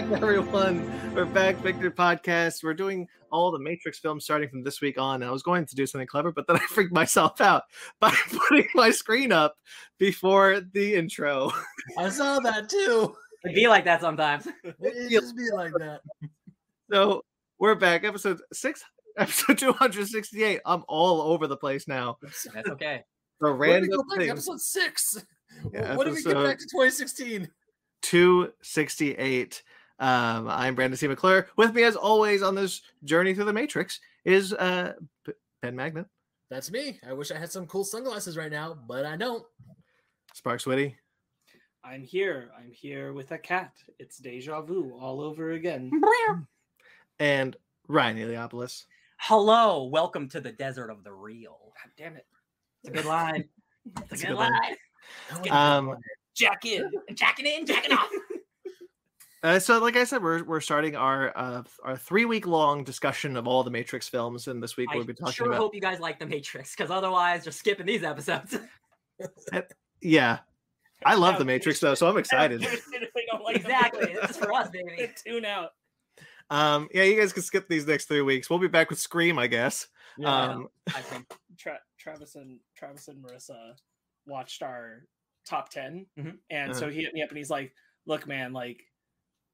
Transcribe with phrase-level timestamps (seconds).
[0.00, 1.14] back, everyone.
[1.14, 2.64] We're back, Victor Podcast.
[2.64, 5.22] We're doing all the Matrix films starting from this week on.
[5.22, 7.62] And I was going to do something clever, but then I freaked myself out
[8.00, 8.10] by
[8.48, 9.54] putting my screen up
[9.98, 11.52] before the intro.
[11.96, 13.14] I saw that too.
[13.44, 14.48] It be like that sometimes.
[14.64, 16.00] It just be like that.
[16.90, 17.22] So
[17.60, 18.82] we're back, episode six,
[19.16, 20.60] episode 268.
[20.66, 22.18] I'm all over the place now.
[22.52, 23.04] That's okay.
[23.38, 25.24] For When did we random go back episode six?
[25.72, 27.48] Yeah, what did we get back to 2016?
[28.02, 29.62] 268.
[29.98, 31.06] Um, I'm Brandon C.
[31.06, 31.48] McClure.
[31.56, 36.06] With me, as always, on this journey through the Matrix is uh, B- Ben Magnet,
[36.50, 36.98] That's me.
[37.08, 39.44] I wish I had some cool sunglasses right now, but I don't.
[40.32, 40.96] Sparks Witty,
[41.84, 42.50] I'm here.
[42.58, 43.72] I'm here with a cat.
[44.00, 45.90] It's deja vu all over again.
[47.20, 47.56] and
[47.86, 48.86] Ryan Eliopoulos.
[49.18, 51.72] Hello, welcome to the desert of the real.
[51.82, 52.26] God damn it.
[52.82, 53.44] It's a good line.
[54.10, 54.76] It's It's a a good good line.
[55.52, 55.88] line.
[55.90, 55.96] Um,
[56.34, 56.90] Jack in.
[57.12, 58.08] Jacking in, jacking off.
[59.44, 63.36] Uh, so, like I said, we're we're starting our uh, our three week long discussion
[63.36, 65.28] of all the Matrix films, and this week I we'll be talking about.
[65.28, 68.56] I sure about hope you guys like The Matrix, because otherwise you're skipping these episodes.
[70.00, 70.38] yeah.
[71.04, 72.66] I love Yeah, the Matrix though, so I'm excited.
[73.44, 74.14] Like exactly.
[74.14, 75.12] This is for us, baby.
[75.22, 75.72] Tune out.
[76.48, 78.48] Um, yeah, you guys can skip these next three weeks.
[78.48, 79.88] We'll be back with Scream, I guess.
[80.24, 81.26] Um, I think.
[81.58, 83.72] Tra- Travis and Travis and Marissa
[84.26, 85.02] watched our
[85.46, 86.38] top 10 Mhm.
[86.48, 86.90] and so Uh-huh.
[86.94, 87.74] he hit me up and he's like,
[88.06, 88.80] "Look, man, like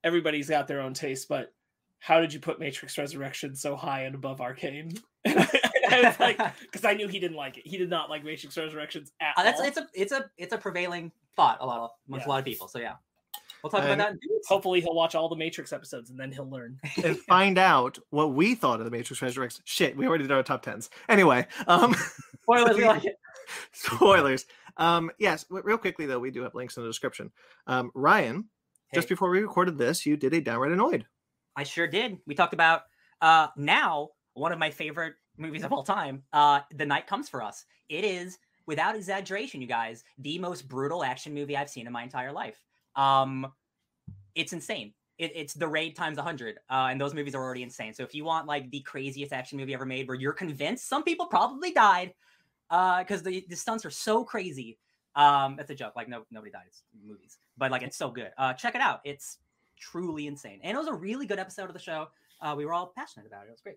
[0.04, 1.52] everybody's got their own taste, but
[1.98, 4.92] how did you put Matrix Resurrection so high and above Arcane?"
[5.24, 5.48] and
[5.90, 7.66] I was like, because I knew he didn't like it.
[7.66, 9.66] He did not like Matrix Resurrections at Uh, that's all.
[9.66, 12.28] it's a it's a it's a prevailing thought a lot of, amongst Yeah.
[12.28, 12.68] a lot of people.
[12.68, 12.94] So yeah,
[13.62, 14.12] we'll talk And- about that.
[14.12, 14.48] in two weeks.
[14.48, 16.78] Hopefully, he'll watch all the Matrix episodes and then he'll learn.
[17.04, 19.62] and find out what we thought of the Matrix Resurrection.
[19.66, 20.88] Shit, we already did our top tens.
[21.10, 21.94] Anyway, um,
[22.42, 23.16] Spoilers, we like it.
[23.72, 24.46] spoilers.
[24.76, 27.30] Um, yes, real quickly though, we do have links in the description.
[27.66, 28.46] Um, Ryan,
[28.94, 31.06] just before we recorded this, you did a downright annoyed.
[31.56, 32.18] I sure did.
[32.26, 32.82] We talked about
[33.20, 37.42] uh now one of my favorite movies of all time, uh The Night Comes for
[37.42, 37.64] Us.
[37.88, 42.02] It is without exaggeration, you guys, the most brutal action movie I've seen in my
[42.02, 42.64] entire life.
[42.96, 43.46] Um
[44.34, 44.94] it's insane.
[45.18, 48.14] It, it's the raid times 100 uh, and those movies are already insane so if
[48.14, 51.72] you want like the craziest action movie ever made where you're convinced some people probably
[51.72, 52.14] died
[52.70, 54.78] because the, the stunts are so crazy
[55.22, 58.30] um it's a joke like no nobody died it's movies but like it's so good
[58.38, 59.38] uh check it out it's
[59.78, 60.60] truly insane.
[60.62, 62.08] And it was a really good episode of the show.
[62.42, 63.48] Uh, we were all passionate about it.
[63.48, 63.76] It was great.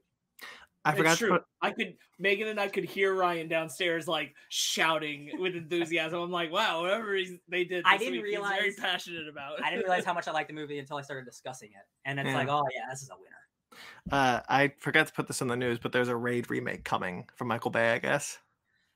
[0.84, 1.30] I It's forgot to true.
[1.30, 1.44] put.
[1.62, 6.20] I could Megan and I could hear Ryan downstairs like shouting with enthusiasm.
[6.20, 7.84] I'm like, wow, whatever he's, they did.
[7.88, 9.64] I didn't week, he's very realize- passionate about.
[9.64, 11.86] I didn't realize how much I liked the movie until I started discussing it.
[12.04, 12.36] And it's Yeah.
[12.36, 13.80] like, oh yeah, this is a winner.
[14.12, 17.30] Uh, I forgot to put this in the news, but there's a Raid remake coming
[17.38, 18.40] from Michael Bay, I guess.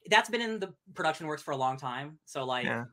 [0.09, 2.19] That's been in the production works for a long time.
[2.25, 2.85] So like, Yeah.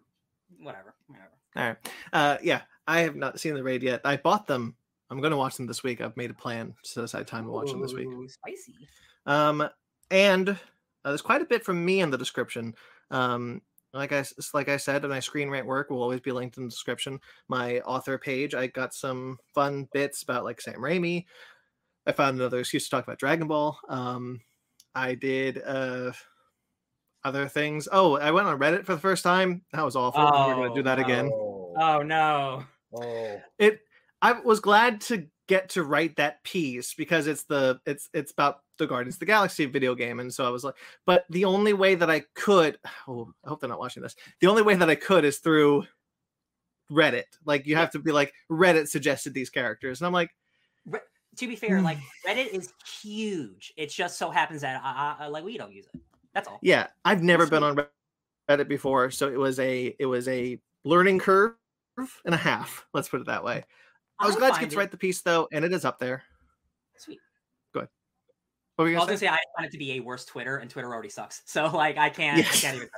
[0.58, 1.30] whatever, whatever.
[1.56, 1.76] All right.
[2.12, 4.00] Uh, yeah, I have not seen the Raid yet.
[4.04, 4.76] I bought them.
[5.10, 6.00] I'm going to watch them this week.
[6.00, 8.08] I've made a plan to set aside time to watch them this week.
[8.08, 8.74] Ooh, Spicy.
[9.26, 9.68] Um,
[10.10, 10.56] and uh,
[11.04, 12.74] there's quite a bit from me in the description.
[13.10, 16.64] Um, like I like I said, my screen rant work will always be linked in
[16.64, 17.20] the description.
[17.48, 21.26] My author page, I got some fun bits about like Sam Raimi.
[22.06, 23.78] I found another excuse to talk about Dragon Ball.
[23.88, 24.40] Um,
[24.96, 26.10] I did uh
[27.24, 27.88] other things.
[27.90, 29.62] Oh, I went on Reddit for the first time.
[29.72, 30.22] That was awful.
[30.24, 31.30] We're gonna do Oh, that again.
[31.32, 32.64] Oh, Oh no.
[32.94, 33.40] oh.
[33.58, 33.80] It.
[34.22, 38.60] I was glad to get to write that piece because it's the it's it's about
[38.78, 40.74] the Guardians of the Galaxy video game, and so I was like,
[41.06, 44.16] but the only way that I could, oh, I hope they're not watching this.
[44.40, 45.84] The only way that I could is through
[46.90, 47.24] Reddit.
[47.44, 50.30] Like you have to be like Reddit suggested these characters, and I'm like,
[51.36, 51.84] To be fair, Hmm.
[51.84, 53.72] like Reddit is huge.
[53.76, 56.00] It just so happens that I, I, like we don't use it.
[56.34, 56.58] That's all.
[56.62, 57.86] yeah, I've never been Sweet.
[58.48, 61.54] on Reddit before, so it was a it was a learning curve
[62.24, 62.86] and a half.
[62.92, 63.64] Let's put it that way.
[64.18, 66.22] I was glad to get to write the piece though, and it is up there.
[66.96, 67.20] Sweet.
[68.76, 69.26] What were you I was gonna gonna say?
[69.26, 71.42] say I find it to be a worse Twitter, and Twitter already sucks.
[71.46, 72.56] So like I can't, Yes.
[72.56, 72.88] I can't even.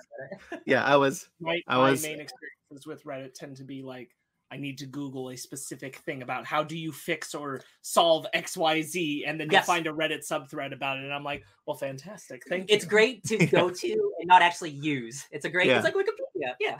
[0.64, 1.28] Yeah, I was.
[1.38, 4.10] my, I my was- main experiences with Reddit tend to be like
[4.56, 8.56] I need to Google a specific thing about how do you fix or solve X
[8.56, 9.66] Y Z, and then Yes.
[9.66, 12.74] you'll find a Reddit subthread about it, and I'm like, well, fantastic, thank you.
[12.74, 15.26] It's great to go to and not actually use.
[15.30, 15.66] It's a great.
[15.66, 15.76] Yeah.
[15.76, 16.54] It's like Wikipedia.
[16.60, 16.78] Yeah.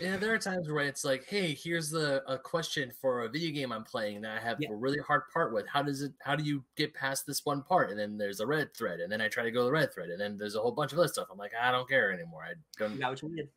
[0.00, 3.52] Yeah, there are times where it's like, hey, here's the a question for a video
[3.52, 4.70] game I'm playing that I have Yeah.
[4.70, 5.66] a really hard part with.
[5.68, 7.90] How does it how do you get past this one part?
[7.90, 9.92] And then there's a red thread, and then I try to go to the red
[9.94, 11.28] thread, and then there's a whole bunch of other stuff.
[11.30, 12.42] I'm like, I don't care anymore.
[12.42, 13.48] I don't You got what you needed.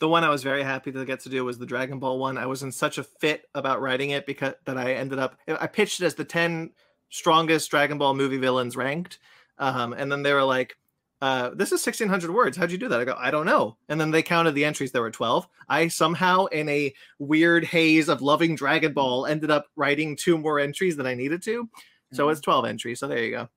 [0.00, 2.36] The one I was very happy to get to do was the Dragon Ball one.
[2.38, 5.66] I was in such a fit about writing it because that I ended up I
[5.66, 6.70] pitched it as the 10
[7.10, 9.18] strongest Dragon Ball movie villains ranked.
[9.58, 10.74] Um, and then they were like,
[11.20, 12.56] uh, this is 1600 words.
[12.56, 12.98] How'd you do that?
[13.00, 13.76] I go, I don't know.
[13.90, 14.90] And then they counted the entries.
[14.90, 15.46] There were 12.
[15.68, 20.58] I somehow, in a weird haze of loving Dragon Ball, ended up writing two more
[20.58, 21.68] entries than I needed to.
[22.12, 22.32] So Mhm.
[22.32, 23.00] it's 12 entries.
[23.00, 23.48] So there you go.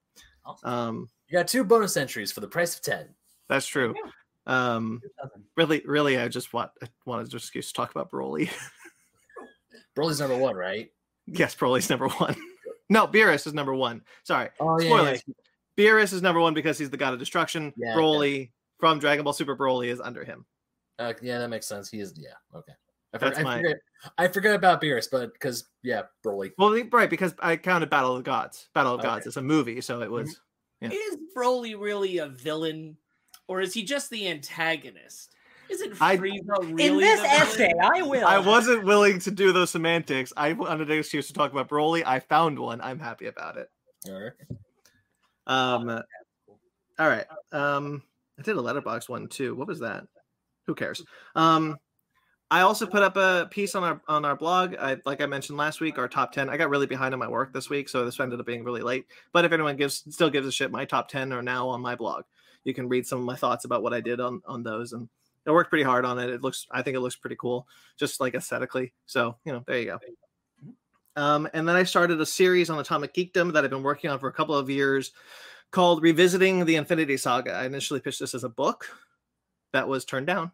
[0.45, 0.69] Awesome.
[0.69, 3.15] Um, You got two bonus entries for the price of ten.
[3.47, 3.95] that's true.
[4.45, 5.01] Um,
[5.55, 8.49] really, really, I just want I wanted an excuse to talk about Broly.
[9.97, 10.91] Broly's number one, right?
[11.27, 12.35] yes, Broly's number one.
[12.89, 14.01] no, Beerus is number one.
[14.23, 14.49] Sorry.
[14.59, 15.23] Oh Spoilers.
[15.77, 17.73] Beerus is number one because he's the god of destruction.
[17.77, 20.45] Yeah, Broly from Dragon Ball Super Broly is under him.
[20.99, 21.89] Uh, yeah, that makes sense.
[21.89, 22.13] He is.
[22.17, 22.33] Yeah.
[22.55, 22.73] Okay.
[23.13, 23.77] I, That's for, I, my- forget,
[24.17, 26.51] I forget about Beerus, but because yeah, Broly.
[26.57, 28.69] Well, right, because I counted Battle of the Gods.
[28.73, 29.07] Battle of Okay.
[29.07, 30.39] Gods is a movie, so it was.
[30.81, 30.89] Yeah.
[30.91, 32.97] Is Broly really a villain,
[33.47, 35.35] or is he just the antagonist?
[35.69, 37.41] Isn't I- Frieza really In this the villain?
[37.41, 38.27] essay, I will.
[38.27, 40.33] I wasn't willing to do those semantics.
[40.35, 42.03] I wanted an excuse to talk about Broly.
[42.05, 42.81] I found one.
[42.81, 43.69] I'm happy about it.
[44.07, 44.33] All right.
[45.47, 45.89] Um,
[46.99, 47.25] all right.
[47.51, 48.03] Um,
[48.37, 49.55] I did a Letterboxd one too.
[49.55, 50.05] What was that?
[50.67, 51.03] Who cares?
[51.35, 51.77] Um,
[52.51, 54.75] I also put up a piece on our on our blog.
[54.79, 56.49] I like I mentioned last week, our top ten.
[56.49, 58.81] I got really behind on my work this week, so this ended up being really
[58.81, 59.05] late.
[59.31, 61.95] But if anyone gives still gives a shit, my top ten are now on my
[61.95, 62.25] blog.
[62.63, 65.09] You can read some of my thoughts about what I did on on those, and
[65.47, 66.29] I worked pretty hard on it.
[66.29, 67.67] It looks, I think it looks pretty cool,
[67.97, 68.93] just like aesthetically.
[69.05, 69.99] So you know, there you go.
[71.15, 74.19] Um, and then I started a series on Atomic Geekdom that I've been working on
[74.19, 75.11] for a couple of years
[75.71, 77.53] called Revisiting the Infinity Saga.
[77.53, 78.87] I initially pitched this as a book
[79.73, 80.51] that was turned down.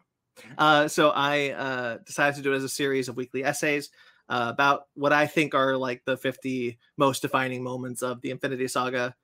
[0.58, 3.90] Uh, so I uh, decided to do it as a series of weekly essays
[4.28, 8.68] uh, about what I think are like the 50 most defining moments of the Infinity
[8.68, 9.14] Saga,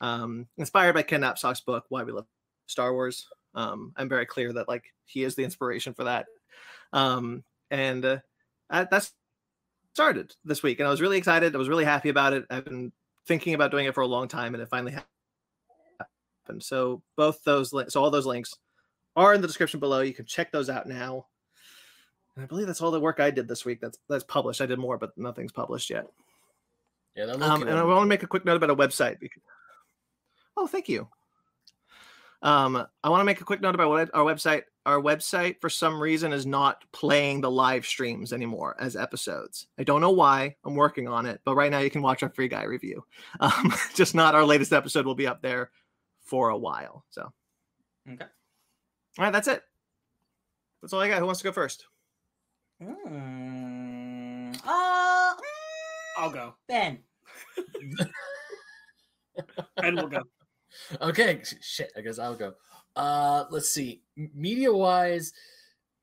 [0.00, 2.26] um, inspired by Ken Napzok's book, Why We Love
[2.66, 3.26] Star Wars.
[3.54, 6.26] Um, I'm very clear that like he is the inspiration for that.
[6.92, 8.18] Um, and uh,
[8.70, 9.12] that- that's
[9.92, 11.54] started this week, and I was really excited.
[11.54, 12.44] I was really happy about it.
[12.50, 12.90] I've been
[13.26, 16.62] thinking about doing it for a long time, and it finally happened.
[16.62, 18.54] So both those links, so all those links
[19.16, 20.00] are in the description below.
[20.00, 21.26] You can check those out now.
[22.36, 23.80] And I believe that's all the work I did this week.
[23.80, 24.60] That's that's published.
[24.60, 26.06] I did more, but nothing's published yet.
[27.16, 27.24] Yeah.
[27.26, 29.20] Um, and I want to make a quick note about a website.
[29.20, 29.42] because-
[30.56, 31.08] Oh, thank you.
[32.42, 34.64] Um, I want to make a quick note about what our website.
[34.86, 39.66] Our website, for some reason, is not playing the live streams anymore as episodes.
[39.78, 40.56] I don't know why.
[40.62, 43.02] I'm working on it, but right now you can watch our free guy review.
[43.40, 45.70] Um, just not our latest episode will be up there
[46.22, 47.04] for a while.
[47.08, 47.32] So,
[48.06, 48.26] Okay.
[49.18, 49.62] all right, that's it.
[50.82, 51.20] That's all I got.
[51.20, 51.86] Who wants to go first?
[52.82, 55.40] Mm, uh, mm,
[56.18, 56.98] I'll go, Ben.
[59.78, 60.22] and we'll go.
[61.00, 61.92] Okay, shit.
[61.96, 62.54] I guess I'll go.
[62.96, 64.02] Uh, let's see.
[64.16, 65.32] Media wise,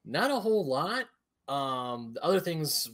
[0.05, 1.05] not a whole lot.
[1.47, 2.89] Um, other things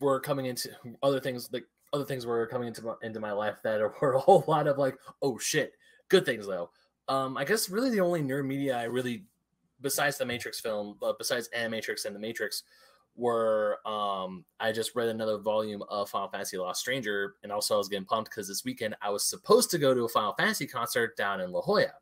[0.00, 0.70] were coming into
[1.02, 4.18] other things like other things were coming into my, into my life that were a
[4.18, 5.72] whole lot of like, oh shit,
[6.08, 6.70] good things though.
[7.08, 9.24] Um, I guess really the only nerd media I really,
[9.80, 12.62] besides the Matrix film, uh, besides Animatrix and the Matrix,
[13.14, 17.78] were um I just read another volume of Final Fantasy Lost Stranger, and also I
[17.78, 20.66] was getting pumped because this weekend I was supposed to go to a Final Fantasy
[20.66, 21.92] concert down in La Jolla,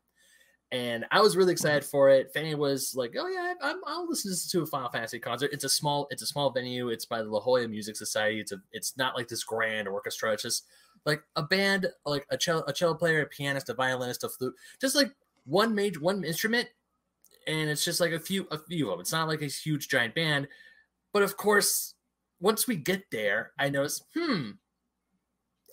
[0.71, 2.31] and I was really excited for it.
[2.33, 5.51] Fanny was like, "Oh yeah, I'm, I'll listen to a Final Fantasy concert.
[5.51, 6.89] It's a small, it's a small venue.
[6.89, 8.39] It's by the La Jolla Music Society.
[8.39, 10.31] It's a, it's not like this grand orchestra.
[10.31, 10.65] It's just
[11.05, 14.55] like a band, like a cello, a cello player, a pianist, a violinist, a flute,
[14.79, 15.11] just like
[15.45, 16.69] one major, one instrument,
[17.47, 19.01] and it's just like a few, a few of them.
[19.01, 20.47] It's not like a huge giant band."
[21.13, 21.95] But of course,
[22.39, 24.51] once we get there, I notice, hmm,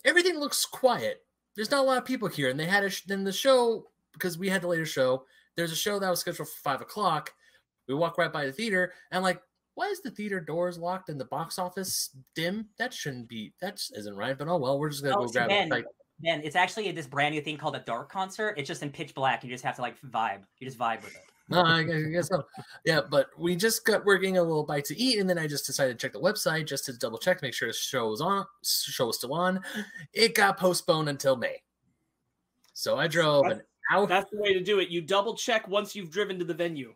[0.05, 1.25] everything looks quiet.
[1.55, 2.49] There's not a lot of people here.
[2.49, 5.71] And they had a, sh- then the show, because we had the later show, there's
[5.71, 7.33] a show that was scheduled for five o'clock.
[7.87, 9.41] We walk right by the theater and like,
[9.75, 12.67] why is the theater doors locked and the box office dim?
[12.77, 14.37] That shouldn't be, that isn't right.
[14.37, 15.85] But oh well, we're just gonna Oh, go grab Ben, it.
[16.19, 18.55] Ben, it's actually this brand new thing called a dark concert.
[18.57, 19.43] It's just in pitch black.
[19.43, 20.41] You just have to like vibe.
[20.59, 21.21] You just vibe with it.
[21.49, 22.43] No, I guess, so.
[22.85, 25.47] Yeah, but we just got we're getting a little bite to eat, and then I
[25.47, 28.21] just decided to check the website just to double check make sure the show was
[28.21, 28.45] on.
[28.63, 29.61] Show was still on.
[30.13, 31.61] It got postponed until May.
[32.73, 34.07] So I drove an hour.
[34.07, 34.89] That's the way to do it.
[34.89, 36.93] You double check once you've driven to the venue.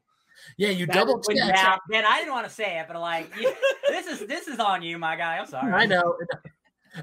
[0.58, 1.36] Yeah, you That double check.
[1.38, 3.54] yeah, Ben, I didn't want to say it, but like, you-
[3.90, 5.38] this is this is on you, my guy.
[5.38, 5.72] I'm sorry.
[5.72, 6.16] I know.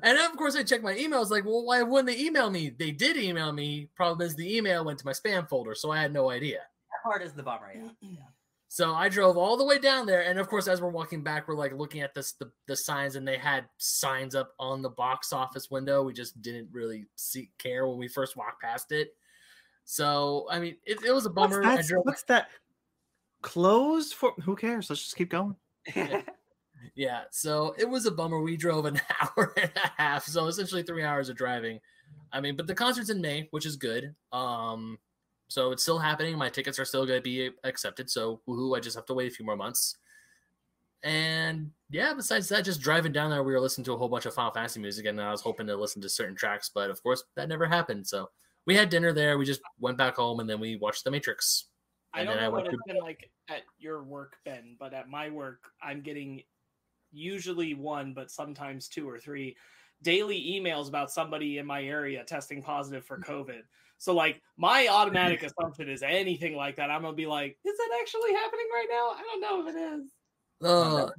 [0.03, 1.31] And of course, I checked my emails.
[1.31, 2.71] Like, well, why wouldn't they email me?
[2.71, 3.89] They did email me.
[3.97, 6.61] Problem is, the email went to my spam folder, so I had no idea.
[7.03, 7.73] That part is the bummer.
[8.01, 8.19] Yeah.
[8.73, 11.49] So I drove all the way down there, and of course, as we're walking back,
[11.49, 14.89] we're like looking at this the, the signs, and they had signs up on the
[14.89, 16.05] box office window.
[16.05, 19.17] We just didn't really see care when we first walked past it.
[19.85, 21.65] So I mean, it, it was a bummer.
[21.65, 21.87] I that?
[21.87, 22.47] drove, What's that?
[23.43, 24.89] Closed for who cares?
[24.89, 25.57] Let's just keep going.
[26.95, 28.41] yeah, so it was a bummer.
[28.41, 31.81] We drove an hour and a half, so essentially three hours of driving.
[32.33, 34.15] I mean, but the concert's in May, which is good.
[34.31, 34.99] Um,
[35.51, 36.39] So it's still happening.
[36.39, 38.09] My tickets are still going to be accepted.
[38.09, 38.77] So woohoo!
[38.77, 39.97] I just have to wait a few more months.
[41.03, 44.27] And yeah, besides that, just driving down there, we were listening to a whole bunch
[44.27, 47.03] of Final Fantasy music, and I was hoping to listen to certain tracks, but of
[47.03, 48.07] course that never happened.
[48.07, 48.31] So
[48.67, 49.39] we had dinner there.
[49.39, 51.67] We just went back home, and then we watched The Matrix.
[52.13, 55.09] I don't then I know what it's been like at your work, Ben, but at
[55.09, 56.43] my work, I'm getting
[57.13, 59.57] usually one, but sometimes two or three
[60.03, 63.33] daily emails about somebody in my area testing positive for mm-hmm.
[63.33, 63.63] COVID.
[64.01, 67.99] So, like, my automatic assumption is anything like that, I'm gonna be like, is that
[68.01, 69.11] actually happening right now?
[69.11, 70.11] I don't know if it is.
[70.67, 71.11] Uh,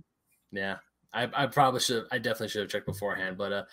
[0.52, 0.78] yeah,
[1.14, 2.08] I, I probably should.
[2.12, 3.38] I definitely should have checked beforehand.
[3.38, 3.64] But uh,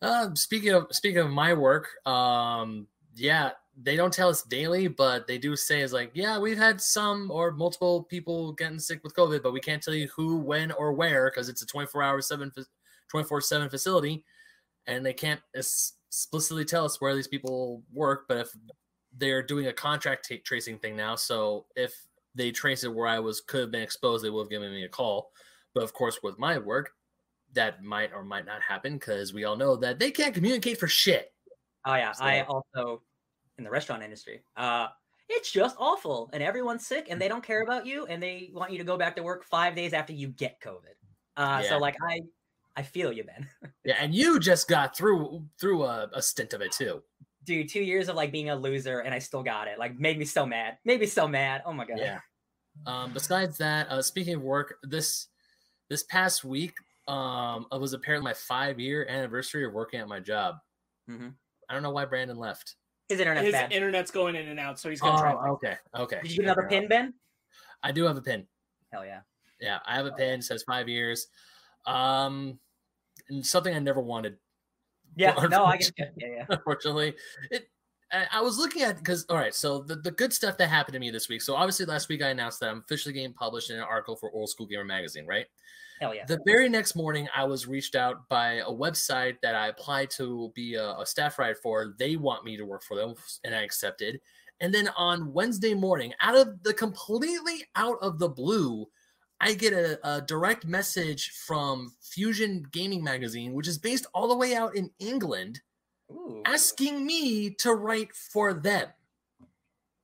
[0.00, 5.26] uh, speaking of speaking of my work, um, yeah, they don't tell us daily, but
[5.26, 9.16] they do say is like, yeah, we've had some or multiple people getting sick with
[9.16, 12.20] COVID, but we can't tell you who, when, or where because it's a 24 hour
[12.20, 12.52] seven
[13.10, 14.24] 24 seven facility,
[14.86, 18.26] and they can't es- explicitly tell us where these people work.
[18.28, 18.52] But if
[19.16, 21.94] they're doing a contract ta tracing thing now, so if
[22.34, 24.84] they trace it where I was could have been exposed, they would have given me
[24.84, 25.32] a call.
[25.74, 26.90] But of course, with my work,
[27.54, 30.86] that might or might not happen because we all know that they can't communicate for
[30.86, 31.32] shit.
[31.86, 33.02] Oh yeah, I also
[33.58, 34.42] in the restaurant industry.
[34.56, 34.88] Uh
[35.28, 38.70] it's just awful and everyone's sick and they don't care about you and they want
[38.70, 40.94] you to go back to work 5 days after you get COVID.
[41.36, 41.68] Uh Yeah.
[41.70, 42.20] so like I
[42.76, 43.48] I feel you, Ben.
[43.84, 47.02] Yeah, and you just got through through a, a stint of it too.
[47.44, 49.76] Dude, 2 years of like being a loser and I still got it.
[49.76, 50.78] Like made me so mad.
[50.84, 51.62] Made me so mad.
[51.66, 51.98] Oh my god.
[51.98, 52.20] Yeah.
[52.86, 55.26] Um, besides that, uh, speaking of work, this
[55.90, 56.74] this past week,
[57.08, 60.56] um, it was apparently my five year anniversary of working at my job.
[61.10, 61.34] Mhm.
[61.68, 62.76] I don't know why Brandon left.
[63.08, 63.72] His internet's His bad.
[63.72, 65.32] internet's going in and out, so he's gonna try.
[65.34, 66.20] Oh, okay, okay.
[66.22, 67.14] Did you get another pin, Ben?
[67.82, 68.46] I do have a pin.
[68.92, 69.22] Hell yeah.
[69.60, 70.40] Yeah, I have a pin.
[70.40, 71.26] Says five years.
[71.86, 72.58] Um,
[73.28, 74.36] and something I never wanted.
[75.16, 75.92] Yeah, Well, no, I get.
[76.16, 76.44] Yeah, yeah.
[76.48, 77.14] unfortunately.
[77.50, 77.68] It
[78.12, 80.94] I, I was looking at because all right, so the, the good stuff that happened
[80.94, 81.42] to me this week.
[81.42, 84.30] So obviously last week I announced that I'm officially getting published in an article for
[84.32, 85.46] Old School Gamer magazine, right?
[86.00, 86.24] Hell yeah.
[86.26, 90.50] The very next morning, I was reached out by a website that I applied to
[90.54, 91.94] be a, a staff writer for.
[91.98, 94.20] They want me to work for them, and I accepted.
[94.60, 98.86] And then on Wednesday morning, out of the completely out of the blue,
[99.42, 104.36] I get a, a direct message from Fusion Gaming Magazine, which is based all the
[104.36, 105.60] way out in England,
[106.12, 106.42] Ooh.
[106.46, 108.88] asking me to write for them.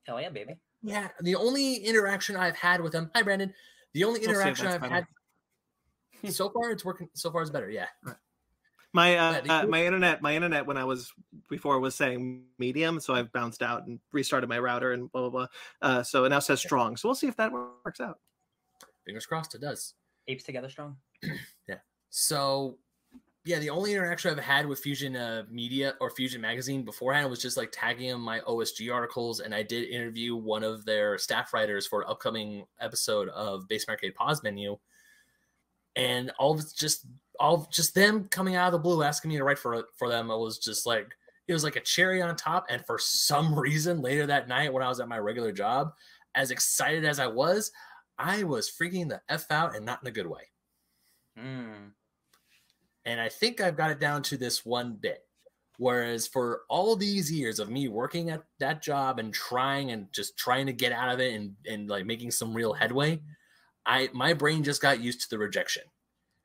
[0.02, 0.56] Hell yeah, baby.
[0.82, 3.12] Yeah, the only interaction I've had with them.
[3.14, 3.54] Hi, Brandon.
[3.94, 4.92] The only We'll interaction I've better.
[4.92, 5.06] had
[6.34, 7.08] so far, it's working.
[7.14, 7.70] So far, it's better.
[7.70, 7.86] Yeah.
[8.92, 11.12] My uh, uh, my internet my internet when I was
[11.48, 15.30] before was saying medium, so I've bounced out and restarted my router and blah blah
[15.30, 15.46] blah.
[15.82, 16.96] Uh, so it now says strong.
[16.96, 18.18] So we'll see if that works out.
[19.08, 19.94] Fingers crossed, it does.
[20.26, 20.96] Apes together strong.
[21.66, 21.76] Yeah.
[22.10, 22.76] So,
[23.46, 27.40] yeah, the only interaction I've had with Fusion uh, Media or Fusion Magazine beforehand was
[27.40, 31.54] just like tagging in my OSG articles, and I did interview one of their staff
[31.54, 34.76] writers for an upcoming episode of Base Arcade Pause Menu,
[35.96, 37.06] and all of just
[37.40, 40.30] all just them coming out of the blue asking me to write for for them.
[40.30, 44.02] It was just like it was like a cherry on top, and for some reason,
[44.02, 45.94] later that night when I was at my regular job,
[46.34, 47.72] as excited as I was,
[48.18, 50.50] I was freaking the f out, and not in a good way
[51.38, 51.92] Mm.
[53.04, 55.24] and I think I've got it down to this one bit.
[55.78, 60.36] Whereas for all these years of me working at that job and trying and just
[60.36, 63.20] trying to get out of it and, and like making some real headway,
[63.86, 65.84] I my brain just got used to the rejection.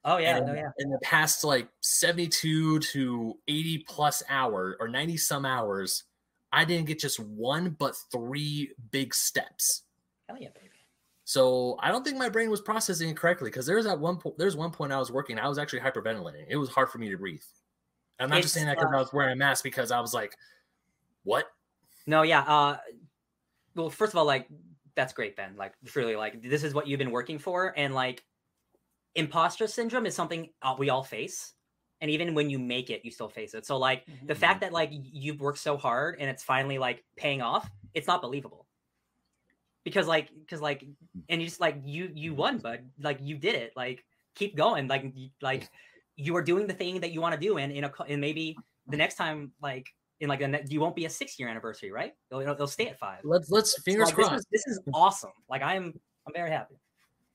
[0.05, 0.69] Oh yeah, and no yeah.
[0.77, 6.03] in the past like 72 to 80 plus hour or 90 some hours,
[6.51, 9.83] I didn't get just one but three big steps.
[10.29, 10.72] Hell yeah, baby.
[11.25, 14.37] So I don't think my brain was processing it correctly because there's at one point
[14.37, 16.45] there's one point I was working, I was actually hyperventilating.
[16.49, 17.41] It was hard for me to breathe.
[18.19, 20.13] I'm not just saying that because uh, I was wearing a mask because I was
[20.13, 20.35] like,
[21.23, 21.45] what?
[22.05, 22.41] No, yeah.
[22.41, 22.77] Uh,
[23.75, 24.47] well, first of all, like
[24.95, 25.55] that's great, Ben.
[25.57, 28.23] Like, truly, like this is what you've been working for, and like
[29.15, 31.53] imposter syndrome is something uh, we all face,
[32.01, 33.65] and even when you make it, you still face it.
[33.65, 37.41] So, like the fact that like you've worked so hard and it's finally like paying
[37.41, 38.67] off, it's not believable.
[39.83, 40.85] Because like, because like,
[41.29, 42.81] and you just like you you won, bud.
[43.01, 43.73] Like you did it.
[43.75, 44.03] Like
[44.35, 44.87] keep going.
[44.87, 45.69] Like y- like
[46.15, 48.57] you are doing the thing that you want to do, and in a and maybe
[48.87, 49.87] the next time like
[50.19, 52.13] in like the ne- you won't be a six year anniversary, right?
[52.29, 53.19] They'll, they'll stay at five.
[53.23, 54.39] Let's let's fingers Like, this, crossed.
[54.39, 55.31] is, this is awesome.
[55.49, 56.75] Like I'm I'm very happy.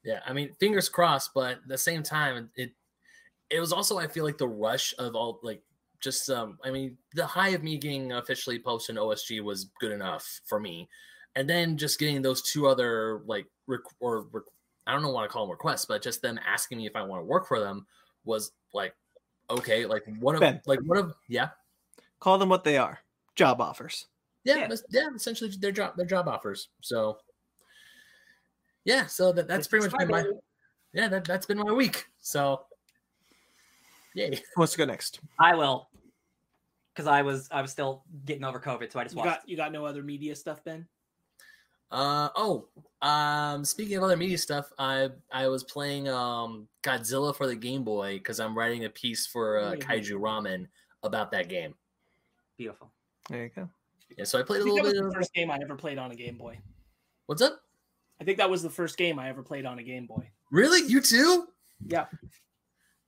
[0.05, 2.73] Yeah, I mean, fingers crossed, but at the same time, it
[3.51, 5.63] it was also I feel like the rush of all like
[6.01, 9.91] just um I mean the high of me getting officially posted in OSG was good
[9.93, 10.89] enough for me,
[11.39, 14.43] and then just getting those two other like rec- or rec-
[14.89, 17.03] I don't know what to call them requests, but just them asking me if I
[17.03, 17.87] want to work for them
[18.25, 18.95] was like
[19.49, 20.61] okay, like one of Ben.
[20.67, 21.51] like one of yeah
[22.21, 22.99] Call them what they are.
[23.37, 24.07] Job offers.
[24.43, 24.61] yeah, Yeah.
[24.63, 26.69] that's- yeah, essentially their job their job offers.
[26.81, 27.19] So
[28.85, 30.25] yeah, so that, that's pretty much been my
[30.93, 32.07] yeah that that's been my week.
[32.21, 32.63] So
[34.15, 34.31] yay.
[34.55, 35.21] Who wants to go next?
[35.39, 35.89] I will,
[36.95, 39.41] because I was I was still getting over COVID, so I just You watched.
[39.43, 40.87] got you got no other media stuff, Ben?
[41.91, 42.69] Uh oh.
[43.01, 47.85] Um speaking of other media stuff, I I was playing um Godzilla for the Game
[47.85, 49.73] Boy because I'm writing a piece for uh.
[49.77, 50.67] Kaiju Ramen
[51.03, 51.75] about that game.
[52.57, 52.91] Beautiful.
[53.31, 53.69] There you go.
[54.17, 55.51] Yeah, so I played I a think that little was bit the of first game
[55.51, 56.59] I ever played on a Game Boy.
[57.27, 57.61] what's up?
[58.21, 60.29] I think that was the first game I ever played on a Game Boy.
[60.51, 60.91] Really?
[60.91, 61.47] You too?
[61.87, 62.07] Yeah.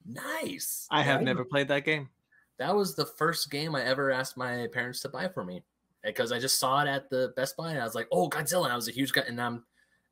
[0.06, 0.86] Nice.
[0.90, 2.08] I have Yeah, never played that game.
[2.58, 5.64] That was the first game I ever asked my parents to buy for me
[6.04, 8.64] because I just saw it at the Best Buy and I was like, "Oh, Godzilla!"
[8.64, 9.64] And I was a huge guy, and I'm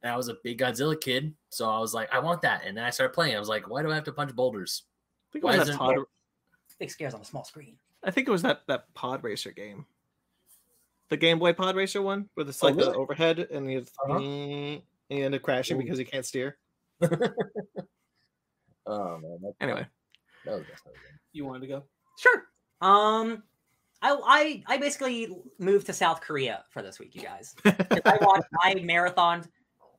[0.02, 2.76] and I was a big Godzilla kid, so I was like, "I want that." And
[2.76, 3.34] then I started playing.
[3.36, 4.82] I was like, "Why do I have to punch boulders?"
[5.30, 5.96] I think it was that isn't- pod,
[6.78, 7.76] Big scares on a small screen.
[8.04, 9.84] I think it was that that Pod Racer game.
[11.08, 14.18] The Game Boy Pod Racer one, where it's Oh, like the overhead and you Uh-huh.
[14.18, 15.82] and you end up crashing Ooh.
[15.82, 16.56] because you can't steer.
[18.86, 19.38] Oh man.
[19.42, 19.86] That, Anyway,
[20.44, 20.96] that was best ever.
[21.32, 21.84] You wanted to go?
[22.18, 22.44] Sure.
[22.80, 23.42] Um,
[24.02, 25.28] I I I basically
[25.58, 27.54] moved to South Korea for this week, you guys.
[27.64, 29.48] I watched I marathoned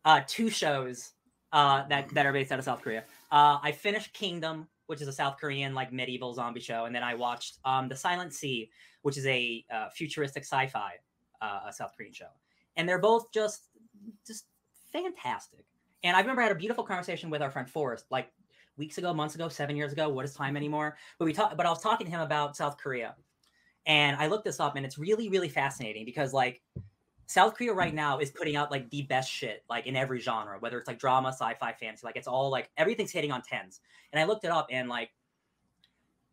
[0.05, 1.11] uh two shows
[1.51, 3.03] uh that that are based out of South Korea.
[3.31, 7.03] Uh, I finished Kingdom, which is a South Korean like medieval zombie show, and then
[7.03, 8.69] I watched um The Silent Sea,
[9.01, 10.93] which is a uh, futuristic sci-fi
[11.41, 12.29] uh, a South Korean show,
[12.75, 13.65] and they're both just
[14.25, 14.45] just
[14.91, 15.65] fantastic.
[16.03, 18.31] And I remember I had a beautiful conversation with our friend Forrest, like
[18.77, 20.07] weeks ago, months ago, seven years ago.
[20.09, 20.97] What is time anymore?
[21.17, 21.57] But we talked.
[21.57, 23.15] But I was talking to him about South Korea,
[23.89, 26.61] and I looked this up, and it's really, really fascinating because like
[27.25, 30.57] South Korea right now is putting out like the best shit, like in every genre,
[30.59, 33.81] whether it's like drama, sci-fi, fantasy, like it's all like everything's hitting on tens.
[34.13, 35.09] And I looked it up, and like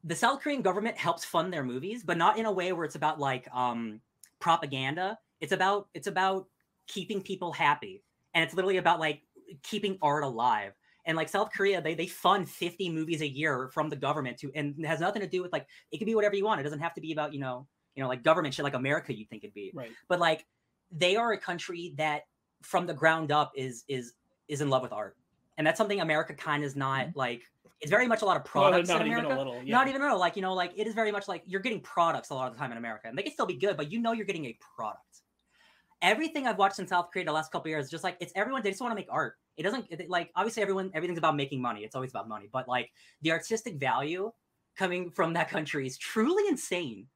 [0.04, 2.94] the South Korean government helps fund their movies, but not in a way where it's
[2.94, 4.00] about like um
[4.38, 5.18] propaganda.
[5.40, 6.48] It's about it's about
[6.86, 8.02] keeping people happy,
[8.34, 9.22] and it's literally about like
[9.62, 10.72] keeping art alive.
[11.06, 14.50] And like South Korea, they they fund 50 movies a year from the government to,
[14.54, 16.60] and it has nothing to do with like it could be whatever you want.
[16.60, 17.66] It doesn't have to be about you know
[17.96, 19.90] you know like government shit like America you'd think it'd be Right.
[20.08, 20.44] but like
[20.92, 22.22] they are a country that
[22.62, 24.12] from the ground up is is
[24.48, 25.16] is in love with art
[25.58, 27.18] and that's something america kind of is not mm-hmm.
[27.18, 27.42] like
[27.80, 29.62] it's very much a lot of Well, products not in even america a little.
[29.64, 29.76] Yeah.
[29.76, 32.30] not even no like you know like it is very much like you're getting products
[32.30, 33.98] a lot of the time in america and they can still be good but you
[34.00, 35.22] know you're getting a product
[36.02, 38.62] everything i've watched in south korea the last couple years is just like it's everyone
[38.62, 41.60] they just want to make art it doesn't it, like obviously everyone everything's about making
[41.60, 42.90] money it's always about money but like
[43.22, 44.30] the artistic value
[44.76, 47.06] coming from that country is truly insane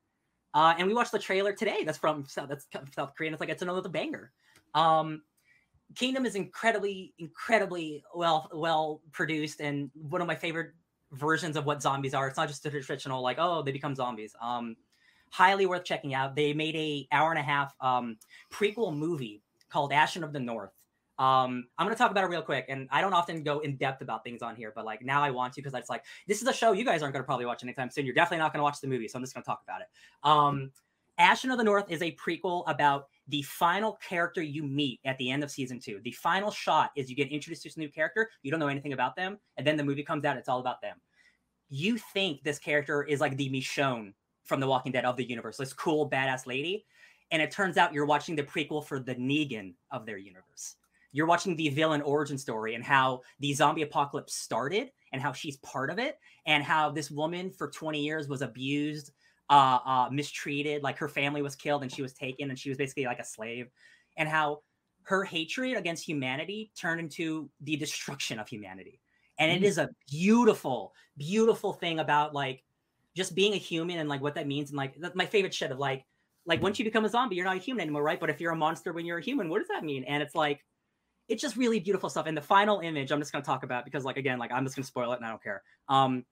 [0.52, 1.84] uh, and we watched the trailer today.
[1.84, 3.32] That's from South, that's South Korean.
[3.32, 4.32] It's like it's another banger.
[4.74, 5.22] Um,
[5.96, 10.72] Kingdom is incredibly, incredibly well well produced, and one of my favorite
[11.12, 12.28] versions of what zombies are.
[12.28, 14.34] It's not just the traditional like oh they become zombies.
[14.40, 14.76] Um,
[15.30, 16.36] highly worth checking out.
[16.36, 18.18] They made a hour and a half um,
[18.52, 20.72] prequel movie called Ashin of the North.
[21.18, 24.00] Um, I'm gonna talk about it real quick, and I don't often go in depth
[24.00, 26.48] about things on here, but like now I want to because it's like this is
[26.48, 28.06] a show you guys aren't gonna probably watch anytime soon.
[28.06, 29.86] You're definitely not gonna watch the movie, so I'm just gonna talk about it.
[30.22, 30.70] Um,
[31.20, 35.30] Ashin of the North is a prequel about the final character you meet at the
[35.30, 36.00] end of season two.
[36.02, 38.94] The final shot is you get introduced to this new character, you don't know anything
[38.94, 40.96] about them, and then the movie comes out, it's all about them.
[41.68, 45.56] You think this character is like the Michonne from The Walking Dead of the universe,
[45.56, 46.84] this cool, badass lady.
[47.30, 50.76] And it turns out you're watching the prequel for the Negan of their universe.
[51.12, 55.56] You're watching the villain origin story and how the zombie apocalypse started and how she's
[55.58, 59.12] part of it and how this woman for 20 years was abused
[59.48, 62.78] uh, uh, mistreated, like her family was killed and she was taken and she was
[62.78, 63.68] basically like a slave,
[64.16, 64.60] and how
[65.02, 69.00] her hatred against humanity turned into the destruction of humanity.
[69.38, 69.66] And it Mm.
[69.66, 72.62] is a beautiful, beautiful thing about like
[73.16, 74.70] just being a human and like what that means.
[74.70, 76.04] And like that's my favorite shit of like,
[76.46, 78.20] like once you become a zombie, you're not a human anymore, right?
[78.20, 80.04] But if you're a monster when you're a human, what does that mean?
[80.04, 80.64] And it's like,
[81.28, 82.26] it's just really beautiful stuff.
[82.26, 84.76] And the final image, I'm just gonna talk about because like again, like I'm just
[84.76, 85.62] gonna spoil it and I don't care.
[85.88, 86.24] Um,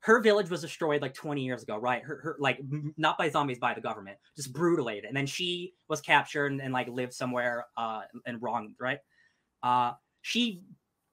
[0.00, 2.02] her village was destroyed like 20 years ago, right?
[2.02, 2.60] Her, her like
[2.98, 5.08] not by zombies, by the government, just brutalated.
[5.08, 8.98] And then she was captured and, and like lived somewhere uh and wronged, right?
[9.62, 10.62] Uh she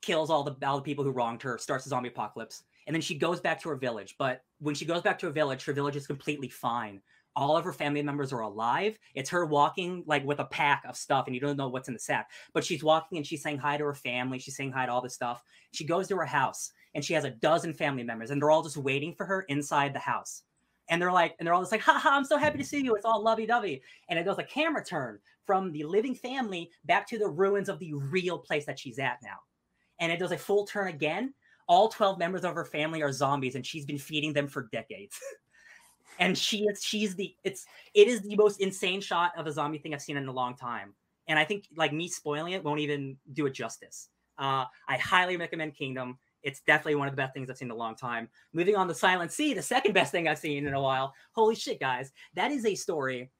[0.02, 3.02] kills all the all the people who wronged her, starts the zombie apocalypse, and then
[3.02, 4.16] she goes back to her village.
[4.20, 7.02] But when she goes back to her village, her village is completely fine.
[7.36, 9.00] All of her family members are alive.
[9.16, 11.94] It's her walking like with a pack of stuff, and you don't know what's in
[11.94, 12.30] the sack.
[12.54, 14.38] But she's walking and she's saying hi to her family.
[14.38, 15.42] She's saying hi to all this stuff.
[15.72, 18.64] She goes to her house and she has a dozen family members, and they're all
[18.64, 20.44] just waiting for her inside the house.
[20.90, 22.96] And they're like, and they're all just like, haha, I'm so happy to see you.
[22.96, 23.82] It's all lovey dovey.
[24.10, 27.80] And it does a camera turn from the living family back to the ruins of
[27.80, 29.38] the real place that she's at now.
[30.00, 31.34] And it does a full turn again.
[31.72, 35.18] All 12 members of her family are zombies, and she's been feeding them for decades.
[36.20, 39.78] and she is she's the it's it is the most insane shot of a zombie
[39.78, 40.94] thing I've seen in a long time.
[41.30, 44.10] And I think like me spoiling it won't even do it justice.
[44.38, 46.18] Uh, I highly recommend Kingdom.
[46.44, 48.28] It's definitely one of the best things I've seen in a long time.
[48.52, 51.14] Moving on to Silent Sea, the second best thing I've seen in a while.
[51.32, 52.12] Holy shit, guys.
[52.34, 53.32] That is a story.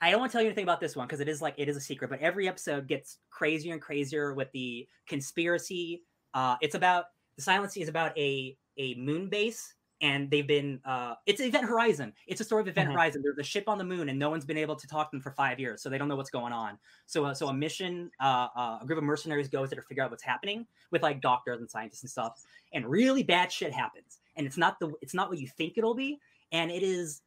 [0.00, 1.68] I don't want to tell you anything about this one because it is like it
[1.68, 6.04] is a secret, but every episode gets crazier and crazier with the conspiracy.
[6.32, 7.06] Uh, it's about
[7.40, 11.64] the Silent Sea is about a a moon base and they've been uh it's event
[11.66, 12.92] horizon it's a story of event Mhm.
[12.94, 15.16] horizon there's a ship on the moon and no one's been able to talk to
[15.16, 17.52] them for five years so they don't know what's going on so uh, so a
[17.52, 21.02] mission uh, uh a group of mercenaries goes there to figure out what's happening with
[21.02, 24.90] like doctors and scientists and stuff and really bad shit happens and it's not the
[25.02, 26.18] it's not what you think it'll be
[26.52, 27.22] and it is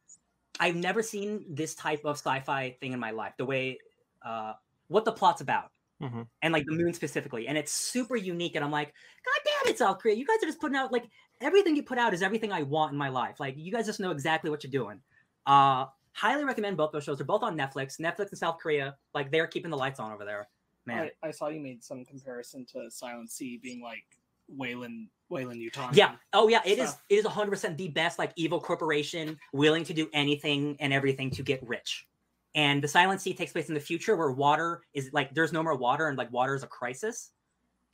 [0.60, 3.78] i've never seen this type of sci-fi thing in my life the way
[4.24, 4.52] uh
[4.88, 5.70] what the plot's about
[6.02, 6.26] Mhm.
[6.42, 8.88] and like the moon specifically and it's super unique and i'm like
[9.24, 11.04] god damn it south korea you guys are just putting out like
[11.40, 13.40] everything you put out is everything I want in my life.
[13.40, 15.00] Like you guys just know exactly what you're doing.
[15.46, 17.18] Uh highly recommend both those shows.
[17.18, 18.00] They're both on Netflix.
[18.00, 20.48] Netflix and South Korea, like they're keeping the lights on over there.
[20.86, 21.10] Man.
[21.22, 24.04] I, I saw you made some comparison to Silent Sea being like
[24.48, 25.90] Weyland Wayland Utah.
[25.92, 26.14] Yeah.
[26.32, 27.02] Oh yeah, it is stuff.
[27.08, 31.42] it is 100% the best like evil corporation willing to do anything and everything to
[31.42, 32.06] get rich.
[32.54, 35.62] And the Silent Sea takes place in the future where water is like there's no
[35.62, 37.32] more water and like water is a crisis.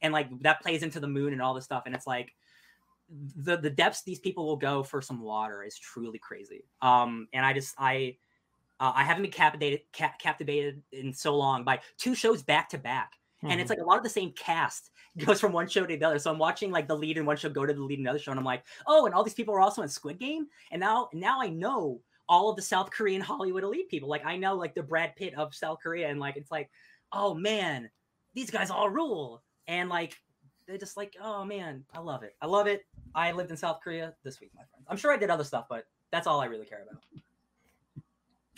[0.02, 2.32] And like that plays into the moon and all this stuff and it's like
[3.36, 6.64] the the depths these people will go for some water is truly crazy.
[6.80, 8.16] Um and I just I
[8.78, 12.78] uh, I haven't been captivated ca- captivated in so long by two shows back to
[12.78, 13.12] back.
[13.42, 16.04] And it's like a lot of the same cast goes from one show to the
[16.04, 16.18] other.
[16.18, 18.18] So I'm watching like the lead in one show go to the lead in another
[18.18, 20.80] show, and I'm like, oh, and all these people are also in Squid Game, and
[20.80, 24.08] now now I know all of the South Korean Hollywood elite people.
[24.08, 26.70] Like I know like the Brad Pitt of South Korea, and like it's like,
[27.12, 27.90] oh man,
[28.34, 30.16] these guys all rule, and like
[30.66, 32.82] they're just like, oh man, I love it, I love it.
[33.14, 34.86] I lived in South Korea this week, my friends.
[34.88, 37.02] I'm sure I did other stuff, but that's all I really care about.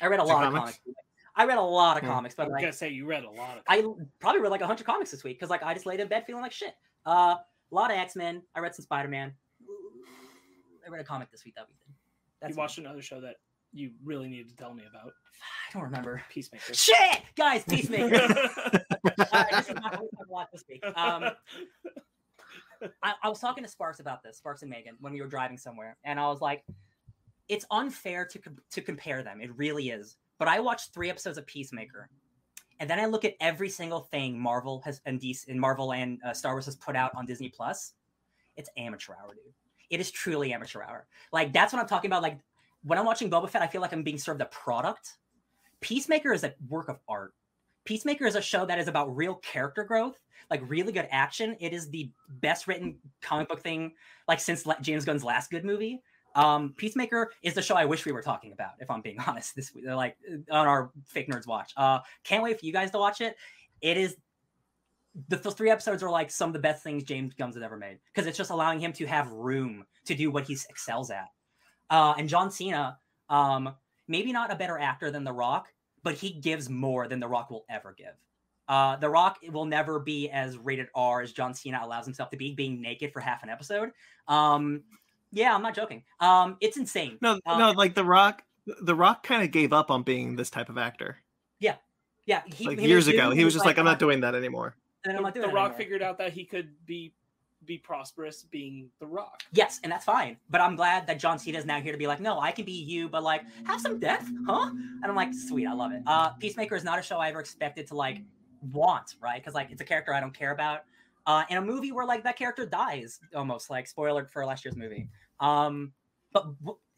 [0.01, 0.79] I read a Your lot of comics?
[0.79, 0.99] comics.
[1.37, 2.11] I read a lot of Yeah.
[2.11, 3.65] comics, I but was like, gonna say you read a lot of.
[3.69, 3.83] I
[4.21, 6.43] probably read like 100 comics this week because like I just laid in bed feeling
[6.43, 6.75] like shit.
[7.07, 8.43] Uh, a lot of X Men.
[8.55, 9.33] I read some Spider Man.
[10.87, 11.95] I read a comic this week that we did.
[12.41, 13.37] That's you watched another show that
[13.73, 15.13] you really needed to tell me about.
[15.69, 16.23] I don't remember.
[16.31, 16.75] Peacemaker.
[16.75, 18.17] Shit, guys, Peacemaker.
[18.17, 20.85] uh, this is not what we this week.
[20.97, 21.31] Um,
[23.03, 25.59] I, I was talking to Sparks about this, Sparks and Megan, when we were driving
[25.59, 26.65] somewhere, and I was like,
[27.49, 29.41] "It's unfair to com- to compare them.
[29.41, 32.09] It really is." But I watched three episodes of Peacemaker,
[32.81, 36.19] and then I look at every single thing Marvel has and DC and Marvel and
[36.25, 37.95] uh, Star Wars has put out on Disney Plus.
[38.57, 39.55] It's amateur hour, dude.
[39.89, 41.07] It is truly amateur hour.
[41.33, 42.23] Like that's what I'm talking about.
[42.23, 42.39] Like
[42.85, 45.17] when I'm watching Boba Fett, I feel like I'm being served a product.
[45.81, 47.35] Peacemaker is a work of art.
[47.85, 50.17] Peacemaker is a show that is about real character growth,
[50.51, 51.57] like really good action.
[51.61, 53.93] It is the best written comic book thing
[54.29, 56.03] like since James Gunn's last good movie.
[56.35, 59.57] Um, Peacemaker is the show I wish we were talking about, if I'm being honest.
[59.57, 60.17] This week, like
[60.51, 61.73] on our fake nerds watch.
[61.77, 63.37] Uh, can't wait for you guys to watch it.
[63.81, 64.17] It is
[65.29, 67.99] the three episodes are like some of the best things James Gunn's has ever made
[68.07, 71.27] because it's just allowing him to have room to do what he excels at.
[71.93, 73.73] Uh, and John Cena, um,
[74.09, 75.69] maybe not a better actor than The Rock,
[76.03, 78.15] but he gives more than The Rock will ever give.
[78.67, 82.37] Uh, the Rock will never be as rated R as John Cena allows himself to
[82.37, 83.91] be, being naked for half an episode.
[84.27, 84.83] Um,
[85.31, 86.03] yeah, I'm not joking.
[86.19, 87.19] Um, it's insane.
[87.21, 88.43] No, Uh, no, like The Rock.
[88.83, 91.19] The Rock kind of gave up on being this type of actor.
[92.27, 94.77] Yeah, he, like he years ago, he was just like, "I'm not doing that anymore."
[95.05, 97.13] and I'm not the doing it Rock anymore." figured out that he could be
[97.67, 99.43] be prosperous being the Rock.
[99.53, 100.37] Yes, and that's fine.
[100.51, 102.65] But I'm glad that John Cena is now here to be like, no, I can
[102.65, 104.71] be you, but like have some depth, huh?
[104.71, 106.03] And I'm like, sweet, I love it.
[106.07, 108.23] Uh, Peacemaker is not a show I ever expected to like
[108.73, 109.41] want, right?
[109.41, 110.81] Because like it's a character I don't care about.
[111.27, 114.77] Uh, in a movie where like that character dies, almost like spoiler for last year's
[114.77, 115.09] movie.
[115.39, 115.93] Um,
[116.33, 116.47] but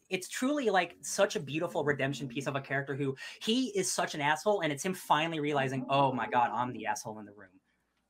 [0.09, 4.15] it's truly like such a beautiful redemption piece of a character who he is such
[4.15, 7.33] an asshole, and it's him finally realizing, oh my god, I'm the asshole in the
[7.33, 7.49] room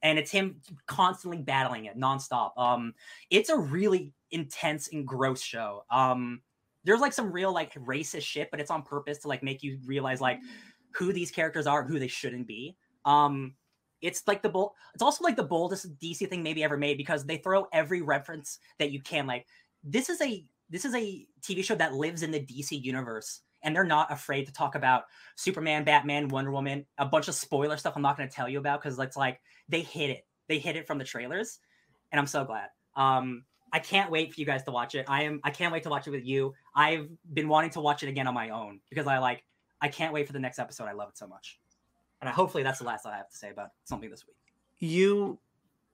[0.06, 2.52] and it's him constantly battling it nonstop.
[2.58, 2.94] Um,
[3.32, 5.84] it's a really intense and gross show.
[5.90, 6.42] Um,
[6.84, 9.80] there's like some real like racist shit, but it's on purpose to like make you
[9.84, 10.40] realize like
[10.92, 12.78] who these characters are and who they shouldn't be.
[13.04, 13.56] Um,
[14.00, 14.74] it's like the bold.
[14.94, 18.60] It's also like the boldest DC thing maybe ever made because they throw every reference
[18.78, 19.26] that you can.
[19.26, 19.48] Like
[19.84, 23.76] this is a this is a TV show that lives in the DC universe, and
[23.76, 27.94] they're not afraid to talk about Superman, Batman, Wonder Woman, a bunch of spoiler stuff
[27.96, 30.26] I'm not going to tell you about because it's like they hit it.
[30.48, 31.60] They hit it from the trailers,
[32.12, 32.70] and I'm so glad.
[32.96, 35.06] Um, I can't wait for you guys to watch it.
[35.10, 35.42] I am.
[35.44, 36.54] I can't wait to watch it with you.
[36.74, 39.44] I've been wanting to watch it again on my own because I like.
[39.82, 40.86] I can't wait for the next episode.
[40.86, 41.60] I love it so much,
[42.22, 44.38] and I, hopefully that's the last I have to say about something this week.
[44.78, 45.40] You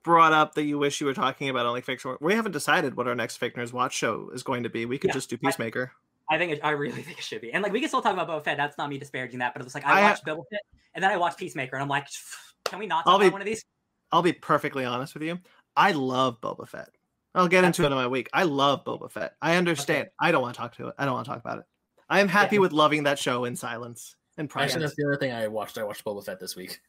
[0.02, 2.16] brought up that you wish you were talking about only fiction.
[2.20, 4.84] We haven't decided what our next Fake Nerds Watch show is going to be.
[4.84, 5.92] We could Yeah, just do Peacemaker.
[6.30, 7.52] I think it, I really think it should be.
[7.52, 8.56] And like we can still talk about Boba Fett.
[8.56, 10.60] That's not me disparaging that, but it was like I, I, watched Boba Fett
[10.94, 12.06] and then I watched Peacemaker, and I'm like,
[12.64, 13.64] can we not talk I'll be- about one of these?
[14.10, 15.38] I'll be perfectly honest with you.
[15.76, 16.90] I love Boba Fett.
[17.34, 18.28] I'll get into it in my week.
[18.34, 19.36] I love Boba Fett.
[19.40, 20.08] I understand.
[20.20, 20.94] I don't want to talk to it.
[20.98, 21.64] I don't want to talk about it.
[22.10, 22.60] I am happy Yeah.
[22.60, 24.80] with loving that show in silence and Actually, private.
[24.80, 25.78] that's the other thing I watched.
[25.78, 26.80] I watched Boba Fett this week.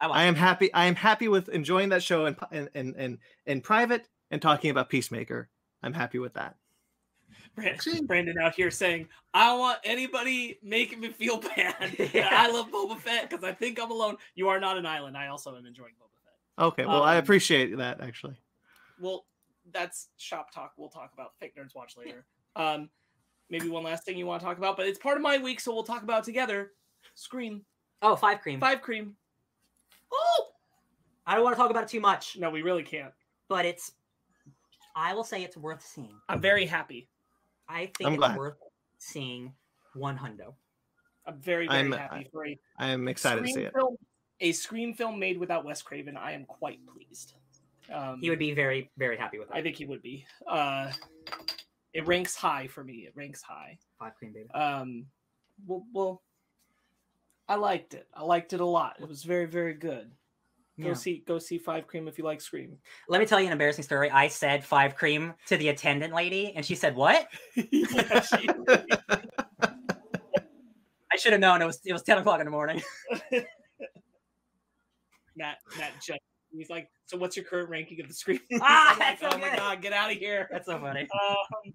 [0.00, 0.18] I watched.
[0.18, 0.72] I am happy.
[0.74, 4.70] I am happy with enjoying that show in in in in, in private and talking
[4.70, 5.48] about Peacemaker.
[5.82, 6.56] I'm happy with that.
[7.56, 11.96] Brandon, Brandon out here saying, I don't want anybody making me feel bad.
[12.14, 12.28] Yeah.
[12.30, 14.16] I love Boba Fett because I think I'm alone.
[14.34, 15.16] You are not an island.
[15.16, 16.64] I also am enjoying Boba Fett.
[16.66, 18.36] Okay, well, I Um, appreciate that actually.
[19.00, 19.24] Well,
[19.72, 20.72] that's shop talk.
[20.76, 22.24] We'll talk about Fake Nerds Watch later.
[22.54, 22.88] Um,
[23.50, 25.58] maybe one last thing you want to talk about, but it's part of my week,
[25.60, 26.72] so we'll talk about it together.
[27.14, 27.64] Scream.
[28.02, 28.60] oh, five cream.
[28.60, 29.16] Five cream.
[30.12, 30.46] Oh!
[31.26, 33.12] I don't want to talk about it too much, No, we really can't.
[33.48, 33.92] but it's.
[34.94, 36.14] I will say it's worth seeing.
[36.28, 37.08] I'm very happy.
[37.68, 38.36] I think I'm it's glad.
[38.38, 38.56] worth
[38.98, 39.52] seeing
[39.94, 40.54] one hundo.
[41.26, 43.72] I'm very, very I'm- happy for a I am excited to Scream see it.
[43.74, 43.96] Film,
[44.40, 46.16] a Scream film made without Wes Craven.
[46.16, 47.34] I am quite pleased.
[47.92, 49.56] Um, He would be very, very happy with that.
[49.56, 50.26] I think he would be.
[50.46, 50.92] Uh,
[51.92, 53.06] it ranks high for me.
[53.06, 53.78] It ranks high.
[53.98, 54.50] five cream baby.
[54.50, 55.06] Um,
[55.66, 56.22] well, well,
[57.48, 58.06] I liked it.
[58.12, 58.96] I liked it a lot.
[59.00, 60.10] It was very, very good.
[60.80, 60.94] Go Yeah.
[60.94, 62.76] see, go see Five Cream if you like Scream.
[63.08, 64.10] Let me tell you an embarrassing story.
[64.10, 68.48] I said five cream to the attendant lady, and she said, "What?" yeah, she,
[71.12, 71.62] I should have known.
[71.62, 72.82] It was it was ten o'clock in the morning.
[75.36, 78.40] Matt, Matt, just, he's like, so what's your current ranking of the Scream?
[78.60, 80.48] Ah, like, so oh my god, get out of here.
[80.50, 81.02] That's so funny.
[81.02, 81.74] um,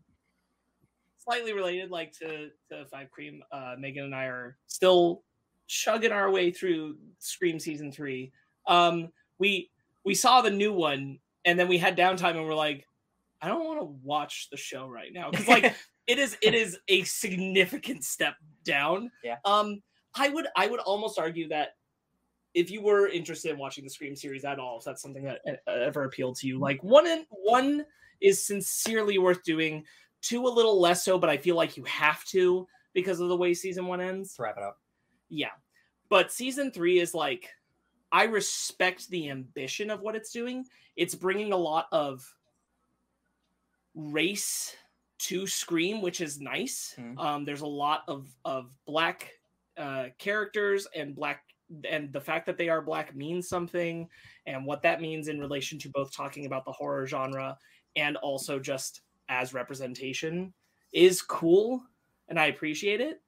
[1.18, 3.42] slightly related, like to to Five Cream.
[3.52, 5.24] Uh, Megan and I are still
[5.68, 8.32] chugging our way through Scream season three.
[8.68, 9.70] Um, we
[10.04, 12.88] we saw the new one, and then we had downtime, and we're like,
[13.42, 15.74] I don't want to watch the show right now because like
[16.08, 19.12] it is it is a significant step down.
[19.24, 19.38] Yeah.
[19.46, 19.82] Um,
[20.16, 21.70] I would I would almost argue that
[22.54, 25.40] if you were interested in watching the Scream series at all, if that's something that
[25.48, 27.86] uh, ever appealed to you, like one in one
[28.20, 29.84] is sincerely worth doing.
[30.22, 33.38] Two a little less so, but I feel like you have to because of the
[33.38, 34.30] way season one ends.
[34.34, 34.78] Let's wrap it up.
[35.30, 35.50] Yeah.
[36.10, 37.50] But season three is like,
[38.12, 40.66] I respect the ambition of what it's doing.
[40.96, 42.36] It's bringing a lot of
[43.96, 44.76] race
[45.20, 46.96] to Scream, which is nice.
[46.98, 47.20] Mhm.
[47.20, 49.32] Um, there's a lot of of black
[49.78, 51.46] uh, characters and black,
[51.86, 54.10] and the fact that they are black means something,
[54.46, 57.58] and what that means in relation to both talking about the horror genre
[57.96, 60.54] and also just as representation
[60.92, 61.86] is cool,
[62.28, 63.22] and I appreciate it.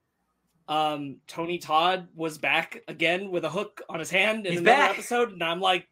[0.66, 4.78] Um, Tony Todd was back again with a hook on his hand in He's another
[4.78, 4.90] back.
[4.92, 5.86] episode, and I'm like,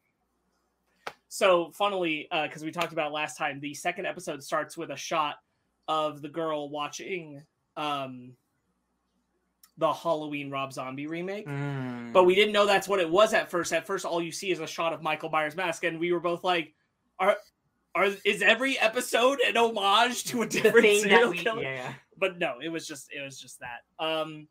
[1.28, 4.96] so funnily, uh, because we talked about last time, the second episode starts with a
[4.96, 5.36] shot
[5.88, 7.42] of the girl watching
[7.76, 8.32] um,
[9.78, 11.46] the Halloween Rob Zombie remake.
[11.46, 12.12] Mm.
[12.12, 13.72] But we didn't know that's what it was at first.
[13.72, 16.20] At first, all you see is a shot of Michael Myers' mask, and we were
[16.20, 16.74] both like,
[17.18, 17.36] "Are,
[17.94, 22.56] are is every episode an homage to a different serial we, killer?" yeah, but no,
[22.62, 23.80] it was just it was just that.
[23.98, 24.48] Um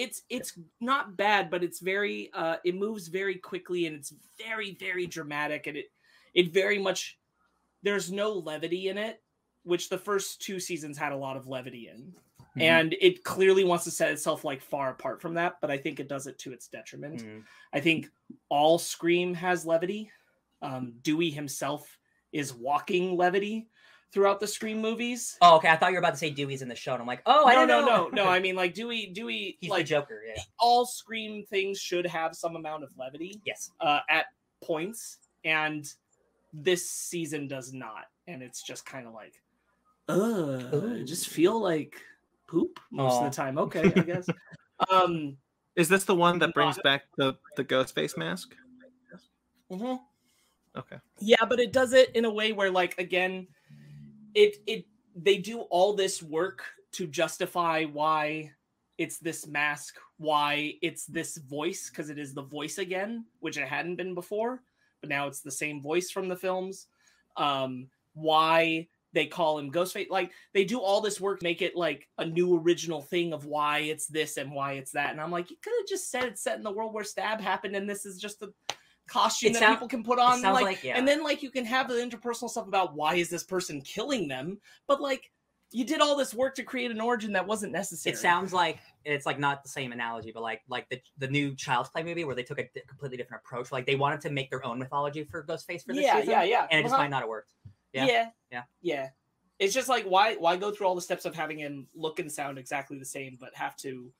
[0.00, 4.74] it's it's not bad, but it's very uh it moves very quickly and it's very
[4.80, 5.92] very dramatic and it
[6.32, 7.18] it very much
[7.82, 9.22] there's no levity in it,
[9.64, 12.14] which the first two seasons had a lot of levity in.
[12.56, 12.62] Mhm.
[12.62, 16.00] And it clearly wants to set itself like far apart from that, but I think
[16.00, 17.22] it does it to its detriment.
[17.22, 17.44] Mm.
[17.72, 18.08] I think
[18.48, 20.10] all Scream has levity.
[20.60, 21.98] Um, Dewey himself
[22.32, 23.68] is walking levity
[24.12, 25.36] throughout the Scream movies.
[25.40, 25.68] Oh, okay.
[25.68, 27.46] I thought you were about to say Dewey's in the show, and I'm like, oh,
[27.46, 28.08] I no, don't no, know.
[28.12, 28.30] no, no.
[28.30, 30.22] I mean, like Dewey, Dewey, He's like the Joker.
[30.26, 30.42] Yeah.
[30.58, 33.70] all Scream things should have some amount of levity Yes.
[33.80, 34.26] uh, at
[34.62, 35.86] points, and
[36.52, 39.34] this season does not, and it's just kind of like,
[40.08, 42.00] uh, just feel like
[42.48, 43.24] poop most Aw.
[43.26, 43.58] of the time.
[43.58, 44.26] Okay, I guess.
[44.90, 45.36] um,
[45.76, 48.54] Is this the one that brings Not- back the the ghost face mask?
[49.70, 50.00] mhm.
[50.76, 50.96] Okay.
[51.20, 53.46] Yeah, but it does it in a way where, like, again,
[54.34, 58.50] it it they do all this work to justify why
[58.98, 63.66] it's this mask, why it's this voice, because it is the voice again, which it
[63.66, 64.62] hadn't been before,
[65.00, 66.86] but now it's the same voice from the films.
[67.36, 70.10] Um, why they call him Ghostface?
[70.10, 73.46] Like they do all this work, to make it like a new original thing of
[73.46, 75.12] why it's this and why it's that.
[75.12, 77.40] And I'm like, you could have just said it's set in the world where stab
[77.40, 78.52] happened, and this is just a
[79.10, 80.40] costume It that sound- people can put on.
[80.42, 80.96] like like, yeah.
[80.96, 84.28] and then like you can have the interpersonal stuff about why is this person killing
[84.28, 85.30] them, but like
[85.72, 88.12] you did all this work to create an origin that wasn't necessary.
[88.12, 91.54] it sounds like it's like not the same analogy, but like like the the new
[91.54, 93.70] Child's Play movie where they took a completely different approach.
[93.72, 96.42] Like they wanted to make their own mythology for Ghostface for this yeah, season, yeah,
[96.44, 97.02] yeah, and it just Uh-huh.
[97.04, 97.52] might not have worked.
[97.92, 98.06] Yeah.
[98.06, 98.62] yeah, Yeah.
[98.82, 99.08] yeah.
[99.58, 102.30] it's just like why why go through all the steps of having him look and
[102.30, 104.12] sound exactly the same, but have to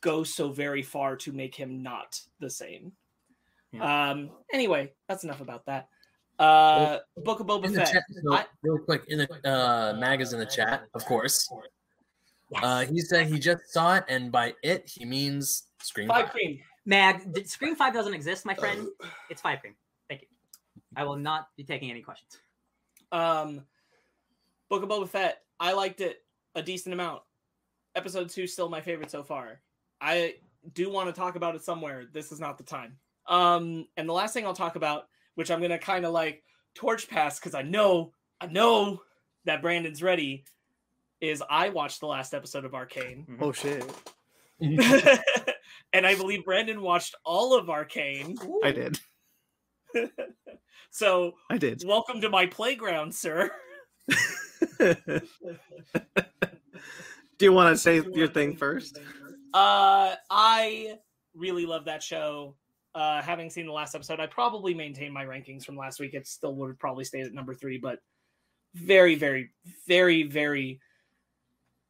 [0.00, 2.92] go so very far to make him not the same.
[3.80, 4.30] Um.
[4.52, 5.88] Anyway, that's enough about that.
[6.38, 7.92] Uh, Book of Boba In the Fett.
[7.92, 11.48] chat, so, I- real quick, in the uh, mag is in the chat, of course.
[12.62, 16.32] Uh, he said he just saw it, and by it he means Scream Five Five.
[16.32, 16.60] cream.
[16.86, 18.86] Mag, Scream Five doesn't exist, my friend.
[19.28, 19.74] It's Five Cream.
[20.08, 20.28] Thank you.
[20.96, 22.38] I will not be taking any questions.
[23.12, 23.62] Um,
[24.70, 25.42] Book of Boba Fett.
[25.60, 26.18] I liked it
[26.54, 27.22] a decent amount.
[27.96, 29.60] Episode two still my favorite so far.
[30.00, 30.36] I
[30.72, 32.04] do want to talk about it somewhere.
[32.12, 32.96] This is not the time.
[33.28, 36.42] Um, and the last thing I'll talk about, which I'm gonna kind of like
[36.74, 39.02] torch pass because I know I know
[39.44, 40.44] that Brandon's ready,
[41.20, 43.38] is I watched the last episode of Arcane.
[43.40, 43.84] Oh shit.
[44.60, 48.36] and I believe Brandon watched all of Arcane.
[48.64, 48.98] I did.
[50.90, 51.82] So I did.
[51.86, 53.50] welcome to my playground, sir.
[54.78, 55.20] Do
[57.40, 58.98] you want to say your thing first?
[59.52, 60.98] Uh, I
[61.34, 62.56] really love that show.
[62.98, 66.14] Uh, having seen the last episode, I probably maintain my rankings from last week.
[66.14, 68.00] It still would probably stay at number three, but
[68.74, 69.50] very, very,
[69.86, 70.80] very, very,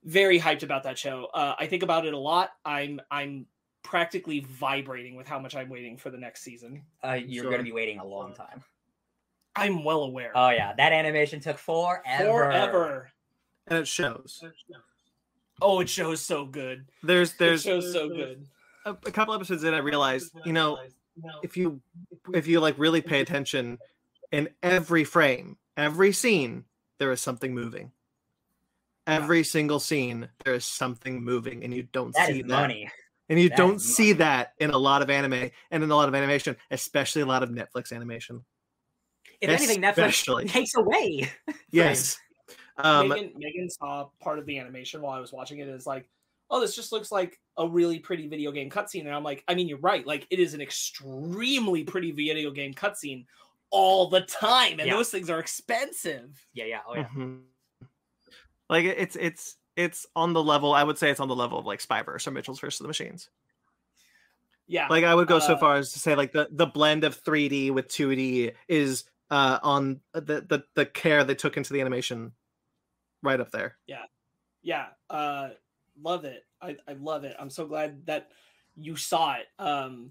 [0.04, 1.28] very hyped about that show.
[1.32, 2.50] Uh, I think about it a lot.
[2.62, 3.46] I'm, I'm
[3.82, 6.82] practically vibrating with how much I'm waiting for the next season.
[7.02, 7.50] Uh, you're Sure.
[7.52, 8.62] going to be waiting a long time.
[9.56, 10.32] I'm well aware.
[10.34, 12.02] Oh yeah, that animation took forever.
[12.28, 13.10] Forever.
[13.66, 14.44] And it shows.
[15.62, 16.86] Oh, it shows so good.
[17.02, 18.46] There's It there's shows so good.
[18.84, 20.78] a, a couple episodes in I realized, you know,
[21.42, 21.80] if you
[22.32, 23.78] if you like really pay attention
[24.32, 26.64] in every frame, every scene,
[26.98, 27.92] there is something moving.
[29.06, 32.48] Every single scene, there is something moving, and you don't That see that.
[32.48, 32.90] money.
[33.30, 34.12] And you That don't see money.
[34.14, 37.42] that in a lot of anime and in a lot of animation, especially a lot
[37.42, 38.44] of Netflix animation.
[39.40, 40.44] If anything, Netflix Especially.
[40.46, 41.30] takes away.
[41.70, 42.18] Yes.
[42.78, 45.68] Um, Megan, Megan saw part of the animation while I was watching it.
[45.68, 46.08] Is like,
[46.50, 49.54] oh, this just looks like a really pretty video game cutscene, and I'm like, I
[49.54, 50.06] mean, you're right.
[50.06, 53.26] Like, it is an extremely pretty video game cutscene
[53.70, 54.94] all the time, and Yeah.
[54.96, 56.46] those things are expensive.
[56.54, 56.80] Yeah, yeah.
[56.86, 57.08] Oh yeah.
[57.08, 57.44] Mhm.
[58.68, 60.72] Like it's it's it's on the level.
[60.72, 63.30] I would say it's on the level of like Spyverse or Mitchell's versus the Machines.
[64.66, 67.04] Yeah, Like I would go so Uh, far as to say like the the blend
[67.04, 71.80] of 3D with 2D is uh on the the the care they took into the
[71.80, 72.32] animation
[73.22, 73.78] right up there.
[73.86, 74.04] Yeah.
[74.62, 75.50] Yeah, uh,
[76.02, 76.44] love it.
[76.60, 77.36] I, I love it.
[77.38, 78.28] I'm so glad that
[78.76, 79.46] you saw it.
[79.58, 80.10] Um,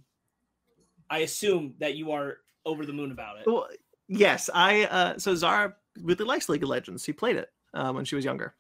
[1.10, 3.48] I assume that you are over the moon about it.
[3.48, 3.68] Well,
[4.08, 7.04] yes, I uh so Zara really likes League of Legends.
[7.04, 8.56] She played it um, when she was younger.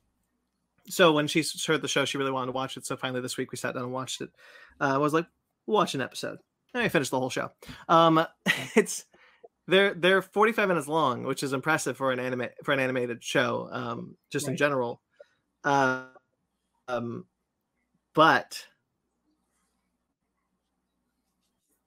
[0.89, 2.85] So when she heard the show, she really wanted to watch it.
[2.85, 4.29] So finally this week we sat down and watched it.
[4.79, 5.25] Uh, I was like,
[5.65, 6.39] watch an episode.
[6.73, 7.51] And I finished the whole show.
[7.89, 8.25] Um,
[8.75, 9.05] it's
[9.67, 13.67] they're they're 45 minutes long, which is impressive for an anime for an animated show.
[13.71, 15.01] Um, just in general.
[15.63, 16.03] Uh,
[16.87, 17.25] um,
[18.13, 18.65] but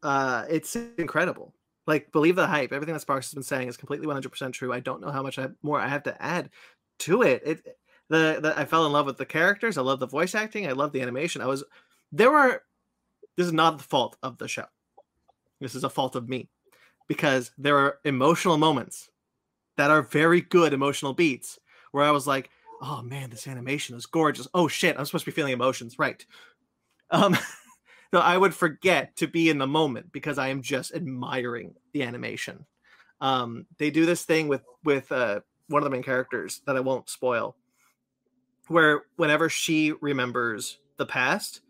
[0.02, 1.54] uh, it's incredible.
[1.86, 2.72] Like, believe the hype.
[2.72, 4.72] Everything that Sparks has been saying is completely 100% true.
[4.72, 6.50] I don't know how much I, more I have to add
[7.00, 7.42] to it.
[7.44, 7.76] It
[8.08, 9.78] the, the I fell in love with the characters.
[9.78, 10.66] I love the voice acting.
[10.66, 11.40] I love the animation.
[11.42, 11.64] I was
[12.12, 12.62] there were
[13.36, 14.66] this is not the fault of the show.
[15.60, 16.48] This is a fault of me
[17.08, 19.10] because there are emotional moments
[19.76, 21.58] that are very good emotional beats
[21.92, 24.48] where I was like, "Oh man, this animation is gorgeous.
[24.54, 26.24] Oh shit, I'm supposed to be feeling emotions, right?"
[27.10, 27.36] Um
[28.12, 32.02] so I would forget to be in the moment because I am just admiring the
[32.02, 32.66] animation.
[33.20, 36.80] Um, they do this thing with with uh, one of the main characters that I
[36.80, 37.56] won't spoil,
[38.68, 41.60] where whenever she remembers the past,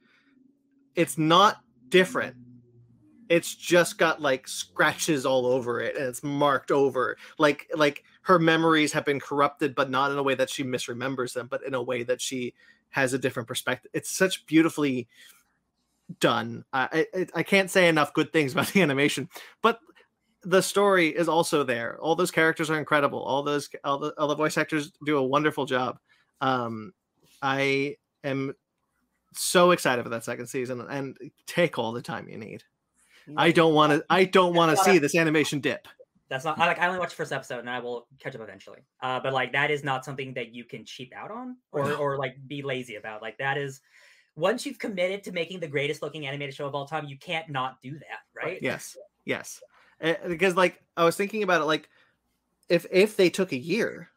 [0.95, 2.37] it's not different.
[3.29, 7.17] It's just got like scratches all over it and it's marked over.
[7.39, 11.33] Like like her memories have been corrupted, but not in a way that she misremembers
[11.33, 12.55] them, but in a way that she
[12.91, 13.91] has a different perspective.
[13.95, 15.09] It's such beautifully
[16.19, 16.65] done.
[16.73, 19.29] I I, I can't say enough good things about the animation,
[19.63, 19.81] but
[20.43, 21.99] the story is also there.
[22.01, 23.23] All those characters are incredible.
[23.23, 25.99] All those all the, all the voice actors do a wonderful job.
[26.41, 26.93] Um,
[27.43, 28.55] I am
[29.33, 31.17] so excited for that second season and
[31.47, 32.65] take all the time you need.
[33.37, 34.05] I don't want to.
[34.11, 35.87] I don't want to see this animation dip.
[36.31, 38.41] That's not I like I only watched the first episode and I will catch up
[38.41, 38.79] eventually.
[39.03, 42.17] Uh, but like that is not something that you can cheap out on or or
[42.17, 43.21] like be lazy about.
[43.21, 43.81] Like that is
[44.37, 47.51] once you've committed to making the greatest looking animated show of all time, you can't
[47.51, 48.59] not do that, right?
[48.63, 49.61] Yes, yes.
[50.27, 51.89] Because like I was thinking about it, like
[52.69, 54.09] if if they took a year,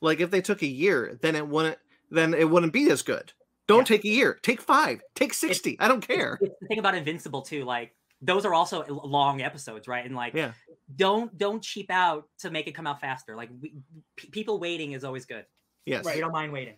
[0.00, 1.78] like if they took a year, then it wouldn't
[2.10, 3.32] then it wouldn't be as good.
[3.68, 3.96] Don't Yeah.
[3.96, 4.38] take a year.
[4.42, 5.00] Take five.
[5.14, 5.78] Take sixty.
[5.78, 6.38] I don't care.
[6.40, 7.94] It's the thing about Invincible too, like
[8.26, 10.04] those are also long episodes, right?
[10.04, 10.52] And like Yeah.
[10.96, 13.36] don't don't cheap out to make it come out faster.
[13.36, 13.74] Like we,
[14.16, 15.46] p- people waiting is always good.
[15.86, 16.04] Yes.
[16.04, 16.74] We don't mind waiting.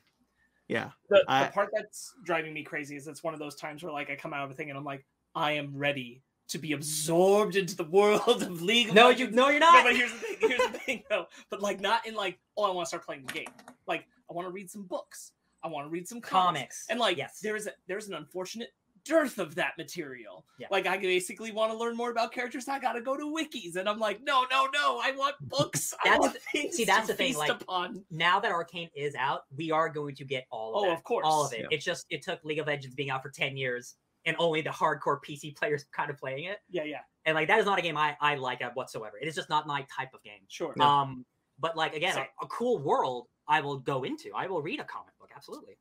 [0.69, 0.91] Yeah.
[1.09, 3.93] The, I- the part that's driving me crazy is it's one of those times where
[3.93, 6.73] like I come out of a thing and I'm like, I am ready to be
[6.73, 9.85] absorbed into the world of League of No, you no, you're No, not.
[9.85, 10.37] but here's the thing.
[10.49, 11.27] Here's the thing, though.
[11.51, 13.49] But like, not in like, oh, I want to start playing the game.
[13.87, 15.33] Like, I want to read some books.
[15.63, 16.59] I want to read some comics.
[16.59, 16.87] Comics.
[16.89, 17.41] And like, Yes.
[17.43, 18.71] there is a, there's an unfortunate
[19.09, 20.45] dearth of that material.
[20.59, 20.69] Yeah.
[20.71, 22.69] Like, I basically want to learn more about characters.
[22.69, 25.01] I got to go to wikis, and I'm like, no, no, no.
[25.03, 25.95] I want books.
[26.05, 28.05] I That's want the- things see, that's to the thing, like, upon.
[28.11, 30.97] now that Arcane is out, we are going to get all of Oh, that.
[30.99, 31.25] of course.
[31.27, 31.61] all of it.
[31.61, 31.67] Yeah.
[31.71, 33.95] It's just it took League of Legends being out for ten years
[34.27, 36.59] and only the hardcore PC players kind of playing it.
[36.69, 39.17] Yeah, yeah, And like that is not a game I I like whatsoever.
[39.21, 40.41] It is just not my type of game.
[40.49, 40.75] sure.
[40.83, 41.25] Um,
[41.59, 44.31] but like again, So- a, a cool world I will go into.
[44.37, 45.31] I will read a comic book.
[45.35, 45.79] Absolutely.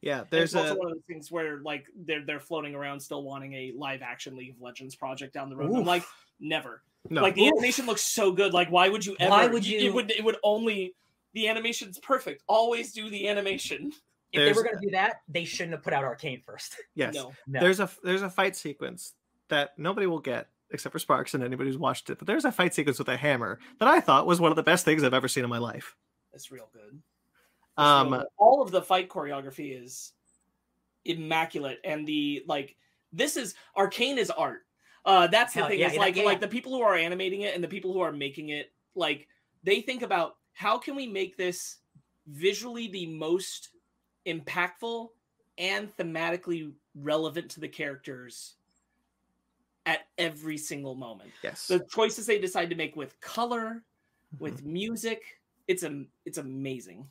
[0.00, 0.24] Yeah.
[0.30, 3.22] There's it's also a one of those things where like they're they're floating around still
[3.22, 5.74] wanting a live action League of Legends project down the road.
[5.74, 6.04] I'm like,
[6.40, 6.82] never.
[7.10, 7.22] no.
[7.22, 7.52] Like the Oof.
[7.52, 8.52] animation looks so good.
[8.52, 9.30] Like why would you ever?
[9.30, 9.78] Why would you?
[9.78, 10.94] It you- would it would only
[11.34, 12.42] the animation's perfect.
[12.48, 13.92] Always do the animation.
[14.30, 16.76] If they were going to do that, they shouldn't have put out Arcane first.
[16.94, 17.14] yes.
[17.14, 17.32] No.
[17.46, 17.60] No.
[17.60, 19.14] There's a there's a fight sequence
[19.48, 22.18] that nobody will get except for Sparks and anybody who's watched it.
[22.18, 24.62] But there's a fight sequence with a hammer that I thought was one of the
[24.62, 25.96] best things I've ever seen in my life.
[26.34, 27.00] It's real good.
[27.78, 30.12] Um, all of the fight choreography is
[31.04, 32.76] immaculate, and the like.
[33.10, 34.66] This is arcane is art.
[35.04, 35.78] Uh, that's the thing.
[35.78, 36.24] yeah, is yeah, like yeah.
[36.24, 39.26] like the people who are animating it and the people who are making it, like
[39.64, 41.76] they think about how can we make this
[42.26, 43.70] visually the most
[44.26, 45.08] impactful
[45.56, 48.54] and thematically relevant to the characters
[49.86, 51.30] at every single moment.
[51.42, 51.66] yes.
[51.66, 53.82] The choices they decide to make with color,
[54.38, 55.22] with music,
[55.66, 57.08] it's a it's amazing.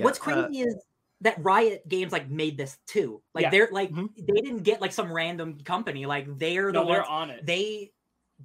[0.00, 0.76] Yeah, What's uh, crazy is
[1.20, 3.22] that Riot Games like made this too.
[3.34, 3.50] Like Yeah.
[3.50, 4.08] they're like Mhm.
[4.16, 6.06] they didn't get like some random company.
[6.06, 7.46] Like they're the No, they're ones on it.
[7.46, 7.92] they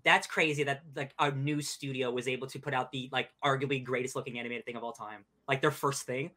[0.04, 3.82] that's crazy that like a new studio was able to put out the like arguably
[3.82, 6.30] greatest looking animated thing of all time like their first thing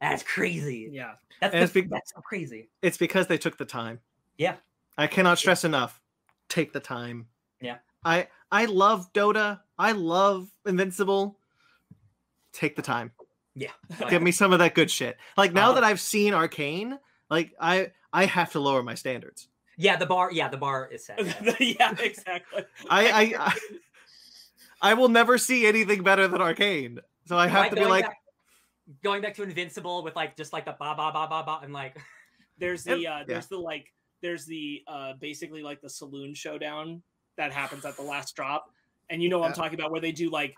[0.00, 1.12] that's crazy yeah.
[1.40, 4.00] that's, the, be- that's so crazy it's because they took the time.
[4.36, 4.56] Yeah.
[4.98, 6.00] I cannot stress enough.
[6.48, 7.28] Take the time.
[7.60, 7.76] Yeah.
[8.04, 9.60] I I love Dota.
[9.78, 11.38] I love Invincible.
[12.52, 13.12] Take the time.
[13.54, 13.70] Yeah
[14.10, 15.16] Give me some of that good shit.
[15.36, 16.98] Like now Uh, that I've seen Arcane,
[17.30, 19.48] like I I have to lower my standards.
[19.76, 21.54] yeah the bar yeah the bar is set yeah.
[21.60, 22.64] yeah, exactly.
[22.90, 23.58] I I I,
[24.90, 26.98] I will never see anything better than Arcane.
[27.26, 28.16] So I have Like, to be like back,
[29.02, 31.72] going back to invincible with like just like the ba ba ba ba ba and
[31.72, 31.96] like
[32.58, 33.92] There's the uh there's the like
[34.22, 37.02] there's the uh basically like the saloon showdown
[37.36, 38.66] that happens at the last drop.
[39.10, 40.54] And you know what I'm talking about where they do like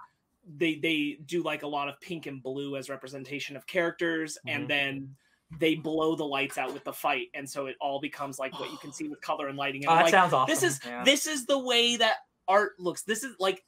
[0.57, 4.55] they they do like a lot of pink and blue as representation of characters Mhm.
[4.55, 5.17] and then
[5.59, 8.71] they blow the lights out with the fight and so it all becomes like what
[8.71, 10.81] you can see with color and lighting and oh, that like, sounds awesome this is
[10.85, 11.05] yeah.
[11.05, 12.17] this is the way that
[12.49, 13.63] art looks this is like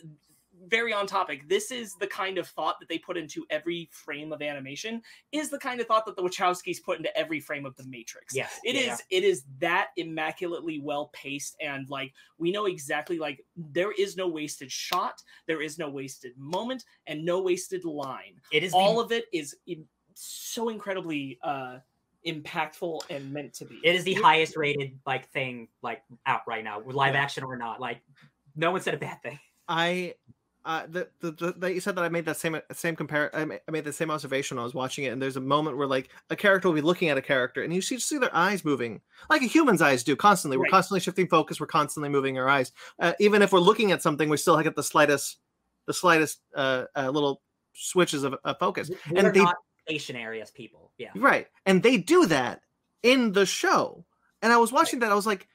[0.66, 1.48] very on topic.
[1.48, 5.02] This is the kind of thought that they put into every frame of animation
[5.32, 8.34] is the kind of thought that the wachowskis put into every frame of the matrix.
[8.34, 8.59] Yes.
[8.64, 8.86] It is.
[8.86, 14.16] yeah, it is that immaculately well paced and like we know exactly like there is
[14.16, 18.40] no wasted shot there is no wasted moment and no wasted line.
[18.52, 19.84] It is all the, of it is in,
[20.14, 21.78] so incredibly uh
[22.26, 23.80] impactful and meant to be.
[23.84, 27.20] It is the You- highest rated like thing like out right now live Yeah.
[27.22, 27.80] action or not.
[27.80, 28.00] Like
[28.56, 29.38] no one said a bad thing.
[29.68, 30.14] I
[30.64, 33.44] uh the, the, the that you said that I made that same same compare I
[33.44, 35.76] ma- I made the same observation when I was watching it and there's a moment
[35.76, 38.34] where like a character will be looking at a character and you see see their
[38.34, 39.00] eyes moving.
[39.30, 40.56] Like a human's eyes do constantly.
[40.56, 41.61] We're constantly shifting focus.
[41.61, 42.72] We're constantly moving our eyes.
[42.98, 45.38] Uh, even if we're looking at something we still get the slightest
[45.86, 47.40] the slightest uh, uh little
[47.72, 48.90] switches of, of focus.
[49.11, 49.56] We're and they not
[49.88, 50.92] stationary as people.
[50.98, 51.11] Yeah.
[51.14, 51.46] Right.
[51.66, 52.61] And they do that
[53.02, 54.04] in the show.
[54.42, 55.48] And I was watching that, I was like,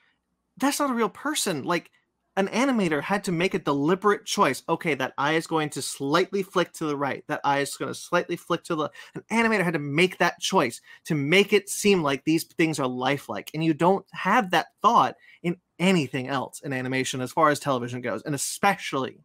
[0.57, 1.63] that's not a real person.
[1.63, 1.91] Like,
[2.35, 4.63] an animator had to make a deliberate choice.
[4.67, 7.23] Okay, that eye is going to slightly flick to the right.
[7.27, 8.89] That eye is going to slightly flick to the.
[9.15, 12.87] An animator had to make that choice to make it seem like these things are
[12.87, 13.51] lifelike.
[13.53, 18.01] And you don't have that thought in anything else in animation as far as television
[18.01, 19.19] goes, and especially,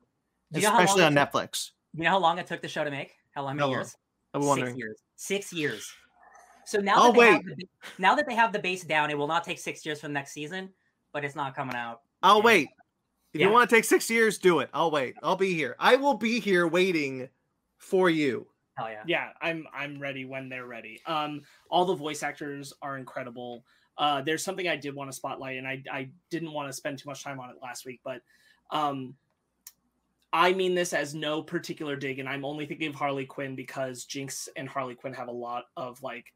[0.52, 1.70] you know especially on took- Netflix.
[1.94, 3.12] You know how long it took the show to make?
[3.34, 3.56] How long?
[3.58, 3.96] How years?
[4.34, 4.98] I'm Six years.
[5.16, 5.90] Six years.
[6.66, 7.56] So now Oh, that they have wait.
[7.56, 7.66] the,
[7.98, 10.12] now that they have the base down, it will not take six years for the
[10.12, 10.68] next season,
[11.14, 12.02] but it's not coming out.
[12.22, 12.44] Oh, I'll Yeah.
[12.44, 12.68] wait.
[13.38, 13.46] If Yeah.
[13.46, 14.68] you want to take six years, do it.
[14.74, 15.14] I'll wait.
[15.22, 15.76] I'll be here.
[15.78, 17.28] I will be here waiting
[17.76, 18.48] for you.
[18.76, 19.02] Hell yeah.
[19.06, 23.64] yeah i'm i'm ready when they're ready um all the voice actors are incredible
[23.96, 26.96] uh there's something i did want to spotlight and i i didn't want to spend
[26.96, 28.22] too much time on it last week but
[28.70, 29.16] um
[30.32, 34.04] i mean this as no particular dig and i'm only thinking of harley quinn because
[34.04, 36.26] jinx and harley quinn have a lot of like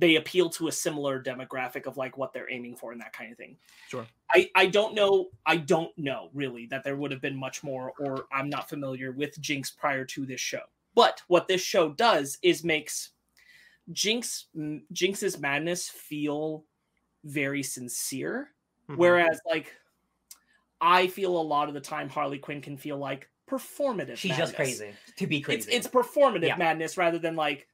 [0.00, 3.32] they appeal to a similar demographic of like what they're aiming for and that kind
[3.32, 3.56] of thing.
[3.88, 4.06] Sure.
[4.32, 7.92] I I don't know I don't know really that there would have been much more
[7.98, 10.62] or I'm not familiar with Jinx prior to this show.
[10.94, 13.10] But what this show does is makes
[13.92, 14.46] Jinx
[14.92, 16.64] Jinx's madness feel
[17.24, 18.52] very sincere
[18.88, 18.96] Mhm.
[18.96, 19.74] whereas like
[20.80, 24.54] I feel a lot of the time Harley Quinn can feel like performative She's just
[24.54, 25.72] crazy to be It's crazy.
[25.72, 26.56] it's performative Yeah.
[26.56, 27.66] madness rather than like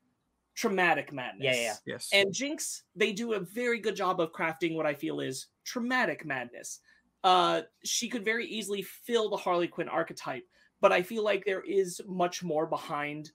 [0.55, 1.45] traumatic madness.
[1.45, 1.75] Yeah, yeah, yeah.
[1.87, 2.09] yes.
[2.13, 6.25] And Jinx, they do a very good job of crafting what I feel is traumatic
[6.25, 6.81] madness.
[7.23, 10.45] Uh, she could very easily fill the Harley Quinn archetype,
[10.81, 13.31] but I feel like there is much more behind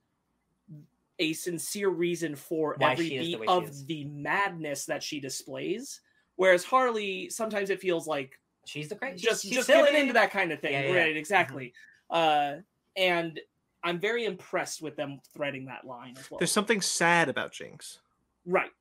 [1.17, 6.01] a sincere reason for Why every she the beat of the madness that she displays.
[6.35, 9.17] Whereas Harley, sometimes it feels like she's the crazy.
[9.17, 9.83] just she's just silly.
[9.85, 11.01] getting into that kind of thing, Yeah, yeah, yeah.
[11.01, 11.17] right?
[11.17, 11.73] Exactly.
[12.09, 12.57] Uh,
[12.95, 13.39] and
[13.83, 16.39] I'm very impressed with them threading that line as well.
[16.39, 17.99] There's something sad about Jinx.
[18.45, 18.71] right.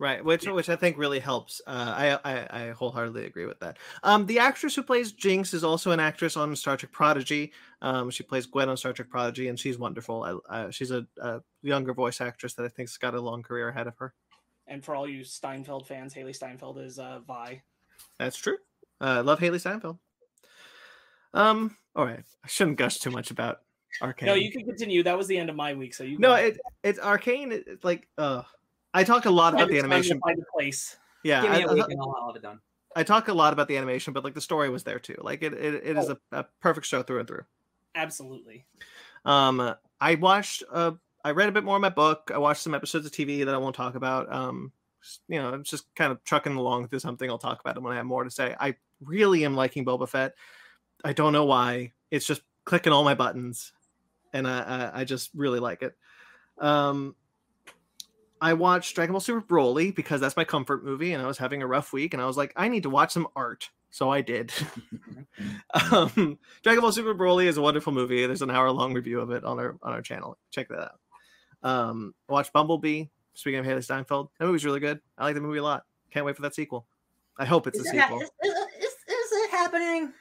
[0.00, 1.62] Right, which which I think really helps.
[1.68, 3.78] Uh, I, I I wholeheartedly agree with that.
[4.02, 7.52] Um, the actress who plays Jinx is also an actress on Star Trek Prodigy.
[7.80, 10.42] Um, she plays Gwyn on Star Trek Prodigy, and she's wonderful.
[10.50, 13.68] I, uh, she's a, a younger voice actress that I think's got a long career
[13.68, 14.14] ahead of her.
[14.66, 17.62] And for all you Steinfeld fans, Hailee Steinfeld is uh, Vi.
[18.18, 18.56] That's true.
[19.00, 19.98] Uh, I love Hailee Steinfeld.
[21.32, 23.60] Um, all right, I shouldn't gush too much about
[24.02, 24.26] Arcane.
[24.26, 25.02] No, you can continue.
[25.02, 26.18] That was the end of my week, so you.
[26.18, 27.52] No, it it's Arcane.
[27.52, 28.42] It's like, uh,
[28.92, 30.20] I talk a lot about the animation.
[30.20, 30.96] Find a place.
[31.22, 32.60] Yeah, Give I, me a I- week and I'll, I'll have it done.
[32.96, 35.16] I talk a lot about the animation, but like the story was there too.
[35.20, 36.16] Like it, it, it is Oh.
[36.32, 37.44] a, a perfect show through and through.
[37.96, 38.66] Absolutely.
[39.24, 40.62] Um, I watched.
[40.70, 40.92] Uh,
[41.24, 42.30] I read a bit more of my book.
[42.34, 44.30] I watched some episodes of TV that I won't talk about.
[44.32, 44.70] Um,
[45.02, 47.28] s- you know, I'm just kind of trucking along through something.
[47.30, 48.54] I'll talk about it when I have more to say.
[48.60, 50.34] I really am liking Boba Fett.
[51.04, 51.92] I don't know why.
[52.10, 53.72] It's just clicking all my buttons,
[54.34, 55.96] and I, I, I just really like it.
[56.58, 57.14] Um,
[58.40, 61.62] I watched Dragon Ball Super Broly because that's my comfort movie, and I was having
[61.62, 64.20] a rough week, and I was like, I need to watch some art, so I
[64.20, 64.52] did.
[65.92, 68.26] um, Dragon Ball Super Broly is a wonderful movie.
[68.26, 70.36] There's an hour long review of it on our on our channel.
[70.50, 71.00] Check that out.
[71.62, 73.04] Um, I watched Bumblebee.
[73.36, 75.00] Speaking of Hailee Steinfeld, that movie's really good.
[75.18, 75.84] I like the movie a lot.
[76.12, 76.86] Can't wait for that sequel.
[77.36, 78.20] I hope it's a Is, it ha- sequel.
[78.20, 80.12] is, is, is, is it happening?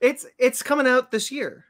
[0.00, 1.66] It's it's coming out this year.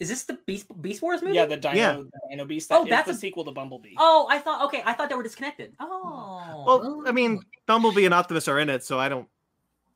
[0.00, 1.34] Is this the Beast Beast Wars movie?
[1.36, 1.92] Yeah, the Dino, Yeah.
[1.96, 2.68] the Dino Beast.
[2.72, 3.94] Oh, That is the a- sequel to Bumblebee.
[3.96, 4.64] Oh, I thought.
[4.66, 5.74] Okay, I thought they were disconnected.
[5.78, 6.64] Oh.
[6.66, 9.28] Well, I mean, Bumblebee and Optimus are in it, so I don't.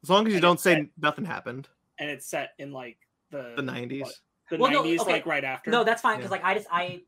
[0.04, 1.68] As long as you And don't say set- nothing happened.
[1.98, 2.96] And it's set in like
[3.30, 4.08] the The '90s.
[4.50, 5.12] the Well, no, 90s, okay.
[5.14, 5.70] like right after.
[5.70, 6.36] No, that's fine because Yeah.
[6.36, 7.02] like I just I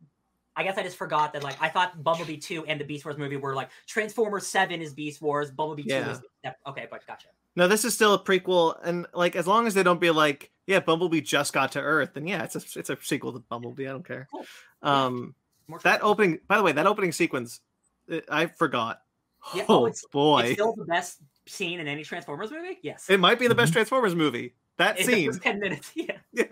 [0.56, 3.16] I guess I just forgot that like I thought Bumblebee 2 and the Beast Wars
[3.16, 6.20] movie were like Transformers 7 is Beast Wars, Bumblebee 2 is
[6.66, 7.28] okay, but gotcha.
[7.54, 10.50] No, this is still a prequel, and like as long as they don't be like,
[10.70, 13.86] yeah, Bumblebee just got to Earth, and yeah, it's a it's a sequel to Bumblebee.
[13.86, 14.28] I don't care.
[14.30, 14.44] Cool.
[14.82, 15.34] Um,
[15.66, 16.08] More that fun.
[16.10, 17.60] opening, by the way, that opening sequence,
[18.08, 19.02] it, I forgot.
[19.54, 22.78] Yeah, oh oh, it's- boy, It's still the best scene in any Transformers movie?
[22.82, 23.08] Yes.
[23.10, 24.54] it might be the best Transformers movie.
[24.76, 25.92] That In the scene, 10 minutes.
[26.32, 26.44] Yeah.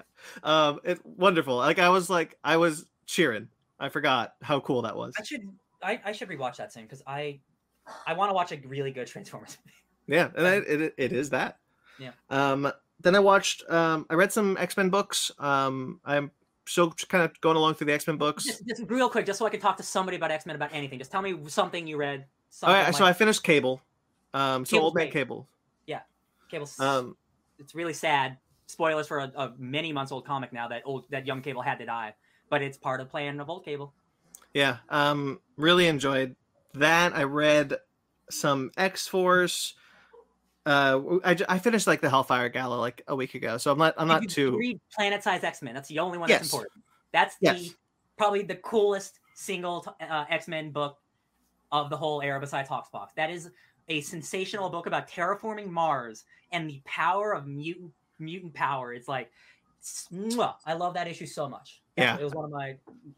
[0.43, 1.57] um, it's wonderful.
[1.57, 3.49] Like I was like, I was cheering.
[3.79, 5.15] I forgot how cool that was.
[5.19, 5.43] I should
[5.83, 7.41] I, I should rewatch that scene because I
[8.07, 9.57] I want to watch a really good Transformers
[10.09, 10.19] movie.
[10.19, 11.59] Yeah, and it, it, it is that.
[11.99, 12.11] Yeah.
[12.31, 13.69] Um, then I watched.
[13.71, 15.31] Um, I read some X Men books.
[15.39, 16.31] Um, I'm
[16.67, 18.45] still kind of going along through the X Men books.
[18.45, 20.71] Just, just real quick, just so I can talk to somebody about X Men about
[20.73, 20.99] anything.
[20.99, 22.21] Just tell me something you read.
[22.21, 23.81] All Something right, so I finished Cable.
[24.33, 25.13] Um, so Cable's old man great.
[25.13, 25.49] Cable.
[25.87, 26.01] Yeah,
[26.51, 27.17] Cable's, Um,
[27.59, 28.39] it's really sad.
[28.67, 31.79] Spoilers for a, a many months old comic now that old that young Cable had
[31.79, 32.15] to die,
[32.51, 33.93] but it's part of playing of old Cable.
[34.55, 34.79] yeah.
[34.89, 36.37] Um, really enjoyed
[36.75, 37.15] that.
[37.17, 37.75] I read
[38.31, 39.75] some X Force.
[40.69, 43.95] Uh, I, I finished like the Hellfire Gala like a week ago, so I'm not
[43.97, 44.57] I'm not you too.
[44.57, 45.75] read Planet Size X Men.
[45.75, 46.41] That's the only one Yes.
[46.41, 46.85] that's important.
[47.13, 47.71] That's the Yes.
[48.19, 50.99] probably the coolest single uh, X Men book
[51.73, 53.15] of the whole era besides HoX PoX.
[53.17, 53.51] That is
[53.89, 58.93] a sensational book about terraforming Mars and the power of mutant mutant power.
[58.93, 59.31] It's like,
[60.13, 60.57] mwah.
[60.67, 61.81] I love that issue so much.
[61.97, 62.21] That's- Yeah.
[62.21, 62.77] it was one of my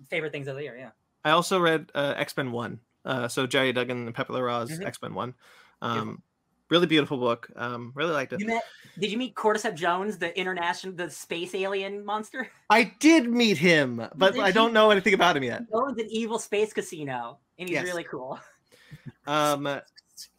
[0.08, 0.76] favorite things of the year.
[0.76, 0.90] Yeah,
[1.24, 2.80] I also read uh, X Men One.
[3.04, 4.86] Uh, so Gerry Duggan and Pepe Larraz Mhm.
[4.86, 5.34] X Men One.
[5.82, 6.22] Um,
[6.70, 7.48] really beautiful book.
[7.56, 8.40] Um, really liked it.
[8.40, 8.62] you met?
[8.98, 12.48] Did you meet Cordyceps Jones, the international, the space alien monster?
[12.70, 15.60] I did meet him, but did I don't know anything about him yet.
[15.68, 17.84] He owns an evil space casino, and he's Yes.
[17.84, 18.38] really cool.
[19.26, 19.80] Um,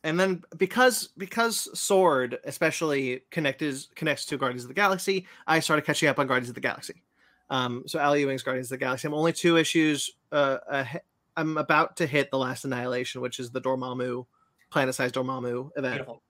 [0.03, 5.85] and then because because Sword especially connected connects to Guardians of the Galaxy, I started
[5.85, 7.01] catching up on Guardians of the Galaxy.
[7.49, 9.07] Um, so Al Ewing's Guardians of the Galaxy.
[9.07, 10.11] I'm only two issues.
[10.31, 11.01] Uh, ahe-
[11.35, 14.25] I'm about to hit the last Annihilation, which is the Dormammu,
[14.71, 15.93] planet-sized Dormammu event.
[15.95, 16.23] Beautiful.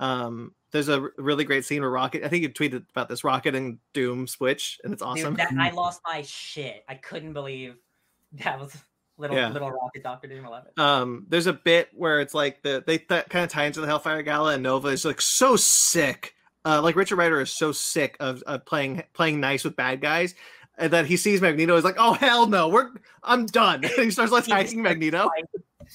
[0.00, 2.24] Um, there's a r- really great scene where Rocket.
[2.24, 3.24] I think you tweeted about this.
[3.24, 5.34] Rocket and Doom switch, and it's awesome.
[5.34, 6.84] Dude, that, I lost my shit.
[6.88, 7.76] I couldn't believe
[8.44, 8.76] that was
[9.18, 9.48] Little Yeah.
[9.48, 10.44] little rocket Doctor Doom.
[10.44, 10.78] I love it.
[10.78, 13.86] Um, there's a bit where it's like the they th- kind of tie into the
[13.86, 16.34] Hellfire Gala, and Nova is like so sick.
[16.66, 20.34] Uh, like Richard Rider is so sick of, of playing playing nice with bad guys,
[20.76, 22.90] and that he sees Magneto is like, oh hell no, we're
[23.22, 23.84] I'm done.
[23.84, 25.30] And he starts like attacking Magneto.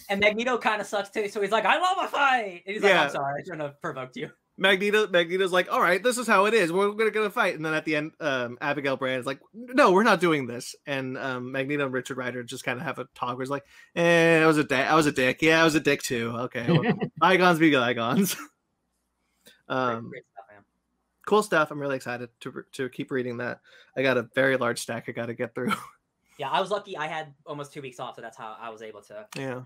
[0.10, 1.28] And Magneto kind of sucks too.
[1.30, 2.64] So he's like, I love a fight.
[2.66, 4.32] And he's like, I'm sorry, I shouldn't have provoked you.
[4.58, 6.72] Magneto Magneto's like, all right, this is how it is.
[6.72, 9.40] We're gonna get a fight, and then at the end, um, Abigail Brand is like,
[9.54, 10.76] no, we're not doing this.
[10.86, 13.38] And um, Magneto and Richard Rider just kind of have a talk.
[13.38, 13.66] Where it's like,
[13.96, 14.86] eh, I was a dick.
[14.86, 15.42] I was a dick.
[15.42, 16.32] Yeah, I was a dick too.
[16.36, 18.36] Okay, well, bygones be bygones.
[19.68, 20.66] Um, great stuff,
[21.26, 21.72] cool stuff.
[21.72, 23.62] I'm really excited to to keep reading that.
[23.96, 25.72] I got a very large stack I got to get through.
[26.38, 26.98] Yeah, I was lucky.
[26.98, 29.28] I had almost two weeks off, so that's how I was able to.
[29.38, 29.62] yeah.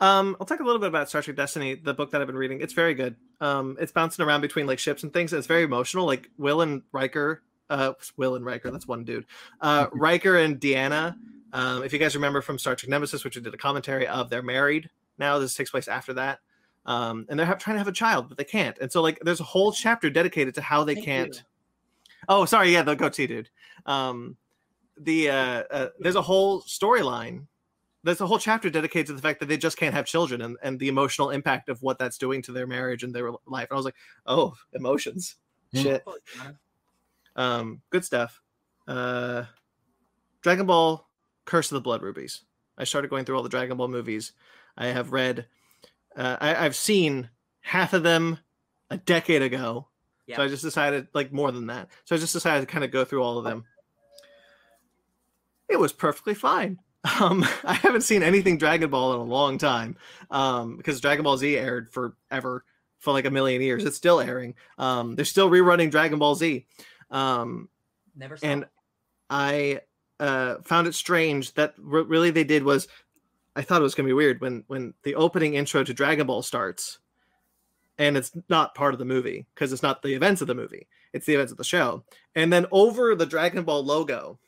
[0.00, 2.36] Um, I'll talk a little bit about Star Trek Destiny, the book that I've been
[2.36, 2.60] reading.
[2.60, 3.16] It's very good.
[3.40, 5.32] Um, it's bouncing around between like ships and things.
[5.32, 6.06] It's very emotional.
[6.06, 9.26] Like Will and Riker, uh, Will and Riker, that's one dude.
[9.60, 11.16] Uh, Riker and Deanna.
[11.52, 14.30] Um, if you guys remember from Star Trek Nemesis, which we did a commentary of,
[14.30, 14.88] they're married
[15.18, 15.38] now.
[15.38, 16.38] This takes place after that.
[16.86, 18.78] Um, and they're ha- trying to have a child, but they can't.
[18.78, 21.34] And so, like, there's a whole chapter dedicated to how they Thank can't.
[21.34, 21.42] you.
[22.28, 22.72] Oh, sorry.
[22.72, 23.50] Yeah, the goatee dude.
[23.84, 24.36] Um,
[24.98, 27.46] the uh, uh, there's a whole storyline.
[28.02, 30.56] There's a whole chapter dedicated to the fact that they just can't have children and,
[30.62, 33.68] and the emotional impact of what that's doing to their marriage and their life.
[33.68, 33.96] And I was like,
[34.26, 35.36] oh, emotions,
[35.74, 36.02] shit.
[37.36, 38.40] Um, good stuff.
[38.88, 39.44] Uh,
[40.42, 41.06] Dragon Ball:
[41.44, 42.42] Curse of the Blood Rubies.
[42.78, 44.32] I started going through all the Dragon Ball movies.
[44.76, 45.46] I have read.
[46.16, 47.28] Uh, I, I've seen
[47.60, 48.38] half of them
[48.90, 49.88] a decade ago.
[50.36, 51.88] So I just decided, like more than that.
[52.04, 53.64] So I just decided to kind of go through all of them.
[55.68, 56.78] It was perfectly fine.
[57.20, 59.96] Um, I haven't seen anything Dragon Ball in a long time
[60.30, 62.64] um, because Dragon Ball Z aired forever
[62.98, 63.84] for like a million years.
[63.84, 64.54] It's still airing.
[64.78, 66.66] Um, they're still rerunning Dragon Ball Z.
[67.10, 67.68] Um,
[68.16, 68.46] Never saw.
[68.46, 68.66] and.
[69.30, 69.80] I
[70.18, 72.88] uh, found it strange that what really they did was
[73.56, 76.42] I thought it was gonna be weird when when the opening intro to Dragon Ball
[76.42, 76.98] starts,
[77.96, 80.88] and it's not part of the movie because it's not the events of the movie;
[81.12, 82.04] it's the events of the show.
[82.34, 84.38] And then over the Dragon Ball logo,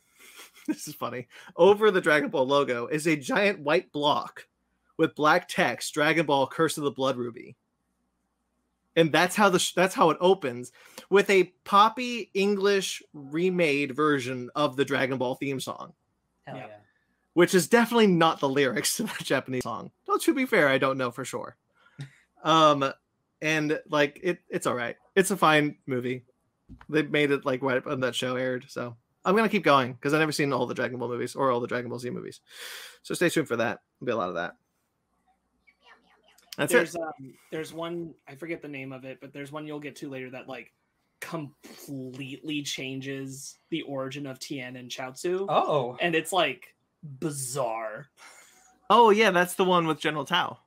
[0.68, 1.28] this is funny.
[1.56, 4.46] Over the Dragon Ball logo is a giant white block
[4.96, 7.56] with black text: "Dragon Ball: Curse of the Blood Ruby."
[8.94, 10.70] And that's how the sh- that's how it opens
[11.08, 15.94] with a poppy English remade version of the Dragon Ball theme song,
[16.46, 16.66] Hell yeah.
[16.66, 16.76] yeah.
[17.32, 19.90] which is definitely not the lyrics to the Japanese song.
[20.06, 21.56] Though to be fair, I don't know for sure.
[22.44, 22.92] Um,
[23.40, 24.96] and like it, it's all right.
[25.14, 26.24] It's a fine movie.
[26.88, 30.12] They made it like right when that show aired, so I'm gonna keep going because
[30.12, 32.40] I've never seen all the Dragon Ball movies or all the Dragon Ball Z movies.
[33.02, 33.80] So stay tuned for that.
[34.00, 34.56] There'll be a lot of that.
[36.56, 37.00] That's there's it.
[37.00, 40.08] um there's one I forget the name of it, but there's one you'll get to
[40.08, 40.72] later that like
[41.20, 45.46] completely changes the origin of Tien and Chaozu.
[45.48, 45.96] Oh.
[46.00, 46.74] And it's like
[47.20, 48.08] bizarre.
[48.90, 50.58] Oh yeah, that's the one with General Tao.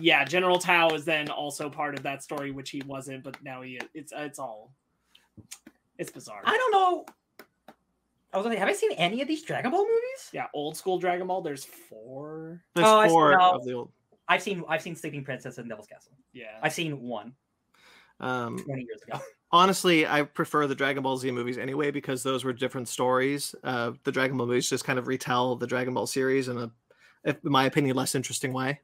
[0.00, 3.62] Yeah, General Tao is then also part of that story, which he wasn't, but now
[3.62, 3.88] he is.
[3.94, 4.72] It's it's all
[5.98, 6.42] it's bizarre.
[6.44, 7.06] I don't know.
[8.32, 10.30] I was like, have I seen any of these Dragon Ball movies?
[10.32, 11.42] Yeah, old school Dragon Ball.
[11.42, 12.62] There's four.
[12.74, 13.92] There's Oh, I see four of the old.
[14.28, 16.12] I've seen I've seen Sleeping Princess and Devil's Castle.
[16.32, 17.34] Yeah, I've seen one
[18.20, 19.18] Um, 20 years ago.
[19.50, 23.54] honestly, I prefer the Dragon Ball Z movies anyway because those were different stories.
[23.64, 26.70] Uh, the Dragon Ball movies just kind of retell the Dragon Ball series in a,
[27.24, 28.78] in my opinion, less interesting way.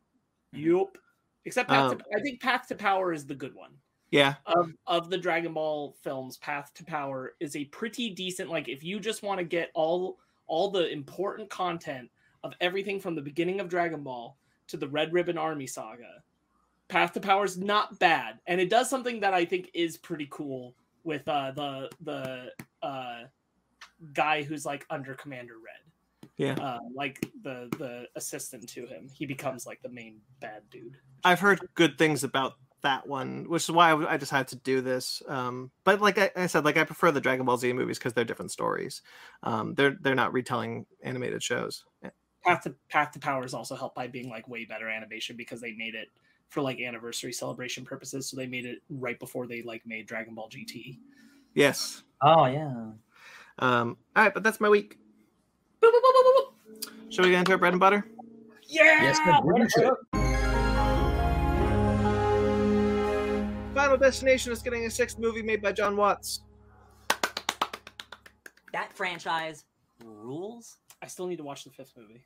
[0.52, 0.98] Yup.
[1.44, 3.70] Except Path Um, to, I think Path to Power is the good one.
[4.10, 8.68] Yeah, Of of the Dragon Ball films, Path to Power is a pretty decent like
[8.68, 12.08] if you just want to get all all the important content
[12.44, 14.36] of everything from the beginning of Dragon Ball
[14.68, 16.22] to the Red Ribbon Army saga.
[16.88, 20.28] Path to Power is not bad and it does something that I think is pretty
[20.30, 22.52] cool with uh the the
[22.82, 23.24] uh
[24.12, 25.86] guy who's like under Commander Red.
[26.36, 26.54] Yeah.
[26.62, 29.08] Uh, like the the assistant to him.
[29.12, 30.96] He becomes like the main bad dude.
[31.24, 32.54] I've heard good things about
[32.86, 35.20] that one, which is why I, I decided to do this.
[35.26, 38.12] Um, but like I, I said, like I prefer the Dragon Ball Z movies because
[38.12, 39.02] they're different stories.
[39.42, 41.84] Um, they're they're not retelling animated shows.
[42.44, 45.60] Path to Path to Power is also helped by being like way better animation because
[45.60, 46.08] they made it
[46.48, 48.28] for like anniversary celebration purposes.
[48.28, 50.98] So they made it right before they like made Dragon Ball GT.
[51.54, 52.04] Yes.
[52.22, 52.70] Oh yeah.
[53.58, 54.96] Um, all right, but that's my week.
[57.10, 58.06] Shall we get into our bread and butter?
[58.68, 59.02] Yeah.
[59.02, 60.22] Yes,
[63.76, 66.40] Final Destination is getting a sixth movie made by Jon Watts.
[68.72, 69.64] That franchise
[70.02, 70.78] rules.
[71.02, 72.24] I still need to watch the fifth movie.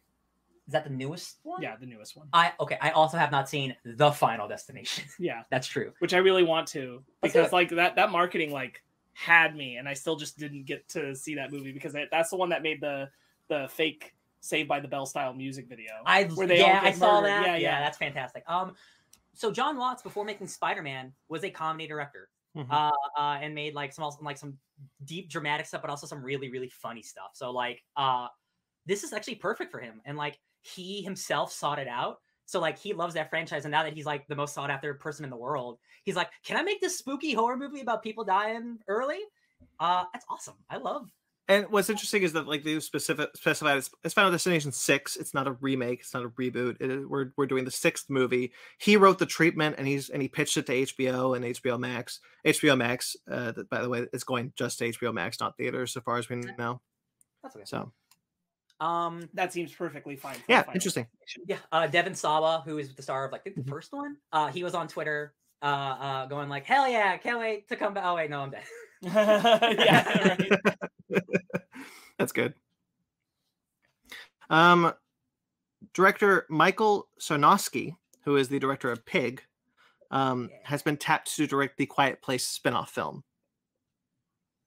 [0.69, 1.61] Is that the newest one?
[1.61, 2.29] Yeah, the newest one.
[2.33, 2.79] I okay.
[2.81, 5.03] I also have not seen the Final Destination.
[5.19, 5.93] Yeah, That's true.
[5.99, 9.95] which I really want to because like that that marketing like had me, and I
[9.95, 12.81] still just didn't get to see that movie because that- that's the one that made
[12.81, 13.11] the
[13.49, 15.91] the fake Saved by the Bell style music video.
[16.07, 17.45] I where they all yeah, I get saw that.
[17.45, 17.81] Yeah, Yeah, yeah.
[17.81, 18.45] that's fantastic.
[18.47, 18.75] Um,
[19.35, 22.29] so Jon Watts before making Spider Man was a comedy director.
[22.57, 22.67] Mhm.
[22.69, 24.59] uh, uh, and made like some also- like some
[25.05, 27.31] deep dramatic stuff, but also some really really funny stuff.
[27.35, 28.27] So like uh,
[28.87, 32.17] this is actually perfect for him, and like he himself sought it out.
[32.47, 34.93] So like he loves that franchise, and now that he's like the most sought after
[34.95, 38.25] person in the world, he's like, can I make this spooky horror movie about people
[38.25, 39.21] dying early?
[39.79, 40.57] Uh, that's awesome.
[40.69, 41.09] I love.
[41.51, 45.17] And what's interesting is that like they specific specified it's, it's Final Destination six.
[45.17, 46.01] It's not a remake.
[46.01, 46.81] It's not a reboot.
[46.81, 48.53] It, we're we're doing the sixth movie.
[48.79, 52.21] He wrote the treatment and he's and he pitched it to HBO and HBO Max.
[52.47, 55.93] HBO Max, uh, that, by the way, it's going just to HBO Max, not theaters,
[55.93, 56.81] so far as we know.
[57.43, 57.65] That's okay.
[57.67, 57.93] So
[58.79, 60.37] Um, That seems perfectly fine.
[60.49, 61.07] yeah, interesting.
[61.47, 63.69] Yeah, uh, Devon Sawa, who is the star of like the Mhm.
[63.69, 67.69] first one, uh, he was on Twitter, uh, uh, going like, "Hell yeah, can't wait
[67.69, 68.63] to come back." Oh wait, no, I'm dead.
[69.03, 70.37] yeah.
[72.19, 72.55] That's good.
[74.51, 74.93] Um,
[75.95, 79.43] director Michael Sarnoski, who is the director of Pig,
[80.11, 80.59] um, Yeah.
[80.65, 83.25] has been tapped to direct the Quiet Place spin-off film.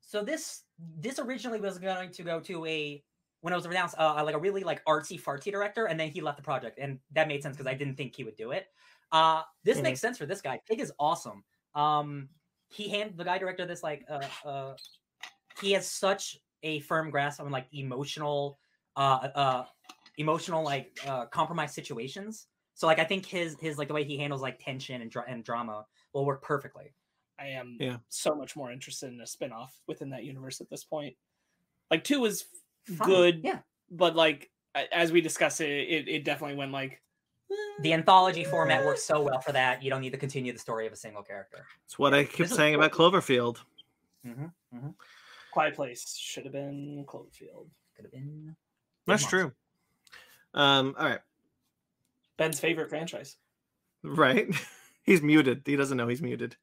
[0.01, 0.63] So this
[0.97, 3.03] this originally was going to go to a
[3.41, 6.21] when it was announced uh, like a really like artsy fartsy director, and then he
[6.21, 8.67] left the project, and that made sense because I didn't think he would do it.
[9.11, 9.83] Uh, this Mhm.
[9.83, 10.59] makes sense for this guy.
[10.67, 11.43] Pig is awesome.
[11.75, 12.29] Um,
[12.73, 14.73] he hand the guy director this like uh, uh
[15.61, 18.59] he has such a firm grasp on like emotional
[18.95, 19.65] uh uh
[20.17, 22.47] emotional like uh compromised situations.
[22.73, 25.25] So like I think his his like the way he handles like tension and dra-
[25.27, 26.93] and drama will work perfectly.
[27.39, 27.97] I am Yeah.
[28.09, 31.15] so much more interested in a spin-off within that universe at this point.
[31.91, 32.45] Like two was
[32.85, 33.07] Fine.
[33.07, 33.59] good, Yeah.
[33.89, 34.51] but like
[34.91, 37.01] as we discussed it, it, it definitely went like
[37.81, 39.83] the anthology format works so well for that.
[39.83, 41.65] You don't need to continue the story of a single character.
[41.85, 43.57] It's what I keep This saying about Cloverfield.
[44.25, 44.87] Mm-hmm.
[45.51, 47.67] Quiet Place should have been Cloverfield.
[47.95, 48.55] Could have been.
[49.05, 49.41] That's Monster.
[49.41, 49.51] true.
[50.53, 51.19] Um, all right,
[52.37, 53.37] Ben's favorite franchise.
[54.03, 54.47] right.
[55.03, 55.63] he's muted.
[55.65, 56.55] He doesn't know he's muted.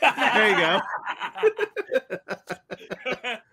[0.00, 0.80] There you go.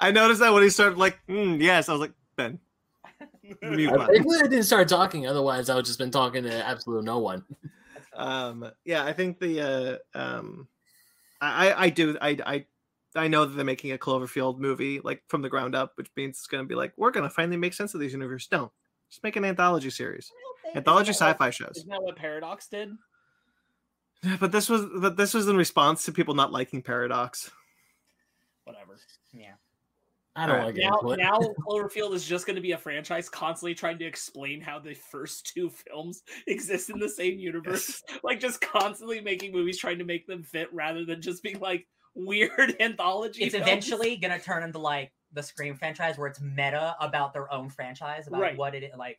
[0.00, 2.60] I noticed that when he started like, "Mm, yes, I was like, Ben, mute
[3.50, 5.26] I thankfully I didn't start talking.
[5.26, 7.44] Otherwise, I would just been talking to absolute no one.
[8.16, 10.68] um yeah i think the uh um
[11.40, 12.64] i i I do i i
[13.16, 16.36] i know that they're making a cloverfield movie like from the ground up which means
[16.36, 18.70] it's going to be like we're going to finally make sense of these universes don't
[19.10, 20.30] just make an anthology series
[20.76, 22.92] anthology that sci-fi shows Isn't that what Paradox did?
[24.38, 27.50] but this was but this was in response to people not liking paradox
[28.62, 28.96] Whatever.
[29.32, 29.54] Yeah.
[30.36, 30.76] I don't Alright.
[31.04, 34.04] want to Now, now Cloverfield is just going to be a franchise constantly trying to
[34.04, 38.02] explain how the first two films exist in the same universe.
[38.24, 41.86] Like just constantly making movies trying to make them fit rather than just being like
[42.14, 43.44] weird anthology.
[43.44, 43.66] It's films.
[43.68, 48.26] eventually gonna turn into like the Scream franchise, where it's meta about their own franchise,
[48.28, 48.56] about Right.
[48.56, 48.92] what it is.
[48.96, 49.18] Like,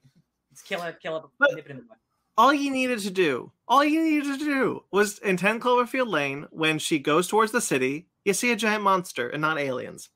[0.51, 1.97] it's killer, killer, But- nip it in the bud.
[2.38, 6.47] all you needed to do all you needed to do was in 10 cloverfield lane
[6.51, 10.09] when she goes towards the city you see a giant monster and not aliens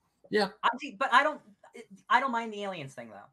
[0.64, 1.42] I see, but I don't.
[2.10, 3.30] I don't mind the aliens thing though.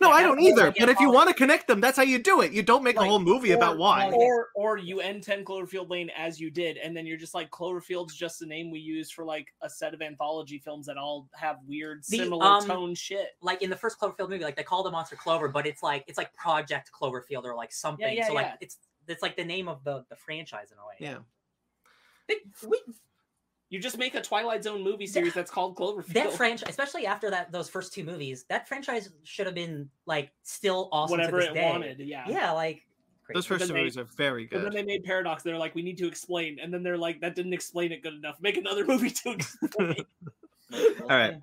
[0.00, 2.18] no Yeah, i don't either but if you want to connect them that's how you
[2.18, 5.44] do it you don't make a whole movie about why Or or you end 10
[5.44, 8.78] Cloverfield Lane as you did, and then you're just like Cloverfield's just the name we
[8.78, 12.66] use for like a set of anthology films that all have weird The, similar um,
[12.66, 13.30] tone shit.
[13.42, 16.04] Like in the first Cloverfield movie, like they call the monster Clover, but it's like
[16.06, 18.14] it's like Project Cloverfield or like something.
[18.16, 18.56] yeah, so like yeah.
[18.60, 18.78] it's
[19.08, 20.94] it's like the name of the the franchise in a way.
[20.98, 21.18] yeah
[22.28, 22.80] It- we,
[23.70, 26.12] You just make a Twilight Zone movie series that's called Cloverfield.
[26.14, 30.32] that franchise, especially after that those first two movies, that franchise should have been like
[30.42, 31.16] still awesome.
[31.16, 31.70] to whatever this it day.
[31.70, 32.00] wanted.
[32.00, 32.24] Yeah.
[32.28, 32.82] Yeah, like
[33.32, 34.56] those first two movies are very good.
[34.56, 35.44] But then they made Paradox.
[35.44, 38.14] They're like, we need to explain, and then they're like, that didn't explain it good
[38.14, 38.38] enough.
[38.40, 40.04] Make another movie to explain.
[41.02, 41.34] all right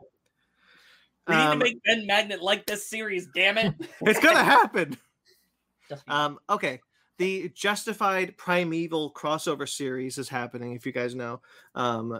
[1.27, 3.27] we need to Um, make Ben Magnet like this series.
[3.35, 3.73] Damn it!
[4.01, 4.97] it's gonna happen
[6.07, 6.79] um okay
[7.17, 11.41] the justified primeval crossover series is happening if you guys know
[11.75, 12.19] um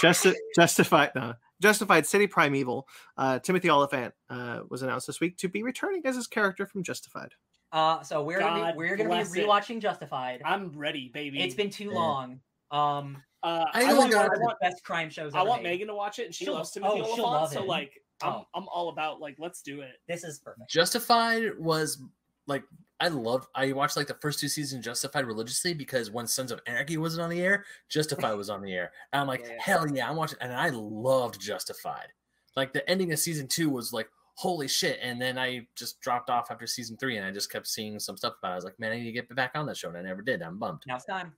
[0.00, 5.48] just justified no, justified city primeval uh timothy olyphant uh was announced this week to
[5.48, 7.32] be returning as his character from justified
[7.70, 9.46] uh, so we're gonna be, we're gonna bless be it.
[9.46, 10.40] rewatching Justified.
[10.42, 11.42] I'm ready, baby.
[11.42, 11.98] It's been too Yeah.
[11.98, 12.40] long.
[12.70, 15.34] Um, Uh, I I, only want, I one of the want, best crime shows.
[15.34, 15.72] I want made.
[15.72, 17.42] Megan to watch it, and she She'll- loves Timothy oh, she'll Olyphant.
[17.42, 18.44] love So like, I'm, Oh.
[18.54, 19.96] I'm all about like, let's do it.
[20.08, 20.70] This is perfect.
[20.70, 22.02] Justified was
[22.46, 22.64] like
[23.00, 23.48] I loved.
[23.54, 26.96] I watched like the first two seasons of Justified religiously because when Sons of Anarchy
[26.96, 28.90] wasn't on the air, Justified was on the air.
[29.12, 29.56] And I'm like, Yeah.
[29.60, 32.08] hell yeah, I'm watching, and I loved Justified.
[32.56, 34.98] Like the ending of season two was like, holy shit!
[35.02, 38.16] And then I just dropped off after season three, and I just kept seeing some
[38.16, 38.50] stuff about.
[38.50, 38.52] it.
[38.52, 40.22] I was like, man, I need to get back on that show, and I never
[40.22, 40.42] did.
[40.42, 40.82] I'm bummed.
[40.86, 41.32] Now it's time.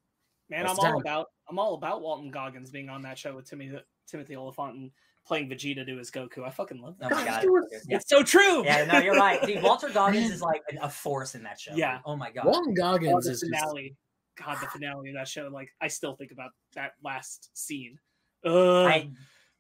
[0.51, 1.01] Man, That's I'm all time.
[1.01, 3.79] about I'm all about Walton Goggins being on that show with Timothy
[4.09, 4.91] Timothy Olyphant and
[5.27, 6.45] playing Vegeta to his Goku.
[6.45, 7.15] I fucking love Oh that.
[7.15, 7.43] my god.
[7.43, 7.97] Dude, Yeah.
[7.97, 8.65] It's so true.
[8.65, 9.41] Yeah, no, you're right.
[9.47, 11.73] Dude, Walton Goggins is like a force in that show.
[11.75, 12.01] Yeah.
[12.05, 12.47] Oh my god.
[12.47, 13.97] Walton Oh, Goggins the is just, finale.
[14.37, 15.49] God, the finale of that show.
[15.53, 17.99] Like, I still think about that last scene.
[18.45, 18.53] Ugh,
[18.87, 19.11] I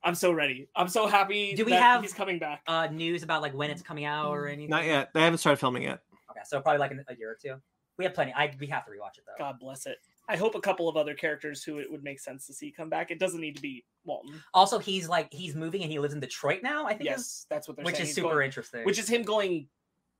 [0.03, 0.66] I'm so ready.
[0.74, 1.53] I'm so happy.
[1.55, 2.62] Do we that have- He's coming back.
[2.66, 4.70] uh news about like when it's coming out or anything.
[4.70, 5.11] Not yet.
[5.14, 6.01] They haven't started filming yet.
[6.30, 7.61] Okay, so probably like in a year or two.
[7.99, 8.32] We have plenty.
[8.32, 9.34] I we have to rewatch it though.
[9.45, 9.99] God bless it.
[10.31, 12.89] I hope a couple of other characters who it would make sense to see come
[12.89, 13.11] back.
[13.11, 14.41] It doesn't need to be Walton.
[14.55, 16.87] Also, he's like he's moving and he lives in Detroit now.
[16.87, 17.03] I think.
[17.03, 17.87] is- Yes, that's what they're saying.
[17.87, 18.03] which saying.
[18.05, 18.85] is He's super going- interesting.
[18.85, 19.68] which is him going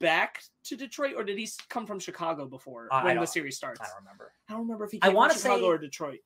[0.00, 3.80] back to Detroit, or did he come from Chicago before Uh, when the series starts?
[3.80, 4.32] I don't remember.
[4.48, 6.20] I don't remember if he I came wanna from Chicago say- or Detroit.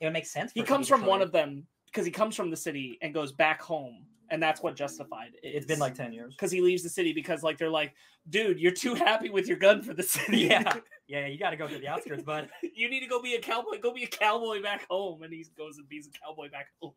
[0.00, 0.52] It would make sense.
[0.52, 3.60] He comes from one of them because he comes from the city and goes back
[3.62, 5.48] home, and that's what justified it.
[5.48, 6.34] It's been like ten years.
[6.34, 7.94] because he leaves the city because like they're like,
[8.30, 10.38] dude, you're too happy with your gun for the city.
[10.38, 10.72] Yeah.
[11.06, 12.48] Yeah, you got to go to the outskirts, bud.
[12.74, 13.78] you need to go be a cowboy.
[13.78, 16.94] Go be a cowboy back home, and he goes and be's a cowboy back home.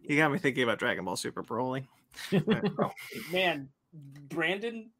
[0.00, 1.84] You got me thinking about Dragon Ball Super Broly.
[3.32, 3.68] Man,
[4.28, 4.90] Brandon,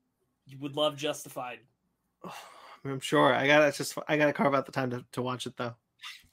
[0.47, 1.61] you would love Justified.
[2.85, 3.33] I'm sure.
[3.33, 5.75] I gotta just I gotta carve out the time to, to watch it though.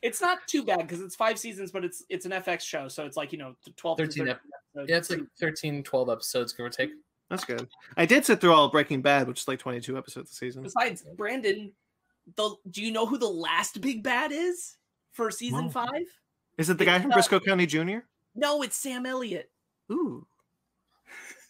[0.02, 3.06] It's not too bad because it's five seasons, but it's it's an FX show, so
[3.06, 3.98] it's like you know twelve.
[3.98, 4.40] to 13 ep-
[4.76, 4.90] episodes.
[4.90, 6.92] yeah, it's like 13, 12 episodes, give or take.
[7.30, 7.68] That's good.
[7.98, 10.62] I did sit through all of Breaking Bad, which is like 22 episodes a season.
[10.64, 11.72] Besides Brandon,
[12.36, 14.78] the do you know who the last big bad is
[15.12, 15.72] for season No.
[15.72, 16.04] five?
[16.58, 18.00] Is it the guy from uh, Brisco County Jr.?
[18.36, 19.50] No, it's Sam Elliott.
[19.92, 20.26] Ooh,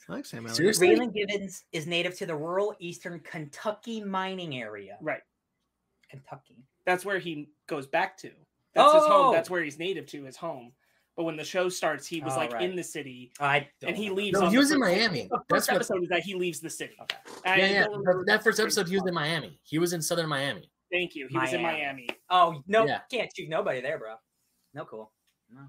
[0.08, 0.56] I like Sam Elliott.
[0.56, 0.90] Seriously?
[0.96, 4.98] Raylan Givens is native to the rural eastern Kentucky mining area.
[5.02, 5.22] Right.
[6.10, 6.64] Kentucky.
[6.86, 8.32] That's where he goes back to.
[8.74, 9.28] That's his home.
[9.28, 9.32] Oh!
[9.34, 10.72] That's where he's native to, his home.
[11.16, 12.64] But when the show starts, he was Oh, like right.
[12.70, 14.38] in the city, I don't and he leaves.
[14.38, 15.24] No, he was in Miami.
[15.32, 15.76] The That's first what.
[15.76, 16.96] episode is that he leaves the city.
[17.02, 17.16] Okay.
[17.46, 17.84] I Yeah, yeah.
[17.86, 19.58] don't remember But that first episode, he was in Miami.
[19.64, 20.70] He was in southern Miami.
[20.92, 21.28] Thank you.
[21.30, 21.80] He was in Miami.
[21.82, 22.10] Miami.
[22.30, 23.00] Oh no, Yeah.
[23.10, 24.16] can't shoot nobody there, bro.
[24.74, 25.12] No cool.
[25.50, 25.62] No.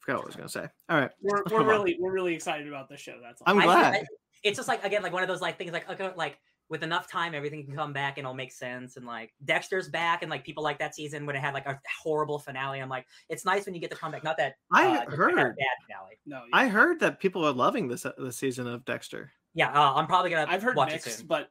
[0.00, 0.68] forgot what I was gonna say.
[0.90, 1.66] All right, We're, we're on.
[1.66, 3.18] really we're really excited about this show.
[3.22, 3.46] That's all.
[3.50, 3.94] I'm I- glad.
[3.94, 4.04] I-
[4.44, 6.38] it's just like again, like one of those like things like okay, like
[6.68, 8.96] with enough time, everything can come back and it'll make sense.
[8.96, 11.80] And like Dexter's back, and like people like that season when it had like a
[12.02, 12.80] horrible finale.
[12.80, 14.24] I'm like, it's nice when you get to come back.
[14.24, 15.56] Not that I uh, it had a heard.
[15.56, 16.18] bad finale.
[16.26, 19.32] no, I heard that people are loving this this season of Dexter.
[19.54, 20.46] Yeah, uh, I'm probably gonna.
[20.48, 21.26] I've heard watch it soon.
[21.26, 21.50] but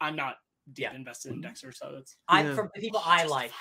[0.00, 0.36] I'm not
[0.72, 0.94] deep Yeah.
[0.94, 2.54] invested in Dexter, so it's I Yeah.
[2.54, 3.52] from the people I like,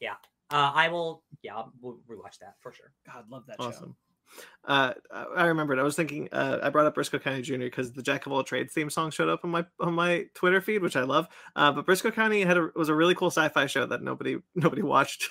[0.00, 0.14] Yeah
[0.52, 1.22] uh, I will.
[1.42, 2.92] Yeah, I'll, we'll rewatch that for sure.
[3.06, 3.96] God love that show.
[4.34, 4.48] Awesome.
[4.64, 5.78] Uh, I I remembered.
[5.78, 6.28] I was thinking.
[6.32, 7.58] Uh, I brought up Brisco County Jr.
[7.58, 10.60] because the Jack of all trades theme song showed up on my on my Twitter
[10.60, 11.26] feed, which I love.
[11.56, 14.82] Uh, but Brisco County had a, was a really cool sci-fi show that nobody nobody
[14.82, 15.24] watched.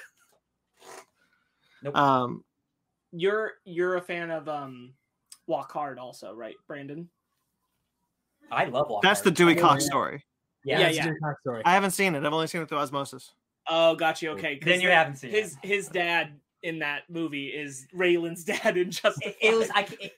[1.84, 1.96] Nope.
[1.96, 2.44] Um,
[3.12, 4.94] You're you're a fan of um
[5.48, 7.10] Walk Hard also, right, Brandon?
[8.52, 10.26] I love Walk that's the Dewey Cox story.
[10.66, 11.04] Yeah, Yeah, yeah.
[11.06, 11.62] Jim Cox story.
[11.64, 12.26] I haven't seen it.
[12.26, 13.34] I've only seen it through osmosis.
[13.70, 14.32] Oh, got you.
[14.32, 15.68] Okay, 'cause Then you the- haven't seen his it.
[15.68, 19.36] his dad in that movie is Raylan's dad in Justified.
[19.42, 19.70] It, it was.
[19.74, 20.14] I, it,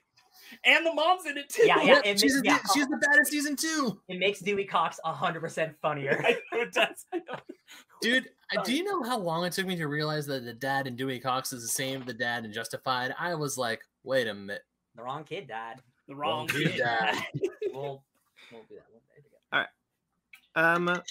[0.66, 1.66] and the mom's in it too.
[1.66, 1.86] Yeah, yeah.
[1.96, 2.60] Yep, it she's, makes- the- yeah.
[2.74, 4.00] she's the baddest season two.
[4.08, 6.24] it makes Dewey Cox hundred percent funnier.
[6.26, 7.06] I know it does.
[7.14, 7.20] Know.
[8.02, 10.88] Dude, uh, do you know how long it took me to realize that the dad
[10.88, 13.16] in Dewey Cox is the same as the dad in Justified?
[13.18, 14.62] I was like, wait a minute.
[14.96, 15.78] the wrong kid died.
[16.08, 16.80] The wrong kid kid.
[16.80, 17.16] died.
[17.74, 18.04] We'll
[18.52, 19.42] we'll do that one day together.
[19.52, 20.76] All right.
[20.76, 21.02] Um,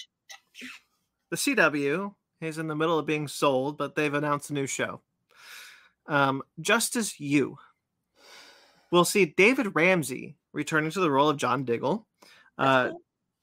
[1.29, 5.01] the CW is in the middle of being sold, but they've announced a new show.
[6.07, 7.57] Um, Justice U.
[8.91, 12.05] We'll see David Ramsey returning to the role of John Diggle
[12.57, 12.91] uh,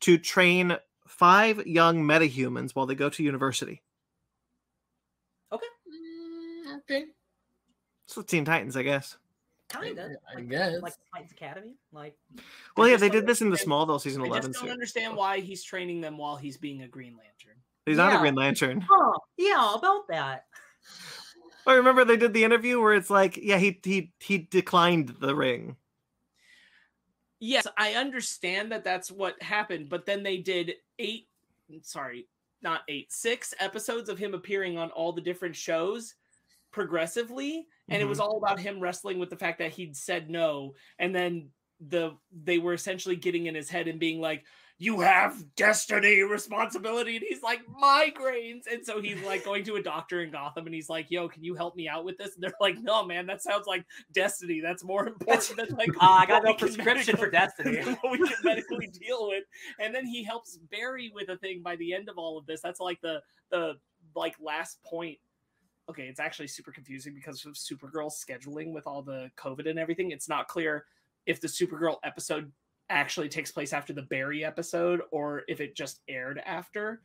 [0.00, 3.82] to train five young metahumans while they go to university.
[5.52, 7.04] Mm, okay.
[8.06, 9.16] So Teen Titans, I guess.
[9.68, 10.10] Kind of.
[10.30, 10.80] I like, guess.
[10.82, 11.76] like Titans Academy.
[11.92, 12.16] Like
[12.76, 14.72] Well, yeah, they did this in the understand- Smallville season I 11 just don't series.
[14.72, 17.60] understand why he's training them while he's being a Green Lantern.
[17.86, 18.84] He's not a Green Lantern.
[18.90, 20.46] oh yeah, about that.
[21.66, 25.34] I remember they did the interview where it's like, yeah, he he he declined the
[25.34, 25.76] ring.
[27.38, 31.28] Yes, I understand that that's what happened, but then they did eight,
[31.82, 32.26] sorry,
[32.60, 36.14] not eight, six episodes of him appearing on all the different shows
[36.70, 38.28] progressively, and it was mm-hmm.
[38.28, 41.48] all about him wrestling with the fact that he'd said no, and then
[41.88, 44.44] the they were essentially getting in his head and being like,
[44.80, 49.82] "You have destiny, responsibility," and he's like, "Migraines," and so he's like going to a
[49.82, 52.42] doctor in Gotham, and he's like, "Yo, can you help me out with this?" And
[52.42, 54.60] they're like, "No, man, that sounds like destiny.
[54.60, 57.76] That's more important than like." Uh, I got no prescription for Destiny.
[58.00, 59.44] what we can medically deal with.
[59.78, 62.62] And then he helps Barry with a thing by the end of all of this.
[62.62, 63.20] That's like the
[63.50, 63.74] the
[64.16, 65.18] like last point.
[65.90, 70.10] Okay, it's actually super confusing because of Supergirl's scheduling with all the COVID and everything.
[70.10, 70.86] It's not clear
[71.26, 72.50] if the Supergirl episode
[72.90, 77.00] actually takes place after the Barry episode or if it just aired after.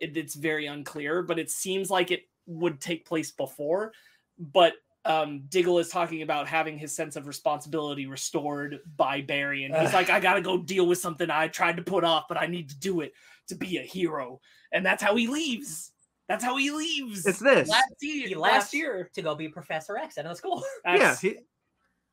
[0.00, 3.92] It, it's very unclear, but it seems like it would take place before,
[4.38, 4.74] but
[5.06, 9.92] um Diggle is talking about having his sense of responsibility restored by Barry, and he's
[9.92, 12.70] like, I gotta go deal with something I tried to put off, but I need
[12.70, 13.12] to do it
[13.48, 14.40] to be a hero,
[14.72, 15.92] and that's how he leaves.
[16.28, 17.26] That's how he leaves.
[17.26, 17.68] It's this.
[17.68, 18.28] last year.
[18.28, 19.10] He last year.
[19.14, 20.62] to go be Professor X at the school.
[20.86, 21.36] yeah, he,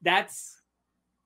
[0.02, 0.61] that's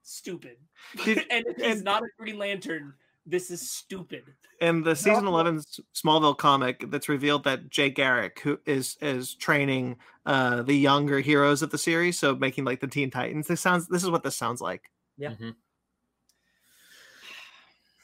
[0.06, 0.58] stupid.
[1.03, 2.93] Did- and if he's and- not a Green Lantern,
[3.26, 4.24] this is stupid.
[4.62, 5.32] And the season No.
[5.32, 10.76] 11 S- Smallville comic that's revealed that Jay Garrick who is is training uh the
[10.76, 14.10] younger heroes of the series so making like the Teen Titans this sounds this is
[14.10, 14.89] what this sounds like
[15.20, 15.56] Mhm.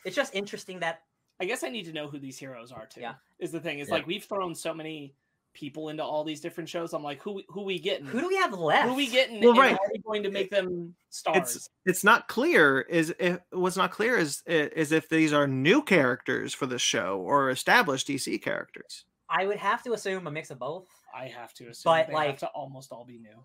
[0.05, 1.03] It's just interesting that
[1.39, 3.01] I guess I need to know who these heroes are too.
[3.01, 3.13] Yeah.
[3.39, 3.79] Is the thing.
[3.79, 3.95] It's Yeah.
[3.95, 5.13] like we've thrown so many
[5.53, 6.93] people into all these different shows.
[6.93, 8.05] I'm like, who who we getting?
[8.05, 8.89] who do we have left?
[8.89, 9.41] Who we getting?
[9.41, 9.73] Well, and right.
[9.73, 11.55] Are we going to make them stars?
[11.55, 15.81] it's it's not clear is if what's not clear is is if these are new
[15.81, 20.51] characters for the show or established DC characters I would have to assume a mix
[20.51, 20.87] of both.
[21.15, 23.43] I have to assume But, they like- have to almost all be new.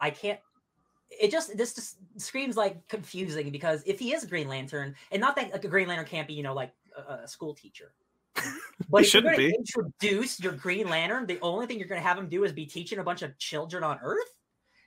[0.00, 0.40] I can't.
[1.10, 5.20] It just this just screams like confusing because if he is a Green Lantern, and
[5.20, 7.92] not that like, a Green Lantern can't be you know like a, a school teacher,
[8.80, 9.54] if you're shouldn't be.
[9.54, 12.66] introduce your Green Lantern, the only thing you're going to have him do is be
[12.66, 14.28] teaching a bunch of children on Earth.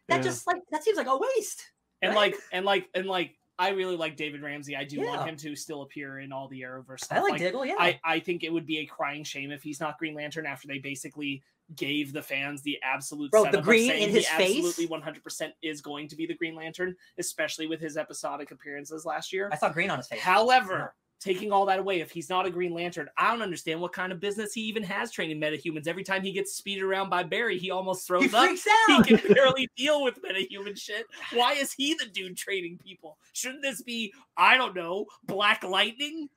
[0.08, 0.24] That Yeah.
[0.24, 1.64] just like that seems like a waste.
[2.02, 2.32] And Right.
[2.34, 4.76] like and like and like I really like David Ramsey.
[4.76, 5.06] I do Yeah.
[5.18, 7.20] want him to still appear in all the Arrowverse stuff.
[7.20, 7.76] I like, Diggle, yeah.
[7.78, 10.68] I, I think it would be a crying shame if he's not Green Lantern after
[10.68, 11.44] they basically
[11.76, 14.66] gave the fans the absolute Bro, the of green in he his face?
[14.66, 19.32] absolutely 100% is going to be the Green Lantern, especially with his episodic appearances last
[19.32, 19.48] year.
[19.54, 20.20] I saw green on his face.
[20.22, 23.94] However, taking all that away, if he's not a Green Lantern, I don't understand what
[23.94, 25.88] kind of business he even has training metahumans.
[25.88, 28.44] Every time he gets speeded around by Barry, he almost he throws up.
[28.46, 31.06] freaks He can barely deal with metahuman shit.
[31.34, 33.18] Why is he the dude training people?
[33.34, 36.28] Shouldn't this be, I don't know, Black Lightning,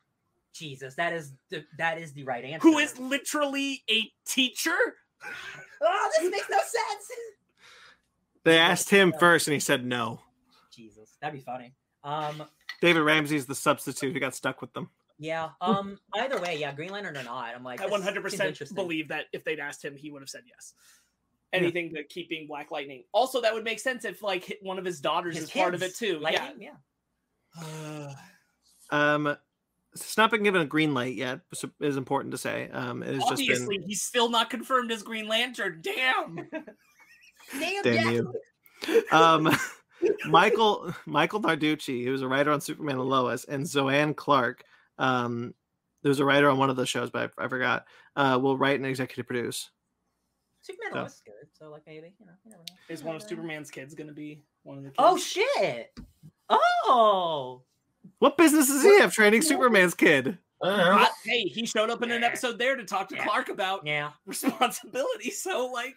[0.52, 2.68] Jesus, that is the that is the right answer.
[2.68, 4.76] who is literally a teacher?
[5.86, 7.10] Oh, this makes no sense.
[8.44, 10.20] they asked him first and he said no
[10.74, 11.74] Jesus, that'd be funny.
[12.02, 12.42] Um,
[12.84, 15.50] David Ramsey's the substitute who got stuck with them yeah.
[15.60, 19.44] Um, either way, yeah, Green Lantern or not, I'm like, I 100% believe that if
[19.44, 20.74] they'd asked him, he would have said yes.
[21.52, 23.04] Anything to keep being Black Lightning.
[23.12, 25.84] Also, that would make sense if like one of his daughters His is part of
[25.84, 26.18] it too.
[26.18, 26.70] Lightning, yeah.
[27.62, 28.14] Yeah.
[28.90, 29.36] um
[29.92, 33.14] it's not been given a green light yet which is important to say um it
[33.14, 35.80] has just been Obviously, he's still not confirmed as Green Lantern.
[35.80, 36.36] Damn.
[37.60, 38.12] Damn, Damn
[38.88, 39.04] you.
[39.12, 39.56] um
[40.26, 44.64] michael michael narducci who's a writer on superman and lois and zoanne clack
[44.98, 45.54] um
[46.02, 47.86] there's a writer on one of those shows but i, I forgot
[48.16, 49.70] uh will write and executive produce
[50.62, 52.32] Superman So- was good, so like maybe you know.
[52.42, 52.74] You never know.
[52.88, 54.96] Is one of Superman's kids going to be one of the kids?
[54.98, 55.92] Oh shit!
[56.48, 57.60] Oh,
[58.18, 61.02] what business does he have training superman's kid I don't know.
[61.02, 63.24] Uh, hey, he showed up in an episode there to talk to Yeah.
[63.24, 64.12] Clark about yeah.
[64.26, 65.30] responsibility.
[65.30, 65.96] So, like,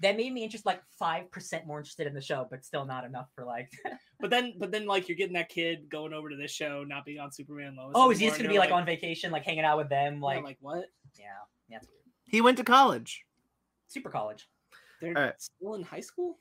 [0.00, 3.04] That made me interest like five percent more interested in the show, but still not
[3.04, 3.70] enough for like.
[4.20, 7.04] but then, but then, like, you're getting that kid going over to this show, not
[7.04, 7.92] being on Superman and Lois.
[7.94, 10.20] oh, is he just gonna be you're like, on vacation, like hanging out with them,
[10.20, 10.86] like, like, like what?
[11.18, 11.26] yeah,
[11.68, 12.02] yeah, that's weird.
[12.26, 13.24] he went to college
[13.86, 14.48] Super college.
[15.00, 15.40] They're All right.
[15.40, 16.38] still in high school.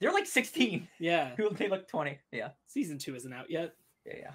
[0.00, 0.88] They're like sixteen.
[0.98, 2.18] Yeah, they look twenty.
[2.32, 3.74] Yeah, season two isn't out yet.
[4.06, 4.30] yeah, yeah.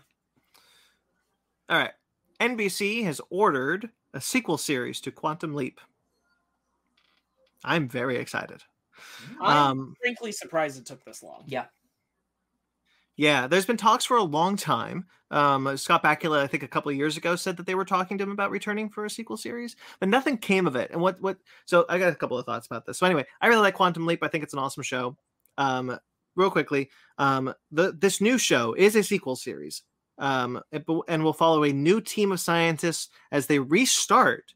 [1.70, 1.94] all right
[2.40, 5.80] nbc has ordered a sequel series to quantum leap
[7.64, 8.64] i'm very excited
[9.42, 11.44] I'm um frankly surprised it took this long.
[11.48, 11.66] Yeah.
[13.18, 15.06] Yeah, there's been talks for a long time.
[15.32, 18.18] Um, Scott Bakula, I think a couple of years ago, said that they were talking
[18.18, 20.92] to him about returning for a sequel series, but nothing came of it.
[20.92, 21.38] And what what?
[21.66, 22.98] So I got a couple of thoughts about this.
[22.98, 24.22] So anyway, I really like Quantum Leap.
[24.22, 25.16] I think it's an awesome show.
[25.58, 25.98] Um,
[26.36, 29.84] real quickly, um, the this new show is a sequel series.
[30.18, 30.62] Um,
[31.08, 34.54] and will follow a new team of scientists as they restart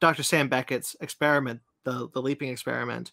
[0.00, 0.22] Dr.
[0.22, 3.12] Sam Beckett's experiment, the the leaping experiment,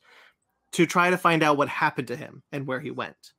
[0.71, 3.33] to try to find out what happened to him and where he went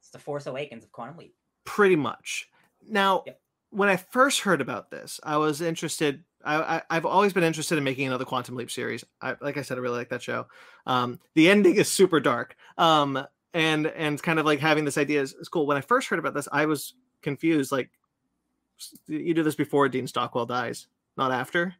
[0.00, 1.34] It's the Force Awakens of Quantum Leap.
[1.64, 2.48] pretty much
[2.88, 3.40] now Yep.
[3.70, 7.76] when i first heard about this i was interested I, I i've always been interested
[7.76, 10.46] in making another quantum leap series I, like i said i really like that show
[10.86, 14.96] um the ending is super dark um and and it's kind of like having this
[14.98, 17.90] idea is, is cool when i first heard about this i was confused like
[19.06, 21.74] you do this before dean stockwell dies not after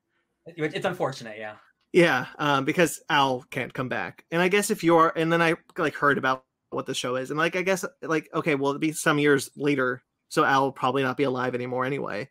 [0.46, 1.56] It's unfortunate, yeah.
[1.92, 5.54] yeah, um, because Al can't come back, and I guess if you're, and then I
[5.76, 8.80] like heard about what the show is, and like I guess like okay, well it'll
[8.80, 12.28] be some years later, so Al will probably not be alive anymore anyway.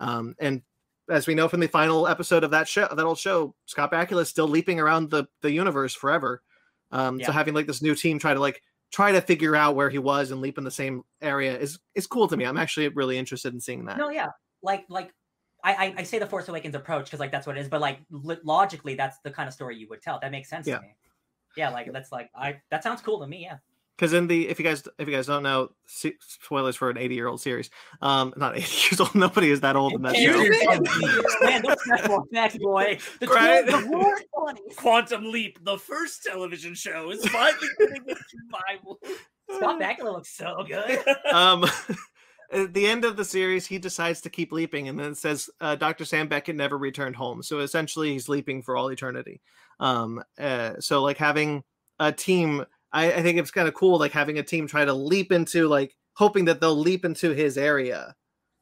[0.00, 0.62] Um, and
[1.08, 4.22] as we know from the final episode of that show, that old show, Scott Bakula
[4.22, 6.42] is still leaping around the the universe forever.
[6.92, 9.90] Um, so having like this new team try to like try to figure out where
[9.90, 12.44] he was and leap in the same area is is cool to me.
[12.44, 13.98] I'm actually really interested in seeing that.
[13.98, 14.28] No, yeah.
[14.62, 15.12] Like like
[15.64, 17.80] I, I I say the Force Awakens approach because like that's what it is, but
[17.80, 20.18] like li- logically, that's the kind of story you would tell.
[20.20, 20.76] That makes sense Yeah.
[20.76, 20.96] to me.
[21.56, 23.42] Yeah, like that's like I that sounds cool to me.
[23.42, 23.58] Yeah.
[23.96, 26.98] Because in the if you guys if you guys don't know se- spoilers for an
[26.98, 27.70] 80 year old series
[28.02, 30.38] um not 80 years old nobody is that old in that show
[31.42, 32.98] Man, those special effects, boy.
[33.20, 33.64] The Right?
[33.64, 33.66] right?
[33.66, 34.22] the.
[34.76, 39.00] Quantum Leap, the first television show, is finally getting its revival.
[39.50, 41.00] Scott Bakula looks so good.
[41.32, 41.64] um
[42.52, 45.50] at the end of the series he decides to keep leaping and then it says
[45.60, 49.40] uh, dr sam beckett never returned home so essentially he's leaping for all eternity
[49.80, 51.64] um uh, so like having
[51.98, 54.92] a team i, I think it's kind of cool like having a team try to
[54.92, 58.14] leap into like hoping that they'll leap into his area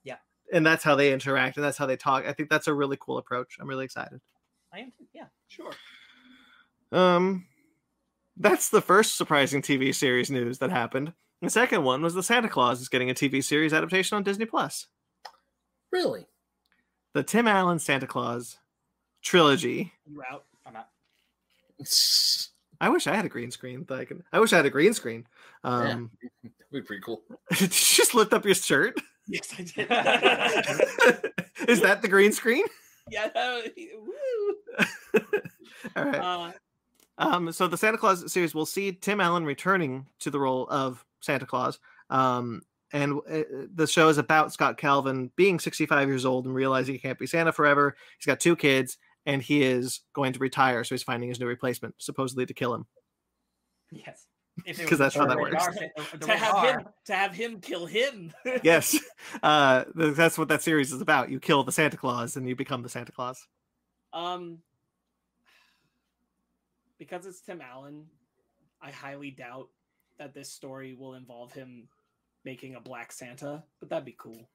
[0.05, 0.17] Yeah.
[0.53, 2.97] and that's how they interact and that's how they talk i think that's a really
[3.01, 4.21] cool approach i'm really excited
[4.73, 5.07] I am too.
[5.13, 5.27] Yeah.
[5.49, 5.71] Sure.
[6.93, 7.47] um
[8.37, 11.13] that's the first surprising tv series news that happened
[11.43, 14.47] the second one was the santa claus is getting a tv series adaptation on disney
[14.47, 14.87] plus
[15.93, 16.27] Really?
[17.13, 18.59] the Tim Allen Santa Claus
[19.23, 19.93] trilogy.
[20.11, 20.45] You out?
[20.67, 20.89] I'm not.
[22.85, 23.85] I wish I had a green screen.
[23.89, 24.23] That I can.
[24.33, 25.27] I wish I had a green screen.
[25.65, 26.11] Um,
[26.43, 27.23] That'd be pretty cool.
[27.51, 29.01] did you just lift up your shirt?
[29.27, 29.89] Yes, I did.
[31.67, 32.67] Is that the green screen?
[33.11, 33.29] yeah.
[33.35, 35.23] that was- woo.
[35.97, 36.15] All right.
[36.19, 36.53] Uh,
[37.17, 41.07] Um, so the Santa Claus series will see Tim Allen returning to the role of
[41.23, 41.79] Santa Claus.
[42.11, 42.61] Um,
[42.93, 46.99] and uh, the show is about Scott Calvin being 65 years old and realizing he
[46.99, 47.97] can't be Santa forever.
[48.19, 50.85] He's got two kids and he is going to retire.
[50.85, 52.87] So he's finding his new replacement, supposedly to kill him.
[53.91, 54.27] Yes.
[54.65, 55.65] If it 'Cause was that's how that works.
[55.65, 56.79] R fit- the- the to have R.
[56.79, 58.33] him to have him kill him.
[58.63, 58.97] yes
[59.43, 62.81] uh that's what that series is about you kill the santa claus and you become
[62.81, 63.49] the santa claus
[64.13, 64.59] Um,
[66.99, 68.07] because it's Tim Allen,
[68.81, 69.71] I highly doubt
[70.19, 71.89] that this story will involve him
[72.45, 74.49] making a black Santa, but that'd be cool.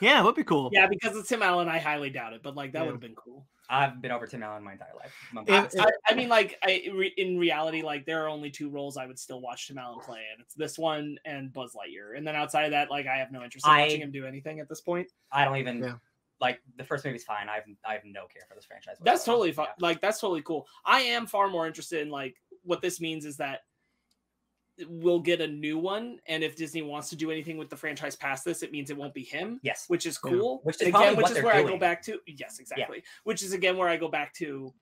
[0.00, 2.54] Yeah it would be cool Yeah, because it's Tim Allen, I highly doubt it, but
[2.54, 2.84] like that Yeah.
[2.86, 3.46] would have been cool.
[3.68, 5.14] I've been over Tim Allen my entire life.
[5.32, 5.78] I'm If- biased.
[5.80, 9.06] I, I mean, like, I re, in reality, like there are only two roles I
[9.06, 12.14] would still watch Tim Allen play, and it's this one and Buzz Lightyear.
[12.16, 14.26] And then outside of that, like, I have no interest in I- watching him do
[14.26, 15.08] anything at this point.
[15.32, 15.94] I don't even Yeah.
[16.40, 17.48] like the first movie's fine.
[17.48, 18.98] I have I have no care for this franchise.
[19.02, 19.68] That's totally fine.
[19.68, 19.74] Yeah.
[19.78, 20.68] Like, that's totally cool.
[20.84, 23.60] I am far more interested in like what this means is that
[24.88, 28.16] we'll get a new one, and if Disney wants to do anything with the franchise
[28.16, 29.60] past this, it means it won't be him.
[29.62, 29.84] Yes.
[29.88, 30.30] which is Yeah.
[30.32, 30.60] cool.
[30.64, 32.18] Which is again, which what is they're where I go back to.
[32.26, 33.02] Yes, exactly.
[33.24, 34.72] Which is again where I go back to.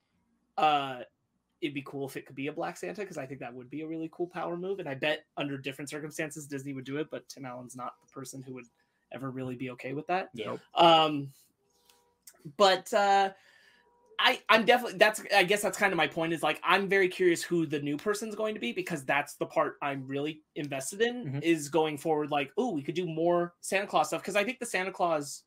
[0.56, 1.00] uh
[1.60, 3.70] It'd be cool if it could be a Black Santa because I think that would
[3.70, 6.96] be a really cool power move, and I bet under different circumstances Disney would do
[6.96, 7.08] it.
[7.08, 8.64] But Tim Allen's not the person who would
[9.12, 10.30] ever really be okay with that.
[10.34, 10.56] Yeah.
[10.74, 11.32] Um,
[12.56, 13.30] but uh,
[14.24, 17.08] I I'm definitely that's I guess that's kind of my point is like I'm very
[17.08, 21.00] curious who the new person's going to be because that's the part I'm really invested
[21.00, 21.42] in Mhm.
[21.42, 22.30] is going forward.
[22.30, 25.42] Like, oh, we could do more Santa Claus stuff because I think the Santa Claus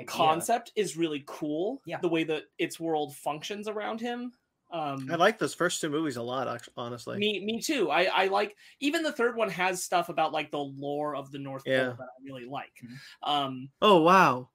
[0.00, 0.06] Idea.
[0.08, 1.80] concept is really cool.
[1.86, 1.98] Yeah.
[2.00, 4.32] the way that its world functions around him.
[4.70, 6.48] Um, i like those first two movies a lot
[6.78, 7.90] honestly me, me too.
[7.90, 11.38] I, I like even the third one has stuff about like the lore of the
[11.38, 11.88] North Pole Yeah.
[11.90, 12.72] that I really like.
[12.82, 12.96] Mhm.
[13.22, 14.48] Um, oh wow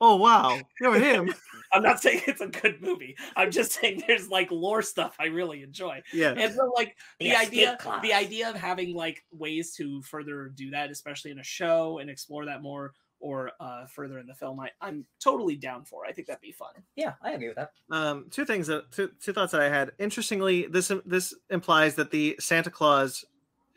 [0.00, 1.32] oh wow you're him
[1.70, 3.14] I'm not saying it's a good movie.
[3.36, 6.00] I'm just saying there's like lore stuff I really enjoy.
[6.14, 8.00] yeah And so like The the idea clause.
[8.00, 12.08] the idea of having like ways to further do that, especially in a show and
[12.08, 16.06] explore that more or uh further in the film, I, I'm totally down for.
[16.06, 16.70] I think that'd be fun.
[16.96, 17.72] Yeah, I agree with that.
[17.90, 22.10] um two things that two, two thoughts that i had interestingly this this implies that
[22.10, 23.24] the santa claus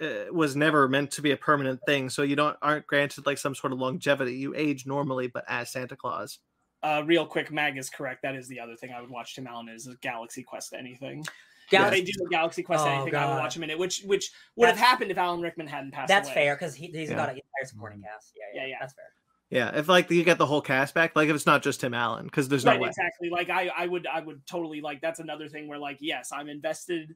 [0.01, 3.37] uh, was never meant to be a permanent thing so you don't aren't granted like
[3.37, 6.39] some sort of longevity you age normally but as santa claus
[6.83, 8.23] Uh real quick, Mag is correct.
[8.23, 11.23] That is the other thing I would watch Tim Allen is Galaxy Quest anything.
[11.71, 13.77] Yeah, If they do a Galaxy Quest Oh, anything, I would watch him in it,
[13.77, 16.33] which which would have happened if Alan Rickman hadn't passed that's away.
[16.33, 17.17] fair because he, he's Yeah.
[17.17, 18.33] got an entire supporting cast.
[18.35, 18.75] Yeah, yeah, Yeah, yeah.
[18.81, 19.05] that's fair.
[19.51, 21.93] yeah if like you get the whole cast back like if it's not just tim
[21.93, 25.19] allen because there's no way exactly like i i would i would totally like that's
[25.19, 27.13] another thing where like yes i'm invested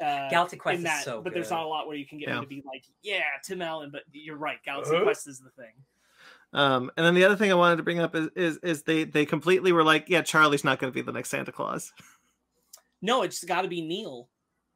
[0.00, 1.54] uh Galaxy Quest in is that so but there's good.
[1.56, 2.36] not a lot where you can get Yeah.
[2.36, 5.04] me to be like yeah tim allen but you're right galaxy Uh-huh.
[5.04, 5.72] quest is the thing
[6.52, 9.04] Um, and then the other thing I wanted to bring up is is, is they
[9.04, 11.92] they completely were like, yeah, Charlie's not going to be the next Santa Claus.
[13.02, 14.28] no it's got to be neil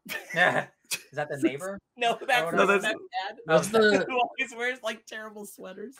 [0.34, 0.66] Yeah.
[0.92, 1.78] Is that the neighbor?
[1.96, 5.94] no that's, no, the that's- stepdad That's the who always wears like terrible sweaters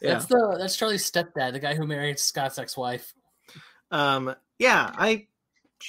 [0.00, 0.12] Yeah.
[0.14, 3.12] that's the that's Charlie's stepdad, the guy who married Scott's ex-wife.
[3.90, 5.26] Um, yeah, I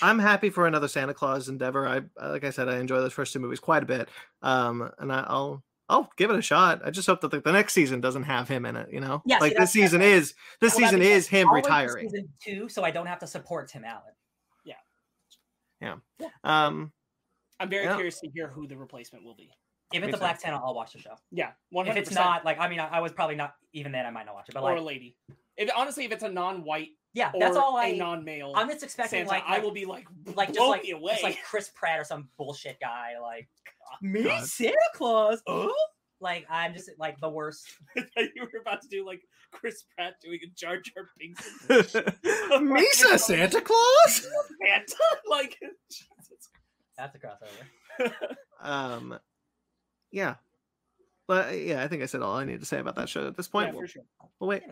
[0.01, 1.87] I'm happy for another Santa Claus endeavor.
[1.87, 4.09] I like I said, I enjoy those first two movies quite a bit.
[4.41, 6.81] Um, and I, I'll I'll give it a shot.
[6.83, 8.89] I just hope that the, the next season doesn't have him in it.
[8.91, 11.53] You know, Yeah, see, like this that's- season is this Well, season is him I'll
[11.55, 12.09] wait for retiring.
[12.09, 14.13] Season two, so I don't have to support Tim Allen.
[14.65, 14.75] Yeah,
[16.19, 16.27] yeah.
[16.43, 16.91] Um,
[17.59, 17.93] i'm very Yeah.
[17.95, 19.49] curious to hear who the replacement will be
[19.93, 20.17] If it's a.
[20.17, 21.15] Black Santa, I'll watch the show.
[21.31, 24.05] yeah 100% If it's not, like, I mean, I, I was probably not even then.
[24.05, 25.15] I might not watch it, but or like, a lady
[25.55, 27.91] If honestly, if it's a non-white Yeah, or that's all a I.
[27.93, 31.13] non-male I'm just expecting Santa, like, I will be like, like just like away.
[31.13, 33.13] just like Chris Pratt or some bullshit guy.
[33.19, 33.49] Like
[34.03, 34.45] me, God.
[34.45, 35.41] Santa Claus.
[35.47, 35.73] Oh,
[36.21, 37.65] like I'm just like the worst.
[37.95, 38.03] you
[38.39, 39.21] were about to do like
[39.51, 44.27] Chris Pratt doing a Jar Jar Binks Misa Santa Claus.
[44.61, 44.95] Santa.
[45.27, 45.57] like,
[45.89, 46.49] Jesus.
[46.99, 48.11] That's a crossover.
[48.61, 49.17] Um,
[50.11, 50.35] yeah,
[51.27, 53.35] but yeah, I think I said all I need to say about that show at
[53.35, 53.69] this point.
[53.69, 54.03] yeah, We'll- for sure.
[54.39, 54.63] we'll wait.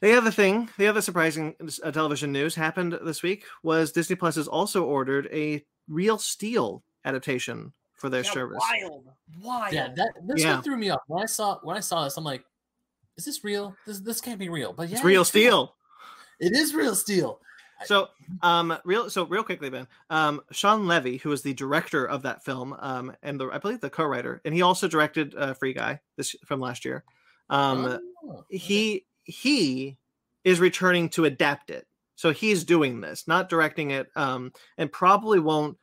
[0.00, 0.12] Santa Claus.
[0.12, 4.36] The other thing, the other surprising uh, television news happened this week was Disney Plus
[4.36, 8.62] has also ordered a Real Steel adaptation for their Yeah, service.
[8.82, 9.06] Wild,
[9.42, 9.72] wild.
[9.72, 10.54] Yeah, that this Yeah.
[10.54, 11.00] one threw me off.
[11.06, 12.44] When I saw when I saw this, I'm like,
[13.16, 13.74] is this real?
[13.86, 14.72] This this can't be real.
[14.72, 15.24] But yeah, It's Real real.
[15.24, 15.74] Steel.
[16.40, 17.40] It is real steel.
[17.84, 18.08] So,
[18.42, 19.86] um, real so real quickly, Ben.
[20.10, 23.80] Um, Shawn Levy, who is the director of that film, um, and the I believe
[23.80, 27.04] the co-writer, and he also directed uh, Free Guy this from last year.
[27.48, 27.98] Um,
[28.28, 28.56] Oh, okay.
[28.58, 29.98] he he
[30.44, 31.86] is returning to adapt it.
[32.14, 35.76] So he's doing this not directing it um and probably won't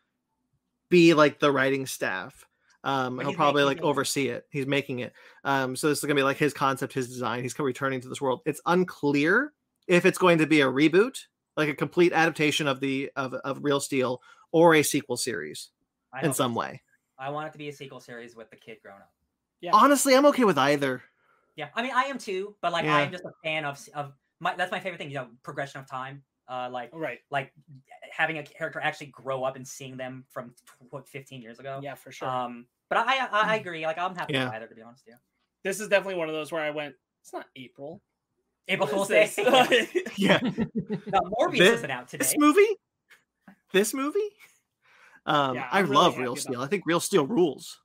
[0.89, 2.47] be like the writing staff.
[2.83, 3.83] Um he'll probably like it.
[3.83, 4.45] oversee it.
[4.49, 5.13] He's making it.
[5.43, 7.43] Um so this is gonna be like his concept his design.
[7.43, 8.41] He's returning to this world.
[8.45, 9.53] It's unclear
[9.87, 11.19] if it's going to be a reboot
[11.55, 14.21] like a complete adaptation of the of, of real steel
[14.51, 15.69] or a sequel series
[16.13, 16.81] I in some way.
[17.19, 19.11] I want it to be a sequel series with the kid grown up.
[19.61, 19.71] Yeah.
[19.73, 21.03] honestly i'm okay with either
[21.55, 22.95] Yeah, I mean I am too, but like Yeah.
[22.97, 24.55] I am just a fan of of my.
[24.55, 25.09] That's my favorite thing.
[25.09, 26.23] You know, progression of time.
[26.47, 27.19] Uh, like right.
[27.31, 27.53] like
[28.11, 30.53] having a character actually grow up and seeing them from
[30.89, 31.79] what 15 years ago.
[31.81, 32.27] Yeah, for sure.
[32.27, 33.85] Um, but I I, I agree.
[33.85, 34.45] Like I'm happy Yeah.
[34.45, 35.03] with either to be honest.
[35.07, 35.15] Yeah.
[35.63, 36.95] this is definitely one of those where I went.
[37.21, 38.01] It's not April.
[38.67, 39.29] April Fool's Day.
[40.17, 42.23] yeah no, Morbius This- isn't out today.
[42.23, 42.77] this movie
[43.73, 44.19] this movie
[45.25, 47.81] um Yeah, i really love real steel i think real steel rules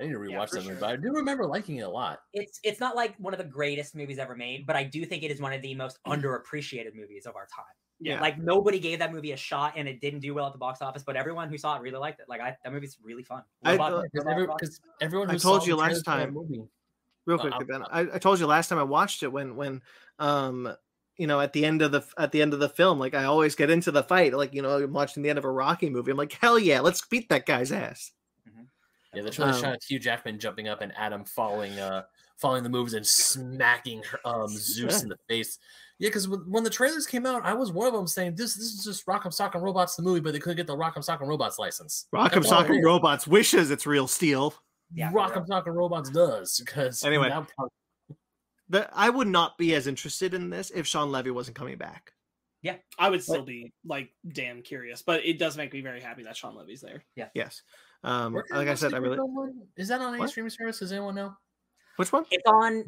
[0.00, 0.80] I need to Yeah, rewatch for that movie, sure.
[0.80, 2.20] but I do remember liking it a lot.
[2.32, 5.22] It's it's not like one of the greatest movies ever made, but I do think
[5.22, 7.64] it is one of the most underappreciated movies of our time.
[8.00, 8.20] Yeah.
[8.20, 10.80] Like nobody gave that movie a shot, and it didn't do well at the box
[10.80, 12.26] office, but everyone who saw it really liked it.
[12.28, 13.42] Like I, that movie's really fun.
[13.62, 14.60] I- Robot- uh, Because Robot Rock-
[15.02, 16.34] everyone I who told saw you last trailer for that time.
[16.34, 16.62] movie-
[17.26, 19.54] real Uh, quickly I'm- ben I, I told you last time i watched it when
[19.54, 19.82] when
[20.18, 20.74] um
[21.18, 23.24] you know at the end of the at the end of the film like i
[23.24, 25.90] always get into the fight like you know i'm watching the end of a rocky
[25.90, 28.10] movie i'm like hell yeah let's beat that guy's ass
[29.14, 32.04] Yeah, the trailer Um, shot Hugh Jackman jumping up and Atom following uh
[32.38, 35.58] following the moves and smacking her- um Zeus in the face.
[35.98, 38.72] Yeah, because when the trailers came out, I was one of them saying this this
[38.72, 41.58] is just Rock'em Sock'em Robots the movie, but they couldn't get the Rock'em Sock'em Robots
[41.58, 42.06] license.
[42.14, 44.54] rock'em That's all it sock'em robots wishes it's real steel
[44.94, 47.28] Yeah, for Rock'em Sock'em Robots does because Anyway.
[47.28, 47.70] that part-
[48.68, 52.12] the, i would not be as interested in this if shawn levy wasn't coming back
[52.62, 56.22] Yeah, I would still be like damn curious, but it does make me very happy
[56.24, 57.02] that Shawn Levy's there.
[57.16, 57.28] Yeah.
[57.34, 57.62] Yes
[58.02, 59.60] um where can like i said i really one?
[59.76, 60.30] is that on any What?
[60.30, 60.78] streaming service?
[60.78, 61.34] Does anyone know?
[61.96, 62.84] which one It's on.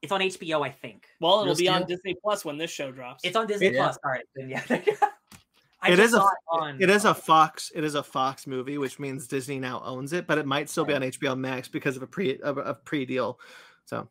[0.00, 1.08] It's on HBO, I think.
[1.20, 3.24] Well, it'll Real be on Disney Plus when this show drops.
[3.24, 3.82] It's on Disney Yeah.
[3.82, 3.98] Plus.
[4.04, 4.62] All right, then yeah.
[5.82, 6.80] I It just is a- it on.
[6.80, 10.26] it is a fox it is a fox movie which means disney now owns it
[10.26, 12.74] but it might still be on hbo max because of a pre of a, a
[12.74, 13.38] pre-deal
[13.84, 14.08] so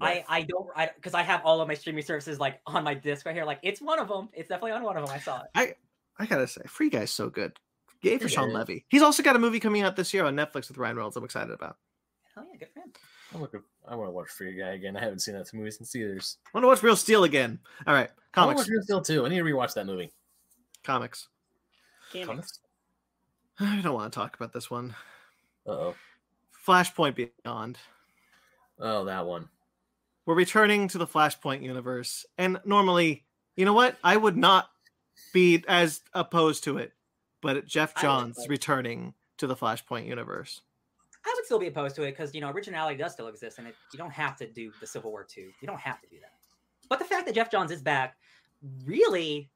[0.00, 2.94] I I don't I because I have all of my streaming services like on my
[2.94, 3.44] disc right here.
[3.44, 4.28] Like it's one of them.
[4.32, 5.12] It's definitely on one of them.
[5.12, 5.76] I saw it.
[6.20, 7.52] I gotta say, Free Guy's so good.
[8.02, 8.54] Yay for It Shawn is.
[8.54, 8.84] Levy.
[8.88, 11.16] He's also got a movie coming out this year on Netflix with Ryan Reynolds.
[11.16, 11.76] I'm excited about.
[12.34, 12.92] Hell yeah, good for him.
[13.34, 13.62] I'm looking.
[13.86, 14.96] I want to watch Free Guy again.
[14.96, 16.38] I haven't seen that movie since theaters.
[16.46, 17.58] I want to watch Real Steel again.
[17.86, 18.36] All right, comics.
[18.36, 19.26] I want to watch Real Steel too.
[19.26, 20.12] I need to rewatch that movie.
[20.84, 21.28] comics.
[22.24, 22.60] Comics.
[23.60, 24.94] I don't want to talk about this one.
[25.66, 25.94] Uh oh.
[26.66, 27.14] Flashpoint
[27.44, 27.78] Beyond.
[28.78, 29.48] Oh, that one.
[30.24, 33.24] We're returning to the Flashpoint universe, and normally,
[33.56, 33.96] you know what?
[34.04, 34.68] I would not
[35.32, 36.92] be as opposed to it,
[37.40, 40.62] but Geoff Johns returning to the Flashpoint universe.
[41.24, 43.66] I would still be opposed to it because you know originality does still exist, and
[43.66, 45.50] it, you don't have to do the Civil War two.
[45.60, 46.32] You don't have to do that.
[46.88, 48.16] But the fact that Geoff Johns is back
[48.84, 49.50] really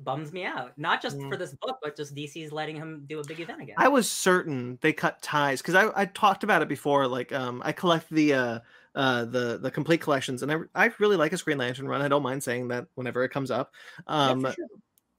[0.00, 0.76] bums me out.
[0.76, 1.30] Not just Mm.
[1.30, 3.76] for this book, but just DC's letting him do a big event again.
[3.78, 7.06] I was certain they cut ties because I, I talked about it before.
[7.06, 8.58] Like, um, I collect the uh,
[8.94, 12.02] uh, the the complete collections, and I I really like a Green Lantern run.
[12.02, 13.72] I don't mind saying that whenever it comes up.
[14.06, 14.66] Um, for sure.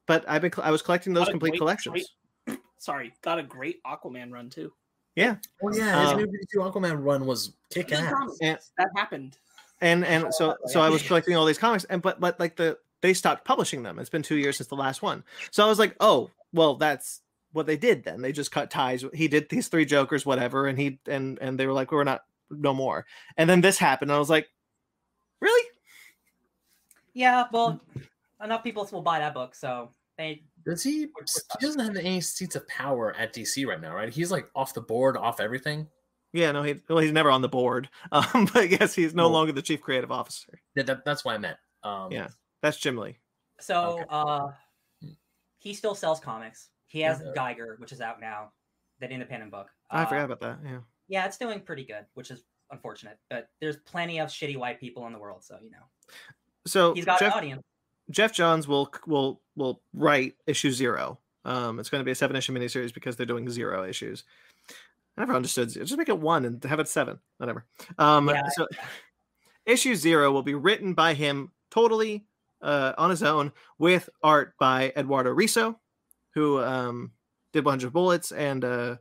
[0.08, 2.10] But I've been I was collecting those Got complete great- collections.
[2.46, 4.74] great- Sorry, got a great Aquaman run too.
[5.16, 5.38] Yeah.
[5.64, 8.14] Oh yeah, his Um, new 52 Aquaman run was kick ass.
[8.42, 9.38] And- that happened.
[9.82, 10.82] and and so Oh, so.
[10.82, 14.00] I was collecting all these comics, and but but like the they stopped publishing them.
[14.00, 17.22] It's been two years since the last one, so I was like, oh well, that's
[17.52, 18.22] what they did then.
[18.22, 19.04] They just cut ties.
[19.14, 22.24] He did these three Jokers, whatever, and he and and they were like, we're not
[22.50, 23.06] no more.
[23.38, 24.50] And then this happened, and I was like,
[25.40, 25.70] really?
[27.14, 27.80] yeah, well,
[28.44, 31.02] enough people will buy that book, so they Does he?
[31.02, 31.08] He
[31.60, 34.14] doesn't have any seats of power at DC right now, right?
[34.14, 35.88] He's like off the board, off everything.
[36.34, 37.90] Yeah, no, he well, he's never on the board.
[38.12, 40.60] Um, but yes, he's no Well- longer the chief creative officer.
[40.76, 41.58] That, that- that's what I meant.
[41.84, 42.30] Um, Yeah.
[42.62, 43.18] That's Jim Lee.
[43.60, 44.06] So Okay.
[44.10, 44.48] uh
[45.60, 46.70] he still sells comics.
[46.88, 47.32] He has Okay.
[47.36, 48.52] Geiger, which is out now,
[49.00, 49.70] that independent book.
[49.90, 50.60] I Uh, forgot about that.
[50.64, 50.80] Yeah.
[51.08, 53.18] Yeah, it's doing pretty good, which is unfortunate.
[53.30, 55.84] But there's plenty of shitty white people in the world, so you know
[56.68, 57.64] So he's got Geoff, an audience.
[58.10, 61.20] Geoff Johns will will will write issue zero.
[61.46, 64.24] Um, it's going to be a seven issue miniseries because they're doing zero issues.
[65.18, 65.70] I never understood.
[65.72, 65.86] zero.
[65.86, 67.20] Just make it one and have it seven.
[67.38, 67.66] Whatever.
[67.98, 68.44] Um, Yeah.
[68.56, 68.68] so
[69.66, 72.26] issue zero will be written by him totally
[72.62, 75.76] uh, on his own with art by Eduardo Risso,
[76.34, 77.12] who um,
[77.52, 78.96] did 100 Bullets and uh,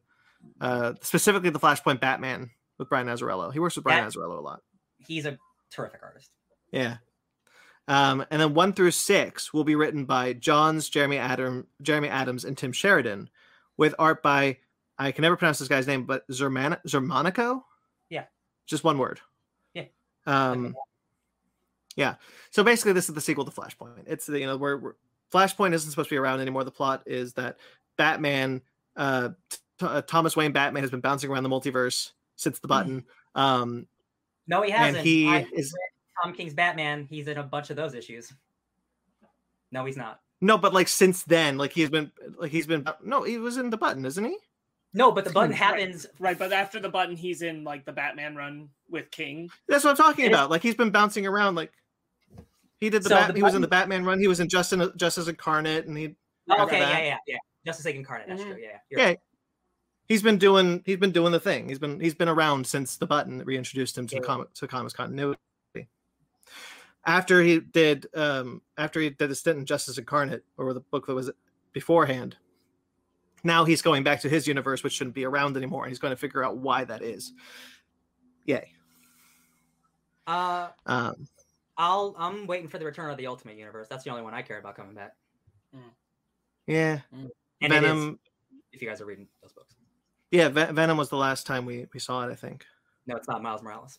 [0.60, 3.52] uh, specifically the Flashpoint Batman with Brian Azzarello.
[3.52, 4.60] He works with Brian That- Azzarello a lot.
[5.06, 5.38] He's a
[5.70, 6.30] terrific artist.
[6.72, 6.96] Yeah.
[7.88, 12.44] Um, and then one through six will be written by Johns, Jeremy Adam, Jeremy Adams,
[12.44, 13.28] and Tim Sheridan,
[13.76, 14.59] with art by
[14.98, 17.62] I can never pronounce this guy's name, but Zerman Xermanico.
[18.09, 18.24] Yeah.
[18.66, 19.20] Just one word.
[19.74, 19.84] Yeah.
[20.26, 20.76] Um.
[21.96, 22.14] Yeah.
[22.50, 24.04] So basically, this is the sequel to Flashpoint.
[24.06, 24.96] It's the you know where where-
[25.32, 26.62] Flashpoint isn't supposed to be around anymore.
[26.62, 27.56] The plot is that
[27.96, 28.60] Batman,
[28.96, 33.04] uh, T- uh, Thomas Wayne Batman, has been bouncing around the multiverse since the button.
[33.34, 33.86] Um,
[34.46, 34.98] No, he hasn't.
[34.98, 35.91] And he I is read
[36.22, 37.06] Tom King's Batman.
[37.09, 38.32] He's in a bunch of those issues.
[39.70, 40.20] No, he's not.
[40.40, 43.70] No, but like since then, like he's been like he's been no, he was in
[43.70, 44.36] the button, isn't he?
[44.93, 46.06] No, but the button happens.
[46.18, 49.48] Right, but after the button, he's in like the Batman run with King.
[49.68, 50.51] That's what I'm talking It is- about.
[50.51, 51.55] Like he's been bouncing around.
[51.55, 51.72] Like
[52.80, 54.18] he did the, So Bat- the he was in the Batman run.
[54.18, 56.14] He was in Justice Justice Incarnate, and he
[56.51, 57.36] Oh, okay, yeah, yeah, yeah.
[57.64, 58.26] Justice League Incarnate.
[58.28, 58.47] That's Mhm.
[58.52, 58.56] true.
[58.60, 58.78] Yeah, yeah.
[58.90, 59.20] You're right.
[60.09, 61.68] he's been doing he's been doing the thing.
[61.68, 64.26] He's been he's been around since the button that reintroduced him to the Yeah.
[64.26, 65.39] comic to comics continuity.
[67.04, 71.06] After he did um after he did a stint in Justice Incarnate, or the book
[71.06, 71.30] that was
[71.72, 72.36] beforehand.
[73.44, 76.12] Now he's going back to his universe, which shouldn't be around anymore, and he's going
[76.12, 77.32] to figure out why that is.
[78.46, 78.70] Yay.
[80.28, 81.26] Uh, Um,
[81.76, 82.14] I'll.
[82.16, 83.88] I'm waiting for the return of the Ultimate Universe.
[83.88, 85.14] That's the only one I care about coming back.
[86.68, 87.30] yeah, And
[87.60, 88.18] it is, Venom.
[88.72, 89.74] if you guys are reading those books.
[90.30, 92.30] Yeah, Ve- Venom was the last time we, we saw it.
[92.30, 92.64] I think.
[93.06, 93.98] No, it's not Miles Morales.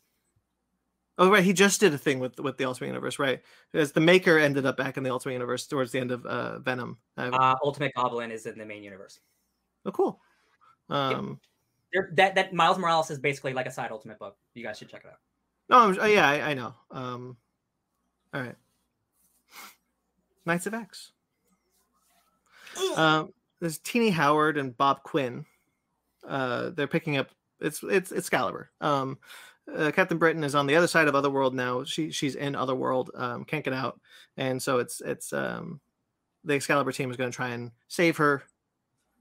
[1.18, 3.42] Oh right, he just did a thing with with the Ultimate Universe, right?
[3.72, 6.60] Because the Maker ended up back in the Ultimate Universe towards the end of uh,
[6.60, 6.98] Venom.
[7.18, 9.20] Uh, Uh, Ultimate Goblin is in the main universe.
[9.86, 10.20] oh, cool.
[10.90, 11.40] Um,
[11.94, 14.38] There, that that Miles Morales is basically like a side Ultimate book.
[14.56, 15.20] You guys should check it out.
[15.70, 16.74] no, I'm, oh, yeah, I, I know.
[16.90, 17.38] Um,
[18.34, 18.56] all right.
[20.46, 21.12] Knights of X.
[22.98, 25.46] Um, there's Tini Howard and Bob Quinn.
[26.28, 27.30] Uh, they're picking up.
[27.62, 28.72] It's it's Excalibur.
[28.82, 29.20] Um,
[29.76, 31.84] uh, Captain Britain is on the other side of Otherworld now.
[31.84, 33.12] She she's in Otherworld.
[33.16, 34.00] Um, can't get out,
[34.38, 35.80] and so it's it's um,
[36.44, 38.44] the Excalibur team is going to try and save her.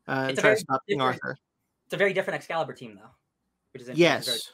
[0.09, 1.37] Uh, and It's a try to very stop King different- Arthur.
[1.87, 3.11] It's a very different Excalibur team though,
[3.73, 4.17] which is interesting.
[4.17, 4.53] It's very- Yes,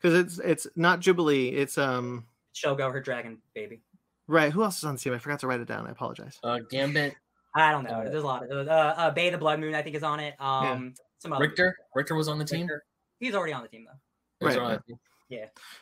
[0.00, 1.48] because it's it's not Jubilee.
[1.50, 3.82] It's um Shogo, her dragon baby.
[4.26, 4.50] right.
[4.52, 5.12] Who else is on the team?
[5.12, 5.86] I forgot to write it down.
[5.86, 6.38] I apologize.
[6.42, 7.14] Uh, Gambit,
[7.54, 7.90] I don't know.
[7.90, 9.74] Uh, There's a lot of uh, uh, Bei the Blood Moon.
[9.74, 10.34] I think is on it.
[10.40, 11.76] Um, some other Rictor.
[11.94, 12.62] Rictor was on the team.
[12.62, 12.84] Rictor.
[13.18, 13.98] He's already on the team though.
[14.40, 14.80] He Right, on right.
[14.86, 14.94] the.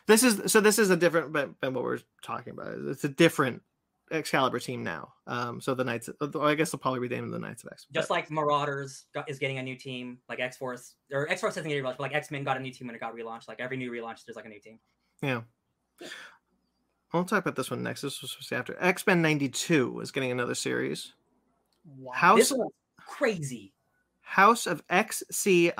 [0.05, 0.61] This is so.
[0.61, 2.75] This is a different than, than what we're talking about.
[2.87, 3.63] It's a different
[4.11, 5.13] Excalibur team now.
[5.27, 6.09] Um, so the Knights.
[6.21, 7.87] uh, I guess they'll probably rename them the Knights of X.
[7.91, 11.57] Just like Marauders got, is getting a new team, like X Force or X Force
[11.57, 13.47] isn't getting relaunched, but like X Men got a new team when it got relaunched.
[13.47, 14.79] Like every new relaunch, there's like a new team.
[15.21, 15.41] Yeah.
[17.11, 18.01] I'll talk about this one next.
[18.01, 21.13] This was supposed to be after X Men '92 is getting another series.
[21.97, 22.13] Wow.
[22.13, 23.73] House This one's crazy.
[24.21, 25.73] House of XCII,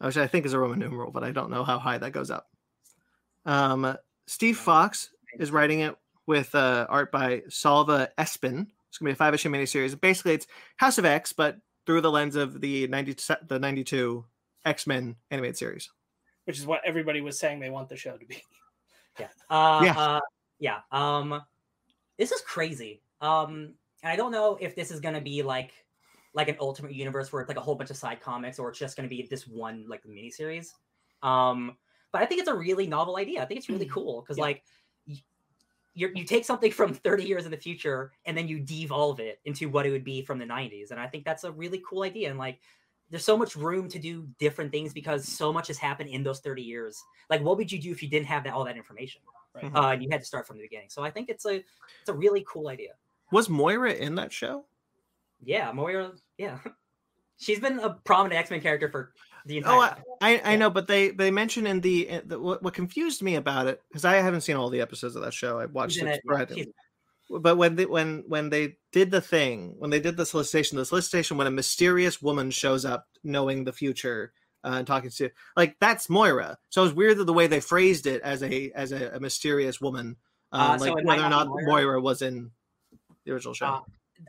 [0.00, 2.30] which I think is a Roman numeral, but I don't know how high that goes
[2.30, 2.48] up.
[3.44, 3.96] Um,
[4.26, 5.96] Steve Foxe is writing it
[6.26, 8.66] with uh, art by Salva Espin.
[8.88, 9.98] It's gonna be a five issue miniseries.
[10.00, 10.46] Basically, it's
[10.76, 13.16] House of X, but through the lens of the ninety
[13.46, 14.24] the ninety two
[14.64, 15.90] X Men animated series.
[16.44, 18.42] Which is what everybody was saying they want the show to be.
[19.18, 19.26] Yeah.
[19.50, 19.98] Uh, Yeah.
[19.98, 20.20] Uh,
[20.60, 20.78] yeah.
[20.92, 21.42] Um,
[22.16, 23.02] this is crazy.
[23.20, 25.72] Um, and I don't know if this is gonna be like
[26.34, 28.78] like an ultimate universe where it's like a whole bunch of side comics, or it's
[28.78, 30.74] just gonna be this one like miniseries.
[31.22, 31.78] Um,
[32.12, 33.42] but I think it's a really novel idea.
[33.42, 33.92] I think it's really Mhm.
[33.92, 34.44] cool because Yeah.
[34.44, 34.64] like
[35.94, 39.40] you you take something from 30 years in the future and then you devolve it
[39.44, 42.02] into what it would be from the 90s, and I think that's a really cool
[42.02, 42.30] idea.
[42.30, 42.60] And like,
[43.10, 46.40] there's so much room to do different things because so much has happened in those
[46.40, 47.08] 30 years.
[47.28, 49.22] Like, what would you do if you didn't have that all that information?
[49.54, 49.72] Right.
[49.74, 50.90] Uh, and you had to start from the beginning.
[50.90, 52.94] So I think it's a it's a really cool idea.
[53.32, 54.66] Was Moira in that show?
[55.42, 56.12] Yeah, Moira.
[56.38, 56.58] Yeah,
[57.38, 59.12] she's been a prominent X Men character for
[59.46, 59.74] the entire.
[59.76, 59.96] Oh, I.
[60.22, 63.36] I, I know, but they they mention in the, in the what, what confused me
[63.36, 65.58] about it because I haven't seen all the episodes of that show.
[65.58, 66.62] I watched She's it it, yeah, sporadically.
[66.64, 66.74] she's-
[67.42, 70.84] but when they when when they did the thing when they did the solicitation the
[70.84, 74.32] solicitation when a mysterious woman shows up knowing the future
[74.64, 76.58] uh, and talking to like that's Moira.
[76.70, 79.80] So it's weird that the way they phrased it as a as a, a mysterious
[79.80, 80.16] woman,
[80.52, 81.66] uh, Uh, like it might whether or not not Moira.
[81.66, 82.00] Moira.
[82.00, 82.50] was in
[83.24, 83.66] the original show.
[83.66, 83.80] Uh,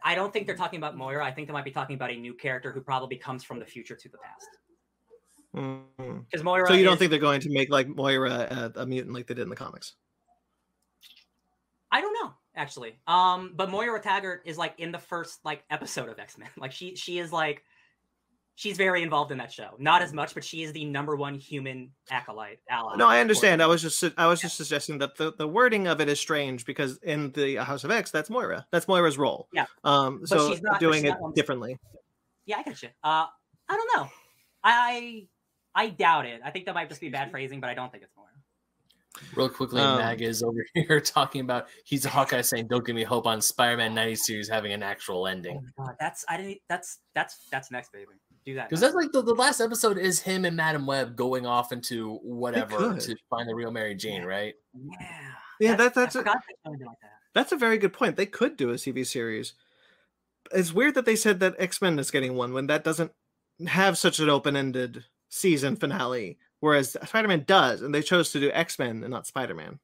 [0.03, 1.25] I don't think they're talking about Moira.
[1.25, 3.65] I think they might be talking about a new character who probably comes from the
[3.65, 4.47] future to the past.
[6.29, 6.67] Because Moira.
[6.67, 9.27] So you don't is- think they're going to make like Moira a, a mutant like
[9.27, 9.95] they did in the comics?
[11.91, 12.99] I don't know actually.
[13.07, 16.49] Um, but Moira Taggart is like in the first like episode of X Men.
[16.57, 17.63] Like she she is like
[18.61, 19.71] she's very involved in that show.
[19.79, 22.95] Not as much, but she is the number one human acolyte ally.
[22.95, 23.61] No, I understand.
[23.63, 26.63] I was just I was just suggesting that the, the wording of it is strange
[26.65, 28.67] because in the House of X, that's Moira.
[28.71, 29.47] That's Moira's role.
[29.51, 29.65] Yeah.
[29.83, 30.19] Um.
[30.19, 31.79] But So she's not- doing she's it not on- differently.
[32.45, 32.89] Yeah, I get you.
[33.03, 33.25] Uh,
[33.67, 34.09] I don't know.
[34.63, 35.27] I
[35.73, 36.41] I doubt it.
[36.45, 38.27] I think that might just be bad phrasing, but I don't think it's Moira.
[39.35, 42.95] Real quickly, Um, Mag is over here talking about he's a Hawkeye saying, "Don't give
[42.95, 46.37] me hope on Spider-Man '90 series having an actual Oh ending." my god, that's I
[46.37, 46.59] didn't.
[46.69, 48.05] That's that's that's next, baby.
[48.45, 48.69] Do that.
[48.69, 52.15] Because that's like the, the last episode is him and Madam Web going off into
[52.23, 54.55] whatever to find the real Mary Jane, right?
[54.73, 55.07] yeah.
[55.59, 57.11] Yeah, That's- that, that's I a, forgot they were doing like that.
[57.35, 58.15] that's a very good point.
[58.15, 59.53] They could do a TV series.
[60.51, 63.11] It's weird that they said that X Men is getting one when that doesn't
[63.67, 68.39] have such an open ended season finale, whereas Spider Man does, and they chose to
[68.39, 69.79] do X Men and not Spider Man.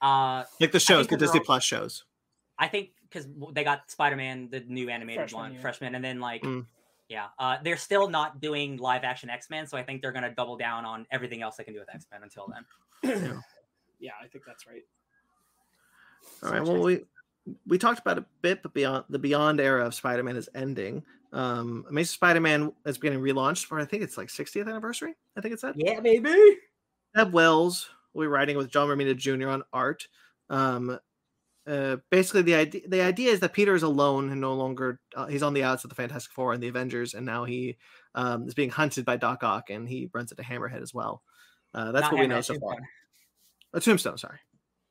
[0.00, 2.04] Uh, Like the shows, the Disney all- Plus shows.
[2.58, 5.60] I think because they got Spider Man, the new animated Freshman one, year.
[5.60, 6.64] freshman, and then like, Mm.
[7.08, 10.34] Yeah, uh, they're still not doing live action X Men, so I think they're gonna
[10.34, 12.50] double down on everything else they can do with X Men until
[13.02, 13.42] then.
[14.00, 14.82] yeah, I think that's right.
[16.42, 16.62] All right.
[16.62, 17.04] Well, we
[17.66, 21.02] we talked about a bit, but beyond the Beyond era of Spider-Man is ending.
[21.32, 25.14] Um, Amazing Spider-Man is getting relaunched for I think it's like 60th anniversary.
[25.36, 25.74] I think it's that.
[25.76, 26.58] Yeah, baby.
[27.16, 29.48] Zeb Wells will be writing with John Romita Jr.
[29.48, 30.06] on art.
[30.48, 30.98] Um,
[31.66, 35.26] uh, basically, the idea the idea is that Peter is alone and no longer uh,
[35.26, 37.78] he's on the outs of the Fantastic Four and the Avengers, and now he
[38.14, 41.22] um, is being hunted by Doc Ock, and he runs into Hammerhead as well.
[41.72, 42.76] Uh, that's Not what we know so far.
[43.72, 44.38] A Tombstone, sorry.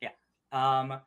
[0.02, 0.10] Yeah.
[0.52, 1.00] Um,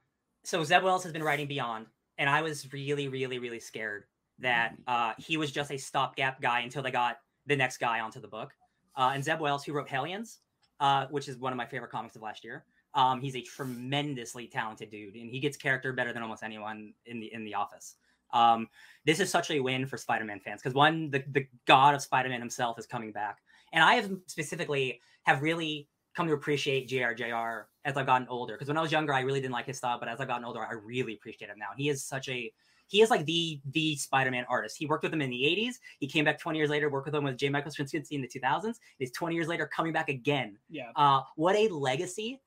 [0.45, 1.87] so Zeb Wells has been writing Beyond,
[2.17, 4.05] and I was really, really, really scared
[4.39, 8.21] that uh, he was just a stopgap guy until they got the next guy onto
[8.21, 8.53] the book.
[8.97, 10.39] Uh, and Zeb Wells, who wrote Hellions,
[10.81, 12.65] uh, which is one of my favorite comics of last year,
[12.97, 17.21] um, he's a tremendously talented dude, and he gets character better than almost anyone in
[17.21, 17.97] the in the office.
[18.33, 18.69] Um,
[19.05, 22.41] this is such a win for Spider-Man fans because one, the, the god of Spider-Man
[22.41, 23.39] himself is coming back,
[23.73, 28.55] and I have specifically have really come to appreciate JRJR as I've gotten older.
[28.55, 30.47] Because when I was younger, I really didn't like his style, but as I've gotten
[30.47, 31.69] older, I really appreciate him now.
[31.77, 32.51] He is such a
[32.89, 34.77] he is like the the Spider-Man artist.
[34.79, 35.75] He worked with him in the 80s.
[35.99, 37.51] He came back 20 years later, worked with him with J.
[37.51, 38.77] Michael Straczynski in the 2000s.
[38.99, 40.57] He's 20 years later coming back again.
[40.71, 42.41] Yeah, Uh, what a legacy.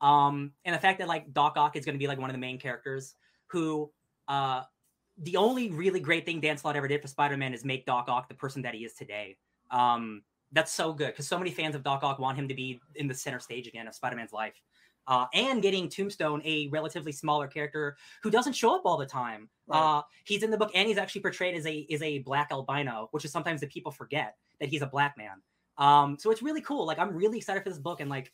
[0.00, 2.34] Um, and the fact that like Doc Ock is going to be like one of
[2.34, 3.14] the main characters
[3.48, 3.90] who
[4.28, 4.62] uh
[5.18, 8.28] the only really great thing Dan Slott ever did for Spider-Man is make Doc Ock
[8.28, 9.36] the person that he is today.
[9.70, 12.80] Um, that's so good because so many fans of Doc Ock want him to be
[12.94, 14.60] in the center stage again of Spider-Man's life.
[15.08, 19.48] Uh, and getting Tombstone, a relatively smaller character who doesn't show up all the time.
[19.68, 19.98] Right.
[19.98, 23.08] Uh, he's in the book and he's actually portrayed as a is a black albino,
[23.12, 25.40] which is sometimes that people forget that he's a black man.
[25.78, 26.86] Um, so it's really cool.
[26.86, 28.32] Like I'm really excited for this book, and like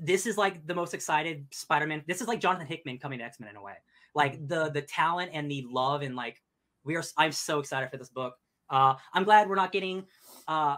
[0.00, 2.04] this is like the most excited Spider-Man.
[2.06, 3.74] This is like Jonathan Hickman coming to X-Men in a way.
[4.14, 6.42] Like the the talent and the love and like
[6.84, 7.02] we are.
[7.16, 8.34] I'm so excited for this book.
[8.70, 10.04] Uh, I'm glad we're not getting
[10.48, 10.76] uh,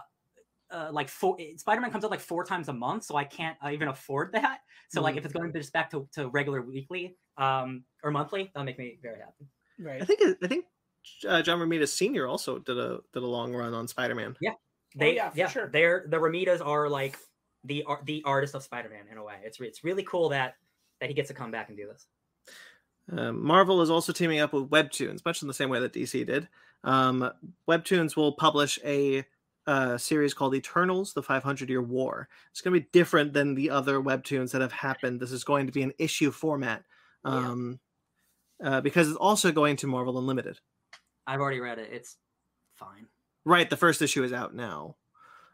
[0.71, 1.37] uh, like four.
[1.57, 4.59] Spider-Man comes out like four times a month, so I can't uh, even afford that.
[4.89, 5.19] So like Mhm.
[5.19, 8.97] if it's going just back to, to regular weekly um, or monthly, that'll make me
[9.01, 9.47] very happy.
[9.79, 10.01] right.
[10.01, 10.65] I think I think
[11.27, 12.27] uh, John Romita Sr.
[12.27, 14.35] also did a did a long run on Spider-Man.
[14.95, 15.69] They, yeah, for yeah, sure.
[15.69, 17.15] They're the Romitas are like
[17.63, 19.35] the ar- the artist of Spider-Man in a way.
[19.43, 20.55] It's re- it's really cool that
[20.99, 22.05] that he gets to come back and do this.
[23.11, 26.25] Um, Marvel is also teaming up with Webtoons, much in the same way that DC
[26.25, 26.47] did.
[26.83, 27.31] Um,
[27.67, 29.25] Webtoons will publish a
[29.65, 32.29] uh, series called Eternals: The 500 Year War.
[32.51, 35.19] It's going to be different than the other Webtoons that have happened.
[35.19, 36.83] This is going to be an issue format
[37.25, 37.31] Yeah.
[37.31, 37.79] um,
[38.63, 40.59] uh, because it's also going to Marvel Unlimited.
[41.27, 41.89] I've already read it.
[41.91, 42.17] It's
[42.75, 43.07] fine.
[43.45, 44.95] Right, the first issue is out now.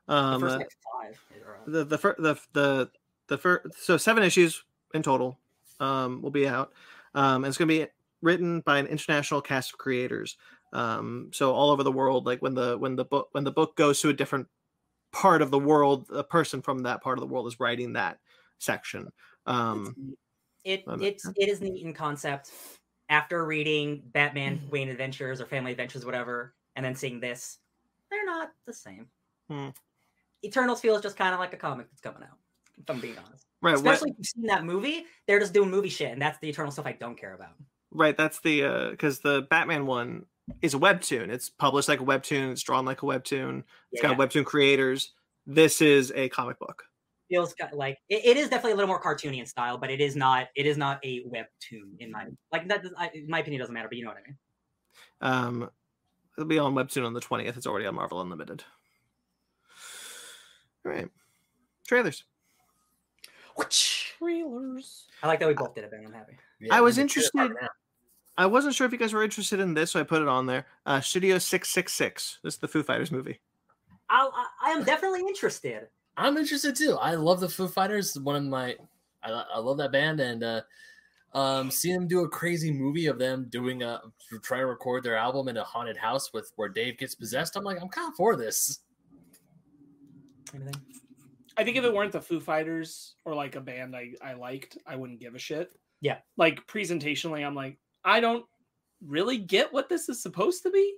[0.08, 1.20] The Um, first uh, like five.
[1.46, 2.92] are the the the the
[3.28, 4.64] the first so seven issues
[4.94, 5.40] in total
[5.80, 6.72] um will be out
[7.16, 7.92] um and it's going to be
[8.22, 10.38] written by an international cast of creators
[10.74, 13.76] um so all over the world like when the when the book when the book
[13.76, 14.48] goes to a different
[15.12, 18.20] part of the world a person from that part of the world is writing that
[18.60, 19.12] section
[19.48, 19.96] um
[20.66, 22.52] it it's it is neat in concept.
[23.08, 27.60] After reading Batman Wayne Adventures or Family Adventures, whatever, and then seeing this,
[28.10, 29.08] they're not the same.
[29.48, 29.70] Hmm.
[30.46, 32.38] Eternals feels just kind of like a comic that's coming out.
[32.78, 35.70] If I'm being honest, right what, especially if you've seen that movie, they're just doing
[35.72, 37.54] movie shit, and that's the Eternal stuff I don't care about.
[37.92, 40.26] right that's the uh because the batman one
[40.62, 43.60] is a webtoon it's published like a webtoon it's drawn like a webtoon
[43.92, 45.14] It's Yeah, got webtoon creators
[45.48, 46.84] this is a comic book.
[47.30, 50.02] feels ki- like it, it is definitely a little more cartoony in style, but it
[50.02, 52.84] is not it is not a webtoon in my like that.
[52.84, 54.38] does- I, my opinion, doesn't matter, but you know what I mean.
[55.22, 55.70] Um,
[56.38, 57.58] it'll be on Webtoon on the twentieth.
[57.58, 58.64] It's already on Marvel Unlimited.
[60.86, 61.10] All right,
[61.88, 62.24] trailers.
[63.56, 65.06] What trailers.
[65.24, 66.04] I like that we both did it, Ben.
[66.06, 66.38] I'm happy.
[66.70, 67.72] I was interested- figure it out
[68.38, 70.46] I wasn't sure if you guys were interested in this, so I put it on
[70.46, 70.66] there.
[70.86, 72.40] Uh, Studio Six Six Six.
[72.44, 73.40] This is the Foo Fighters movie.
[74.10, 75.88] I, I, I am definitely interested.
[76.18, 76.98] I'm interested too.
[76.98, 78.20] I love the Foo Fighters.
[78.20, 78.76] One of my,
[79.24, 80.62] I, I love that band, and uh,
[81.34, 84.02] um, seeing them do a crazy movie of them doing a
[84.42, 87.56] trying to record their album in a haunted house with where Dave gets possessed.
[87.56, 88.80] I'm like, I'm kind of for this.
[90.56, 90.76] Anything?
[91.58, 94.78] I think if it weren't the Foo Fighters or like a band I, I liked,
[94.86, 95.72] I wouldn't give a shit.
[96.02, 96.18] Yeah.
[96.38, 98.46] Like presentationally, I'm like, I don't
[99.06, 100.96] really get what this is supposed to be.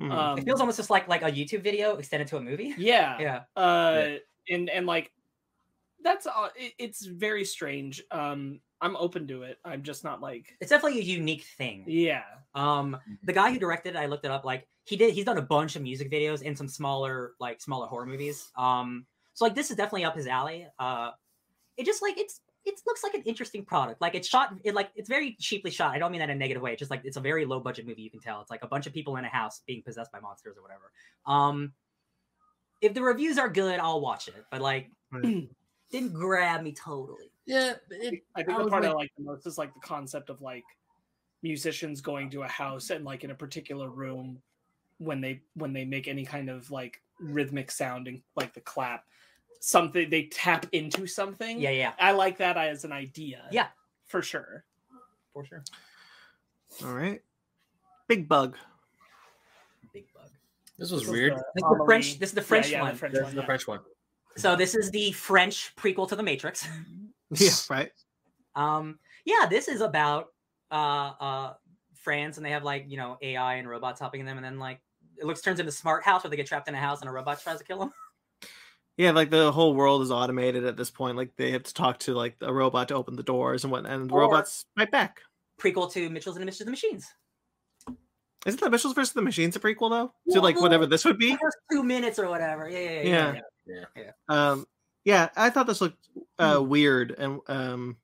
[0.00, 0.12] Mhm.
[0.12, 2.74] Um, It feels almost just like like a YouTube video extended to a movie.
[2.78, 3.18] yeah.
[3.20, 3.42] Yeah.
[3.60, 4.16] Uh,
[4.48, 5.12] and and like
[6.02, 6.48] that's all.
[6.56, 8.02] It, it's very strange.
[8.10, 9.58] Um, I'm open to it.
[9.64, 11.84] I'm just not like, It's definitely a unique thing.
[11.88, 12.22] yeah.
[12.54, 14.44] Um, the guy who directed it, I looked it up.
[14.44, 17.86] Like he did, he's done a bunch of music videos and some smaller, like smaller
[17.86, 18.50] horror movies.
[18.56, 19.04] Um,
[19.34, 20.66] so like this is definitely up his alley.
[20.78, 21.10] Uh,
[21.76, 24.00] it just like it's it looks like an interesting product.
[24.00, 25.94] Like it's shot, it like it's very cheaply shot.
[25.94, 26.72] I don't mean that in a negative way.
[26.72, 28.02] It's just like it's a very low budget movie.
[28.02, 30.20] You can tell it's like a bunch of people in a house being possessed by
[30.20, 30.90] monsters or whatever.
[31.26, 31.72] Um,
[32.80, 34.44] if the reviews are good, I'll watch it.
[34.50, 35.48] But like, Right.
[35.90, 37.30] didn't grab me totally.
[37.46, 39.72] Yeah, it, I think I the was part I like- like the most is like
[39.74, 40.64] the concept of like
[41.42, 44.40] musicians going to a house and like in a particular room
[44.98, 49.04] when they when they make any kind of like rhythmic sounding like the clap
[49.60, 53.66] something they tap into something Yeah, yeah, i like that as an idea Yeah.
[54.06, 54.64] for sure
[55.32, 55.62] for sure.
[56.84, 57.22] All right,
[58.08, 58.56] Big Bug.
[59.92, 60.28] Big bug.
[60.78, 61.32] this was This was weird.
[61.32, 62.18] the This is the Amelie- French.
[62.18, 62.92] This is the yeah, French yeah, one.
[62.92, 63.46] the French This one, is the yeah.
[63.46, 63.80] French one.
[64.36, 66.66] So this is the French prequel to the Matrix.
[67.30, 67.90] Yeah, right.
[68.54, 70.28] Um, yeah, this is about
[70.70, 70.74] uh
[71.20, 71.54] uh
[71.94, 74.80] France and they have like you know AI and robots helping them, and then like
[75.20, 77.12] it looks turns into smart house where they get trapped in a house and a
[77.12, 77.92] robot tries to kill them.
[78.96, 81.16] Yeah, like the whole world is automated at this point.
[81.16, 83.86] Like they have to talk to like a robot to open the doors and what,
[83.86, 85.20] and the Or- robots fight back.
[85.60, 87.06] Prequel to Mitchell's and the Mitchell's and the Machines.
[88.46, 90.12] Isn't the Mitchells versus the Machines a prequel though?
[90.32, 91.36] To like whatever this would be.
[91.70, 92.68] Two minutes or whatever.
[92.68, 93.34] Yeah, yeah, yeah.
[93.66, 94.02] yeah, Yeah.
[94.28, 94.50] yeah.
[94.50, 94.66] Um,
[95.04, 96.08] yeah, I thought this looked
[96.38, 97.96] uh, weird and um,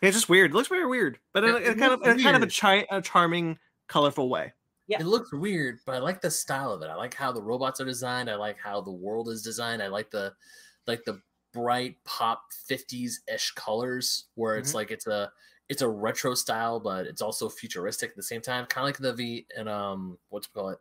[0.00, 0.50] yeah, it's just weird.
[0.50, 2.42] It looks very weird, but in, Yeah, a- in it kind of in kind of
[2.42, 3.58] a, chi- a charming,
[3.88, 4.52] colorful way.
[4.88, 5.00] Yeah.
[5.00, 6.86] It looks weird, but I like the style of it.
[6.86, 8.28] I like how the robots are designed.
[8.28, 9.82] I like how the world is designed.
[9.82, 10.34] I like the
[10.86, 11.20] like the
[11.52, 15.30] bright pop 50s ish colors where it's like it's a
[15.68, 18.66] it's a retro style, but it's also futuristic at the same time.
[18.66, 20.78] Kind of like the V and um what's it call it?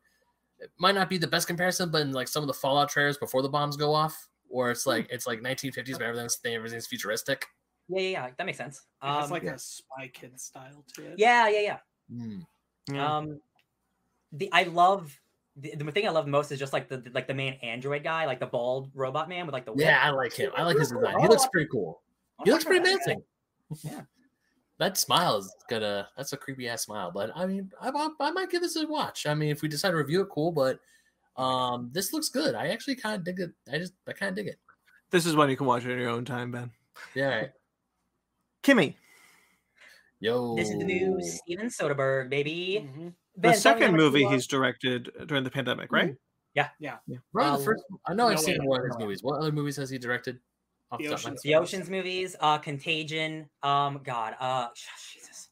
[0.59, 3.17] It might not be the best comparison, but in like some of the Fallout trailers
[3.17, 7.45] before the bombs go off, where it's like it's like 1950s, but everything's everything's futuristic.
[7.87, 8.29] Yeah, yeah, yeah.
[8.37, 8.81] That makes sense.
[9.01, 9.53] it has Um, like yeah.
[9.53, 11.77] a spy kid style to it yeah, yeah, yeah.
[12.11, 12.45] Mm.
[12.91, 13.17] Yeah.
[13.17, 13.39] Um,
[14.31, 15.17] the I love
[15.57, 18.25] the, the thing I love most is just like the like the main android guy,
[18.25, 19.85] like the bald robot man with like the whip.
[19.85, 20.51] Yeah, I like him.
[20.55, 21.01] I like his Cool.
[21.01, 21.19] design.
[21.19, 22.01] He looks pretty cool.
[22.39, 22.85] I'll He looks pretty out.
[23.07, 23.23] menacing.
[23.83, 24.01] Yeah.
[24.79, 26.07] That smile is gonna.
[26.17, 28.87] That's a creepy ass smile, but I mean, I, I, I might give this a
[28.87, 29.25] watch.
[29.27, 30.51] I mean, if we decide to review it, cool.
[30.51, 30.79] But
[31.37, 32.55] um, this looks good.
[32.55, 33.51] I actually kind of dig it.
[33.71, 34.59] I just, I kind of dig it.
[35.11, 36.71] This is when you can watch it in your own time, Ben.
[37.13, 37.25] Yeah.
[37.29, 37.51] all right.
[38.63, 38.95] Kimmy,
[40.19, 40.55] Yo.
[40.55, 42.87] This is the new Steven Soderbergh, baby.
[42.95, 43.13] Mhm.
[43.41, 46.15] The Ben, tell me how second movie he's directed during the pandemic, right?
[46.55, 46.69] Right,
[47.47, 47.83] Uh, the first.
[48.07, 48.67] I know I've seen way.
[48.67, 49.23] one of his movies.
[49.23, 50.39] What other movies has he directed?
[50.91, 53.49] Off The top of my Ocean's the Ocean's movies, uh, Contagion.
[53.63, 54.67] Um, God, uh,
[55.13, 55.49] Jesus,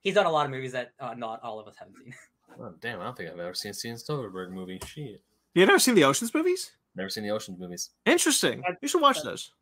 [0.00, 2.14] he's done a lot of movies that uh, not all of us haven't seen.
[2.60, 4.80] Oh, damn, I don't think I've ever seen a Steven Soderbergh movie.
[4.84, 5.22] Shit.
[5.54, 6.72] You never seen the Ocean's movies?
[6.96, 7.90] Never seen the Ocean's movies.
[8.06, 8.62] Interesting.
[8.62, 9.52] That- You should watch that- those.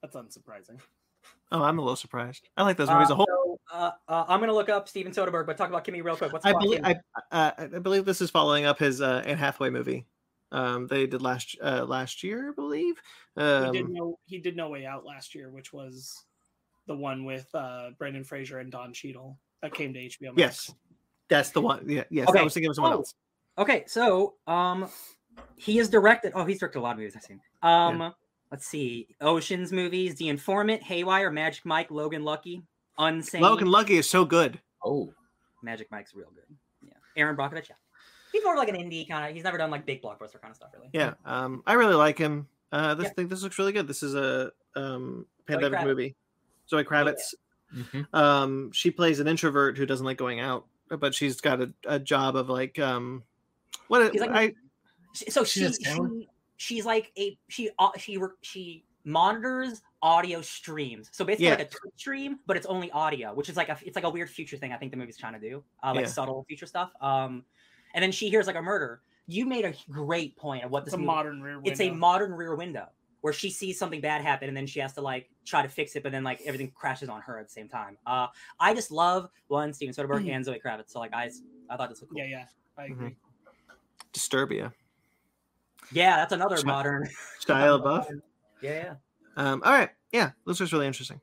[0.00, 0.80] that's unsurprising
[1.52, 2.48] Oh, I'm a little surprised.
[2.56, 3.26] I like those movies Uh, a whole.
[3.70, 6.32] So, uh, uh, I'm gonna look up Steven Soderbergh, but talk about Kimmy real quick.
[6.32, 6.96] What's I believe I,
[7.32, 10.06] uh, I believe this is following up his uh, Anne Hathaway movie.
[10.50, 12.94] Um, they did last uh, last year, I believe.
[13.36, 13.42] he
[13.72, 16.24] did Um, no he did no way out last year which was
[16.86, 20.38] the one with uh brendan fraser and don Cheadle that came to hbo Max.
[20.38, 20.74] yes,
[21.28, 21.84] that's the one.
[21.86, 22.28] Yeah, yes.
[22.28, 22.38] Okay.
[22.40, 22.96] I was thinking of someone Oh.
[22.98, 23.14] else.
[23.58, 24.88] Okay, so um,
[25.56, 26.32] he has directed.
[26.34, 27.40] Oh, he's directed a lot of movies I've seen.
[27.60, 28.14] Um,
[28.50, 32.62] let's see: Ocean's movies, The Informant, Haywire, Magic Mike, Logan Lucky,
[32.98, 33.40] Unsane.
[33.40, 34.60] Logan Lucky is so good.
[34.84, 35.12] Oh,
[35.62, 36.56] Magic Mike's real good.
[36.82, 37.68] Yeah, Erin Brockovich.
[37.68, 37.76] Yeah,
[38.32, 39.34] he's more of like an indie kind of.
[39.34, 40.88] He's never done like big blockbuster kind of stuff, really.
[40.92, 42.46] Yeah, um, I really like him.
[42.72, 43.12] Uh, this Yeah.
[43.14, 43.86] think this looks really good.
[43.88, 45.84] This is a um, pandemic Kravitz.
[45.86, 46.16] movie.
[46.68, 47.34] Zoe Kravitz.
[47.74, 48.14] Mhm.
[48.14, 51.98] Um, she plays an introvert who doesn't like going out, but she's got a, a
[51.98, 53.22] job of like um,
[53.88, 54.54] what He's like- I
[55.14, 61.08] So She she, she, she's like a she uh, she re- she monitors audio streams.
[61.12, 61.50] So basically Yeah.
[61.52, 64.10] like a Twitch stream, but it's only audio, which is like a it's like a
[64.10, 64.72] weird future thing.
[64.72, 66.10] I think the movie's trying to do, uh, like Yeah.
[66.12, 66.92] subtle future stuff.
[67.00, 67.44] Um,
[67.94, 69.02] and then she hears like a murder.
[69.26, 71.06] You made a great point of what It's this a movie.
[71.06, 71.70] modern rear window.
[71.70, 72.86] it's a modern rear window
[73.20, 75.96] where she sees something bad happen and then she has to like try to fix
[75.96, 77.98] it, but then like everything crashes on her at the same time.
[78.06, 78.28] Uh,
[78.60, 80.90] I just love one Steven Soderbergh and Zoe Kravitz.
[80.90, 81.30] So like I,
[81.68, 82.18] I thought this was cool.
[82.18, 82.44] Yeah, yeah.
[82.78, 82.92] I Mhm.
[82.92, 83.16] agree.
[84.12, 84.72] Disturbia.
[85.92, 87.08] Yeah, that's another Shia- modern.
[87.44, 88.20] Shia LaBeouf.
[88.62, 88.94] Yeah, yeah.
[89.38, 89.90] Um, all right.
[90.12, 91.20] Yeah, this was really interesting.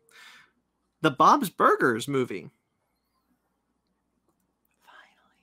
[1.02, 2.50] The Bob's Burgers movie.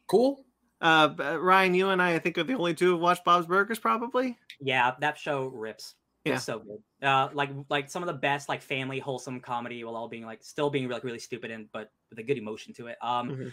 [0.09, 0.44] Cool.
[0.81, 3.78] Uh, Ryan, you and I, I think, are the only two who watched Bob's Burgers,
[3.78, 4.39] probably.
[4.61, 5.94] Yeah, that show rips.
[6.24, 6.35] Yeah.
[6.35, 7.07] It's so good.
[7.07, 10.43] Uh, like like some of the best like family wholesome comedy while all being like
[10.43, 12.97] still being like really stupid and but with a good emotion to it.
[13.03, 13.53] Um, Mhm.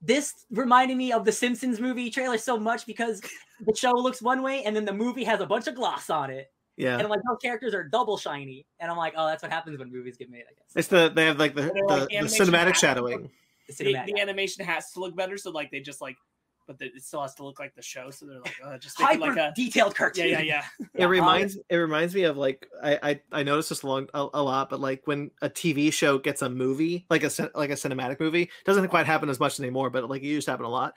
[0.00, 3.20] this reminded me of the Simpsons movie trailer so much because
[3.66, 6.30] the show looks one way and then the movie has a bunch of gloss on
[6.30, 9.52] it Yeah, and like those characters are double shiny and I'm like, oh, that's what
[9.52, 10.42] happens when movies get made.
[10.42, 13.30] I guess it's the they have like the, the, like the cinematic shadowing.
[13.68, 14.06] the The, cinematic.
[14.06, 16.16] the animation has to look better, so like they just like,
[16.66, 18.10] but the, it still has to look like the show.
[18.10, 20.28] So they're like, uh, just hyper like a detailed cartoon.
[20.28, 20.64] yeah, yeah.
[20.80, 24.26] Yeah, it reminds it reminds me of like I I, I noticed this long a,
[24.34, 27.74] a lot, but like when a TV show gets a movie like a like a
[27.74, 30.70] cinematic movie doesn't quite happen as much anymore, but like it used to happen a
[30.70, 30.94] lot.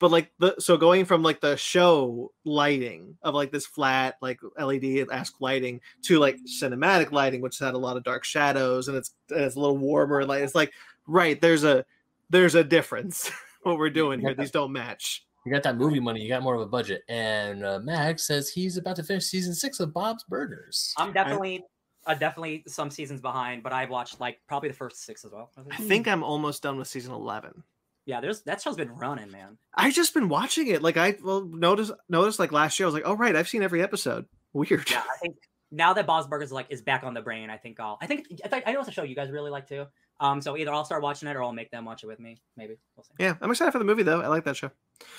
[0.00, 4.40] But like the so going from like the show lighting of like this flat like
[4.58, 8.96] LED esque lighting to like cinematic lighting, which had a lot of dark shadows and
[8.96, 10.42] it's and it's a little warmer light.
[10.42, 10.72] It's like
[11.06, 11.84] right there's a
[12.30, 13.30] there's a difference
[13.62, 14.34] what we're doing here.
[14.34, 15.24] These don't match.
[15.44, 16.22] You got that movie money.
[16.22, 17.02] You got more of a budget.
[17.08, 20.94] And uh, Max says he's about to finish season six of Bob's Burgers.
[20.96, 21.62] I'm definitely
[22.06, 25.50] uh, definitely some seasons behind, but I've watched like probably the first six as well.
[25.70, 27.62] I think I'm almost done with season eleven.
[28.06, 29.56] Yeah, there's that show's been running, man.
[29.74, 30.82] I've just been watching it.
[30.82, 33.62] Like I well notice notice like last year I was like, oh right, I've seen
[33.62, 34.26] every episode.
[34.52, 34.90] Weird.
[34.90, 35.36] Yeah, I think
[35.70, 37.98] now that Bob's Burgers like is back on the brain, I think I'll.
[38.00, 39.86] I think I, think, I know it's a show you guys really like too.
[40.20, 42.38] Um, so either I'll start watching it or I'll make them watch it with me.
[42.56, 43.12] Maybe we'll see.
[43.18, 44.20] Yeah, I'm excited for the movie though.
[44.20, 44.70] I like that show.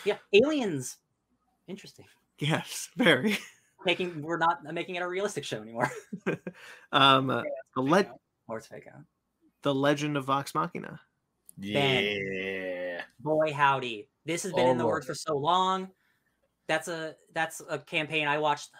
[0.05, 0.97] Yeah, Aliens,
[1.67, 2.05] interesting.
[2.39, 3.37] Yes, very.
[3.85, 5.91] Making we're not making it a realistic show anymore.
[6.91, 7.43] um, uh,
[7.75, 8.05] the le-
[8.47, 9.01] or it's fake out.
[9.61, 10.99] the Legend of Vox Machina.
[11.57, 13.01] Yeah.
[13.19, 14.07] Boy, howdy!
[14.25, 15.89] This has been Oh, in the works for so long.
[16.67, 18.71] That's a that's a campaign I watched.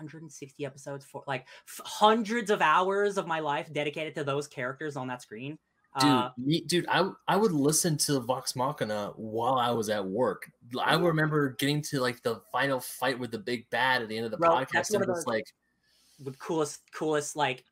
[0.00, 4.96] 160 episodes for like f- hundreds of hours of my life dedicated to those characters
[4.96, 5.58] on that screen.
[5.98, 10.06] Dude, Uh, me, dude, I I would listen to Vox Machina while I was at
[10.06, 10.52] work.
[10.80, 14.26] I remember getting to like the final fight with the big bad at the end
[14.26, 15.46] of the Bro, podcast, and it's the- like,
[16.20, 17.64] the coolest coolest like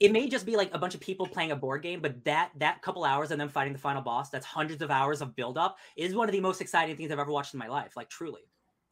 [0.00, 2.50] it may just be like a bunch of people playing a board game but that
[2.56, 5.58] that couple hours and then fighting the final boss that's hundreds of hours of build
[5.58, 8.08] up is one of the most exciting things i've ever watched in my life like
[8.08, 8.42] truly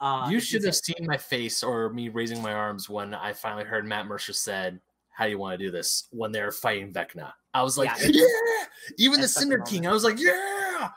[0.00, 3.64] uh you should have seen my face or me raising my arms when I finally
[3.64, 4.78] heard Matt Mercer said,
[5.08, 8.08] "How do you want to do this?" When they're fighting Vecna, I was like, Yeah.
[8.12, 8.64] "Yeah!"
[8.98, 9.58] Even the That's such a Cinder.
[9.60, 10.90] King, I was like, "Yeah!"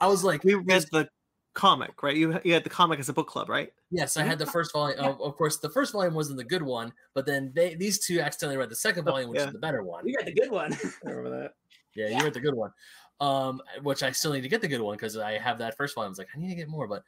[0.00, 1.06] I was like, We read the
[1.56, 2.16] comic, right?
[2.16, 3.72] You you had the comic as a book club, right?
[3.90, 5.00] Yes, I had the first volume.
[5.00, 8.20] Of, of course, the first volume wasn't the good one, but then they these two
[8.20, 9.46] accidentally read the second volume, which Yeah.
[9.48, 10.06] is the better one.
[10.06, 10.72] You got the good one
[11.06, 11.52] I remember that.
[11.96, 12.70] Yeah, you read the good one.
[13.20, 15.94] Um, which I still need to get the good one because I have that first
[15.94, 16.08] volume.
[16.08, 17.02] I was like, I need to get more, but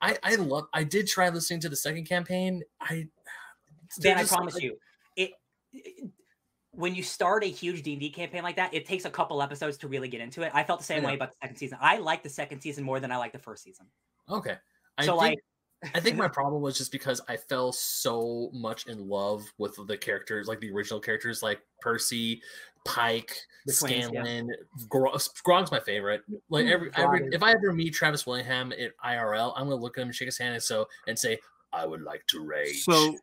[0.00, 0.64] I I love.
[0.72, 2.62] I did try listening to the second campaign.
[2.80, 3.08] I
[4.00, 4.78] dan i there's- promise you
[5.16, 5.32] it,
[5.72, 6.10] it-
[6.80, 9.86] when you start a huge d&d campaign like that it takes a couple episodes to
[9.88, 11.08] really get into it i felt the same Yeah.
[11.10, 13.38] way about the second season i like the second season more than i like the
[13.38, 13.86] first season
[14.28, 14.56] Okay,
[14.96, 15.40] I so think,
[15.82, 19.76] like I think my problem was just because I fell so much in love with
[19.88, 22.40] the characters, like the original characters, like Percy,
[22.84, 23.34] Pike,
[23.66, 24.22] The twins, yeah.
[24.22, 24.50] Scanlan.
[24.88, 26.22] Gro- Grog's my favorite.
[26.48, 29.98] Like mm, every, every if I ever meet Travis Willingham at IRL, I'm gonna look
[29.98, 31.40] at him, shake his hand, and so and say,
[31.72, 33.16] "I would like to rage." So,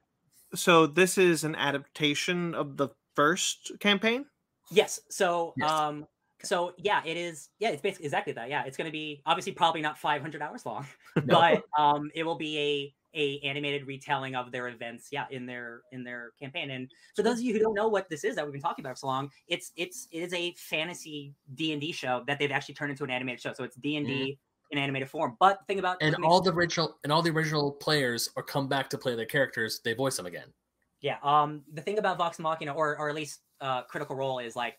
[0.56, 4.26] so this is an adaptation of the first campaign.
[4.70, 5.00] Yes.
[5.10, 5.70] So, Yes.
[5.70, 6.06] um,
[6.44, 7.50] so yeah, it is.
[7.58, 8.48] Yeah, it's basically exactly that.
[8.48, 10.86] Yeah, it's going to be obviously probably not 500 hours long,
[11.26, 15.08] but um, it will be a a animated retelling of their events.
[15.12, 16.70] Yeah, in their in their campaign.
[16.70, 18.86] And for those of you who don't know what this is that we've been talking
[18.86, 22.38] about for so long, it's it's it is a fantasy D and D show that
[22.38, 23.54] they've actually turned into an animated show.
[23.54, 24.38] So it's D and D
[24.70, 25.38] in animated form.
[25.40, 28.68] But the thing about and all the original and all the original players are come
[28.68, 29.82] back to play their characters.
[29.84, 30.54] They voice them again.
[31.02, 31.18] Yeah.
[31.22, 34.78] Um, the thing about Vox Machina, or or at least uh, Critical Role, is like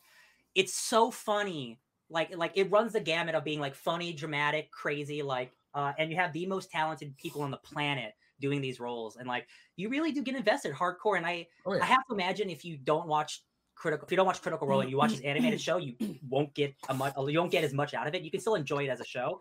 [0.54, 1.80] it's so funny.
[2.10, 6.10] Like like it runs the gamut of being like funny, dramatic, crazy, like uh, and
[6.10, 9.46] you have the most talented people on the planet doing these roles, and like
[9.76, 11.16] you really do get invested hardcore.
[11.16, 11.82] And I Oh yeah.
[11.82, 13.44] I have to imagine if you don't watch
[13.78, 15.94] critical if you don't watch critical role and you watch this animated show you
[16.28, 18.56] won't get a much you won't get as much out of it you can still
[18.56, 19.40] enjoy it as a show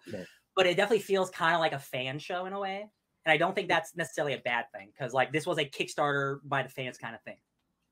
[0.56, 2.88] but it definitely feels kind of like a fan show in a way
[3.28, 6.40] and I don't think that's necessarily a bad thing because like this was a Kickstarter
[6.46, 7.36] by the fans kind of thing.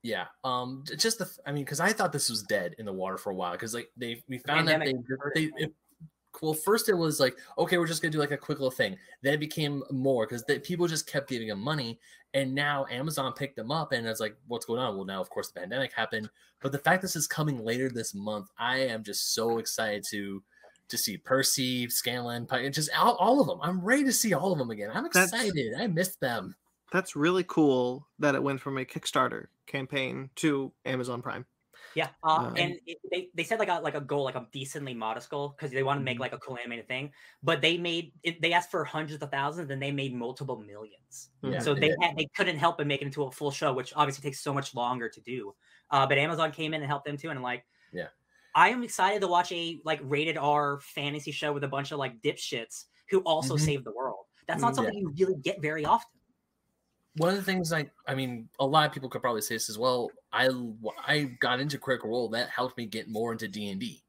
[0.01, 0.25] Yeah.
[0.45, 0.85] Um.
[0.97, 1.29] Just the.
[1.45, 3.51] I mean, because I thought this was dead in the water for a while.
[3.51, 4.93] Because like they, we found that they,
[5.35, 5.73] they, it,
[6.41, 8.95] well, first it was like, okay, we're just gonna do like a quick little thing.
[9.23, 11.99] Then it became more because people just kept giving them money,
[12.33, 14.95] and now Amazon picked them up, and it's like, what's going on?
[14.95, 16.29] Well, now of course the pandemic happened,
[16.61, 20.41] but the fact this is coming later this month, I am just so excited to
[20.89, 23.59] to see Percy, Scanlan, Pi- just all, all of them.
[23.61, 24.91] I'm ready to see all of them again.
[24.93, 25.73] I'm That's- excited.
[25.77, 26.55] I missed them.
[26.91, 31.45] That's really cool that it went from a Kickstarter campaign to Amazon Prime.
[31.95, 34.45] Yeah, uh, Um, and it, they they set like a like a goal, like a
[34.51, 36.21] decently modest goal, because they want to make Mhm.
[36.21, 37.11] like a cool animated thing.
[37.41, 41.29] But they made it, they asked for hundreds of thousands, and they made multiple millions.
[41.41, 43.71] Yeah, so they they had, they couldn't help but make it into a full show,
[43.73, 45.55] which obviously takes so much longer to do.
[45.89, 48.07] Uh, but Amazon came in and helped them too, and like, Yeah.
[48.56, 51.99] I am excited to watch a like rated R fantasy show with a bunch of
[51.99, 53.57] like dipshits who also Mhm.
[53.57, 54.26] save the world.
[54.48, 56.19] That's not Mm, something you really get very often.
[57.15, 59.69] one of the things I I mean a lot of people could probably say this
[59.69, 60.10] as well.
[60.34, 60.49] I
[61.06, 64.03] I got into Critical Role that helped me get more into D and D,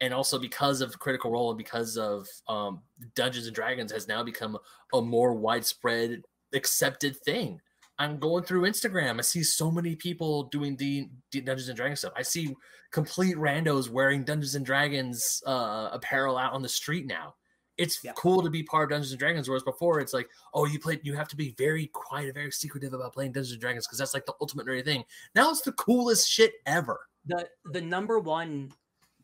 [0.00, 2.82] and also because of Critical Role and because of um,
[3.14, 4.58] Dungeons and Dragons has now become
[4.92, 6.22] a more widespread
[6.54, 7.60] accepted thing.
[8.02, 9.18] I'm going through Instagram.
[9.18, 12.12] I see so many people doing D, D Dungeons and Dragons stuff.
[12.16, 12.54] I see
[12.90, 17.34] complete randos wearing Dungeons and Dragons uh, apparel out on the street now.
[17.78, 18.12] It's Yeah.
[18.16, 21.00] cool to be part of Dungeons and Dragons, whereas before it's like, oh, you played,
[21.04, 23.98] you have to be very quiet, and very secretive about playing Dungeons and Dragons because
[23.98, 25.04] that's like the ultimate nerdy thing.
[25.34, 26.98] Now it's the coolest shit ever.
[27.24, 28.72] the the number one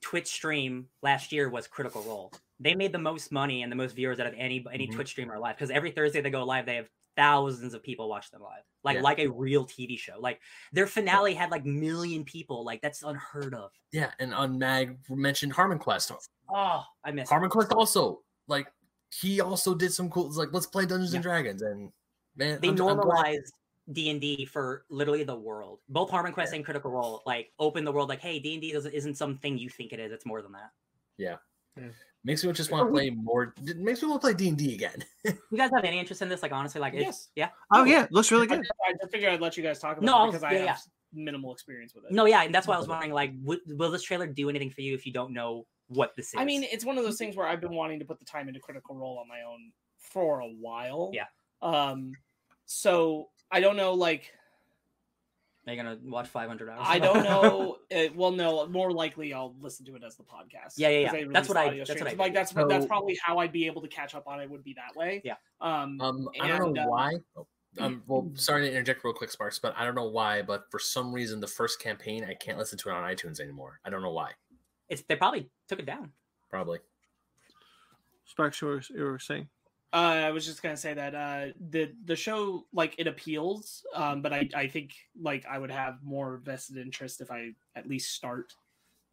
[0.00, 2.32] Twitch stream last year was Critical Role.
[2.60, 4.94] They made the most money and the most viewers out of any any Mhm.
[4.94, 6.88] Twitch streamer alive because every Thursday they go live, they have
[7.18, 9.02] thousands of people watch them live, like Yeah.
[9.02, 10.18] like a real TV show.
[10.20, 10.40] Like
[10.72, 13.72] their finale had like million people, like that's unheard of.
[13.90, 16.12] Yeah, and on Mag mentioned Harmon Quest.
[16.48, 17.28] Oh, I miss.
[17.28, 17.30] it.
[17.30, 18.72] Harmon Quest also like
[19.10, 21.90] he also did some cool like let's play Dungeons and Dragons and
[22.36, 23.52] man, They I'm- I'm normalized
[23.90, 25.80] D and D for literally the world.
[25.88, 28.08] Both Harmon Quest and Critical Role like open the world.
[28.08, 30.12] Like, hey, D and D isn't something you think it is.
[30.12, 31.40] It's more than that.
[32.28, 33.54] Makes me just want to play more.
[33.76, 35.04] Makes me want to play D and D again.
[35.50, 36.42] You guys have any interest in this?
[36.42, 37.28] Like, honestly, like, it's, Yes.
[37.34, 37.48] yeah.
[37.74, 38.60] Oh yeah, looks really good.
[38.86, 40.52] I just figured I'd let you guys talk about No, it I was- because I
[40.52, 41.24] yeah, have yeah.
[41.24, 42.12] minimal experience with it.
[42.12, 44.70] No, yeah, and that's why I was wondering, like, w- will this trailer do anything
[44.70, 46.34] for you if you don't know what this is?
[46.36, 48.46] I mean, it's one of those things where I've been wanting to put the time
[48.48, 51.10] into Critical Role on my own for a while.
[51.14, 51.24] Yeah.
[51.62, 52.12] Um.
[52.66, 53.94] So I don't know.
[53.94, 54.30] Like,
[55.68, 56.80] are you gonna watch 500 hours?
[56.82, 57.78] I don't know.
[57.94, 58.66] uh, well, no.
[58.66, 60.74] More likely, I'll listen to it as the podcast.
[60.76, 61.26] Yeah, yeah, 'cause yeah.
[61.30, 62.34] That's what I- audio that's what I like.
[62.34, 64.48] That's what that's probably how I'd be able to catch up on it.
[64.50, 65.20] Would be that way.
[65.24, 65.34] Yeah.
[65.60, 66.00] Um.
[66.00, 67.14] Um, I don't And, know uh, why.
[67.36, 67.46] Oh,
[67.78, 70.42] Um, well, sorry to interject real quick, Sparks, but I don't know why.
[70.42, 73.80] But for some reason, the first campaign I can't listen to it on iTunes anymore.
[73.84, 74.32] I don't know why.
[74.88, 76.12] It's they probably took it down.
[76.50, 76.78] Probably.
[78.24, 79.48] Sparks, you were, you were saying.
[79.92, 79.96] Uh,
[80.26, 84.32] I was just gonna say that uh, the the show like it appeals, um, but
[84.32, 88.52] I I think like I would have more vested interest if I at least start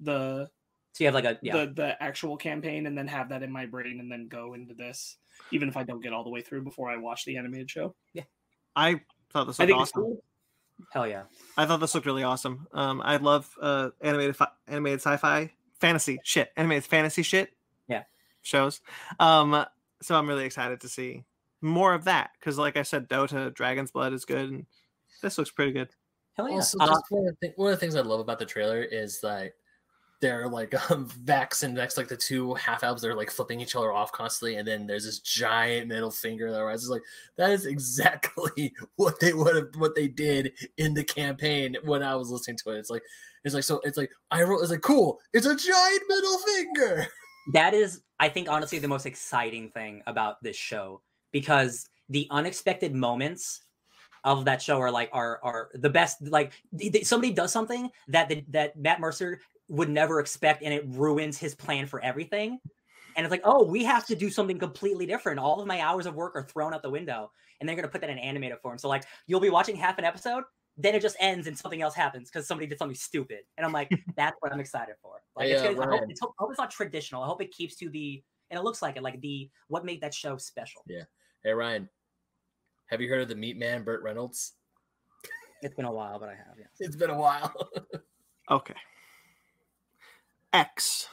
[0.01, 0.49] the
[0.91, 1.53] So you have like a yeah.
[1.57, 4.73] the the actual campaign and then have that in my brain and then go into
[4.73, 5.17] this,
[5.51, 7.95] even if I don't get all the way through before I watch the animated show.
[8.13, 8.23] Yeah,
[8.75, 8.99] I
[9.31, 10.01] thought this I looked awesome.
[10.01, 10.23] cool.
[10.91, 11.23] Hell yeah.
[11.55, 12.67] I thought this looked really awesome.
[12.73, 17.51] Um, I love uh animated fi- animated sci-fi fantasy shit, animated fantasy shit.
[17.87, 18.03] Yeah.
[18.41, 18.81] shows.
[19.19, 19.65] Um,
[20.01, 21.25] so I'm really excited to see
[21.61, 24.65] more of that because, like I said, Dota, Dragon's Blood is good, and
[25.21, 25.89] this looks pretty good.
[26.35, 26.55] Hell yeah.
[26.55, 29.21] Also, Uh, one, of the, one of the things I love about the trailer is
[29.21, 29.53] that
[30.21, 33.75] they're like um, Vex and Vax, like the two half elves, they're like flipping each
[33.75, 36.89] other off constantly, and then there's this giant middle finger that rises.
[36.89, 37.03] Like
[37.37, 42.15] that is exactly what they would have, what they did in the campaign when I
[42.15, 42.79] was listening to it.
[42.79, 43.03] It's like,
[43.43, 47.07] it's like so, it's like I wrote, it's like cool, it's a giant middle finger.
[47.53, 51.01] that is i think honestly the most exciting thing about this show
[51.31, 53.61] because the unexpected moments
[54.23, 56.53] of that show are like are are the best like
[57.03, 61.55] somebody does something that the, that matt mercer would never expect and it ruins his
[61.55, 62.59] plan for everything.
[63.15, 65.39] And it's like oh we have to do something completely different.
[65.39, 67.91] All of my hours of work are thrown out the window and they're going to
[67.91, 68.77] put that in animated form.
[68.77, 70.43] So like you'll be watching half an episode
[70.77, 73.71] then it just ends and something else happens because somebody did something stupid and i'm
[73.71, 76.27] like that's what i'm excited for like Hey, it's uh, gonna, I, hope, it's, I
[76.37, 78.21] hope it's not traditional i hope it keeps to the
[78.51, 81.03] and it looks like it like the what made that show special Yeah.
[81.43, 81.87] Hey Ryan,
[82.87, 84.53] have you heard of the Meat Man, Burt Reynolds?
[85.61, 87.53] it's been a while but i have yeah It's been a while.
[88.51, 88.75] Okay.
[90.53, 91.07] X.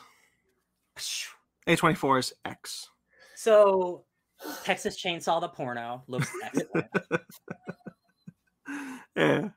[1.66, 2.90] A24 is X.
[3.36, 4.04] so
[4.64, 6.86] texas chainsaw the porno looks excellent
[9.16, 9.48] Yeah.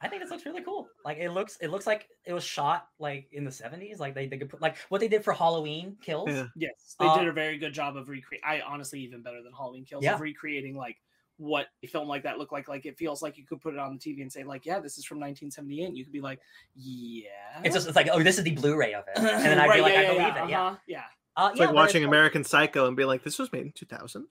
[0.00, 0.88] I think this looks really cool.
[1.04, 3.98] Like it looks, it looks like it was shot like in the seventies.
[4.00, 6.28] Like they, they could put like what they did for Halloween Kills.
[6.28, 6.46] Yeah.
[6.56, 8.42] Yes, they Uh, did a very good job of recreate.
[8.44, 10.14] I honestly even better than Halloween Kills Yeah.
[10.14, 10.96] of recreating like
[11.38, 12.68] what a film like that looked like.
[12.68, 14.78] Like it feels like you could put it on the TV and say like, yeah,
[14.78, 15.96] this is from 1978.
[15.96, 16.38] You could be like,
[16.76, 17.28] yeah,
[17.64, 19.80] It's just it's like oh, this is the Blu-ray of it, and then I'd be
[19.80, 20.50] like, I believe it.
[20.50, 21.02] Yeah, uh-huh, yeah.
[21.36, 23.72] uh, It's yeah, like watching like- American Psycho and be like, this was made in
[23.72, 24.26] 2000.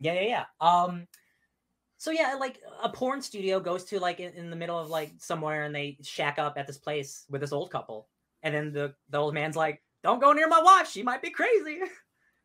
[0.00, 0.44] Yeah, yeah, yeah.
[0.60, 1.06] Um,
[1.98, 5.12] so yeah, like a porn studio goes to like in, in the middle of like
[5.18, 8.08] somewhere, and they shack up at this place with this old couple,
[8.42, 11.30] and then the the old man's like, "Don't go near my wife; she might be
[11.30, 11.80] crazy."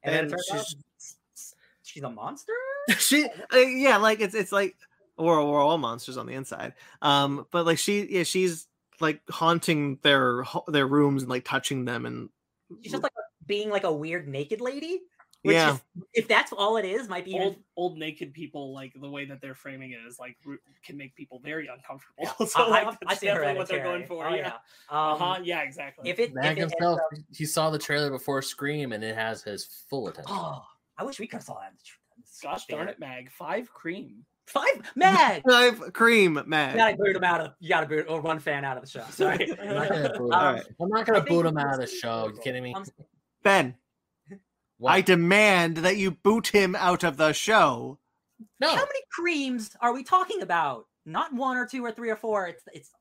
[0.06, 2.52] And, then And it turns out she's- she's a monster.
[2.98, 3.24] she
[3.54, 4.76] uh, yeah like it's it's like
[5.18, 8.68] we're, we're all monsters on the inside um but like she yeah she's
[9.00, 12.28] like haunting their their rooms and like touching them and
[12.82, 13.14] She's just like
[13.46, 15.02] being like a weird naked lady.
[15.44, 15.74] Which Yeah.
[15.74, 15.82] is,
[16.14, 19.26] if that's all it is, might be even Old old naked people like the way
[19.26, 20.38] that they're framing it is like
[20.86, 22.24] can make people very uncomfortable.
[22.40, 24.26] I, so like, I, that's I see definitely what they're going for.
[24.28, 24.48] Oh, yeah.
[24.48, 24.54] Um,
[24.90, 25.40] Uh-huh.
[25.44, 26.10] Yeah, exactly.
[26.10, 29.16] If it, if Mag it himself, up- he saw the trailer before Scream, and it
[29.16, 30.34] has his full attention.
[30.34, 30.64] oh,
[30.98, 31.72] I wish we could have saw that.
[31.72, 31.98] in the tr-
[32.42, 33.30] Gosh darn it, Mag.
[33.32, 34.24] Five cream.
[34.48, 35.42] Five Mag.
[35.52, 37.52] I've cream You mad gotta boot him out of.
[37.60, 39.04] You gotta boot or one fan out of the show.
[39.10, 39.52] Sorry.
[39.60, 40.64] I'm not gonna boot, Um, him.
[40.82, 42.24] I'm not gonna boot him out of the show.
[42.24, 42.74] really You kidding me?
[42.74, 42.86] Um,
[43.44, 43.76] ben
[44.84, 44.92] What?
[44.92, 48.00] i demand that you boot him out of the show
[48.60, 48.70] no.
[48.70, 50.88] How many creams are we talking about?
[51.06, 52.48] Not one or two or three or four.
[52.48, 52.92] It's it's.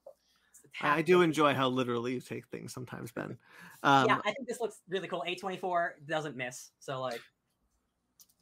[0.65, 3.37] it's i do enjoy how literally you take things sometimes ben
[3.83, 5.23] um yeah, I think this looks really cool.
[5.27, 6.71] A twenty four doesn't miss.
[6.79, 7.21] So like,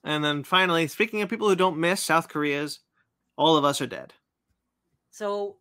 [0.04, 2.80] and then finally speaking of people who don't miss south korea's
[3.36, 4.12] all of us are dead
[5.10, 5.56] so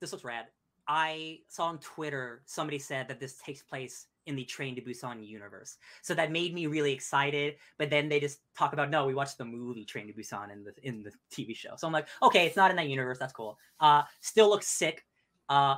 [0.00, 0.46] this looks rad.
[0.88, 5.26] I saw on Twitter somebody said that this takes place in the Train to Busan
[5.26, 5.78] universe.
[6.02, 7.56] So that made me really excited.
[7.78, 10.64] But then they just talk about no, we watched the movie Train to Busan in
[10.64, 11.74] the in the TV show.
[11.76, 13.18] So I'm like, okay, it's not in that universe.
[13.18, 13.58] That's cool.
[13.80, 15.06] Uh, still looks sick.
[15.48, 15.76] Uh,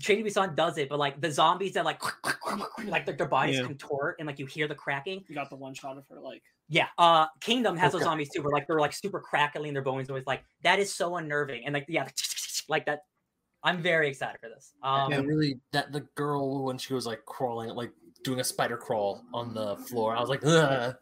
[0.00, 2.02] Train to Busan does it, but like the zombies that like
[2.84, 3.66] like their, their bodies Yeah.
[3.66, 5.24] contort and like you hear the cracking.
[5.28, 8.04] You got the one shot of her like Yeah, uh, Kingdom has those Okay.
[8.04, 11.16] zombies too, where like they're like super crackling, their bones always like that is so
[11.16, 12.06] unnerving and like yeah,
[12.68, 13.00] like that.
[13.68, 14.72] I'm very excited for this.
[14.82, 17.92] Um, and really, that the girl when she was like crawling, like
[18.24, 20.96] doing a spider crawl on the floor, I was like, Ugh.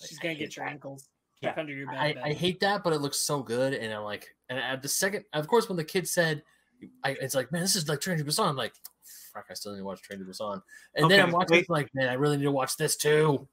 [0.00, 0.72] she's gonna hate get your that.
[0.72, 1.08] ankles.
[1.40, 1.54] Yeah.
[1.56, 1.96] Under your bed.
[1.96, 4.88] I, I hate that, but it looks so good, and I'm like, and at the
[4.88, 6.42] second, of course, when the kid said,
[7.02, 8.48] I, it's like, man, this is like Train to Busan.
[8.48, 8.74] I'm like,
[9.34, 10.62] fuck, I still need to watch Train to Busan,
[10.94, 11.68] and then I'm watching, wait.
[11.68, 13.48] like, man, I really need to watch this too.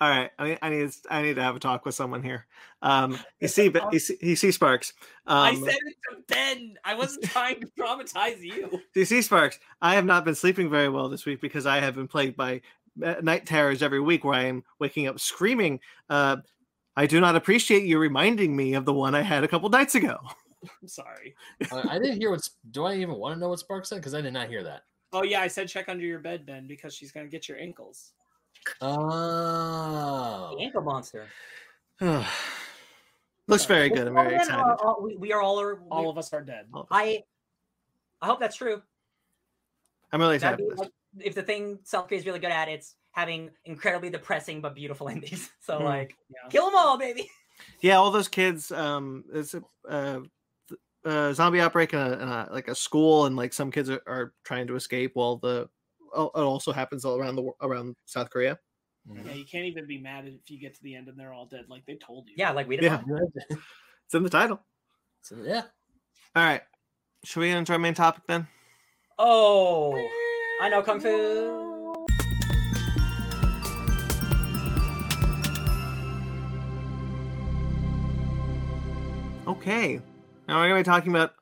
[0.00, 2.46] All right i mean i need i need to have a talk with someone here
[2.82, 4.92] um you see but you see, you see sparks
[5.26, 6.76] um I said it to Ben.
[6.84, 8.80] I wasn't trying to traumatize you.
[8.94, 11.94] you see Sparks, I have not been sleeping very well this week because I have
[11.94, 12.62] been plagued by
[13.04, 15.80] uh, night terrors every week where I am waking up screaming.
[16.08, 16.38] Uh,
[16.96, 19.94] I do not appreciate you reminding me of the one I had a couple nights
[19.94, 20.16] ago.
[20.82, 21.36] I'm sorry.
[21.70, 22.50] Uh, I didn't hear what's.
[22.70, 23.96] Do I even want to know what sparks said?
[23.96, 24.82] Because I did not hear that.
[25.12, 28.12] Oh yeah, I said check under your bed, Ben, because she's gonna get your ankles.
[28.80, 31.26] Oh, the ankle monster.
[33.48, 34.08] Looks very good.
[34.08, 34.60] I'm very then, excited.
[34.62, 35.60] uh, uh, we, we are all.
[35.60, 36.66] Are, All we- of us are dead.
[36.90, 37.22] I.
[38.22, 38.82] I hope that's true.
[40.12, 40.56] I'm really excited.
[40.58, 40.78] be for this.
[40.80, 44.74] like, if the thing South Korea is really good at, it's having incredibly depressing but
[44.74, 45.50] beautiful endings.
[45.60, 45.84] So Hmm.
[45.84, 46.48] like, Yeah.
[46.48, 47.28] kill them all, baby.
[47.80, 48.72] Yeah, all those kids.
[48.72, 50.20] Um, it's a uh,
[51.04, 54.02] uh, zombie outbreak in, a, in a like a school, and like some kids are,
[54.06, 55.12] are trying to escape.
[55.14, 55.68] While the
[56.16, 58.58] it also happens all around the around South Korea.
[59.08, 59.28] Mm-hmm.
[59.28, 61.46] Yeah, you can't even be mad if you get to the end and they're all
[61.46, 62.34] dead, like they told you.
[62.36, 63.06] Yeah, like we didn't.
[63.08, 63.56] Yeah.
[64.06, 64.60] It's in the title.
[65.22, 65.62] So, yeah.
[66.36, 66.62] All right,
[67.24, 68.46] should we get into our main topic then?
[69.18, 69.96] Oh,
[70.60, 71.66] I know kung fu.
[79.46, 80.00] Okay.
[80.48, 81.32] Now we're gonna be talking about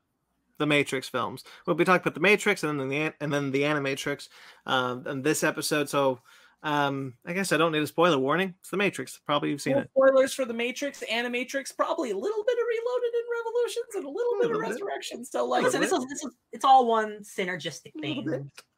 [0.64, 1.44] the Matrix films.
[1.66, 4.28] We'll be talking about the Matrix and then the and then the Animatrix.
[4.66, 6.20] Um, and this episode, so
[6.62, 8.54] um, I guess I don't need a spoiler warning.
[8.60, 9.20] It's the Matrix.
[9.26, 9.90] Probably you've seen Well, it.
[9.94, 14.08] spoilers for the Matrix, Animatrix, probably a little bit of Reloaded and Revolutions and a
[14.08, 14.72] little bit of Little bit.
[14.72, 15.24] Resurrection.
[15.26, 18.24] So like, Listen, this is, this is it's all one synergistic little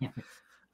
[0.01, 0.13] thing.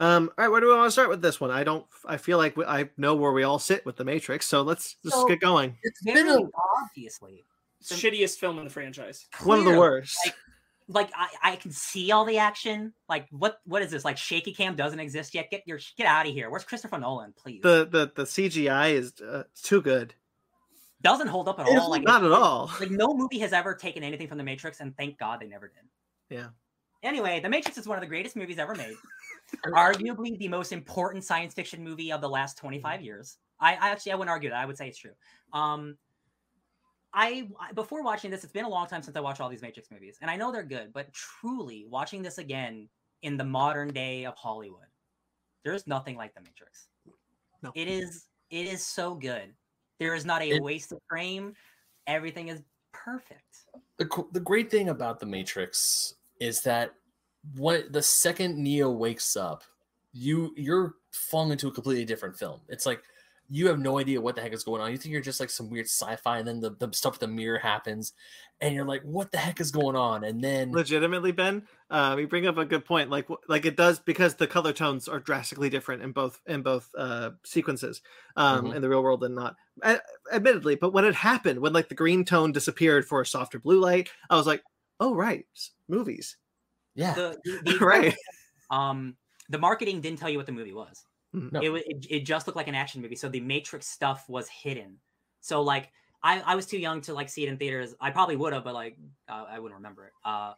[0.01, 1.51] Um, all right, where do we want to start with this one?
[1.51, 1.85] I don't.
[2.07, 4.47] I feel like we, I know where we all sit with the Matrix.
[4.47, 5.77] So let's just So- get going.
[5.83, 6.49] It's been Very a
[6.83, 7.45] obviously,
[7.85, 9.27] shittiest film in the franchise.
[9.45, 10.17] One of the worst.
[10.25, 10.35] like-
[10.89, 12.93] like I, I can see all the action.
[13.09, 14.05] Like what what is this?
[14.05, 15.51] Like shaky cam doesn't exist yet.
[15.51, 16.51] Get your get out of here.
[16.51, 17.33] Where's Christopher Nolan?
[17.37, 17.63] Please.
[17.63, 20.15] the the the CGI is uh, too good.
[21.03, 21.91] doesn't hold up at It's all.
[21.91, 22.71] Like not at all.
[22.81, 25.69] like no movie has ever taken anything from the Matrix, and thank God they never
[25.69, 26.37] did.
[26.37, 26.49] Yeah.
[27.03, 28.95] Anyway, The Matrix is one of the greatest movies ever made.
[29.67, 33.39] Arguably the most important science fiction movie of the last 25 years.
[33.59, 34.59] I, I actually I wouldn't argue that.
[34.59, 35.11] I would say it's true.
[35.53, 35.97] Um
[37.15, 39.63] I I- before watching this, it's been a long time since I watched all these
[39.63, 42.89] Matrix movies, and I know they're good, but truly watching this again
[43.23, 44.87] in the modern day of Hollywood,
[45.65, 46.89] there's nothing like the Matrix.
[47.63, 47.71] No.
[47.75, 49.55] It is it is so good.
[49.99, 51.55] There is not a It- wasted frame.
[52.07, 52.63] Everything is
[52.93, 53.65] perfect.
[53.99, 56.95] the the great thing about the Matrix is that
[57.57, 59.63] what the second Neo wakes up,
[60.13, 62.61] you you're flung into a completely different film.
[62.69, 63.03] It's like
[63.53, 64.91] you have no idea what the heck is going on.
[64.91, 67.29] You think you're just like some weird sci-fi, and then the, the stuff with the
[67.29, 68.15] mirror happens,
[68.61, 72.27] and you're like, "What the heck is going on?" And then legitimately ben um you
[72.27, 75.69] bring up a good point like like it does because the color tones are drastically
[75.69, 78.01] different in both in both uh sequences
[78.37, 78.77] um Mhm.
[78.77, 80.01] in the real world and not A-
[80.33, 83.81] admittedly but when it happened when like the green tone disappeared for a softer blue
[83.81, 84.63] light i was like
[85.01, 85.45] oh right
[85.89, 86.39] movies
[86.95, 88.17] yeah, The, the, the right
[88.71, 89.17] um
[89.49, 91.05] the marketing didn't tell you what the movie was.
[91.35, 91.53] Mhm.
[91.53, 91.61] No.
[91.61, 94.99] It, it it just looked like an action movie, so the Matrix stuff was hidden.
[95.41, 95.91] So like
[96.23, 97.95] I I was too young to like see it in theaters.
[98.01, 98.97] I probably would have, but like
[99.29, 100.13] uh, I wouldn't remember it.
[100.25, 100.55] Uh,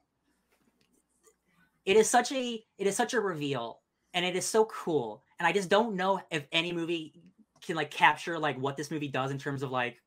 [1.85, 3.81] it is such a it is such a reveal,
[4.15, 5.23] and it is so cool.
[5.39, 7.23] And I just don't know if any movie
[7.63, 10.01] can like capture like what this movie does in terms of like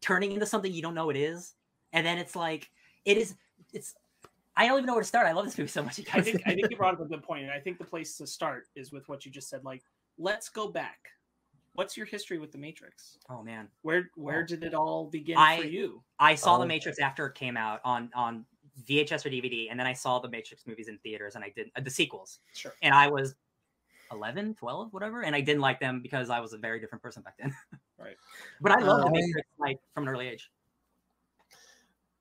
[0.00, 1.54] turning into something you don't know it is,
[1.92, 2.70] and then it's like
[3.04, 3.34] it is
[3.72, 3.94] it's.
[4.56, 5.26] I don't even know where to start.
[5.26, 5.98] I love this movie so much.
[5.98, 7.84] you I think I think you brought up a good point, and I think the
[7.84, 9.64] place to start is with what you just said.
[9.64, 9.82] Like,
[10.20, 10.98] let's go back.
[11.74, 13.18] What's your history with the Matrix?
[13.30, 13.68] oh man.
[13.82, 14.46] Where where Oh.
[14.46, 16.02] did it all begin I- for you?
[16.18, 16.68] I saw The Oh.
[16.68, 18.44] Matrix after it came out on on
[18.86, 21.70] VHS or DVD, and then I saw the Matrix movies in theaters, and I did
[21.76, 22.72] uh, the sequels, Sure.
[22.82, 23.34] and I was
[24.12, 27.22] 11, 12, whatever, and I didn't like them because I was a very different person
[27.22, 27.54] back then.
[27.98, 28.16] Right.
[28.62, 30.50] But I love Uh, the Matrix like from an early age.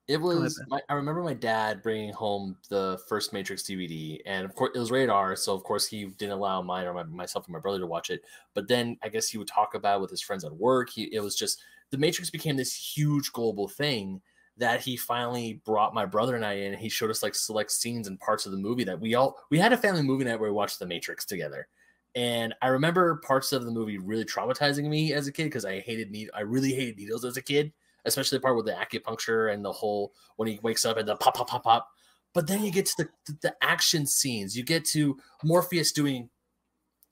[0.10, 0.60] It was.
[0.69, 4.80] My, I remember my dad bringing home the first Matrix DVD, and of course it
[4.80, 7.60] was rated R, so of course he didn't allow mine or my, myself or my
[7.60, 8.23] brother to watch it.
[8.56, 10.90] But then I guess he would talk about it with his friends at work.
[10.90, 11.61] He, it was just
[11.91, 14.19] the Matrix became this huge global thing
[14.57, 16.73] that he finally brought my brother and I in.
[16.73, 19.38] And he showed us like select scenes and parts of the movie that we all
[19.52, 21.68] we had a family movie night where we watched the Matrix together.
[22.15, 25.81] And I remember parts of the movie really traumatizing me as a kid because I
[25.81, 27.72] hated need I really hated needles as a kid
[28.10, 31.15] especially the part with the acupuncture and the whole when he wakes up and the
[31.15, 31.90] pop pop pop pop.
[32.34, 34.56] But then you get to the, the, the action scenes.
[34.57, 36.30] You get to Morpheus doing.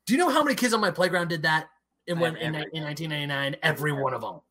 [0.05, 1.67] Do you know how many kids on my playground did that
[2.05, 3.55] in when in, in 1999?
[3.63, 4.41] Every one of them.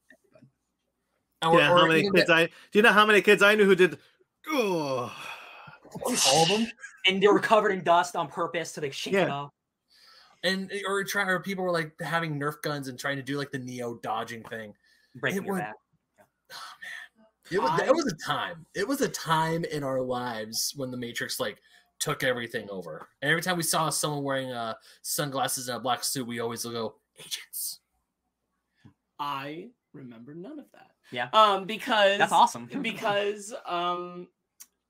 [1.47, 3.55] Or, yeah or how many kids the- i do you know how many kids i
[3.55, 3.99] knew who did
[4.49, 5.13] oh
[6.05, 6.67] all of them.
[7.09, 9.53] And they were covered in dust on purpose to like shake it off.
[10.43, 13.53] And or try or people were like having Nerf guns and trying to do like
[13.53, 14.75] the Neo dodging thing.
[15.15, 15.75] breaking It your was- back.
[17.51, 18.67] It was I- it was a time.
[18.75, 21.61] It was a time in our lives when the Matrix like
[21.99, 23.09] took everything over.
[23.23, 26.65] And every time we saw someone wearing uh sunglasses and a black suit, we always
[26.65, 27.81] go agents.
[29.19, 30.91] I remember none of that.
[31.11, 31.29] Yeah.
[31.33, 32.67] Um, because That's awesome.
[32.83, 34.29] because um,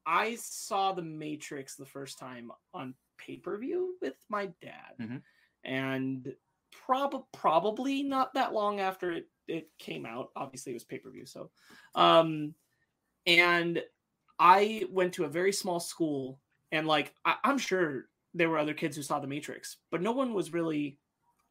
[0.07, 5.23] I saw the Matrix the first time on pay per view with my dad, Mhm.
[5.65, 6.35] and
[6.73, 10.31] prob- probably not that long after it it came out.
[10.36, 11.51] Obviously, it was pay per view, so
[11.94, 12.55] um,
[13.27, 13.82] and
[14.39, 16.40] I went to a very small school,
[16.73, 20.12] and like I- I'm sure there were other kids who saw the Matrix, but no
[20.12, 20.98] one was really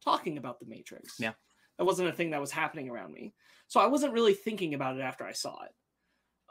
[0.04, 1.14] talking about the Matrix.
[1.18, 1.32] Yeah.
[1.78, 3.34] that wasn't a thing that was happening around me,
[3.66, 5.72] so I wasn't really thinking about it after I saw it.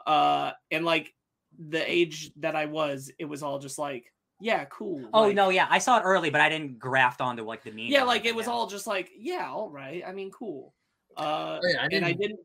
[0.06, 1.12] Uh, and like
[1.58, 5.08] the age that I was, it was all just like, yeah, cool.
[5.14, 7.72] oh like- no, yeah, I saw it early, but I didn't graft onto like the
[7.72, 7.90] meaning.
[7.92, 8.52] yeah, like it was yeah.
[8.52, 10.02] all just like, yeah, all right.
[10.06, 10.74] I mean, cool.
[11.16, 12.40] Uh, Oh, yeah, I and I didn't- didn't,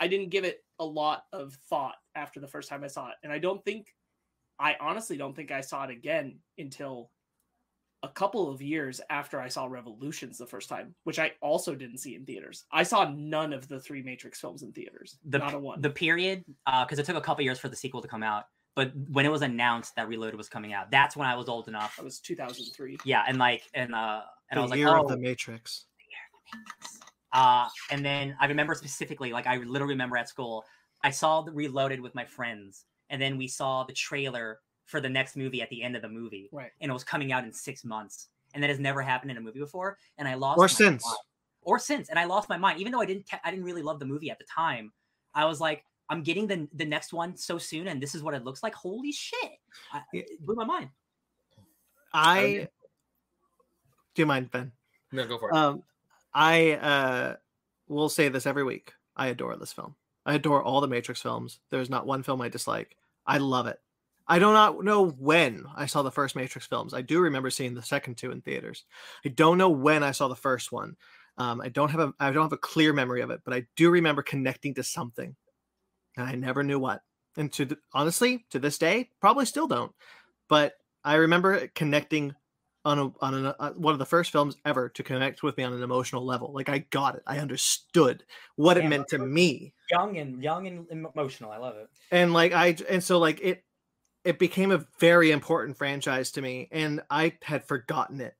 [0.00, 3.16] I didn't give it a lot of thought after the first time I saw it,
[3.22, 3.94] and I don't think,
[4.58, 7.10] I honestly don't think I saw it again until
[8.02, 11.98] a couple of years after I saw Revolutions the first time, which I also didn't
[11.98, 12.64] see in theaters.
[12.72, 15.18] I saw none of the three Matrix films in theaters.
[15.26, 15.82] the not a one.
[15.82, 16.42] the period
[16.80, 18.44] because it took a couple years for the sequel to come out.
[18.74, 21.68] But when it was announced that Reloaded was coming out, that's when I was old
[21.68, 21.96] enough.
[21.96, 22.96] that was 2003.
[23.04, 25.84] Yeah, and like and uh and I the was like, year oh, of the matrix
[27.32, 30.64] Uh, and then I remember specifically, like I literally remember at school,
[31.02, 35.08] I saw the Reloaded with my friends, and then we saw the trailer for the
[35.08, 36.72] next movie at the end of the movie, Right.
[36.80, 39.40] and it was coming out in six months, and that has never happened in a
[39.40, 41.16] movie before, and I lost or my since mind.
[41.62, 43.82] or since, and I lost my mind, even though I didn't, ca- I didn't really
[43.82, 44.92] love the movie at the time.
[45.34, 48.34] I was like, I'm getting the the next one so soon, and this is what
[48.34, 48.74] it looks like.
[48.74, 49.52] Holy shit!
[49.92, 50.88] I, it blew my mind.
[52.12, 52.68] i Okay.
[54.14, 54.72] do you mind ben
[55.12, 55.54] No, go for it.
[55.56, 55.84] Um,
[56.32, 57.36] I uh,
[57.88, 58.92] will say this every week.
[59.16, 59.96] I adore this film.
[60.24, 61.60] I adore all the Matrix films.
[61.70, 62.96] There's not one film I dislike.
[63.26, 63.78] I love it.
[64.26, 66.94] I do not know when I saw the first Matrix films.
[66.94, 68.84] I do remember seeing the second two in theaters.
[69.24, 70.96] I don't know when I saw the first one.
[71.36, 73.66] Um, I don't have a I don't have a clear memory of it, but I
[73.74, 75.34] do remember connecting to something.
[76.16, 77.02] and I never knew what.
[77.36, 79.92] And to honestly, to this day, probably still don't.
[80.48, 82.34] But I remember connecting
[82.84, 85.64] on a, on an, uh, one of the first films ever to connect with me
[85.64, 86.52] on an emotional level.
[86.52, 87.22] Like I got it.
[87.26, 88.24] I understood
[88.56, 89.74] what it meant to me.
[89.90, 91.50] Young and young and emotional.
[91.50, 91.88] I love it.
[92.10, 93.64] and like i and so like it
[94.24, 98.34] it became a very important franchise to me and i had forgotten it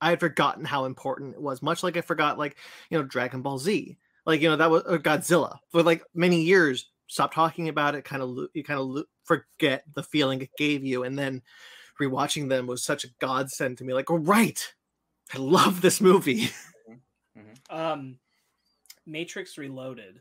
[0.00, 2.56] i had forgotten how important it was much like i forgot like
[2.88, 6.90] you know dragon ball z like you know that was godzilla for like many years
[7.06, 11.04] stop talking about it kind of you kind of forget the feeling it gave you
[11.04, 11.42] and then
[12.00, 14.74] rewatching them was such a godsend to me like oh right
[15.34, 16.50] i love this movie
[17.70, 18.18] Um,
[19.06, 20.20] Matrix Reloaded.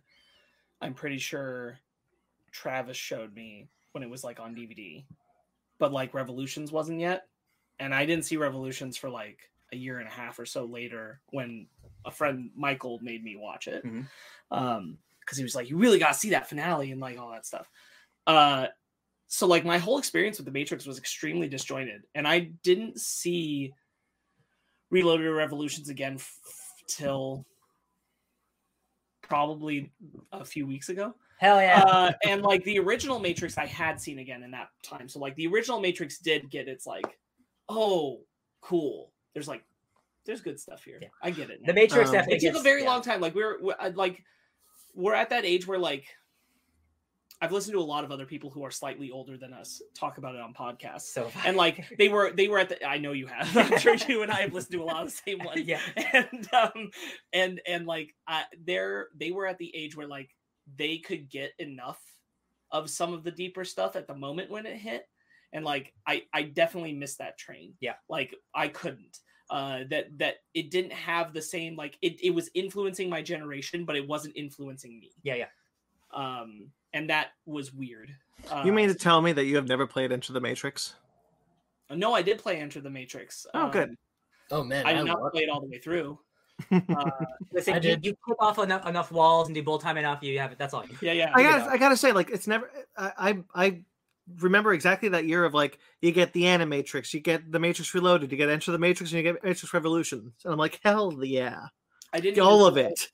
[0.81, 1.79] I'm pretty sure
[2.51, 5.03] Travis showed me when it was like on DVD,
[5.79, 7.27] but like Revolutions wasn't yet,
[7.79, 9.39] and I didn't see Revolutions for like
[9.73, 11.67] a year and a half or so later when
[12.05, 13.83] a friend Michael made me watch it.
[13.83, 14.07] Mhm.
[14.51, 17.31] Um, because he was like, "You really got to see that finale and like all
[17.31, 17.67] that stuff."
[18.27, 18.67] Uh,
[19.29, 23.73] so like my whole experience with the Matrix was extremely disjointed, and I didn't see
[24.91, 26.37] Reloaded or Revolutions again f-
[26.87, 27.45] till
[29.21, 29.91] probably
[30.31, 31.13] a few weeks ago.
[31.37, 31.83] Hell yeah.
[31.83, 35.07] Uh, and like the original Matrix, I had seen again in that time.
[35.07, 37.05] So like the original Matrix did get its like,
[37.69, 38.21] oh,
[38.59, 39.13] cool.
[39.33, 39.63] There's like,
[40.25, 40.99] there's good stuff here.
[41.01, 41.07] Yeah.
[41.23, 41.65] I get it.
[41.65, 41.73] the.
[41.73, 42.89] Matrix Um, definitely it took a very yeah.
[42.89, 43.21] long time.
[43.21, 44.21] Like we're, we're uh, like,
[44.95, 46.05] we're at that age where like,
[47.41, 50.17] I've listened to a lot of other people who are slightly older than us talk
[50.17, 51.03] about it on podcasts.
[51.13, 52.85] So And like they were, they were at the.
[52.85, 53.55] I know you have.
[53.55, 55.79] I'm sure you and I have listened to a lot of the same ones yeah.
[56.13, 56.91] and um
[57.31, 60.29] and and like uh, they're they were at the age where like
[60.77, 62.01] they could get enough
[62.71, 65.07] of some of the deeper stuff at the moment when it hit
[65.51, 67.95] and like i i definitely missed that train Yeah.
[68.07, 69.17] like i couldn't
[69.49, 73.83] uh that that it didn't have the same like it, it was influencing my generation
[73.85, 75.45] but it wasn't influencing me Yeah, yeah.
[76.13, 78.13] um and that was weird
[78.51, 80.95] uh, you mean to tell me that you have never played Enter the Matrix
[81.93, 83.89] no i did play enter the matrix Oh, good.
[83.89, 83.97] Um,
[84.51, 86.17] Oh man, i did not love play it all the way through
[86.71, 87.09] uh,
[87.53, 88.05] Listen, I you, did.
[88.05, 90.57] you click off enough enough walls and do bull time enough, you have it.
[90.57, 90.85] That's all.
[90.85, 91.69] You yeah yeah I gotta, know.
[91.69, 92.69] I gotta say, like, it's never.
[92.97, 93.81] I, I, I
[94.39, 98.29] remember exactly that year of like, you get the Animatrix, you get the Matrix Reloaded,
[98.31, 101.67] you get Enter the Matrix, and you get Matrix Revolutions, and I'm like, hell yeah,
[102.11, 103.07] i didn't all of see- it.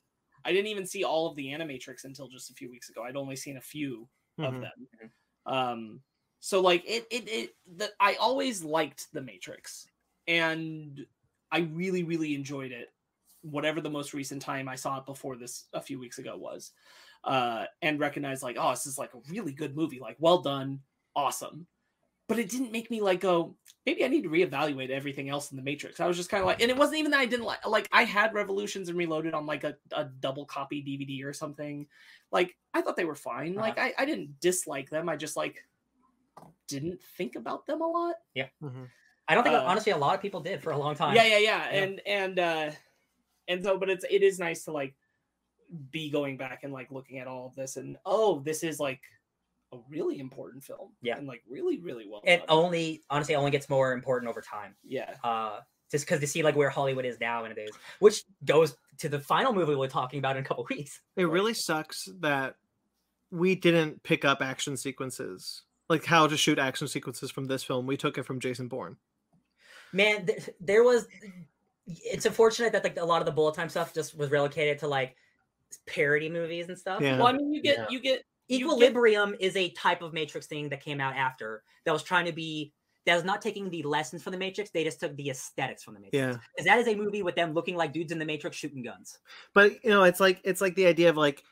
[0.46, 3.02] I didn't even see all of the Animatrix until just a few weeks ago.
[3.04, 4.08] I'd only seen a few
[4.42, 4.60] of Mhm.
[4.60, 4.88] them.
[5.46, 6.02] Um,
[6.40, 7.56] so like it, it, it.
[7.66, 9.88] The, I always liked the Matrix,
[10.28, 11.06] and
[11.50, 12.94] I really, really enjoyed it.
[13.42, 16.72] Whatever the most recent time I saw it before this a few weeks ago was,
[17.24, 20.00] uh, and recognized like, oh, this is like a really good movie.
[20.00, 20.82] Like, well done,
[21.14, 21.66] awesome.
[22.28, 23.54] But it didn't make me like go.
[23.84, 26.00] Maybe I need to reevaluate everything else in the Matrix.
[26.00, 27.64] I was just kind of like, and it wasn't even that I didn't like.
[27.64, 31.86] Like I had Revolutions and Reloaded on like a, a double copy DVD or something.
[32.32, 33.52] Like I thought they were fine.
[33.52, 33.60] Uh-huh.
[33.60, 35.08] Like I, I didn't dislike them.
[35.08, 35.64] I just like
[36.66, 38.16] didn't think about them a lot.
[38.36, 38.88] Mhm.
[39.28, 41.14] I don't think Uh, honestly a lot of people did for a long time.
[41.14, 41.70] Yeah, yeah, yeah.
[41.70, 41.82] Yeah.
[41.82, 42.70] And and uh
[43.48, 44.94] and so but it's it is nice to like
[45.90, 49.00] be going back and like looking at all of this and oh, this is like
[49.76, 50.90] a really important film.
[51.02, 51.16] Yeah.
[51.18, 52.20] And like really, really well.
[52.24, 54.74] It only honestly only gets more important over time.
[54.84, 55.14] yeah.
[55.22, 57.70] Uh just because to see like where Hollywood is now and it is,
[58.00, 61.00] which goes to the final movie we're talking about in a couple weeks.
[61.14, 62.56] It really sucks that
[63.30, 67.86] we didn't pick up action sequences, like how to shoot action sequences from this film.
[67.86, 68.96] We took it from Jason Bourne.
[69.92, 71.06] Man, th- there was.
[71.86, 74.88] It's unfortunate that like a lot of the bullet time stuff just was relocated to
[74.88, 75.14] like
[75.86, 77.00] parody movies and stuff.
[77.00, 77.18] Yeah.
[77.18, 77.86] Well, I mean you get Yeah.
[77.90, 81.92] you get get- Equilibrium is a type of Matrix thing that came out after that
[81.92, 82.72] was trying to be
[83.06, 84.70] that was not taking the lessons from the Matrix.
[84.70, 86.18] They just took the aesthetics from the Matrix.
[86.18, 86.38] Yeah.
[86.54, 89.18] because that is a movie with them looking like dudes in the Matrix shooting guns.
[89.54, 91.42] But you know, it's like it's like the idea of like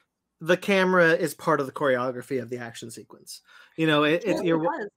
[0.40, 3.40] the camera is part of the choreography of the action sequence.
[3.76, 4.90] You know, it, it's Yeah, you're it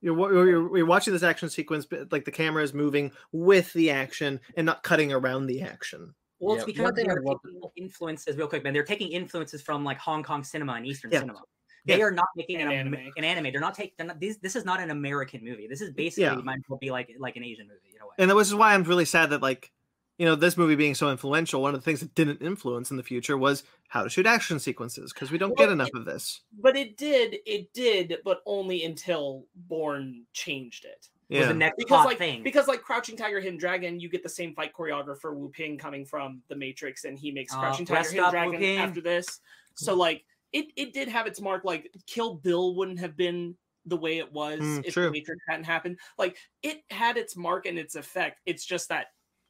[0.00, 3.72] you're, wa- you're you're watching this action sequence, but like the camera is moving with
[3.74, 6.14] the action and not cutting around the action.
[6.40, 7.72] Well, Yeah, it's because one thing I they're taking oh.
[7.76, 8.72] influences real quick, man.
[8.72, 11.20] They're taking influences from like Hong Kong cinema and Eastern Yeah.
[11.20, 11.42] cinema.
[11.84, 12.04] They Yeah.
[12.04, 13.12] are not making an, And anime.
[13.16, 13.50] an anime.
[13.52, 14.06] They're not taking.
[14.06, 15.66] Not, these, this is not an American movie.
[15.66, 18.12] This is basically might as well be like like an Asian movie in a way.
[18.18, 19.70] And that was why I'm really sad that like
[20.18, 21.62] you know this movie being so influential.
[21.62, 24.58] One of the things that didn't influence in the future was how to shoot action
[24.58, 26.42] sequences because we don't get Well, enough of this.
[26.60, 31.08] but it did, it did, but only until Bourne changed it.
[31.30, 32.42] Was Yeah, the next because hot like thing.
[32.42, 36.04] because like Crouching Tiger, Hidden Dragon, you get the same fight choreographer Wu Ping coming
[36.04, 38.78] from the Matrix, and he makes Uh, Crouching Tiger, Hidden up, Wu Dragon Ping.
[38.78, 39.40] after this.
[39.74, 41.64] So like it it did have its mark.
[41.64, 45.04] Like Kill Bill wouldn't have been the way it was Mm, if true.
[45.06, 45.98] the Matrix hadn't happened.
[46.18, 48.40] Like it had its mark and its effect.
[48.46, 49.08] It's just that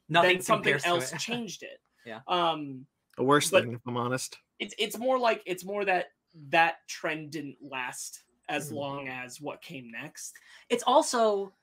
[0.09, 1.19] Nothing then something else it.
[1.19, 1.79] changed it.
[2.05, 2.19] Yeah.
[2.27, 2.85] Um
[3.17, 4.37] the worst thing if I'm honest.
[4.59, 6.07] it's it's more like it's more that
[6.49, 8.75] that trend didn't last as Mhm.
[8.75, 10.33] long as what came next.
[10.69, 11.53] it's also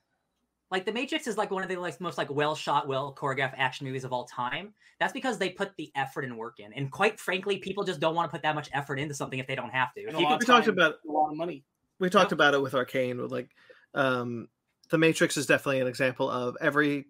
[0.71, 3.53] like the matrix is like one of the like most like well shot well choreographed
[3.57, 4.73] action movies of all time.
[4.99, 8.15] That's because they put the effort and work in and quite frankly people just don't
[8.15, 10.01] want to put that much effort into something if they don't have to.
[10.01, 11.63] And If a you lot can- of we talked about a lot of money.
[11.99, 13.49] we talked about it with Arcane with like
[13.93, 14.47] um
[14.89, 17.05] the Matrix is definitely an example of every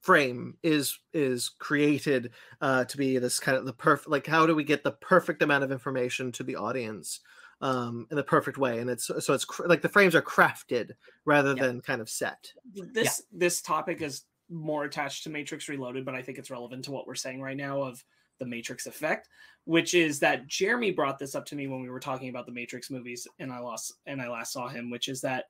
[0.00, 2.30] frame is is created
[2.60, 5.42] uh to be this kind of the perfect like how do we get the perfect
[5.42, 7.20] amount of information to the audience
[7.62, 10.90] um in the perfect way and it's so it's cr- like the frames are crafted
[11.24, 11.62] rather Yeah.
[11.68, 16.20] than kind of set This this topic is more attached to Matrix Reloaded, but I
[16.20, 18.04] think it's relevant to what we're saying right now of
[18.38, 19.28] the Matrix effect,
[19.64, 22.52] which is that Jeremy brought this up to me when we were talking about the
[22.52, 25.44] Matrix movies, and I lost and I last saw him, which is that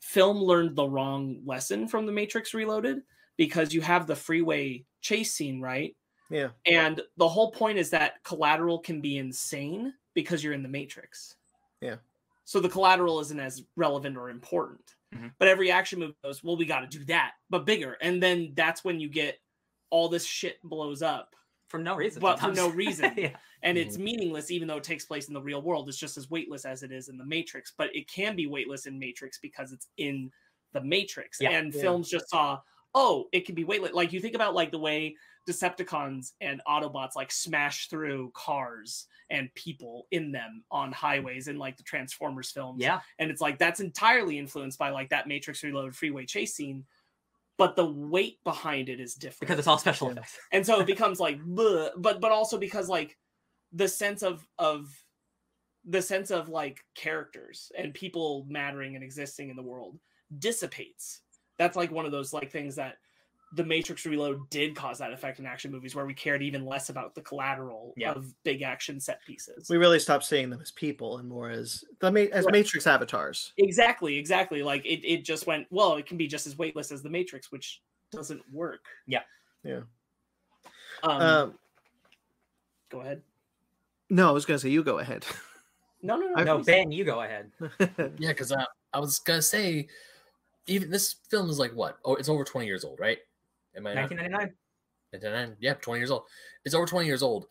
[0.00, 3.02] film learned the wrong lesson from the Matrix Reloaded
[3.36, 5.96] because you have the freeway chase scene, right?
[6.30, 10.68] yeah And the whole point is that collateral can be insane because you're in the
[10.68, 11.34] matrix.
[11.84, 11.96] Yeah.
[12.44, 14.94] So the collateral isn't as relevant or important.
[15.14, 15.32] Mhm.
[15.38, 17.96] But every action movie goes, well, we got to do that, but bigger.
[18.00, 19.38] And then that's when you get
[19.90, 21.34] all this shit blows up
[21.68, 23.12] for no reason But for no reason.
[23.16, 25.88] yeah and it's meaningless, even though it takes place in the real world.
[25.88, 28.84] It's just as weightless as it is in the Matrix, but it can be weightless
[28.84, 30.30] in Matrix because it's in
[30.72, 31.38] the Matrix.
[31.40, 31.52] Yeah.
[31.52, 31.80] and Yeah.
[31.80, 32.60] films just saw,
[32.94, 33.92] oh, it can be weightless.
[33.94, 35.16] Like you think about like the way
[35.46, 41.76] Decepticons and Autobots like smash through cars and people in them on highways in like
[41.76, 42.80] the Transformers films.
[42.80, 46.84] yeah And it's like that's entirely influenced by like that Matrix Reloaded freeway chase scene.
[47.56, 50.86] But the weight behind it is different because it's all special effects and so it
[50.94, 53.16] becomes like bleh, but but also because like
[53.72, 54.88] the sense of of
[55.84, 59.98] the sense of like characters and people mattering and existing in the world
[60.38, 61.20] dissipates
[61.58, 62.96] that's like one of those like things that
[63.54, 66.88] the matrix reload did cause that effect in action movies where we cared even less
[66.88, 68.12] about the collateral Yeah.
[68.12, 71.84] of big action set pieces we really stopped seeing them as people and more as
[72.00, 72.52] the ma- as Right.
[72.52, 76.56] matrix avatars exactly exactly like it, it just went well it can be just as
[76.58, 79.22] weightless as the matrix which doesn't work Yeah.
[79.62, 79.80] Yeah.
[81.02, 81.54] um, um
[82.90, 83.22] go ahead
[84.10, 85.24] no i was gonna say you go ahead
[86.02, 87.50] no no no, I- no ben you go ahead
[88.18, 89.88] Yeah, because I, I was gonna say,
[90.66, 91.98] even this film is like what?
[92.04, 93.18] Oh, it's over twenty years old, right?
[93.76, 94.10] Am I not?
[94.10, 94.54] 1999
[95.10, 95.56] 1999?
[95.60, 96.24] Yeah, twenty years old.
[96.64, 97.46] It's over twenty years old.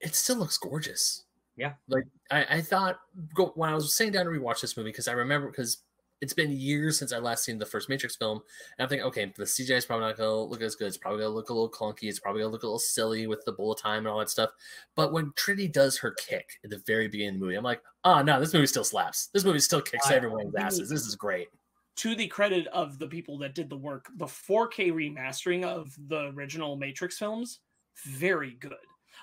[0.00, 1.24] It still looks gorgeous.
[1.56, 1.74] Yeah.
[1.88, 2.98] Like I, I thought
[3.34, 5.78] go, when I was sitting down to rewatch this movie because I remember because
[6.20, 8.40] it's been years since I last seen the first Matrix film,
[8.78, 10.86] and I'm thinking, okay, the CGI is probably not gonna look as good.
[10.88, 12.04] It's probably gonna look a little clunky.
[12.04, 14.50] It's probably gonna look a little silly with the bullet time and all that stuff.
[14.96, 17.82] But when Trinity does her kick at the very beginning of the movie, I'm like,
[18.04, 19.28] oh no, this movie still slaps.
[19.34, 20.88] This movie still kicks everyone's asses.
[20.88, 21.48] This is great.
[21.96, 26.32] To the credit of the people that did the work, the 4K remastering of the
[26.34, 27.60] original Matrix films,
[28.04, 28.74] very good.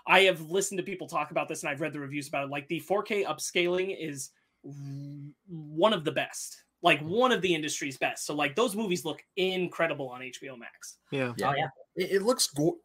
[0.07, 2.49] I have listened to people talk about this and I've read the reviews about it.
[2.49, 4.29] Like the 4K upscaling is
[4.63, 7.09] one of the best, like mm-hmm.
[7.09, 8.25] one of the industry's best.
[8.25, 10.97] So like those movies look incredible on HBO Max.
[11.11, 11.49] yeah Yeah.
[11.49, 12.79] oh yeah it, it looks go-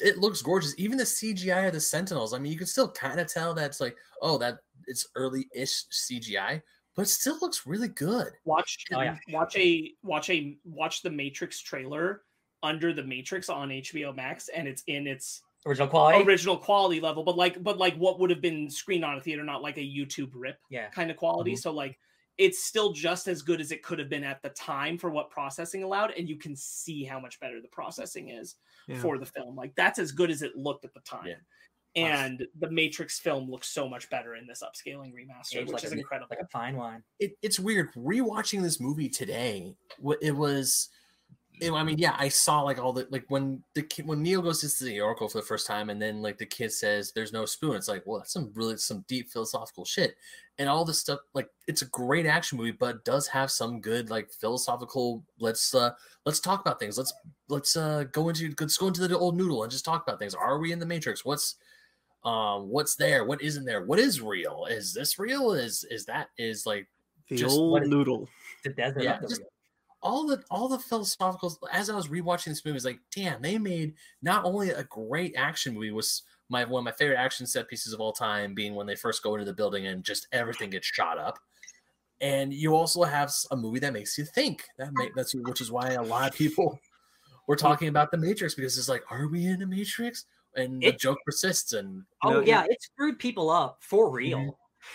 [0.00, 0.74] it looks gorgeous.
[0.78, 2.34] Even the CGI of the Sentinels.
[2.34, 6.62] I mean, you can still kind of tell that's like, oh, that it's early-ish CGI,
[6.98, 8.32] but it still looks really good.
[8.44, 9.16] Watch Oh, yeah.
[9.30, 12.22] watch a watch a watch the Matrix trailer
[12.64, 17.22] under the Matrix on HBO Max and it's in its original quality original quality level,
[17.22, 19.80] but like but like what would have been screened on a theater, not like a
[19.80, 20.58] YouTube rip.
[20.70, 21.52] yeah kind of quality.
[21.52, 21.58] Mm-hmm.
[21.58, 21.96] So like
[22.36, 25.30] it's still just as good as it could have been at the time for what
[25.30, 28.56] processing allowed, and you can see how much better the processing is
[28.88, 28.98] Yeah.
[28.98, 29.54] for the film.
[29.54, 31.26] Like that's as good as it looked at the time.
[31.28, 31.34] Yeah.
[32.04, 35.92] And the Matrix film looks so much better in this upscaling remaster, which like is
[35.92, 36.28] a- incredible.
[36.30, 39.74] like a fine wine It, it's weird rewatching this movie today.
[40.20, 40.88] It was,
[41.60, 44.40] it- I mean, yeah, I saw like all the like when the kid when Neo
[44.40, 47.32] goes to the Oracle for the first time, and then like the kid says, "There's
[47.32, 50.14] no spoon." It's like, well, that's some really some deep philosophical shit,
[50.58, 51.18] and all this stuff.
[51.34, 55.24] Like, it's a great action movie, but does have some good like philosophical.
[55.40, 55.90] Let's uh
[56.24, 56.96] let's talk about things.
[56.96, 57.12] Let's
[57.48, 60.34] let's uh go into let's go into the old noodle and just talk about things.
[60.36, 61.24] Are we in the Matrix?
[61.24, 61.56] What's
[62.28, 63.24] um what's there?
[63.24, 63.84] What isn't there?
[63.84, 64.66] What is real?
[64.68, 65.52] Is this real?
[65.52, 66.86] Is is that is like
[67.28, 68.28] the just old what is- noodle
[68.64, 69.42] the desert Yeah, the just-
[70.00, 73.58] all the all the philosophical as I was rewatching this movie, it's like, damn, they
[73.58, 77.68] made not only a great action movie, was my one of my favorite action set
[77.68, 80.70] pieces of all time, being when they first go into the building and just everything
[80.70, 81.38] gets shot up.
[82.20, 84.64] And you also have a movie that makes you think.
[84.78, 86.78] That make that's which is why a lot of people
[87.48, 90.26] were talking about the Matrix because it's like, are we in a Matrix?
[90.56, 91.72] And the It- joke persists.
[91.72, 94.38] And Oh No, yeah, it screwed people up for real.
[94.38, 94.50] Mhm.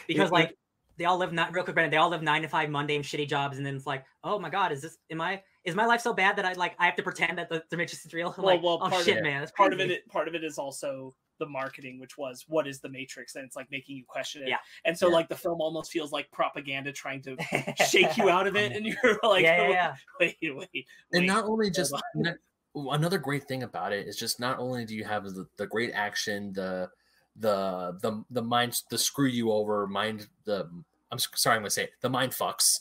[0.08, 0.44] Because Yeah, yeah.
[0.46, 0.58] like
[0.98, 3.28] they all live not real quick, Brandon, they all live nine to five mundane shitty
[3.28, 6.02] jobs, and then it's like, oh my god, is this am I is my life
[6.02, 8.34] so bad that I like I have to pretend that the, the matrix is real?
[8.38, 10.44] I'm Well, like, well, oh of shit, man, that's part of it part of it
[10.44, 14.04] is also the marketing, which was what is the Matrix, and it's like making you
[14.08, 14.50] question it.
[14.50, 14.60] Yeah.
[14.86, 15.16] And so Yeah.
[15.16, 17.36] like the film almost feels like propaganda trying to
[17.90, 19.96] shake you out of it, and you're like, yeah, yeah, "Oh, yeah.
[20.20, 20.88] wait, wait, wait.
[21.12, 22.36] and not only just not-
[22.76, 25.92] another great thing about it is just not only do you have the, the great
[25.94, 26.90] action the
[27.38, 30.70] the the the mind the screw you over mind the
[31.12, 32.80] i'm sorry i'm gonna say it, the mind fucks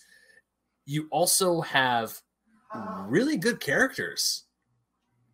[0.85, 2.21] you also have
[2.75, 4.45] really good characters.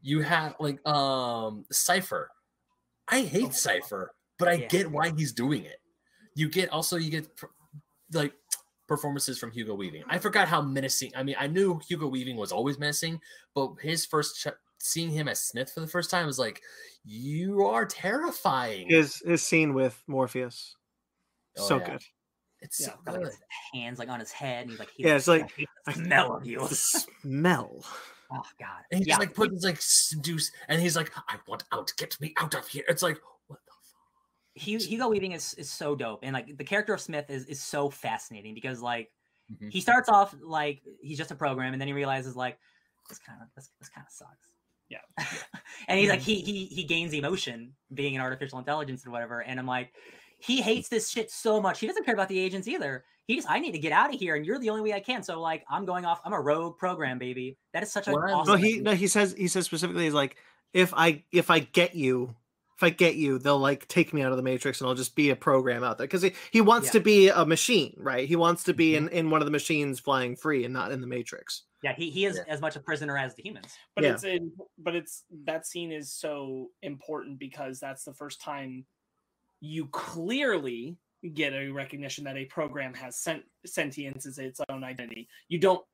[0.03, 2.31] You have like um Cypher
[3.09, 4.69] i hate Cypher but i Yeah.
[4.69, 5.81] get why he's doing it.
[6.35, 7.29] You get also you get
[8.13, 8.35] like
[8.89, 10.03] performances from Hugo Weaving.
[10.09, 11.13] I forgot how menacing.
[11.15, 13.21] I mean, I knew Hugo Weaving was always menacing,
[13.55, 14.49] but his first ch-
[14.81, 16.63] seeing him as Smith for the first time was like,
[17.05, 18.89] you are terrifying.
[18.89, 20.75] His his scene with Morpheus,
[21.59, 21.91] Oh, so yeah.
[21.91, 22.03] good.
[22.61, 23.31] it's Yeah, so Got, like, good.
[23.33, 23.39] his
[23.75, 25.55] hands like on his head, and he's like, Yeah, it's like-
[25.87, 26.61] the smell of you.
[26.67, 26.75] The
[27.23, 27.85] smell.
[28.31, 28.83] Oh god.
[28.93, 29.17] And he yeah.
[29.17, 32.67] like put his like seduce, and he's like, I want out, get me out of
[32.69, 32.85] here.
[32.89, 33.97] It's like, what the fuck?
[34.48, 37.63] Hu- Hugo Weaving is, is so dope, and like the character of Smith is is
[37.63, 39.11] so fascinating because like
[39.51, 39.71] Mhm.
[39.71, 42.59] he starts off like he's just a program, and then he realizes like
[43.09, 44.53] this kind of this, this kind of sucks.
[44.91, 44.99] Yeah.
[45.89, 49.59] and he's like he he he gains emotion being an artificial intelligence or whatever, and
[49.59, 49.95] I'm like
[50.41, 51.81] he hates this shit so much.
[51.81, 53.05] He doesn't care about the agents either.
[53.27, 55.01] He just I need to get out of here, and you're the only way I
[55.01, 55.23] can.
[55.23, 56.21] So like I'm going off.
[56.25, 57.57] I'm a rogue program, baby.
[57.73, 58.13] That is such a.
[58.13, 58.53] Awesome.
[58.55, 60.37] No, he no, he says he says specifically he's like
[60.73, 62.35] if I if I get you
[62.79, 65.17] if I get you they'll like take me out of the matrix and I'll just
[65.17, 66.93] be a program out there because he, he wants Yeah.
[66.93, 68.97] to be a machine right he wants to be Mhm.
[68.97, 72.11] in in one of the machines flying free and not in the matrix yeah, he,
[72.11, 72.53] he is Yeah.
[72.53, 73.73] as much a prisoner as the humans.
[73.95, 74.13] but Yeah.
[74.13, 78.87] it's in but it's that scene is so important because that's the first time
[79.61, 80.97] you clearly
[81.35, 85.85] get a recognition that a program has sent sentience as its own identity you don't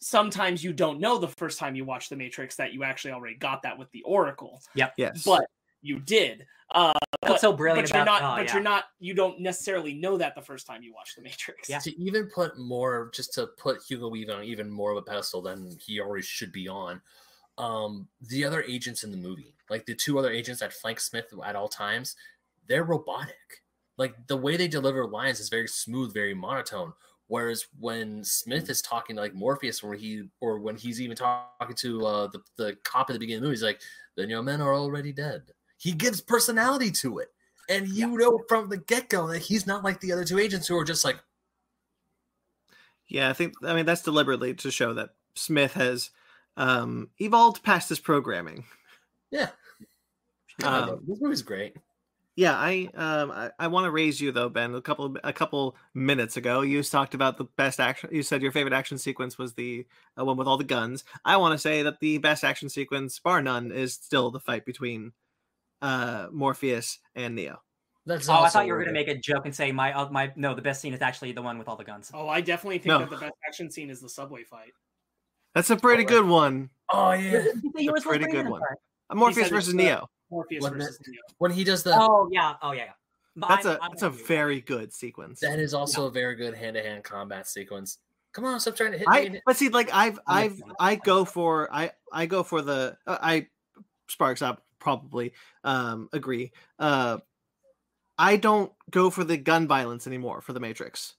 [0.00, 3.36] sometimes you don't know the first time you watch the matrix that you actually already
[3.36, 4.94] got that with the oracle Yep.
[4.96, 5.44] yes but
[5.82, 8.54] you did uh What's but, so brilliant but you're about not oh, but yeah.
[8.54, 11.78] you're not you don't necessarily know that the first time you watch the matrix Yeah.
[11.80, 15.42] to even put more just to put Hugo Weaving on even more of a pedestal
[15.42, 17.00] than he already should be on.
[17.58, 21.26] Um, the other agents in the movie, like the two other agents that flank Smith
[21.44, 22.16] at all times,
[22.66, 23.62] they're robotic.
[23.98, 26.92] Like the way they deliver lines is very smooth, very monotone.
[27.28, 31.76] Whereas when Smith is talking to like Morpheus, or he or when he's even talking
[31.76, 33.80] to uh, the the cop at the beginning of the movie, he's like,
[34.16, 35.42] "Then your men are already dead."
[35.82, 37.32] He gives personality to it,
[37.68, 40.68] and you know from the get go that he's not like the other two agents
[40.68, 41.16] who are just like,
[43.08, 46.10] yeah I think I mean that's deliberately to show that Smith has
[46.56, 48.62] um evolved past his programming
[49.32, 49.48] "Yeah,
[50.62, 51.76] Um, this movie's great."
[52.36, 54.76] Yeah, I um I, I want to raise you though, Ben.
[54.76, 58.08] A couple a couple minutes ago, you talked about the best action.
[58.12, 59.84] You said your favorite action sequence was the
[60.16, 61.02] uh, one with all the guns.
[61.24, 64.64] I want to say that the best action sequence, bar none, is still the fight
[64.64, 65.12] between
[65.82, 67.60] uh Morpheus and Neo.
[68.06, 70.32] That's Oh, I thought you were gonna make a joke and say my uh, my
[70.36, 72.10] no, the best scene is actually the one with all the guns.
[72.14, 72.98] oh i definitely think No.
[73.00, 74.72] that the best action scene is the subway fight
[75.54, 76.08] That's a pretty right.
[76.08, 76.70] good one.
[76.92, 77.44] Oh yeah,
[77.76, 78.60] You were supposed to pretty good one.
[78.62, 78.78] apart.
[79.10, 80.08] Uh, Morpheus said it's versus Neo.
[80.30, 81.20] morpheus Wasn't versus Neo.
[81.38, 82.92] when he does the Oh yeah, oh yeah, yeah.
[83.36, 84.26] But That's I'm- a I'm that's a with you.
[84.26, 85.40] very good sequence.
[85.40, 87.98] that is also a very good hand to hand combat sequence.
[88.32, 89.40] Come on, stop trying to hit I me.
[89.46, 90.62] but see, like I've I'm I've.
[90.80, 93.46] I go for I I go for the uh, I
[94.08, 95.32] Sparks up probably
[95.64, 96.52] um agree.
[96.78, 97.18] Uh
[98.18, 101.14] I don't go for the gun violence anymore for the Matrix.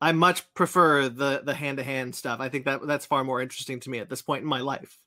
[0.00, 2.40] I much prefer the the hand to hand stuff.
[2.40, 4.98] I think that that's far more interesting to me at this point in my life.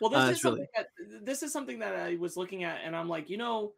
[0.00, 2.62] Well, this Uh, is it's really- something that this is something that I was looking
[2.64, 3.72] at, and I'm like, you know,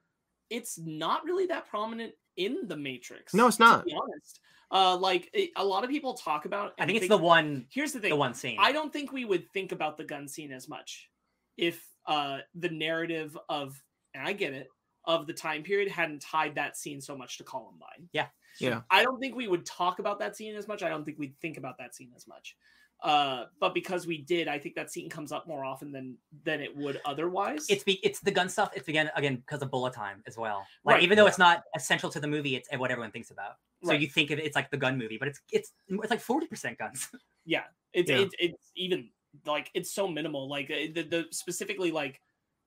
[0.51, 3.33] it's not really that prominent in the Matrix.
[3.33, 3.85] No, it's to not.
[3.87, 4.41] be honest,
[4.71, 6.73] uh, like it, a lot of people talk about.
[6.79, 8.11] I and think it's the one Here's the thing.
[8.11, 8.59] the one scene.
[8.61, 11.09] I don't think we would think about the gun scene as much
[11.57, 13.83] if uh, the narrative of,
[14.15, 14.69] and I get it,
[15.05, 18.09] of the time period hadn't tied that scene so much to Columbine.
[18.13, 18.27] Yeah.
[18.59, 18.81] Yeah.
[18.91, 20.83] I don't think we would talk about that scene as much.
[20.83, 22.57] I don't think we'd think about that scene as much.
[23.03, 26.61] Uh, but because we did, I think that scene comes up more often than than
[26.63, 27.67] it would otherwise.
[27.69, 28.71] it's be, it's the gun stuff.
[28.75, 30.67] It's again again because of bullet time as well.
[30.83, 31.29] Like Right, even though yeah.
[31.29, 33.57] it's not essential to the movie, it's what everyone thinks about.
[33.85, 34.01] So Right.
[34.01, 36.47] you think of it, it's like the gun movie, but it's it's it's like forty
[36.47, 37.09] percent guns.
[37.45, 38.21] yeah it's Yeah.
[38.21, 39.11] It's, it's even
[39.45, 42.21] like it's so minimal like uh, the, the specifically like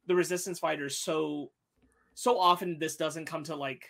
[0.07, 1.51] the resistance fighters so
[2.15, 3.89] so often this doesn't come to like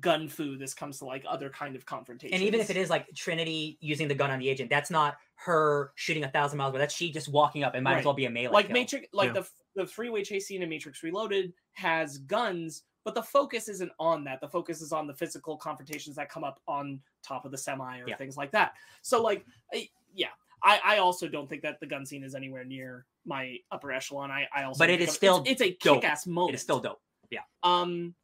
[0.00, 2.90] gun fu this comes to like other kind of confrontation and even if it is
[2.90, 6.70] like Trinity using the gun on the agent, that's not her shooting a thousand miles,
[6.72, 7.74] away that's she just walking up.
[7.74, 7.98] It might Right.
[8.00, 8.52] as well be a melee.
[8.52, 8.74] like kill.
[8.74, 9.40] matrix like Yeah.
[9.40, 14.24] the the freeway chase scene in matrix reloaded has guns but the focus isn't on
[14.24, 17.56] that the focus is on the physical confrontations that come up on top of the
[17.58, 18.16] semi or Yeah.
[18.16, 20.28] things like that so like I, yeah
[20.62, 24.30] I, I also don't think that the gun scene is anywhere near my upper echelon.
[24.30, 26.02] I, I also But think it is still it's, it's a dope.
[26.02, 26.52] kick-ass moment.
[26.52, 27.00] It is still dope.
[27.30, 27.40] Yeah.
[27.62, 28.14] Um,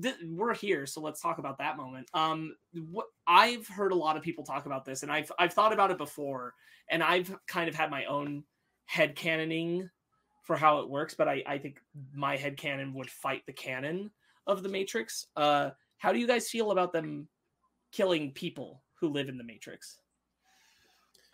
[0.00, 2.08] th- we're here, so let's talk about that moment.
[2.14, 2.56] Um,
[2.90, 5.90] what I've heard a lot of people talk about this, and I've I've thought about
[5.90, 6.54] it before,
[6.90, 8.44] and I've kind of had my own
[8.86, 9.88] head canoning
[10.44, 11.80] for how it works, but I I think
[12.14, 14.10] my head canon would fight the canon
[14.46, 15.26] of the Matrix.
[15.36, 17.28] Uh, how do you guys feel about them
[17.92, 19.98] killing people who live in the Matrix?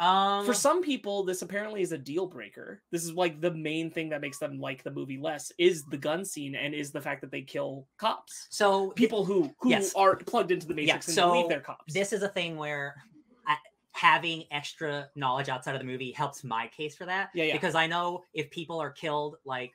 [0.01, 3.93] Um, for some people this apparently is a deal breaker this is like the main
[3.93, 7.01] thing that makes them like the movie less is the gun scene and is the
[7.01, 9.95] fact that they kill cops so people who who Yes.
[9.95, 12.97] are plugged into the matrix and so believe they're cops this is a thing where
[13.47, 13.57] I,
[13.93, 17.31] having extra knowledge outside of the movie helps my case for that.
[17.33, 17.53] Yeah, yeah.
[17.53, 19.73] Because I know if people are killed, like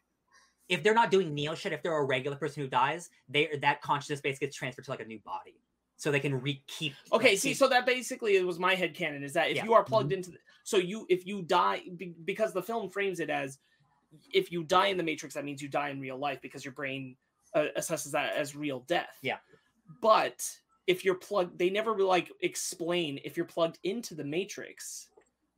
[0.68, 3.82] if they're not doing Neo shit, if they're a regular person who dies, they that
[3.82, 5.62] consciousness base gets transferred to like a new body,
[6.00, 6.94] so they can re keep.
[7.12, 9.58] okay like, see keep- so that basically it was my head canon is that if
[9.58, 9.66] Yeah.
[9.66, 13.20] you are plugged into the, so you if you die be, because the film frames
[13.20, 13.60] it as
[14.34, 16.72] if you die in the matrix that means you die in real life because your
[16.74, 17.16] brain
[17.54, 19.38] uh, assesses that as real death Yeah.
[20.02, 20.50] but
[20.88, 25.08] if you're plugged they never like explain if you're plugged into the matrix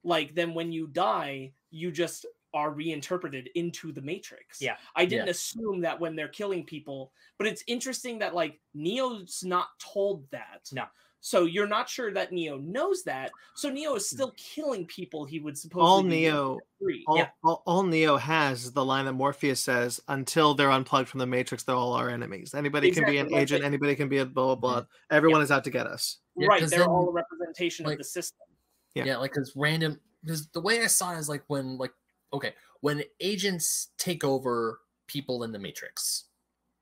[0.03, 4.75] like then when you die you just are reinterpreted into the matrix Yeah.
[4.95, 5.31] i didn't Yeah.
[5.31, 10.69] assume that when they're killing people but it's interesting that like neo's not told that
[10.71, 10.85] No.
[11.21, 14.15] so you're not sure that neo knows that so neo is hmm.
[14.15, 17.03] still killing people he would suppose all Neo, free.
[17.07, 17.29] all, Yeah.
[17.43, 21.27] all, all Neo has is the line that Morpheus says: "Until they're unplugged from the
[21.27, 22.53] Matrix, they're all our enemies.
[22.53, 23.61] Anybody can be an Exactly, like agent.
[23.61, 24.81] they- Anybody can be a blah blah blah.
[24.81, 25.15] Mm-hmm.
[25.15, 27.93] Everyone is out to get us." Yeah, right 'cause they're then, all a representation like-
[27.93, 28.47] of the system
[28.95, 29.05] Yeah.
[29.05, 31.91] Yeah, like because random because the way I saw it is like when like
[32.33, 36.25] okay when agents take over people in the Matrix,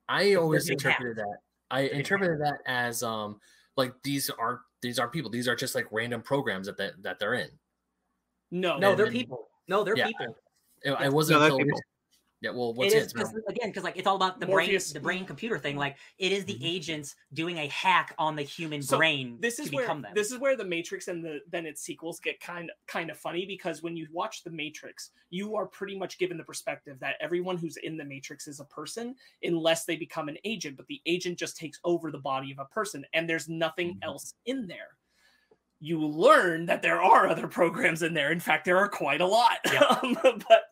[0.08, 1.38] I always interpreted that
[1.72, 3.40] I interpreted that as um
[3.76, 7.20] like these are these are people these are just like random programs that that, that
[7.20, 7.50] they're in.
[8.52, 9.48] no no, and they're then- people.
[9.68, 10.36] No, they're Yeah, people.
[10.82, 11.80] It, I wasn't No, until people.
[12.42, 13.14] Yeah well It what's is it?
[13.14, 15.76] 'cause, again because like it's all about the Morpheus- brain, the brain computer thing.
[15.76, 16.60] Like it is the Mhm.
[16.62, 20.14] agents doing a hack on the human So, brain this to is where become them.
[20.16, 23.46] this is where the matrix and the then its sequels get kind kind of funny
[23.46, 27.58] because when you watch the matrix you are pretty much given the perspective that everyone
[27.58, 31.38] who's in the matrix is a person unless they become an agent but the agent
[31.38, 34.04] just takes over the body of a person and there's nothing Mhm.
[34.04, 34.98] else in there
[35.82, 39.26] you learn that there are other programs in there in fact there are quite a
[39.26, 39.80] lot Yeah.
[40.04, 40.18] um,
[40.50, 40.64] but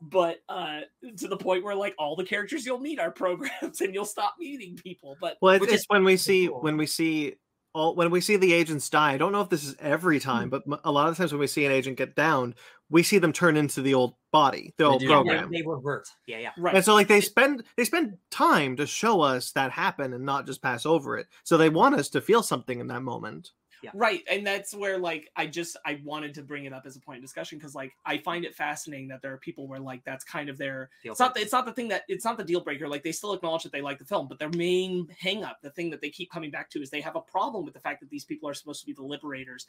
[0.00, 0.80] but uh
[1.16, 4.34] to the point where like all the characters you'll meet are programs and you'll stop
[4.38, 6.60] meeting people but Well, it's, Which it's when we see cool.
[6.62, 7.34] when we see
[7.72, 9.12] all when we see the agents die.
[9.12, 11.46] I don't know if this is every time, but a lot of times when we
[11.46, 12.54] see an agent get down
[12.92, 15.50] we see them turn into the old body, the They old do, Yeah, they, program.
[15.52, 16.08] they revert.
[16.26, 16.50] Yeah, yeah.
[16.58, 20.24] right And so like they spend they spend time to show us that happen and
[20.26, 21.28] not just pass over it.
[21.44, 23.52] So they want us to feel something in that moment.
[23.94, 27.00] Right and that's where like i just i wanted to bring it up as a
[27.00, 30.04] point of discussion because like i find it fascinating that there are people where like
[30.04, 32.44] that's kind of their Deal it's not it's not the thing that it's not the
[32.44, 35.44] deal breaker like they still acknowledge that they like the film but their main hang
[35.44, 37.74] up the thing that they keep coming back to is they have a problem with
[37.74, 39.66] the fact that these people are supposed to be the liberators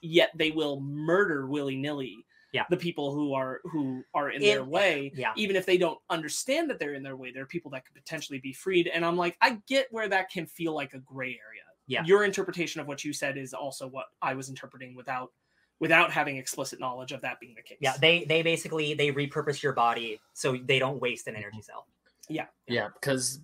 [0.00, 2.64] yet they will murder willy-nilly Yeah.
[2.70, 5.32] the people who are who are in In- their way yeah.
[5.36, 7.94] even if they don't understand that they're in their way there are people that could
[7.94, 11.38] potentially be freed and i'm like i get where that can feel like a gray
[11.48, 11.51] area
[11.92, 12.04] Yeah.
[12.04, 15.30] your interpretation of what you said is also what i was interpreting without
[15.82, 19.62] without having explicit knowledge of that being the case Yeah, they they basically they repurpose
[19.62, 21.88] your body so they don't waste an energy cell.
[22.28, 23.40] Yeah, Yeah, because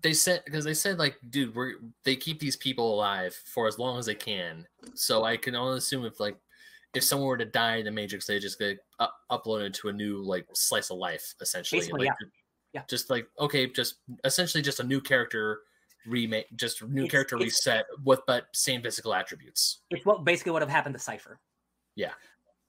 [0.00, 1.74] they said because they said like, dude, we're
[2.04, 4.66] they keep these people alive for as long as they can.
[4.94, 6.36] So I can only assume if like
[6.94, 9.92] if someone were to die in the Matrix, they just get up- uploaded to a
[9.92, 11.80] new like slice of life, essentially.
[11.80, 12.80] Basically, like, yeah.
[12.80, 12.82] Yeah.
[12.88, 15.60] Just like okay, just essentially just a new character
[16.06, 19.80] remake, just new It's- character it's- reset with but same physical attributes.
[19.90, 21.40] It's what basically would have happened to Cypher.
[21.94, 22.12] Yeah.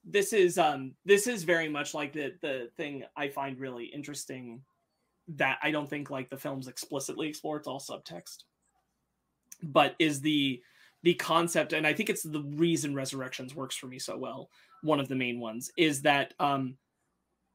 [0.05, 4.61] This is um this is very much like the the thing i find really interesting
[5.29, 8.43] that i don't think like the films explicitly explore it's all subtext
[9.61, 10.61] but is the
[11.03, 14.49] the concept and i think it's the reason resurrections works for me so well
[14.81, 16.75] one of the main ones is that um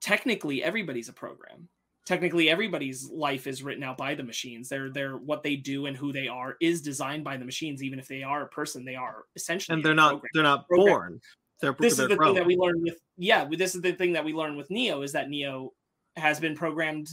[0.01, 1.69] technically everybody's a program
[2.09, 5.95] technically everybody's life is written out by the machines they're they're what they do and
[5.95, 8.95] who they are is designed by the machines even if they are a person they
[8.95, 10.87] are essentially And they're not program they're not Program.
[10.87, 11.21] born.
[11.61, 12.29] They're this they're is the grown.
[12.29, 15.03] thing that we learn with yeah this is the thing that we learn with neo
[15.03, 15.75] is that neo
[16.17, 17.09] has been programmed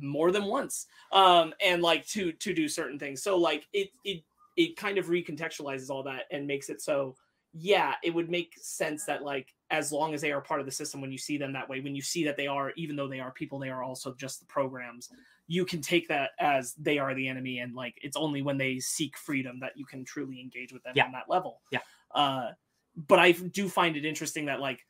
[0.00, 4.24] more than once um and like to to do certain things so like it it
[4.56, 7.14] it kind of recontextualizes all that and makes it so
[7.54, 10.72] yeah it would make sense that like as long as they are part of the
[10.72, 13.08] system when you see them that way when you see that they are even though
[13.08, 15.08] they are people they are also just the programs
[15.48, 18.78] you can take that as they are the enemy and like it's only when they
[18.78, 21.06] seek freedom that you can truly engage with them Yeah.
[21.06, 21.80] on that level Yeah.
[22.14, 22.50] uh
[22.94, 24.80] but I do find it interesting that like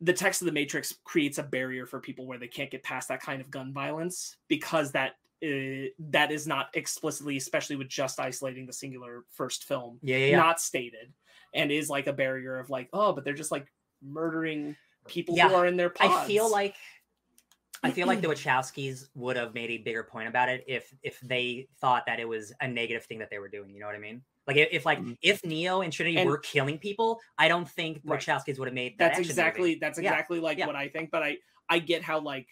[0.00, 3.08] the text of the Matrix creates a barrier for people where they can't get past
[3.08, 5.12] that kind of gun violence because that
[5.44, 10.26] uh, that is not explicitly, especially with just isolating the singular first film, Yeah, yeah,
[10.26, 10.36] yeah.
[10.36, 11.12] not stated,
[11.54, 13.66] and is like a barrier of like, oh, but they're just like
[14.02, 16.14] murdering people Yeah, who are in their pods.
[16.14, 16.74] I feel like
[17.82, 21.20] I feel like the Wachowskis would have made a bigger point about it if if
[21.20, 23.70] they thought that it was a negative thing that they were doing.
[23.74, 24.22] You know what I mean?
[24.46, 25.16] Like if, if like Mhm.
[25.22, 28.20] if Neo and Trinity And- were killing people, I don't think the Right.
[28.20, 29.78] Wachowskis would have made that that's exactly movie.
[29.80, 30.66] that's Yeah, exactly like yeah.
[30.66, 31.10] what I think.
[31.10, 32.46] But I I get how like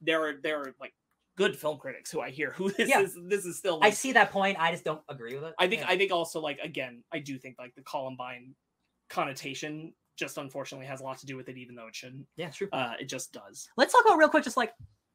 [0.00, 0.94] there are there are like
[1.36, 3.00] good film critics who I hear who this Yeah.
[3.00, 4.58] is this is still I see that point.
[4.60, 5.54] I just don't agree with it.
[5.58, 5.88] I think Yeah.
[5.88, 8.54] I think also like again, I do think like the Columbine
[9.08, 12.26] connotation just unfortunately has a lot to do with it, even though it shouldn't.
[12.36, 12.68] yeah, true.
[12.72, 13.68] Uh, it just does.
[13.76, 14.72] Let's talk about real quick, just like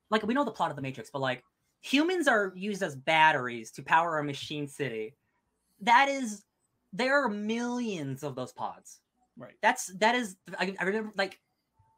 [0.10, 1.44] like we know the plot of the Matrix, but like
[1.82, 5.16] humans are used as batteries to power a machine city.
[5.82, 6.44] That is,
[6.92, 9.00] there are millions of those pods.
[9.38, 9.54] Right.
[9.62, 10.36] That's that is.
[10.58, 11.40] I, I remember like,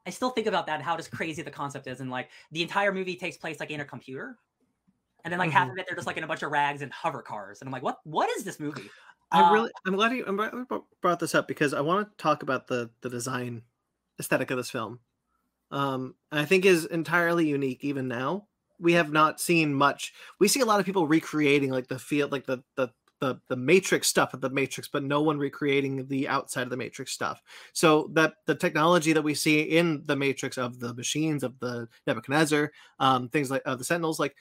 [0.05, 2.61] I still think about that and how just crazy the concept is, and like the
[2.61, 4.37] entire movie takes place like in a computer,
[5.23, 6.91] and then like half of it they're just like in a bunch of rags and
[6.91, 8.89] hover cars, and I'm like, what what is this movie?
[9.31, 12.09] I Uh, really, I'm glad you I'm glad you brought this up because I want
[12.09, 13.63] to talk about the the design
[14.19, 14.99] aesthetic of this film.
[15.71, 18.47] Um, and I think is entirely unique even now.
[18.79, 20.13] We have not seen much.
[20.39, 22.89] We see a lot of people recreating like the field, like the the
[23.19, 26.77] the the Matrix stuff of the Matrix, but no one recreating the outside of the
[26.77, 27.41] Matrix stuff.
[27.73, 31.89] So that the technology that we see in the Matrix of the machines of the
[32.07, 34.35] Nebuchadnezzar, um, things like the Sentinels, like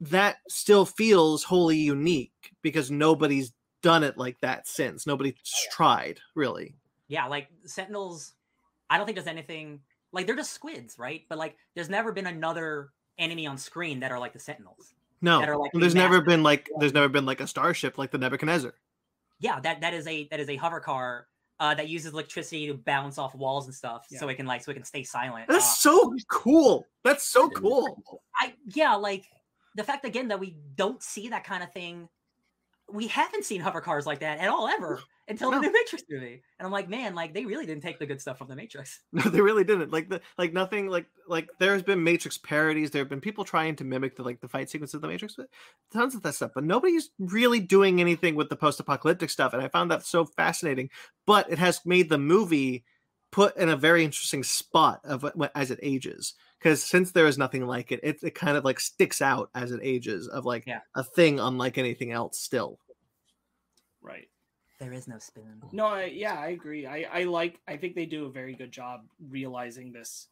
[0.00, 2.32] that still feels wholly unique
[2.62, 5.06] because nobody's done it like that since.
[5.06, 5.34] Nobody's
[5.70, 6.74] tried really.
[7.08, 8.32] yeah, like Sentinels.
[8.90, 9.80] I don't think there's anything
[10.12, 11.22] like they're just squids, right?
[11.28, 14.94] But like, there's never been another enemy on screen that are like the Sentinels.
[15.20, 16.26] No, That are, like, there's never massive.
[16.26, 18.74] been like there's never been like a starship like the Nebuchadnezzar.
[19.40, 21.26] yeah that that is a that is a hover car
[21.60, 24.32] uh that uses electricity to bounce off walls and stuff so Yeah.
[24.32, 26.86] it can like so it can stay silent That's Uh, so cool.
[27.04, 28.02] That's so cool.
[28.40, 29.26] i yeah like
[29.76, 32.08] the fact again that we don't see that kind of thing
[32.92, 35.60] we haven't seen hover cars like that at all ever until No.
[35.60, 38.20] the new matrix movie and i'm like man like they really didn't take the good
[38.20, 39.92] stuff from the matrix No, they really didn't.
[39.92, 42.90] Like the like nothing like like there's been Matrix parodies.
[42.90, 45.34] There have been people trying to mimic the like the fight sequences of the Matrix,
[45.36, 45.48] but
[45.92, 46.50] tons of that stuff.
[46.54, 50.90] But nobody's really doing anything with the post-apocalyptic stuff, and I found that so fascinating.
[51.26, 52.84] But it has made the movie
[53.30, 55.24] put in a very interesting spot of
[55.54, 56.34] as it ages.
[56.58, 59.72] Because since there is nothing like it, it, it kind of like sticks out as
[59.72, 60.80] it ages of like Yeah.
[60.94, 62.38] a thing unlike anything else.
[62.38, 62.78] Still,
[64.02, 64.28] Right.
[64.80, 66.86] there is no spoon No, I, yeah, I agree.
[66.86, 67.60] I, I like.
[67.68, 70.28] I think they do a very good job realizing this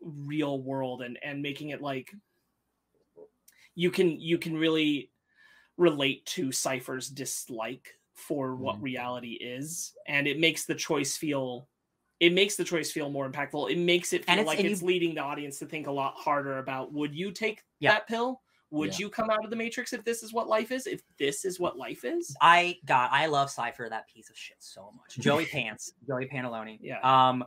[0.00, 2.12] real world and and making it like
[3.74, 5.10] you can you can really
[5.76, 8.82] relate to Cypher's dislike for what Mhm.
[8.82, 11.68] reality is, and it makes the choice feel.
[12.20, 13.70] It makes the choice feel more impactful.
[13.70, 16.14] It makes it feel it's- like it's you- leading the audience to think a lot
[16.16, 17.92] harder about: Would you take Yeah.
[17.92, 18.42] that pill?
[18.72, 18.96] Would Yeah.
[19.00, 20.86] you come out of the matrix if this is what life is?
[20.86, 22.34] If this is what life is?
[22.40, 25.16] I God, I love Cypher, that piece of shit, so much.
[25.18, 26.78] Joey Pants, Joey Pantoliano.
[26.80, 26.98] Yeah.
[27.00, 27.44] Um,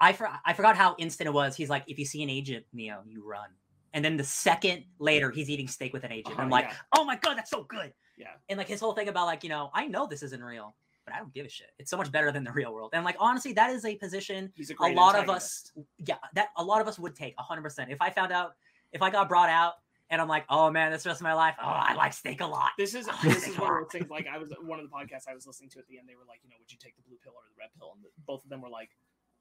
[0.00, 1.56] I for, I forgot how instant it was.
[1.56, 3.50] He's like, if you see an agent, Neo, you run.
[3.92, 6.34] And then the second later, he's eating steak with an agent.
[6.34, 6.74] Uh-huh, I'm like, yeah.
[6.96, 7.92] oh my god, that's so good.
[8.16, 8.28] Yeah.
[8.48, 11.14] And like his whole thing about like, you know, I know this isn't real, but
[11.14, 11.70] I don't give a shit.
[11.80, 12.90] It's so much better than the real world.
[12.92, 16.50] And like honestly, that is a position He's a a lot of us, yeah, that
[16.56, 17.60] a lot of us would take 100.
[17.60, 18.52] percent If I found out,
[18.92, 19.74] if I got brought out,
[20.10, 21.54] and I'm like, oh man, the rest of my life.
[21.62, 22.70] Oh, I like steak a lot.
[22.76, 24.10] This is this is one of those things.
[24.10, 26.08] Like I was one of the podcasts I was listening to at the end.
[26.08, 27.92] They were like, you know, would you take the blue pill or the red pill?
[27.94, 28.90] And the, both of them were like,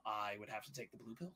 [0.05, 1.31] I would have to take the blue pill.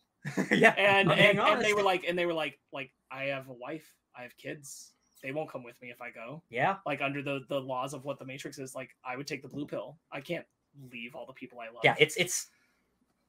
[0.58, 3.54] yeah, And and, and they were like, and they were like, like I have a
[3.54, 4.92] wife, I have kids.
[5.22, 6.44] They won't come with me if I go.
[6.50, 6.78] yeah.
[6.86, 9.48] Like under the the laws of what the Matrix is, like I would take the
[9.48, 9.98] blue pill.
[10.12, 10.46] I can't
[10.92, 11.82] leave all the people I love.
[11.84, 12.48] yeah it's it's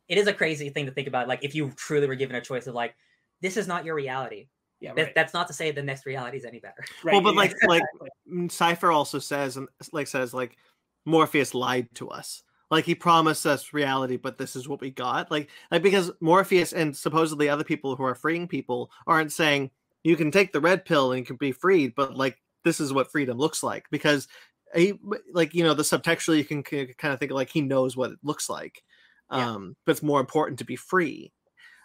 [0.08, 2.40] it is a crazy thing to think about like if you truly were given a
[2.40, 2.94] choice of like
[3.42, 4.48] this is not your reality
[4.84, 5.14] yeah, That- right.
[5.14, 7.12] that's not to say the next reality is any better right.
[7.12, 7.82] well, but like like.
[8.30, 10.56] Mm, Cypher also says and like says like
[11.04, 12.42] Morpheus lied to us.
[12.70, 15.30] Like he promised us reality, but this is what we got.
[15.30, 19.70] Like like because Morpheus and supposedly other people who are freeing people aren't saying
[20.02, 22.92] you can take the red pill and you can be freed, but like this is
[22.92, 24.26] what freedom looks like because
[24.74, 24.94] he
[25.32, 28.18] like you know the subtextually you can kind of think like he knows what it
[28.22, 28.82] looks like.
[29.30, 29.50] Yeah.
[29.52, 31.32] Um, but it's more important to be free.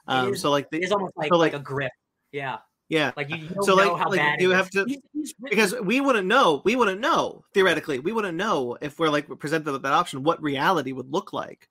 [0.07, 1.91] Um, is- so like the, it's almost like so, like, like- a grip
[2.31, 2.57] yeah
[2.89, 4.71] yeah, like you, you don't so know like, how like bad you it have is.
[4.71, 8.77] to He's- he's written- because we wouldn't know we wouldn't know theoretically we wouldn't know
[8.81, 11.69] if we're like presented with that option what reality would look like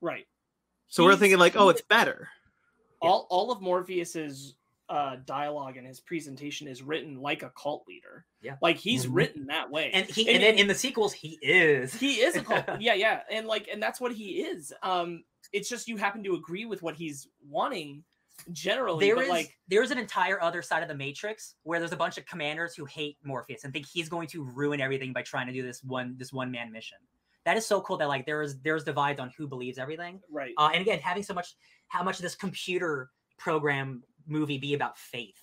[0.00, 0.26] right.
[0.88, 2.28] so we're thinking like oh it's better
[3.00, 4.54] all all of Morpheus's
[4.88, 8.26] uh dialogue and his presentation is written like a cult leader.
[8.42, 8.56] Yeah.
[8.60, 9.14] Like he's Mhm.
[9.14, 9.90] written that way.
[9.92, 12.64] and he And and, then it- in the sequels he is he is a cult.
[12.80, 13.20] yeah, yeah.
[13.30, 14.72] And like and that's what he is.
[14.82, 18.04] Um it's just you happen to agree with what he's wanting
[18.52, 21.92] generally, There but is like there's an entire other side of the Matrix where there's
[21.92, 25.22] a bunch of commanders who hate Morpheus and think he's going to ruin everything by
[25.22, 26.98] trying to do this one this one man mission.
[27.44, 30.20] That is so cool that like there is there's divides on who believes everything.
[30.30, 30.54] right.
[30.58, 31.54] Uh, and again, having so much
[31.88, 35.42] how much this computer program movie be about faith.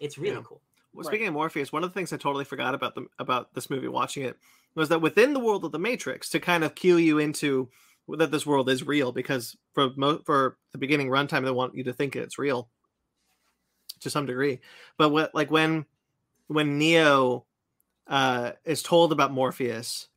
[0.00, 0.42] It's really Yeah.
[0.44, 0.62] cool.
[0.92, 1.10] Well, Right.
[1.12, 3.88] speaking of Morpheus, one of the things I totally forgot about the about this movie
[3.88, 4.38] watching it
[4.74, 7.70] was that within the world of the Matrix, to kind of cue you into
[8.16, 11.84] that this world is real, because for mo- for the beginning runtime, they want you
[11.84, 12.68] to think it's real
[14.00, 14.60] to some degree.
[14.96, 15.84] But what like when
[16.46, 17.44] when Neo
[18.06, 20.08] uh, is told about Morpheus,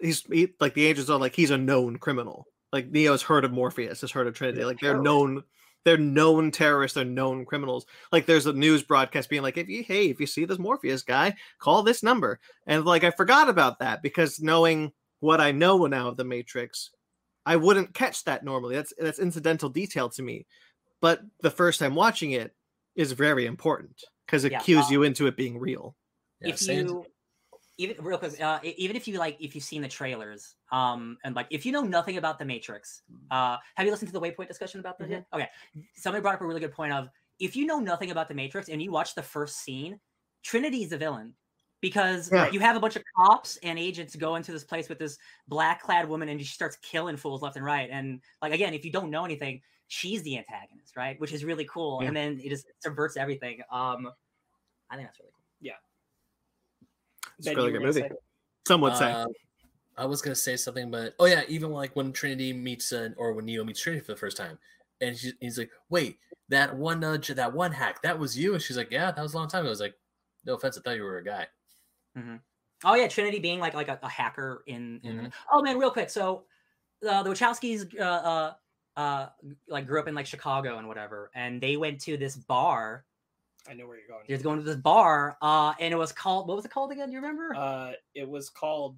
[0.00, 2.46] he's he, like the agents are like he's a known criminal.
[2.72, 4.64] Like Neo's heard of Morpheus, has heard of Trinity.
[4.64, 5.42] Like they're known,
[5.84, 6.94] they're known terrorists.
[6.94, 7.84] They're known criminals.
[8.12, 11.02] Like there's a news broadcast being like, if you hey, if you see this Morpheus
[11.02, 12.38] guy, call this number.
[12.66, 16.90] And like I forgot about that because knowing what I know now of the Matrix,
[17.46, 18.76] I wouldn't catch that normally.
[18.76, 20.46] That's that's incidental detail to me.
[21.00, 22.54] But the first time watching it
[22.94, 25.96] is very important because it Yeah, cues uh, you into it being real.
[26.40, 27.06] Yeah, if same- you
[27.78, 31.34] even real quick, uh, even if you like, if you've seen the trailers, um, and
[31.34, 34.48] like, if you know nothing about the Matrix, uh, have you listened to the Waypoint
[34.48, 35.08] discussion about that?
[35.08, 35.26] yet?
[35.32, 35.48] Okay,
[35.94, 37.08] somebody brought up a really good point of
[37.38, 39.98] if you know nothing about the Matrix and you watch the first scene,
[40.42, 41.34] Trinity is the villain
[41.80, 42.50] because Yeah.
[42.50, 45.82] you have a bunch of cops and agents go into this place with this black
[45.82, 47.88] clad woman and she starts killing fools left and right.
[47.90, 51.18] And like again, if you don't know anything, she's the antagonist, right?
[51.20, 51.98] Which is really cool.
[52.02, 52.08] Yeah.
[52.08, 53.60] And then it just subverts everything.
[53.70, 54.10] Um,
[54.90, 55.42] I think that's really cool.
[55.60, 55.72] Yeah.
[57.38, 58.00] It's a Ben, really good movie.
[58.00, 58.10] say-
[58.66, 59.10] Some would say.
[59.10, 59.26] Uh,
[59.96, 63.32] I was gonna say something, but oh yeah, even like when Trinity meets uh, or
[63.32, 64.58] when Neo meets Trinity for the first time,
[65.00, 68.62] and she, he's like, "Wait, that one nudge, that one hack, that was you?" And
[68.62, 69.94] she's like, "Yeah, that was a long time." ago." I was like,
[70.46, 71.46] "No offense, I thought you were a guy."
[72.84, 75.00] Oh yeah, Trinity being like like a, a hacker in.
[75.02, 75.32] in Mhm.
[75.52, 76.10] Oh man, real quick.
[76.10, 76.44] So
[77.08, 78.54] uh, the Wachowskis uh, uh
[78.96, 79.28] uh
[79.68, 83.04] like grew up in like Chicago and whatever, and they went to this bar.
[83.68, 84.24] I know where you're going.
[84.26, 86.92] They was going to this bar, uh, and it was called what was it called
[86.92, 87.08] again?
[87.08, 87.54] Do you remember?
[87.54, 88.96] Uh, it was called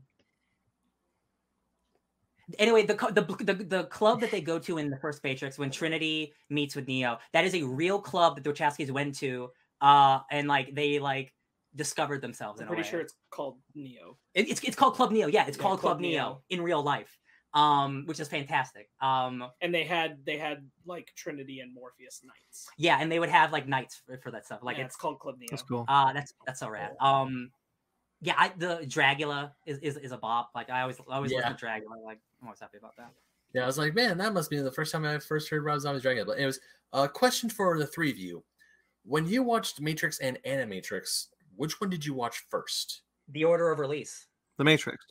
[2.59, 5.71] anyway, the, the the the club that they go to in the first Matrix when
[5.71, 10.21] Trinity meets with Neo, that is a real club that the Wachowskis went to, uh,
[10.31, 11.33] and like they like
[11.75, 12.61] discovered themselves.
[12.61, 12.91] I'm in pretty a way.
[12.91, 14.19] sure it's called Neo.
[14.35, 15.27] It- it's it's called Club Neo.
[15.27, 16.11] Yeah, it's Yeah, called Club, Club Neo.
[16.11, 16.43] Neo.
[16.51, 17.19] in real life,
[17.55, 18.91] um, which is fantastic.
[19.01, 22.69] Um, And they had they had like Trinity and Morpheus nights.
[22.77, 24.61] yeah, and they would have like nights for, for that stuff.
[24.63, 25.49] Like Yeah, it's it's called Club Neo.
[25.51, 25.85] That's cool.
[25.89, 26.93] uh that's that's so rad.
[27.01, 27.51] Um,
[28.25, 30.51] yeah, I, the Dragula is, is is a bop.
[30.55, 31.39] Like I always I always Yeah.
[31.39, 32.05] listen to Dragula.
[32.05, 33.11] Like I'm always happy about that.
[33.55, 35.81] Yeah, I was like, "Man, that must be the first time I first heard Rob
[35.81, 36.61] Zombie's Dragon." But it was
[36.93, 38.45] a question for the three of you:
[39.05, 43.03] When you watched Matrix and Animatrix, which one did you watch first?
[43.29, 44.27] The order of release.
[44.59, 45.05] The Matrix.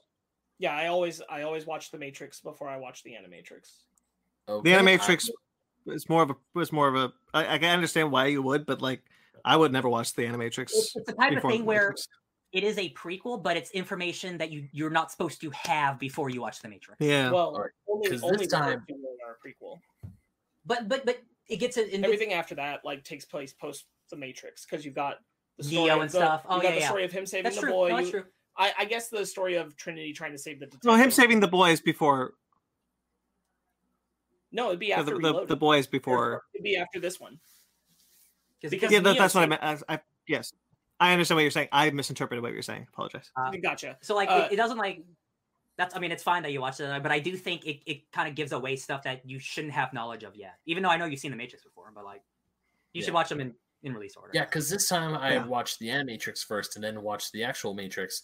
[0.59, 3.77] Yeah, I always I always watch the Matrix before I watch the Animatrix.
[4.47, 5.29] The Okay, I- Animatrix
[5.87, 7.11] is more of a was more of a.
[7.33, 9.01] I, I can understand why you would, but like
[9.43, 10.69] I would never watch the Animatrix.
[10.71, 11.95] It's, it's the type of thing where
[12.51, 16.29] it is a prequel, but it's information that you you're not supposed to have before
[16.29, 16.97] you watch the Matrix.
[16.99, 17.31] Yeah.
[17.31, 18.85] Well, Alright, only, 'cause only this time-
[19.25, 19.79] are a prequel.
[20.65, 24.15] But but but it gets it in Everything after that like takes place post the
[24.17, 25.29] Matrix because you've got the story
[25.69, 26.41] Neo of and the, stuff.
[26.43, 26.87] You Oh, got yeah, the yeah.
[26.87, 27.71] story of him saving That's the true.
[27.71, 27.89] boy.
[27.89, 28.23] No, that's you- true.
[28.57, 30.87] I, I guess the story of Trinity trying to save the detective.
[30.91, 32.33] no, him saving the boys before
[34.51, 35.47] No, it'd be after the, Reloaded.
[35.47, 36.43] the boys Or- before.
[36.53, 37.39] It'd be after this one.
[38.61, 39.63] because Yeah, that, Neo that's what I meant.
[39.63, 40.51] I, I, yes,
[40.99, 41.69] I understand what you're saying.
[41.71, 42.87] I misinterpreted what you're saying.
[42.93, 43.31] Apologize.
[43.35, 43.97] Uh, gotcha.
[44.01, 45.01] So like Uh, it, it doesn't like
[45.77, 48.11] that's I mean it's fine that you watched it, but I do think it, it
[48.11, 50.55] kind of gives away stuff that you shouldn't have knowledge of yet.
[50.65, 52.21] Even though I know you've seen the Matrix before, but like
[52.93, 54.31] you should watch them in, in release order.
[54.33, 55.45] Yeah, because this time I Yeah.
[55.45, 58.21] watched the Animatrix first and then watched the actual Matrix.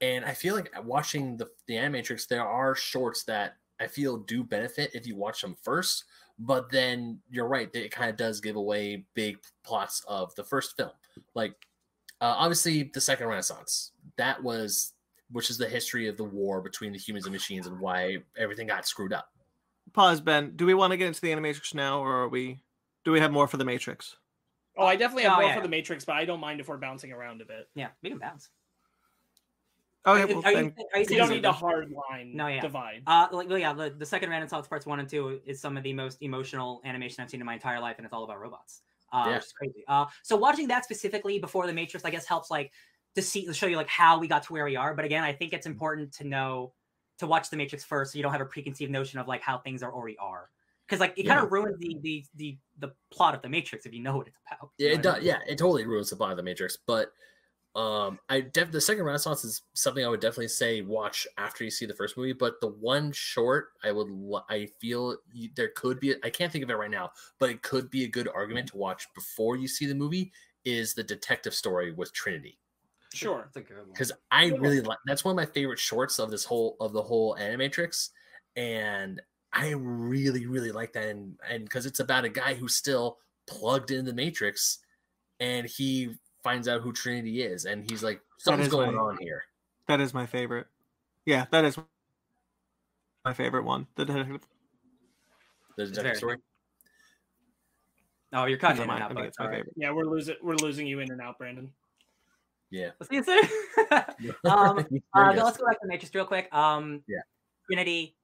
[0.00, 4.44] And I feel like watching the, the Animatrix, there are shorts that I feel do
[4.44, 6.04] benefit if you watch them first.
[6.38, 10.76] But then you're right, it kind of does give away big plots of the first
[10.76, 10.92] film.
[11.34, 11.54] Like,
[12.20, 13.90] uh, obviously, the Second Renaissance.
[14.16, 14.92] That was,
[15.32, 18.68] which is the history of the war between the humans and machines and why everything
[18.68, 19.32] got screwed up.
[19.94, 20.52] Pause, Ben.
[20.54, 22.60] Do we want to get into the Animatrix now, or are we?
[23.04, 24.16] Do we have more for the Matrix?
[24.78, 25.62] Oh, I definitely have Oh, more yeah, for yeah.
[25.64, 27.68] the Matrix, but I don't mind if we're bouncing around a bit.
[27.74, 28.48] yeah, we can bounce.
[30.06, 32.60] Okay, Are- well, are, you, are you We don't need a hard line No, yeah.
[32.60, 33.02] divide.
[33.06, 35.82] Uh, like, well, yeah, the, the second Renaissance parts one and two is some of
[35.82, 38.82] the most emotional animation I've seen in my entire life, and it's all about robots,
[39.12, 39.34] uh, Yeah.
[39.34, 39.84] which is crazy.
[39.88, 42.72] Uh, so watching that specifically before the Matrix, I guess, helps like
[43.16, 44.94] to see to show you like how we got to where we are.
[44.94, 46.72] But again, I think it's important to know
[47.18, 49.58] to watch the Matrix first, so you don't have a preconceived notion of like how
[49.58, 50.48] things are already are,
[50.88, 53.92] because like it kind of ruins the, the the the plot of the Matrix if
[53.92, 54.70] you know what it's about.
[54.78, 55.16] Yeah, it know what I does.
[55.18, 55.26] mean?
[55.26, 56.76] Yeah, it totally ruins the plot of the Matrix.
[56.76, 57.12] But
[57.76, 61.70] Um, I def- the second Renaissance is something I would definitely say watch after you
[61.70, 62.32] see the first movie.
[62.32, 66.50] But the one short, I would l- I feel you, there could be I can't
[66.50, 69.56] think of it right now, but it could be a good argument to watch before
[69.56, 70.32] you see the movie.
[70.64, 72.58] Is the detective story with Trinity?
[73.14, 73.42] Sure.
[73.44, 73.88] That's a good one.
[73.92, 74.56] because I Yeah.
[74.58, 78.10] really like that's one of my favorite shorts of this whole of the whole Animatrix,
[78.56, 79.20] and
[79.58, 83.90] I really really like that, and and because it's about a guy who's still plugged
[83.90, 84.78] in the Matrix,
[85.40, 86.14] and he
[86.44, 89.44] finds out who Trinity is, and he's like something's going my- on here.
[89.88, 90.66] That is my favorite.
[91.26, 91.76] Yeah, that is
[93.24, 93.86] my favorite one.
[93.96, 94.46] The detective.
[95.76, 96.36] The very detective story.
[98.32, 99.72] Oh, you're cutting in my- and out, but it's my favorite.
[99.76, 101.72] Yeah, we're losing we're losing you in and out, Brandon.
[102.70, 102.90] Yeah.
[103.00, 103.42] Let's see you soon.
[104.44, 106.52] Um, There Uh, let's go back to the Matrix real quick.
[106.54, 107.22] Um, Yeah.
[107.66, 108.14] Trinity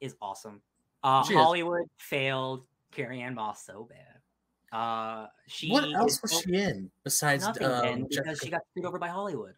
[0.00, 0.60] is awesome.
[1.02, 1.38] Uh, She is.
[1.40, 4.78] Hollywood failed Carrie Ann Moss so bad.
[4.78, 8.86] Uh, she what else was she in besides Nothing, um, because Jessica- she got screwed
[8.86, 9.54] over by Hollywood.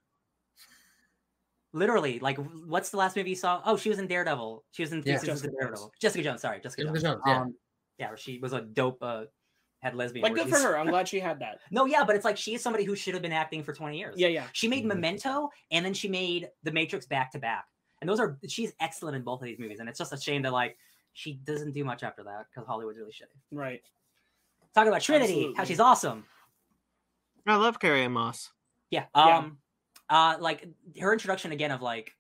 [1.73, 3.61] Literally, like, what's the last movie you saw?
[3.65, 4.65] Oh, she was in Daredevil.
[4.71, 5.15] She was in Yeah.
[5.15, 5.57] Jessica, Jessica Jones.
[5.61, 5.93] Daredevil.
[6.01, 6.41] Jessica Jones.
[6.41, 7.03] Sorry, Jessica, Jessica Jones.
[7.03, 7.41] Jones, yeah.
[7.41, 7.55] Um,
[7.99, 9.25] yeah, she was a dope, uh,
[9.83, 10.23] had lesbian.
[10.23, 10.79] Like good for her.
[10.79, 11.59] I'm glad she had that.
[11.73, 13.99] No, yeah, but it's like she is somebody who should have been acting for twenty
[13.99, 14.15] years.
[14.17, 14.47] Yeah, yeah.
[14.53, 14.89] She made Mhm.
[14.89, 17.67] Memento and then she made The Matrix back to back.
[18.01, 19.81] And those are she's excellent in both of these movies.
[19.81, 20.77] And it's just a shame that like
[21.15, 23.39] she doesn't do much after that because Hollywood's really shitty.
[23.51, 23.81] Right.
[24.75, 26.25] Talking about Trinity, how she's awesome.
[27.47, 28.51] I love Carrie Ann Moss.
[28.91, 29.05] Yeah.
[29.17, 29.39] Yeah.
[29.39, 29.59] Um
[30.11, 30.69] uh like
[31.01, 32.15] her introduction again of like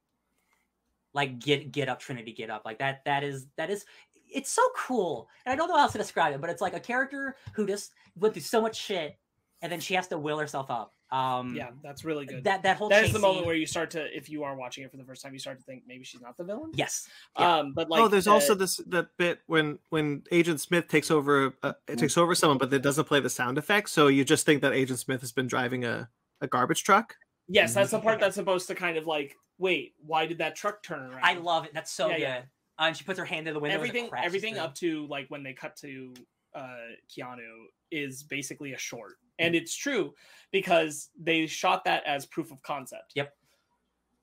[1.12, 2.62] like get get up Trinity, get up.
[2.64, 3.84] Like that that is that is
[4.32, 5.28] it's so cool.
[5.44, 7.66] And I don't know how else to describe it, but it's like a character who
[7.66, 9.18] just went through so much shit
[9.62, 10.93] and then she has to will herself up.
[11.14, 12.44] Um Yeah, that's really good.
[12.44, 14.56] that that whole that is the moment scene- where you start to, if you are
[14.56, 16.72] watching it for the first time, you start to think maybe she's not the villain.
[16.74, 17.08] Yes.
[17.38, 17.58] Yeah.
[17.58, 21.10] Um, but like, oh, there's the- also this that bit when when Agent Smith takes
[21.10, 24.24] over uh, it takes over someone, but it doesn't play the sound effect, so you
[24.24, 26.08] just think that Agent Smith has been driving a,
[26.40, 27.16] a garbage truck.
[27.48, 30.82] yes, that's the part that's supposed to kind of like, wait, why did that truck
[30.82, 31.20] turn around?
[31.22, 31.72] I love it.
[31.74, 32.22] That's so Yeah, good.
[32.22, 32.42] yeah.
[32.78, 33.76] Uh, and she puts her hand in the window.
[33.76, 34.08] everything.
[34.08, 34.62] crashes Everything through.
[34.64, 36.12] up to like when they cut to
[36.56, 36.76] uh
[37.10, 40.14] Keanu is basically a short, and it's true
[40.52, 43.12] because they shot that as proof of concept.
[43.14, 43.32] Yep.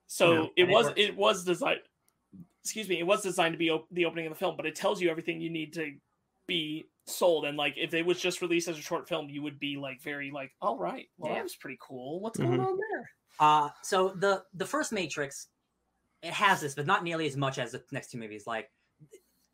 [0.07, 0.99] So it it was works.
[0.99, 1.79] it was designed.
[2.63, 4.75] Excuse me, it was designed to be op- the opening of the film, but it
[4.75, 5.93] tells you everything you need to
[6.47, 7.45] be sold.
[7.45, 10.01] And like, if it was just released as a short film, you would be like
[10.01, 11.37] very like, all right, well, Yeah.
[11.39, 12.19] that was pretty cool.
[12.19, 12.43] What's Mhm.
[12.47, 13.11] going on there?
[13.39, 15.47] Uh, so the the first Matrix,
[16.21, 18.45] it has this, but not nearly as much as the next two movies.
[18.45, 18.69] Like,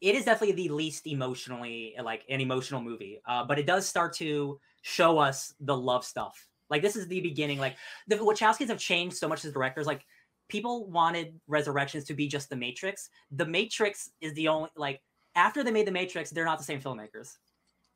[0.01, 3.22] it is definitely the least emotionally like an emotional movie.
[3.26, 6.48] Uh, but it does start to show us the love stuff.
[6.69, 7.59] Like this is the beginning.
[7.59, 7.77] Like
[8.08, 9.88] the Wachowskis have changed so much as directors.
[9.88, 10.06] Like
[10.50, 13.09] people wanted Resurrections to be just the Matrix.
[13.32, 15.01] The Matrix is the only like
[15.35, 17.38] after they made the Matrix, they're not the same filmmakers.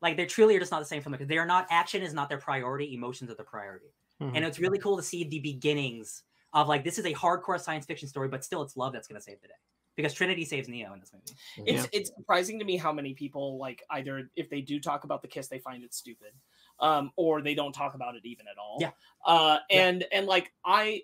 [0.02, 1.28] Like they truly are just not the same filmmakers.
[1.28, 2.94] They are not action is not their priority.
[2.96, 4.36] Emotions are the priority Mhm.
[4.36, 6.24] and it's really cool to see the beginnings
[6.54, 9.20] of like this is a hardcore science fiction story, but still it's love that's going
[9.20, 9.54] to save the day
[9.96, 11.36] because Trinity saves Neo in this movie.
[11.66, 15.22] It's it's surprising to me how many people like either if they do talk about
[15.22, 16.34] the kiss, they find it stupid,
[16.80, 18.78] um, or they don't talk about it even at all.
[18.80, 18.92] Yeah.
[19.26, 19.84] Uh, Yeah.
[19.84, 21.04] and and like I,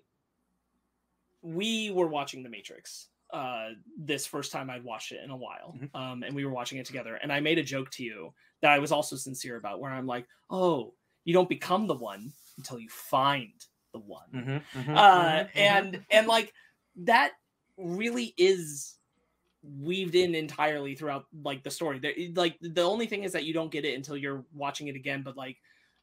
[1.42, 3.10] we were watching The Matrix.
[3.32, 5.94] Uh, this first time I'd watched it in a while, Mhm.
[5.94, 7.16] um, and we were watching it together.
[7.16, 10.06] And I made a joke to you that I was also sincere about, where I'm
[10.08, 13.54] like, "Oh, you don't become the one until you find
[13.92, 16.54] the one." Mm-hmm, uh and and like
[16.96, 17.34] that
[17.78, 18.96] really is
[19.82, 23.54] weaved in entirely throughout like the story there like the only thing is that you
[23.54, 25.58] don't get it until you're watching it again but like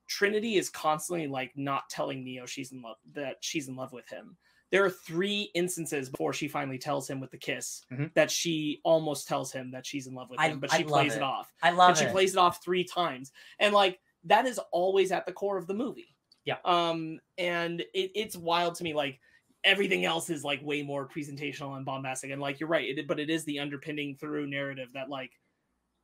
[0.06, 4.06] trinity is constantly like not telling neo she's in love that she's in love with
[4.08, 4.36] him
[4.70, 8.12] there are three instances before she finally tells him with the kiss Mhm.
[8.14, 11.14] that she almost tells him that she's in love with I- him but she plays
[11.14, 11.18] it.
[11.18, 14.58] it off I love and she plays it off three times and like that is
[14.72, 16.56] always at the core of the movie Yeah.
[16.66, 19.20] um and it, it's wild to me like
[19.64, 23.18] everything else is like way more presentational and bombastic and like you're right it, but
[23.18, 25.30] it is the underpinning through narrative that like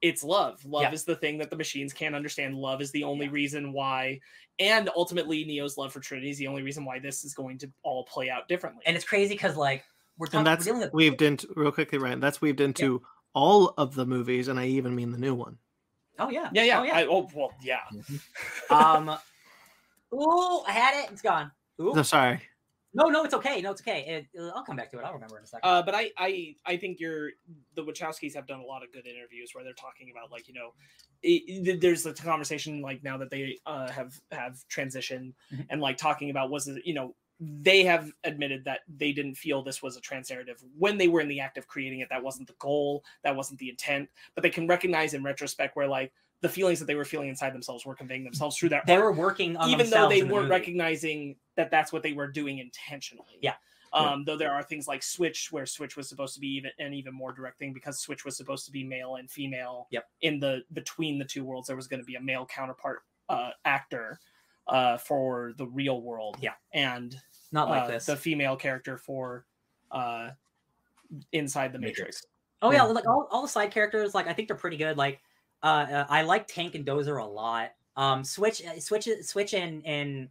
[0.03, 0.93] it's love love Yeah.
[0.93, 3.33] is the thing that the machines can't understand love is the only Yeah.
[3.33, 4.21] reason why
[4.59, 7.71] and ultimately neo's love for trinity is the only reason why this is going to
[7.83, 9.85] all play out differently and it's crazy because like
[10.19, 12.21] we're talking and we're that's dealing with weaved into real quickly, Ryan.
[12.21, 13.03] That's weaved into
[13.35, 15.57] all of the movies, and I even mean the new one.
[16.19, 16.97] oh yeah yeah yeah oh, yeah.
[16.97, 17.81] I, oh well yeah
[18.69, 19.09] um
[20.15, 21.95] ooh I had it it's gone ooh.
[21.95, 22.41] No, sorry.
[22.93, 23.61] No no it's okay.
[23.61, 24.27] No it's okay.
[24.35, 25.05] It, I'll come back to it.
[25.05, 25.69] I'll remember in a second.
[25.69, 27.31] Uh, but I, I, I think you're
[27.75, 30.55] the Wachowskis have done a lot of good interviews where they're talking about like you
[30.55, 30.75] know,
[31.23, 35.67] it, it- there's a conversation like now that they uh, have have transitioned Mhm.
[35.71, 39.63] and like talking about was it you know they have admitted that they didn't feel
[39.63, 42.09] this was a trans narrative when they were in the act of creating it.
[42.11, 45.89] That wasn't the goal, that wasn't the intent, but they can recognize in retrospect where
[45.89, 46.13] like
[46.43, 49.05] the feelings that they were feeling inside themselves were conveying themselves through that They art,
[49.05, 50.51] were working on even though they the weren't movie.
[50.51, 53.39] recognizing that that's what they were doing intentionally.
[53.43, 53.55] Yeah.
[53.93, 56.95] Um, though there are things like Switch, where Switch was supposed to be even an
[56.95, 59.89] even more direct thing because Switch was supposed to be male and female.
[59.91, 60.09] Yep.
[60.23, 63.51] In the between the two worlds, there was going to be a male counterpart uh,
[63.65, 64.21] actor
[64.69, 66.37] uh, for the real world.
[66.41, 66.53] Yeah.
[66.73, 67.17] And
[67.51, 68.07] Not like uh, this.
[68.07, 69.45] the female character for
[69.91, 70.31] uh,
[71.33, 71.99] inside the Matrix.
[71.99, 72.27] Matrix.
[72.63, 72.93] Oh yeah, Yeah.
[72.93, 74.97] like all, all the side characters, like I think they're pretty good.
[74.97, 75.21] Like,
[75.63, 77.71] uh, uh I like Tank and Dozer a lot.
[77.97, 80.29] Um, Switch, uh, Switch, Switch, and and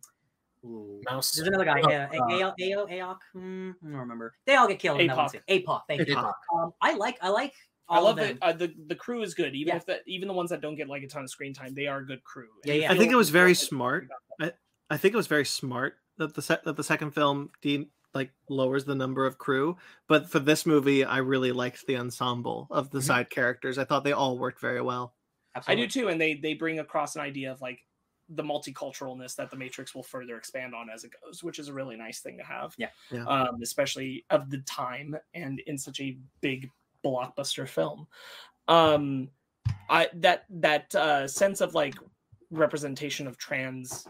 [0.65, 1.31] ooh, Mouse.
[1.33, 2.07] there's another guy, Oh, uh,
[2.43, 3.17] Ao, Ao, Aok.
[3.33, 4.33] Hmm, I don't remember.
[4.45, 5.01] They all get killed.
[5.01, 5.31] in that one Apoc.
[5.33, 5.39] too.
[5.49, 6.15] Apoc, thank you.
[6.17, 7.53] Um, I like, I like.
[7.91, 8.37] I love of that them.
[8.41, 9.77] uh, the the crew is good, even Yeah.
[9.77, 11.87] if that even the ones that don't get like a ton of screen time, they
[11.87, 12.47] are a good crew.
[12.63, 12.91] Yeah, yeah.
[12.91, 14.05] I think it was very smart.
[14.05, 14.51] about them.
[14.91, 18.31] I think it was very smart that the set that the second film de- like
[18.47, 19.75] lowers the number of crew.
[20.07, 23.03] But for this movie, I really liked the ensemble of the Mhm.
[23.03, 23.77] side characters.
[23.79, 25.13] I thought they all worked very well.
[25.67, 27.79] I do too, and they they bring across an idea of like
[28.29, 31.73] the multiculturalness that the Matrix will further expand on as it goes, which is a
[31.73, 32.75] really nice thing to have.
[32.77, 32.89] Yeah.
[33.11, 33.25] Yeah.
[33.25, 36.69] Um, especially of the time and in such a big
[37.03, 38.07] blockbuster film.
[38.67, 39.29] Um,
[39.89, 41.95] I that that uh, sense of like
[42.51, 44.07] representation of trans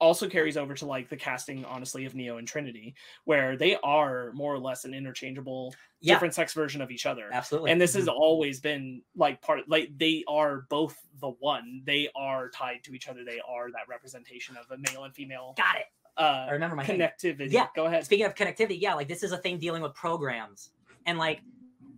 [0.00, 2.94] also carries over to like the casting honestly of neo and trinity
[3.24, 7.30] where they are more or less an interchangeable Yeah, different sex version of each other
[7.32, 7.70] absolutely.
[7.70, 12.50] and this has always been like part like they are both the one they are
[12.50, 15.86] tied to each other they are that representation of a male and female got it.
[16.16, 16.98] uh, I remember my thing.
[17.00, 17.68] connectivity Yeah.
[17.74, 20.70] go ahead Speaking of connectivity, yeah, like this is a thing dealing with programs,
[21.06, 21.40] and like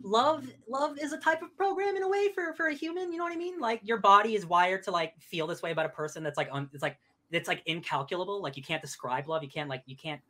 [0.02, 3.10] love, love is a type of program in a way for for a human.
[3.12, 3.58] You know what I mean?
[3.58, 6.22] Like your body is wired to like feel this way about a person.
[6.22, 6.98] That's like un, it's like
[7.30, 8.40] it's like incalculable.
[8.42, 9.42] Like you can't describe love.
[9.42, 10.20] You can't like you can't.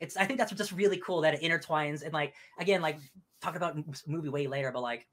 [0.00, 2.98] It's I think that's just really cool that it intertwines and like again like
[3.40, 5.06] talk about movie way later, but like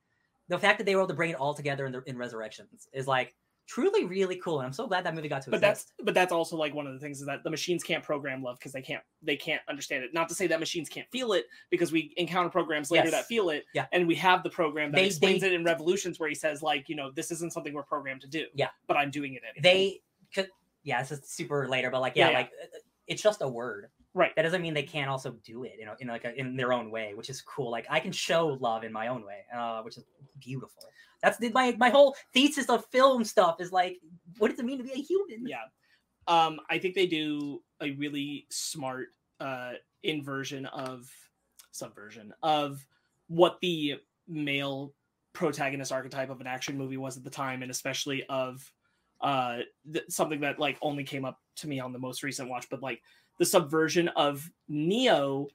[0.48, 2.88] the fact that they were able to bring it all together in the in Resurrections
[2.93, 3.35] is like
[3.67, 5.93] truly really cool, and I'm so glad that movie got to but exist.
[5.98, 8.43] that's but that's also like one of the things is that the machines can't program
[8.43, 11.32] love because they can't they can't understand it not to say that machines can't feel
[11.33, 13.11] it because we encounter programs later Yes.
[13.14, 13.85] that feel it Yeah.
[13.93, 16.61] and we have the program that They- explains they- it in revolutions where he says
[16.61, 18.69] like you know this isn't something we're programmed to do Yeah.
[18.88, 20.01] but i'm doing it anyway they
[20.33, 20.50] could
[20.84, 22.38] yeah this is super later but like yeah, Yeah, yeah.
[22.38, 22.77] like uh,
[23.08, 23.88] it's just a word.
[24.14, 24.32] Right.
[24.35, 26.74] That doesn't mean they can't also do it you know in like a, in their
[26.74, 27.72] own way which is cool.
[27.72, 30.03] Like i can show love in my own way uh which is
[30.40, 30.84] beautiful.
[31.22, 34.00] That's the, my my whole thesis of film stuff is like
[34.38, 35.45] what does it mean to be a human?
[35.48, 35.66] Yeah.
[36.27, 39.08] Um i think they do a really smart
[39.40, 41.10] uh inversion of
[41.72, 42.85] subversion of
[43.27, 43.95] what the
[44.27, 44.93] male
[45.34, 48.61] protagonist archetype of an action movie was at the time and especially of
[49.22, 49.59] uh
[49.91, 52.82] th- something that like only came up to me on the most recent watch but
[52.82, 53.01] like
[53.40, 55.48] the subversion of neo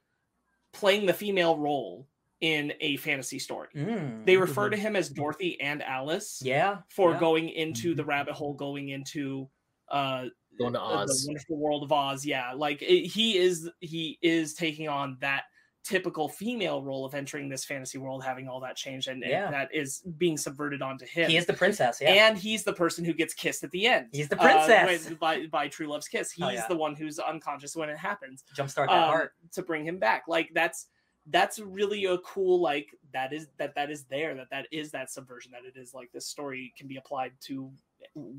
[0.73, 2.07] playing the female role
[2.41, 7.09] in a fantasy story Mm, they refer to him as dorothy and alice yeah for
[7.09, 7.15] yeah.
[7.15, 7.19] Mm-hmm.
[7.25, 9.49] going into the rabbit hole, going into
[9.89, 10.25] uh,
[10.59, 11.25] Going to uh, the Oz.
[11.27, 12.25] wonderful world of Oz.
[12.25, 15.43] Yeah, like it, he is he is taking on that
[15.87, 19.69] typical female role of entering this fantasy world, having all that change, and, and that
[19.73, 21.29] is being subverted onto him.
[21.29, 24.07] he is the princess yeah And he's the person who gets kissed at the end.
[24.11, 26.31] he's the uh, princess when- by, by True Love's kiss.
[26.31, 26.65] He's Oh, yeah.
[26.67, 30.23] the one who's unconscious when it happens jumpstart that um, heart to bring him back.
[30.27, 30.87] Like that's
[31.29, 35.09] that's really a cool like that is that that is there that that is that
[35.11, 37.69] subversion that it is like this story can be applied to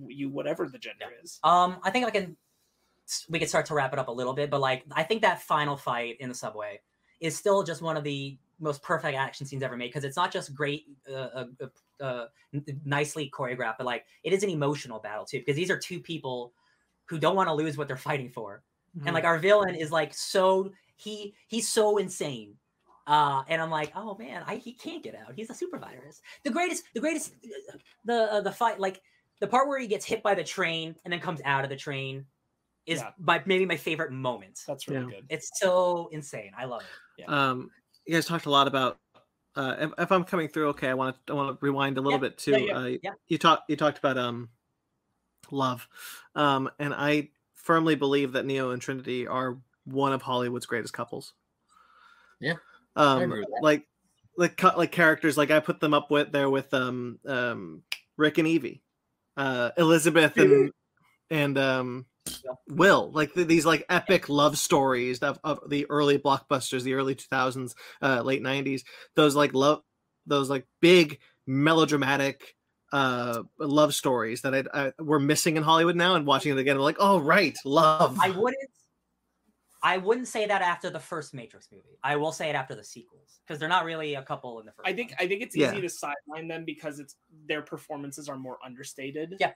[0.08, 1.38] you whatever the gender is.
[1.44, 2.36] Um, I think I can.
[3.30, 5.40] We can start to wrap it up a little bit, but like I think that
[5.42, 6.80] final fight in the subway
[7.20, 10.32] is still just one of the most perfect action scenes ever made because it's not
[10.32, 12.26] just great, uh, uh, uh, uh,
[12.84, 16.52] nicely choreographed, but like it is an emotional battle too because these are two people
[17.06, 18.62] who don't want to lose what they're fighting for,
[19.06, 22.56] and like our villain is like so he he's so insane.
[23.06, 25.32] Uh, and I'm like, oh man, I, he can't get out.
[25.34, 26.20] He's a super virus.
[26.44, 27.36] The greatest, the greatest,
[28.04, 29.00] the uh, the fight, like
[29.40, 31.76] the part where he gets hit by the train and then comes out of the
[31.76, 32.26] train
[32.86, 33.12] is Yeah.
[33.18, 34.60] my maybe my favorite moment.
[34.66, 35.10] that's really Yeah.
[35.10, 35.26] good.
[35.30, 36.52] It's so insane.
[36.56, 36.90] I love it.
[37.26, 37.70] Um,
[38.06, 38.98] you guys talked a lot about.
[39.56, 42.00] Uh, if, if I'm coming through, okay, I want to I want to rewind a
[42.00, 42.52] little Yeah, bit too.
[42.52, 43.10] yeah, yeah, uh, yeah.
[43.26, 44.50] You talked you talked about um,
[45.50, 45.88] love,
[46.34, 51.32] um, and I firmly believe that Neo and Trinity are one of Hollywood's greatest couples.
[52.40, 52.54] Yeah,
[52.94, 53.62] um, agree with that.
[53.62, 53.86] like
[54.36, 57.82] like like characters like I put them up with there with um um
[58.16, 58.82] Rick and Evie,
[59.36, 60.72] uh, Elizabeth and
[61.30, 62.06] and um
[62.68, 67.14] Will like th- these like epic love stories of, of the early blockbusters, the early
[67.14, 68.82] 2000s, uh, late 90s.
[69.16, 69.82] Those like love,
[70.26, 72.54] those like big melodramatic
[72.90, 76.14] uh love stories that I, I we're missing in Hollywood now.
[76.14, 78.18] And watching it again, I'm like, oh right, love.
[78.20, 78.70] I wouldn't.
[79.82, 81.98] I wouldn't say that after the first Matrix movie.
[82.02, 84.72] I will say it after the sequels because they're not really a couple in the
[84.72, 84.88] first.
[84.88, 85.18] I think one.
[85.20, 85.72] I think it's Yeah.
[85.72, 87.16] easy to sideline them because it's
[87.46, 89.36] their performances are more understated.
[89.38, 89.52] Yeah.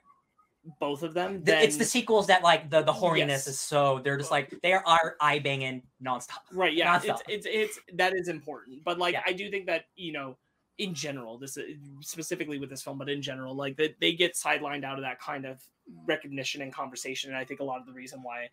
[0.78, 1.42] Both of them.
[1.44, 3.46] The- it's the sequels that like the the horniness Yes.
[3.48, 6.38] is so they're just like they are eye banging nonstop.
[6.52, 6.72] right.
[6.72, 7.20] Yeah, it's, nonstop.
[7.28, 9.22] it's it's that is important, but like Yeah.
[9.26, 10.36] I do think that you know.
[10.78, 14.32] In general, this is specifically with this film, but in general, like that they get
[14.34, 15.60] sidelined out of that kind of
[16.06, 17.28] recognition and conversation.
[17.30, 18.48] And I think a lot of the reason why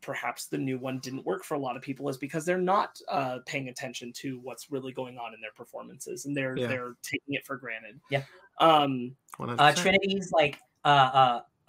[0.00, 3.00] perhaps the new one didn't work for a lot of people is because they're not
[3.08, 6.66] uh, paying attention to what's really going on in their performances and they're Yeah.
[6.66, 8.00] they're taking it for granted.
[8.10, 8.24] Yeah.
[8.58, 9.16] Um.
[9.38, 10.88] Uh, Trinity's like uh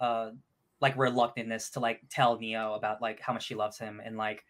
[0.00, 0.30] uh uh
[0.80, 4.44] like reluctantness to like tell Neo about like how much she loves him and like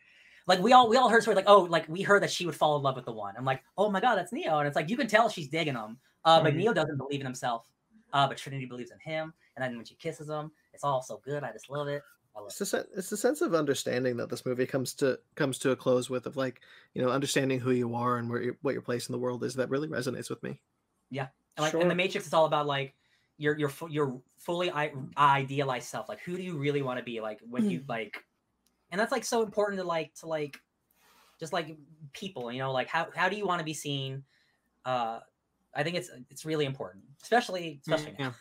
[0.47, 2.47] like we all we all heard sort of like oh like we heard that she
[2.47, 3.35] would fall in love with the one.
[3.37, 5.75] I'm like oh my god that's Neo and it's like you can tell she's digging
[5.75, 5.99] him.
[6.25, 6.57] Uh, but Mhm.
[6.59, 7.69] Neo doesn't believe in himself.
[8.13, 11.21] Uh, but Trinity believes in him, and then when she kisses him, it's all so
[11.25, 11.43] good.
[11.43, 12.03] I just love it.
[12.35, 15.59] Love It's the, sen- it's the sense of understanding that this movie comes to comes
[15.59, 16.61] to a close with of like
[16.95, 19.43] you know understanding who you are and where your, what your place in the world
[19.45, 20.61] is that really resonates with me.
[21.11, 21.89] Yeah, and like in Sure.
[21.89, 22.95] the Matrix, it's all about like
[23.39, 26.09] your your your fully I- idealized self.
[26.09, 27.21] Like who do you really want to be?
[27.21, 28.25] Like when you like,
[28.91, 30.59] and that's like so important to like to like,
[31.39, 31.77] just like
[32.13, 32.51] people.
[32.51, 34.25] You know, like how how do you want to be seen?
[34.85, 35.21] Uh,
[35.75, 38.35] I think it's it's really important, especially especially now.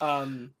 [0.00, 0.08] Yeah.
[0.22, 0.54] um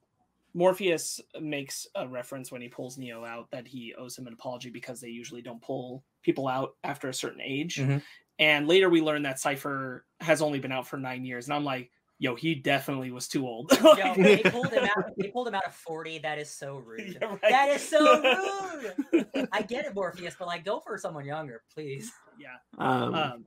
[0.54, 4.68] Morpheus makes a reference when he pulls Neo out that he owes him an apology
[4.68, 7.76] because they usually don't pull people out after a certain age.
[7.76, 8.02] Mhm.
[8.38, 11.46] And later we learn that Cypher has only been out for nine years.
[11.46, 11.90] And I'm like,
[12.22, 13.70] yo, he definitely was too old.
[13.82, 15.10] Yo, they pulled him out.
[15.18, 16.18] They pulled him out at forty.
[16.18, 17.18] That is so rude.
[17.20, 17.40] Yeah, right.
[17.42, 18.22] That is so
[19.12, 19.48] rude.
[19.52, 22.12] I get it, Morpheus, but like go for someone younger, please.
[22.38, 22.56] yeah.
[22.78, 23.44] Um, Um,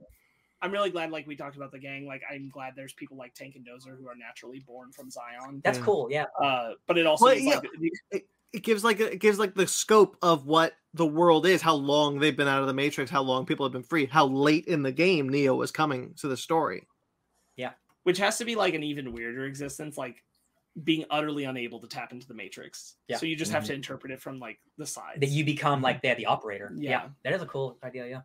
[0.62, 2.06] I'm really glad, like we talked about the gang.
[2.06, 5.60] Like I'm glad there's people like Tank and Dozer who are naturally born from Zion.
[5.64, 5.84] That's Yeah.
[5.84, 6.08] cool.
[6.10, 6.24] Yeah.
[6.40, 7.54] Uh, but it also Well, yeah.
[7.56, 7.68] like,
[8.12, 11.74] the- it gives like it gives like the scope of what the world is, how
[11.74, 14.64] long they've been out of the Matrix, how long people have been free, how late
[14.66, 16.86] in the game Neo was coming to the story.
[18.06, 20.22] Which has to be like an even weirder existence, like
[20.84, 22.94] being utterly unable to tap into the matrix.
[23.08, 23.16] Yeah.
[23.16, 23.78] So you just have to mm-hmm.
[23.78, 25.18] interpret it from like the side.
[25.20, 26.70] That you become like they're the operator.
[26.76, 26.90] Yeah.
[26.90, 27.08] Yeah.
[27.24, 28.06] That is a cool idea.
[28.06, 28.20] Yeah.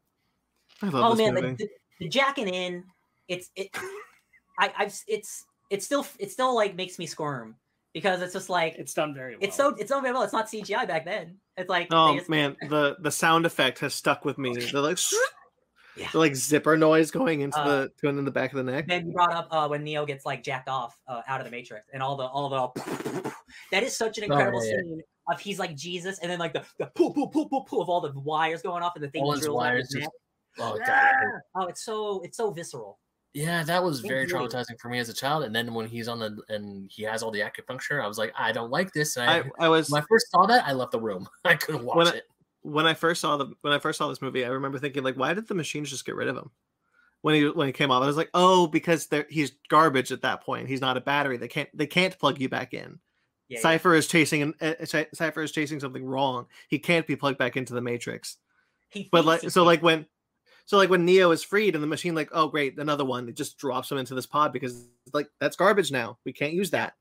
[0.84, 1.56] I love oh this man, movie.
[1.56, 1.70] the, the,
[2.02, 2.84] the jacking in,
[3.28, 3.76] it's it.
[4.60, 7.56] I I've it's it's still it still like makes me squirm
[7.92, 9.40] because it's just like it's done very well.
[9.42, 10.22] it's so it's so very well.
[10.22, 11.38] It's not CGI back then.
[11.58, 14.56] It's like Oh just- man, the the sound effect has stuck with me.
[14.72, 15.00] They're like,
[15.98, 16.08] Yeah.
[16.12, 18.88] the like zipper noise going into Uh, the going in the back of the neck.
[18.88, 21.52] Then you brought up uh, when Neo gets like jacked off uh, out of the
[21.52, 23.34] Matrix and all the all the
[23.72, 24.82] that is such an incredible yeah, yeah.
[24.82, 27.82] scene of he's like Jesus and then like the the poo poo poo poo poo
[27.82, 30.10] of all the wires going off and the thing All his wires just-
[30.60, 31.14] Oh god.
[31.56, 33.00] Oh, it's so it's so visceral.
[33.34, 35.44] Yeah, that was very traumatizing for me as a child.
[35.46, 38.34] And then when he's on the and he has all the acupuncture, I was like,
[38.38, 39.16] I don't like this.
[39.16, 41.30] And I, I, I was when I first saw that, I left the room.
[41.46, 42.26] I couldn't watch it.
[42.64, 45.16] When I first saw the when I first saw this movie, I remember thinking like,
[45.18, 46.52] why did the machines just get rid of him?
[47.22, 50.22] When he when he came off, I was like, oh, because they're, he's garbage at
[50.24, 50.68] that point.
[50.68, 51.38] He's not a battery.
[51.38, 53.00] They can't they can't plug you back in.
[53.48, 53.62] Yeah, yeah.
[53.62, 56.48] Cypher is chasing an uh, Cypher is chasing something wrong.
[56.70, 58.38] He can't be plugged back into the Matrix.
[58.90, 60.06] He But like so like when
[60.66, 63.36] so like when Neo is freed and the machine like oh great another one it
[63.36, 66.94] just drops him into this pod because like that's garbage now we can't use that.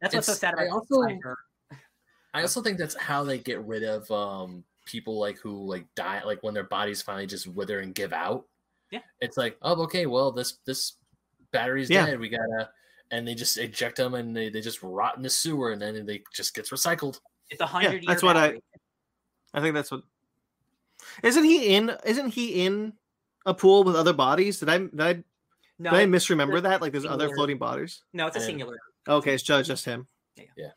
[0.00, 1.38] that's what's so it's- sad I about also- Cypher.
[2.34, 6.22] I also think that's how they get rid of um people like who like die
[6.24, 8.46] like when their bodies finally just wither and give out.
[8.90, 9.00] Yeah.
[9.20, 10.94] It's like, oh okay, well this this
[11.52, 12.06] battery's Yeah.
[12.06, 12.20] dead.
[12.20, 12.70] We gotta
[13.10, 16.06] and they just eject them and they, they just rot in the sewer and then
[16.06, 17.20] they just gets recycled.
[17.50, 18.02] It's a hundred year.
[18.06, 18.62] that's what I- battery.
[19.54, 20.02] I think that's what.
[21.22, 21.92] Isn't he in?
[22.04, 22.92] Isn't he in
[23.44, 24.58] a pool with other bodies?
[24.58, 25.12] Did I did I,
[25.78, 26.80] No, did I misremember that?
[26.80, 28.02] Like there's other floating bodies.
[28.12, 28.76] no, it's a singular.
[29.08, 30.06] Okay, it's just, just him.
[30.36, 30.44] Yeah.
[30.56, 30.70] Yeah.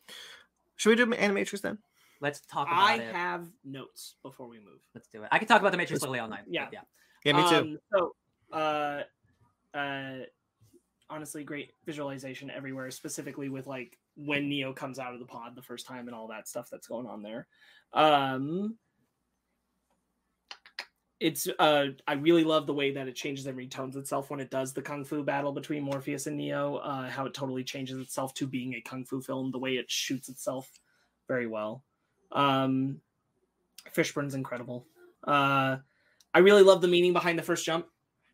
[0.75, 1.79] Should we do Animatrix then?
[2.21, 3.15] Let's talk about I it.
[3.15, 4.81] I have notes before we move.
[4.93, 5.29] Let's do it.
[5.31, 6.43] I can talk about the Matrix literally all night.
[6.47, 6.67] Yeah.
[6.71, 6.81] yeah.
[7.23, 7.55] Yeah, me too.
[7.55, 10.25] Um, so, uh, uh,
[11.09, 15.61] honestly, great visualization everywhere, specifically with like when Neo comes out of the pod the
[15.61, 17.47] first time and all that stuff that's going on there.
[17.93, 18.77] Um,
[21.19, 24.49] it's uh, I really love the way that it changes and retones itself when it
[24.49, 26.77] does the kung fu battle between Morpheus and Neo.
[26.77, 29.51] Uh, how it totally changes itself to being a kung fu film.
[29.51, 30.69] The way it shoots itself
[31.27, 31.83] very well.
[32.31, 33.01] Um,
[33.95, 34.85] Fishburne's incredible.
[35.23, 35.77] Uh,
[36.33, 37.87] I really love the meaning behind the first jump,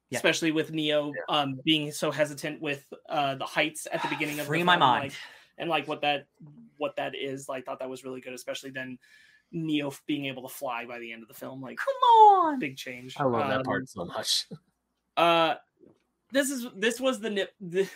[0.09, 0.17] Yeah.
[0.17, 4.48] especially with Neo um, being so hesitant with uh, the heights at the beginning of
[4.48, 5.03] Free the my film, mind.
[5.03, 5.14] like-
[5.57, 6.27] and like what that
[6.77, 7.48] what that is.
[7.48, 8.98] Like, thought that was really good, especially then
[9.53, 11.61] Neo being able to fly by the end of the film.
[11.61, 12.59] Like, Come on.
[12.59, 13.15] big change.
[13.17, 14.48] I love Um, that part so much.
[15.15, 15.56] Uh,
[16.33, 17.53] this is this was the nip.
[17.61, 17.88] The,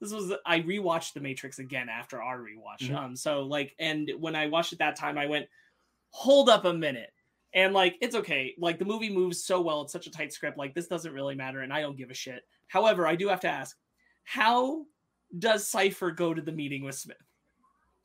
[0.00, 2.88] this was I rewatched The Matrix again after our rewatch.
[2.88, 2.96] Mhm.
[2.96, 5.46] Um, so like, and when I watched it that time, I went,
[6.10, 7.12] hold up a minute.
[7.54, 8.54] And like it's okay.
[8.58, 10.58] Like the movie moves so well, it's such a tight script.
[10.58, 12.42] Like this doesn't really matter, and I don't give a shit.
[12.68, 13.76] However, I do have to ask,
[14.24, 14.84] how
[15.38, 17.16] does Cypher go to the meeting with Smith?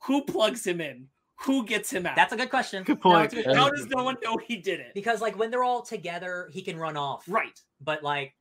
[0.04, 1.08] Who plugs him in?
[1.42, 2.16] Who gets him out?
[2.16, 2.84] That's a good question.
[2.84, 3.34] Good point.
[3.34, 4.92] it's a how does no one know he did it?
[4.94, 7.24] Because like when they're all together, he can run off.
[7.28, 7.58] Right.
[7.80, 8.34] But like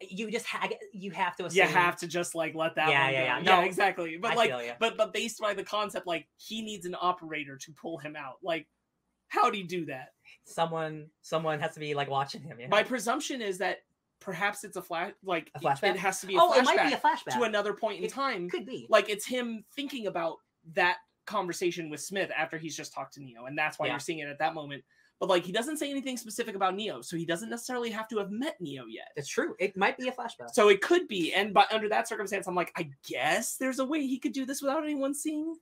[0.00, 3.10] you just ha- you have to assume You have to just like let that Yeah,
[3.10, 3.44] yeah, go.
[3.50, 3.56] yeah.
[3.56, 4.16] No, exactly.
[4.16, 7.72] But I like but but based by the concept, like he needs an operator to
[7.72, 8.36] pull him out.
[8.42, 8.66] Like,
[9.28, 10.08] how do he do that?
[10.44, 12.58] someone someone has to be like watching him.
[12.60, 12.68] Yeah.
[12.68, 13.78] My presumption is that
[14.20, 15.94] perhaps it's a flash like A flashback?
[15.94, 17.38] it has to be a oh, flashback, it might be a flashback.
[17.38, 18.48] to another point in It time.
[18.48, 18.86] Could be.
[18.88, 20.36] Like it's him thinking about
[20.74, 20.96] that
[21.26, 23.92] conversation with Smith after he's just talked to Neo, and that's why Yeah.
[23.92, 24.82] you're seeing it at that moment.
[25.20, 28.16] But like he doesn't say anything specific about Neo, so he doesn't necessarily have to
[28.18, 29.08] have met Neo yet.
[29.14, 29.54] That's true.
[29.58, 30.50] It might be a flashback.
[30.54, 33.84] So it could be, and but under that circumstance, I'm like, I guess there's a
[33.84, 35.54] way he could do this without anyone seeing.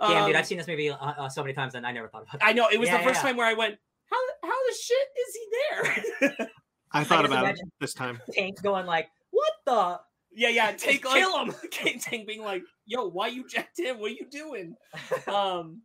[0.00, 2.08] Damn, dude, Um, I've seen this movie uh, uh, so many times and I never
[2.08, 2.40] thought about it.
[2.42, 3.28] I know it was Yeah, the yeah, first yeah.
[3.28, 6.48] time where I went, how how the shit is he there?
[6.92, 8.20] I thought just about it this time.
[8.32, 10.00] Tank going like, "What the?"
[10.32, 10.72] yeah, yeah.
[10.72, 11.54] Take like, kill him.
[12.00, 13.98] Tank being like, "Yo, why you jacked him?
[13.98, 14.76] What are you doing?"
[15.26, 15.82] Um,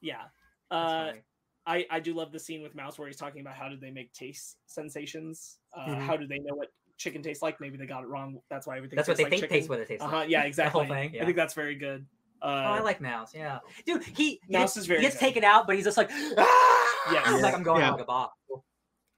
[0.00, 0.22] yeah.
[0.70, 1.20] That's Uh, funny.
[1.66, 3.90] I I do love the scene with Mouse where he's talking about how did they
[3.90, 5.58] make taste sensations?
[5.76, 5.98] Uh, Mhm.
[6.00, 7.60] How do they know what chicken tastes like?
[7.60, 8.40] Maybe they got it wrong.
[8.50, 8.96] That's why everything.
[8.96, 9.56] That's what tastes they like think chicken.
[9.56, 10.16] tastes what it tastes Uh huh.
[10.18, 10.28] like.
[10.30, 10.84] Yeah, exactly.
[10.86, 11.16] whole thing.
[11.20, 12.04] I think that's very good.
[12.40, 13.32] Uh, oh, I like Mouse.
[13.34, 15.20] Yeah, dude, he he Mouse gets, is very he gets good.
[15.26, 17.12] taken out, but he's just like, ah!
[17.12, 17.40] Yes.
[17.42, 17.90] like I'm going Yeah.
[17.92, 18.32] like a bop.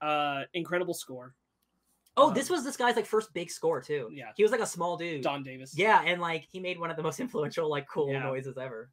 [0.03, 1.35] uh, incredible score.
[2.17, 4.09] Oh, Um, this was this guy's like first big score too.
[4.13, 4.31] Yeah.
[4.37, 5.23] He was like a small dude.
[5.23, 5.77] Don Davis.
[5.77, 8.23] Yeah, and like he made one of the most influential like cool Yeah.
[8.23, 8.91] noises ever.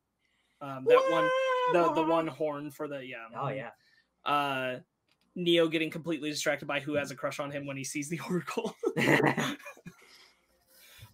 [0.62, 1.30] Um, that one,
[1.74, 3.28] the the one horn for the yeah.
[3.36, 3.72] Oh yeah.
[4.26, 4.80] Uh,
[5.36, 8.20] Neo getting completely distracted by who has a crush on him when he sees the
[8.30, 8.76] Oracle.
[8.96, 9.58] the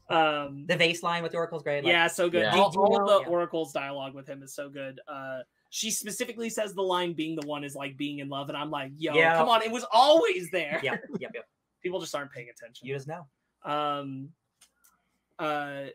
[0.10, 1.84] um, vase line with the Oracle's great.
[1.84, 2.42] Like, yeah, so good.
[2.42, 2.56] Yeah.
[2.56, 3.27] All, all the yeah.
[3.27, 5.00] Oracle's dialogue with him is so good.
[5.08, 8.58] Uh, she specifically says the line "being the one is like being in love," and
[8.58, 9.38] I'm like, "Yo, Yeah.
[9.38, 11.45] come on, it was always there." Yep, yep, yep.
[11.84, 12.88] People just aren't paying attention.
[12.88, 13.27] You just know.
[13.64, 14.30] um
[15.40, 15.86] uh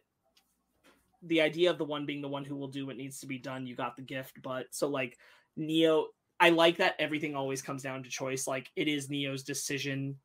[1.23, 3.39] the idea of the one being the one who will do what needs to be
[3.39, 5.17] done you got the gift but so like
[5.57, 6.09] neo
[6.41, 10.19] i like that everything always comes down to choice like it is neo's decision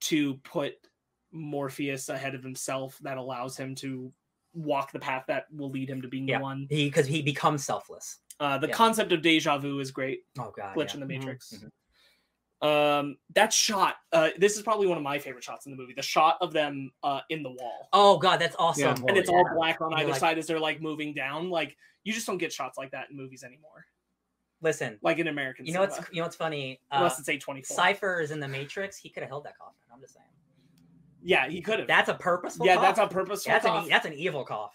[0.00, 0.74] to put
[1.32, 4.12] morpheus ahead of himself that allows him to
[4.54, 6.38] walk the path that will lead him to being Yeah.
[6.38, 8.18] the one He because he becomes selfless.
[8.40, 8.74] uh the Yeah.
[8.74, 10.76] concept of deja vu is great Oh god.
[10.76, 10.94] glitch yeah.
[10.94, 11.08] in the Mhm.
[11.08, 11.70] matrix Mhm.
[12.64, 15.92] Um that shot uh this is probably one of my favorite shots in the movie
[15.94, 18.82] the shot of them uh in the wall Oh god, that's awesome.
[18.84, 19.04] Yeah.
[19.08, 21.50] and it's all black on You're either like- side as they're like moving down.
[21.50, 23.86] Like you just don't get shots like that in movies anymore.
[24.62, 26.80] Listen, Like in American you know what's you know what's funny?
[26.90, 27.76] Uh, unless it's A twenty four.
[27.76, 28.96] Cypher is in the Matrix.
[28.96, 29.74] He could have held that coffin.
[29.92, 30.24] I'm just saying.
[31.22, 31.88] Yeah, he could have.
[31.88, 32.64] That's a purposeful.
[32.66, 32.82] yeah, cough.
[32.96, 33.44] that's a purpose.
[33.44, 33.84] that's cough.
[33.84, 34.74] an that's an evil cough.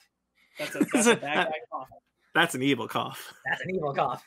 [0.60, 1.88] that's a that's a bad guy cough.
[2.36, 3.34] That's an evil cough.
[3.48, 4.24] That's an evil cough.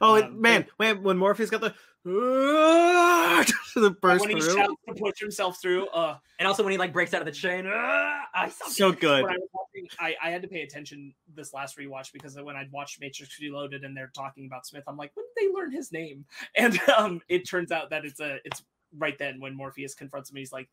[0.00, 1.74] Oh Um, man, when, when Morpheus got the
[3.74, 5.86] the burst when he through, shouts to push himself through.
[5.88, 7.66] Uh, And also when he like breaks out of the chain.
[7.66, 9.24] ah, I so good.
[9.24, 13.00] I watching, I, I had to pay attention this last rewatch because when I'd watched
[13.00, 16.24] Matrix Reloaded and they're talking about Smith, I'm like, when did they learn his name?
[16.56, 18.62] And um, it turns out that it's a it's
[18.98, 20.36] right then when Morpheus confronts him.
[20.36, 20.68] He's like,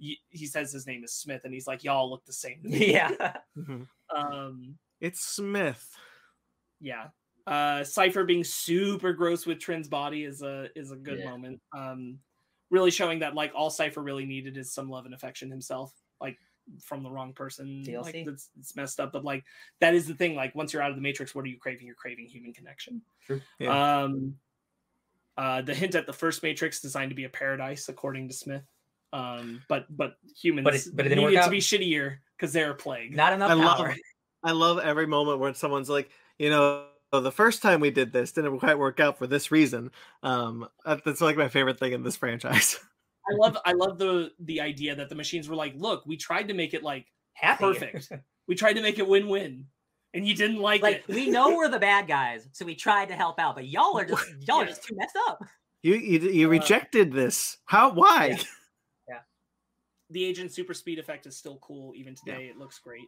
[0.00, 2.62] y- he says his name is Smith, and he's like, y'all look the same.
[2.62, 2.92] To me.
[2.92, 3.36] yeah.
[3.58, 3.86] Mhm.
[4.14, 5.94] Um, It's Smith.
[6.80, 7.08] yeah.
[7.46, 11.30] Uh, Cypher being super gross with Trin's body is a is a good Yeah.
[11.30, 11.60] moment.
[11.76, 12.18] Um,
[12.70, 16.38] really showing that like all Cypher really needed is some love and affection himself, like
[16.82, 17.84] from the wrong person.
[17.86, 18.26] Like TLC.
[18.26, 19.44] it's, it's messed up, but like
[19.80, 20.34] that is the thing.
[20.34, 21.86] Like once you're out of the Matrix, what are you craving?
[21.86, 23.02] You're craving human connection.
[23.24, 23.40] True.
[23.60, 24.02] Yeah.
[24.02, 24.34] Um,
[25.36, 28.64] uh, the hint at the first Matrix designed to be a paradise, according to Smith.
[29.12, 32.52] Um, but but humans But it- but it didn't work needed to be shittier because
[32.52, 33.14] they're a plague.
[33.14, 33.96] Not enough I love power.
[34.42, 38.12] I love every moment where someone's like, you know, "Oh, the first time we did
[38.12, 39.90] this didn't quite work out for this reason.
[40.22, 42.78] Um, that's like my favorite thing in this franchise.
[43.28, 46.48] I love I love the the idea that the machines were like, look, we tried
[46.48, 47.64] to make it like Happy.
[47.64, 48.12] perfect.
[48.48, 49.66] we tried to make it win-win,
[50.14, 51.14] and you didn't like, like it.
[51.14, 54.04] we know we're the bad guys, so we tried to help out, but y'all are
[54.04, 55.40] just y'all are just too messed up.
[55.82, 57.58] You you, you Uh, rejected this.
[57.64, 57.90] How?
[57.92, 58.38] Why?
[59.08, 59.20] Yeah.
[60.10, 62.46] the agent super speed effect is still cool even today.
[62.46, 63.06] It looks great.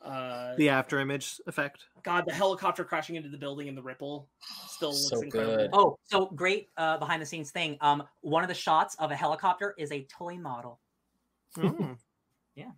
[0.00, 1.84] Uh, The after image effect.
[2.04, 4.28] God, the helicopter crashing into the building and the ripple
[4.68, 5.56] still looks So incredible.
[5.56, 5.70] good.
[5.72, 7.76] Oh, so great uh, behind the scenes thing.
[7.80, 10.80] Um, one of the shots of a helicopter is a toy model.
[11.56, 11.96] Mm.
[12.54, 12.70] Yeah,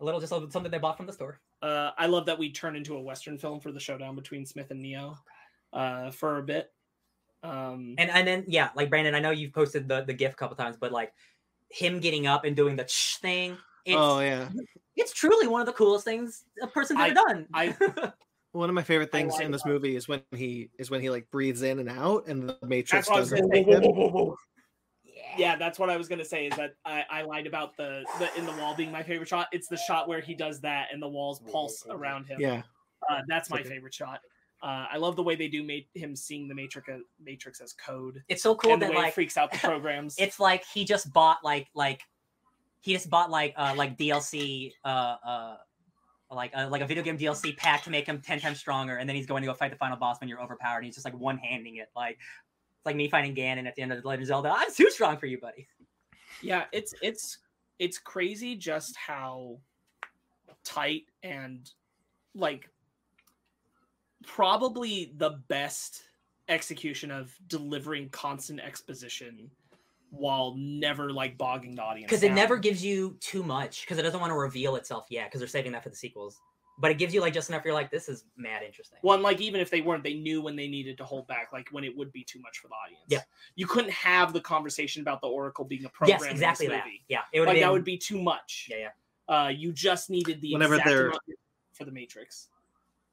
[0.00, 1.40] a little just a- something they bought from the store.
[1.62, 4.70] Uh, I love that we turn into a western film for the showdown between Smith
[4.70, 5.16] and Neo
[5.72, 6.70] uh, for a bit.
[7.42, 10.36] Um, And and then yeah, like Brandon, I know you've posted the the gif a
[10.36, 11.14] couple times, but like
[11.70, 13.56] him getting up and doing the ch thing.
[13.84, 14.48] It's, oh yeah.
[14.96, 17.46] it's truly one of the coolest things a person's I- ever done.
[17.52, 18.12] I-
[18.52, 19.68] One of my favorite things in this that.
[19.68, 23.08] movie is when he is when he like breathes in and out, and the Matrix
[23.08, 23.90] That's what I was doesn't gonna take say.
[23.90, 24.34] him.
[25.36, 26.46] Yeah, that's what I was gonna say.
[26.46, 29.48] Is that I, I lied about the the in the wall being my favorite shot.
[29.50, 32.40] It's the shot where he does that and the walls pulse around him.
[32.40, 32.62] Yeah,
[33.10, 33.68] uh, that's my Okay.
[33.70, 34.20] favorite shot.
[34.62, 37.72] Uh, I love the way they do make him seeing the Matrix as, Matrix as
[37.72, 40.14] code, It's so cool and the that way it like freaks out the programs.
[40.16, 42.02] it's like he just bought like like
[42.84, 45.56] he just bought like uh like DLC uh uh
[46.30, 49.08] like uh, like a video game DLC pack to make him ten times stronger, and
[49.08, 51.06] then he's going to go fight the final boss when you're overpowered, and he's just
[51.06, 52.18] like one handing it like
[52.76, 54.52] it's like me fighting Ganon at the end of the Legend of Zelda.
[54.54, 55.66] I'm too strong for you, buddy.
[56.42, 57.38] yeah, it's it's
[57.78, 59.60] it's crazy just how
[60.62, 61.70] tight and
[62.34, 62.68] like
[64.26, 66.02] probably the best
[66.50, 69.50] execution of delivering constant exposition
[70.16, 72.36] while never like bogging the audience Because it down.
[72.36, 75.48] never gives you too much, because it doesn't want to reveal itself yet, because they're
[75.48, 76.40] saving that for the sequels.
[76.78, 77.62] But it gives you like just enough.
[77.64, 78.98] You're like, this is mad interesting.
[79.02, 81.50] Well, and like even if they weren't, they knew when they needed to hold back,
[81.52, 83.04] like when it would be too much for the audience.
[83.08, 83.20] Yeah.
[83.54, 86.18] you couldn't have the conversation about the Oracle being a program.
[86.20, 86.84] yes, exactly in this that.
[86.86, 87.04] movie.
[87.08, 88.68] Yeah, it would Like been, that would be too much.
[88.70, 88.88] Yeah,
[89.28, 89.34] yeah.
[89.44, 91.12] Uh, you just needed the Whenever exact they're-
[91.72, 92.48] for the Matrix.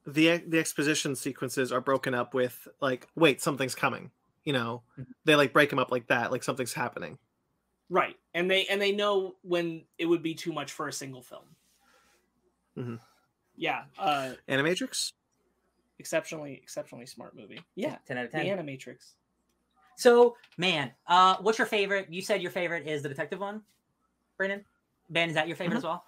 [0.06, 4.10] the the exposition sequences are broken up with like, wait, something's coming.
[4.44, 5.06] You know, Mhm.
[5.24, 7.18] they like break them up like that, like something's happening.
[7.88, 11.22] Right, and they and they know when it would be too much for a single
[11.22, 11.54] film.
[12.76, 13.00] Mhm.
[13.54, 15.12] Yeah, uh, Animatrix.
[15.98, 17.60] exceptionally exceptionally smart movie.
[17.74, 18.58] Yeah, ten out of the ten.
[18.58, 19.12] Animatrix.
[19.96, 22.10] So, man, uh, what's your favorite?
[22.10, 23.62] You said your favorite is the detective one,
[24.38, 24.64] Brandon.
[25.10, 26.04] Ben, is that your favorite as well?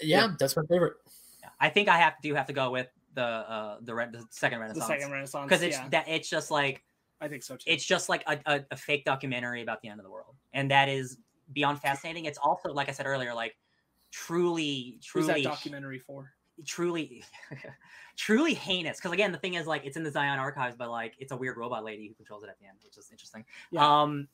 [0.00, 0.96] Yeah, that's my favorite.
[1.40, 1.50] Yeah.
[1.60, 4.24] I think I have to do have to go with the uh the, re- the
[4.30, 5.44] second The Renaissance second Renaissance.
[5.44, 6.82] because it's yeah, that it's just like
[7.20, 7.64] I think so too.
[7.66, 10.70] it's just like a, a, a fake documentary about the end of the world, and
[10.70, 11.18] that is
[11.52, 12.24] beyond fascinating.
[12.24, 13.56] It's also like I said earlier, like
[14.10, 16.32] truly, Who's that truly, documentary for?
[16.64, 17.24] truly,
[18.16, 18.98] truly heinous.
[18.98, 21.36] Because again, the thing is like it's in the Zion archives, but like it's a
[21.36, 23.44] weird robot lady who controls it at the end, which is interesting.
[23.70, 24.02] Yeah.
[24.02, 24.28] Um,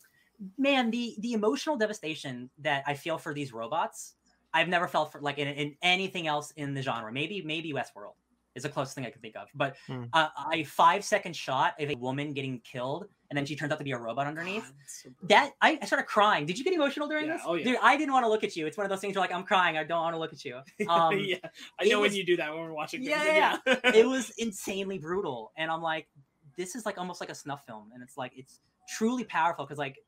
[0.58, 4.14] man, the the emotional devastation that I feel for these robots,
[4.54, 7.12] I've never felt for like in, in anything else in the genre.
[7.12, 8.14] Maybe maybe Westworld
[8.56, 9.48] is the closest thing I can think of.
[9.54, 10.04] But Hmm.
[10.12, 13.78] uh, a five second shot of a woman getting killed, and then she turns out
[13.78, 14.64] to be a robot underneath.
[14.64, 15.08] God, so.
[15.28, 16.46] That I, I started crying.
[16.46, 17.42] Did you get emotional during Yeah, this?
[17.46, 17.64] oh, yeah.
[17.64, 18.66] Dude, I didn't want to look at you.
[18.66, 19.76] It's one of those things where like I'm crying.
[19.76, 20.60] I don't want to look at you.
[20.88, 21.36] Um, yeah,
[21.78, 23.02] I it know was- when you do that when we're watching.
[23.02, 26.08] Yeah, things, yeah, it was insanely brutal and i'm like
[26.56, 29.78] this is like almost like a snuff film and it's like it's truly powerful because
[29.78, 29.98] like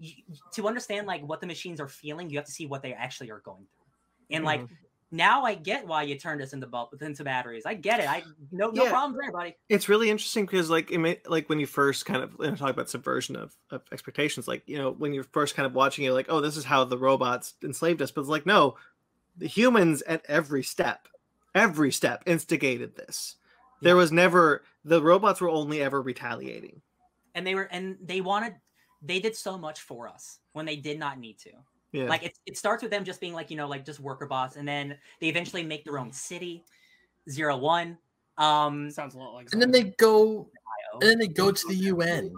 [0.00, 0.14] you,
[0.52, 3.30] to understand like what the machines are feeling you have to see what they actually
[3.30, 4.60] are going through and like
[5.12, 7.64] now i get why you turned us into bulb into batteries.
[7.66, 8.08] I get it.
[8.08, 9.10] I no no Yeah.
[9.12, 9.56] there buddy.
[9.68, 12.56] It's really interesting because like it may, like when you first kind of you know,
[12.56, 16.04] talk about subversion of, of expectations like you know when you're first kind of watching
[16.04, 18.10] it like oh this is how the robots enslaved us.
[18.10, 18.76] But it's like no
[19.36, 21.06] the humans at every step
[21.54, 23.36] every step instigated this.
[23.82, 26.80] There was never the robots were only ever retaliating.
[27.34, 28.54] And they were and they wanted
[29.02, 31.50] they did so much for us when they did not need to
[31.92, 34.26] yeah like it, it starts with them just being like you know like just worker
[34.26, 36.64] boss and then they eventually make their own city
[37.30, 37.96] zero one
[38.38, 39.52] um sounds a lot like.
[39.52, 40.48] And then they go
[40.94, 42.34] and then they go to the UN.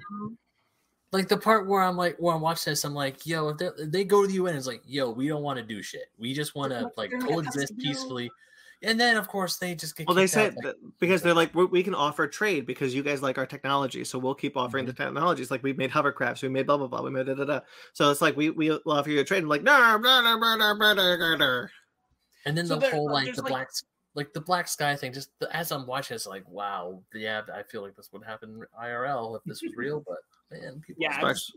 [1.13, 3.67] Like the part where I'm like, where I'm watching this, I'm like, yo, if, they-
[3.67, 6.07] if they go to the UN, it's like, yo, we don't want to do shit.
[6.19, 8.31] We just want to like, like they're not coexist supposed to peacefully.
[8.85, 10.07] And then of course they just get.
[10.07, 12.67] well they kicked out, said like, that because they're like we we can offer trade
[12.67, 15.03] because you guys like our technology so we'll keep offering the Mm-hmm.
[15.05, 17.61] technologies like we made hovercrafts we made blah blah blah we made da da da
[17.93, 20.37] so it's like we we will offer you a trade and like no blah, blah,
[20.37, 21.67] blah, blah, blah, blah, blah, blah.
[22.47, 23.69] And then So the there- whole uh, like the like- black
[24.17, 25.13] like the black sky thing.
[25.13, 28.61] Just the, as I'm watching, it's like, wow, yeah, I feel like this would happen
[28.81, 30.05] IRL if this was real.
[30.07, 30.19] But
[30.53, 31.51] man, people, Yeah, Sparks.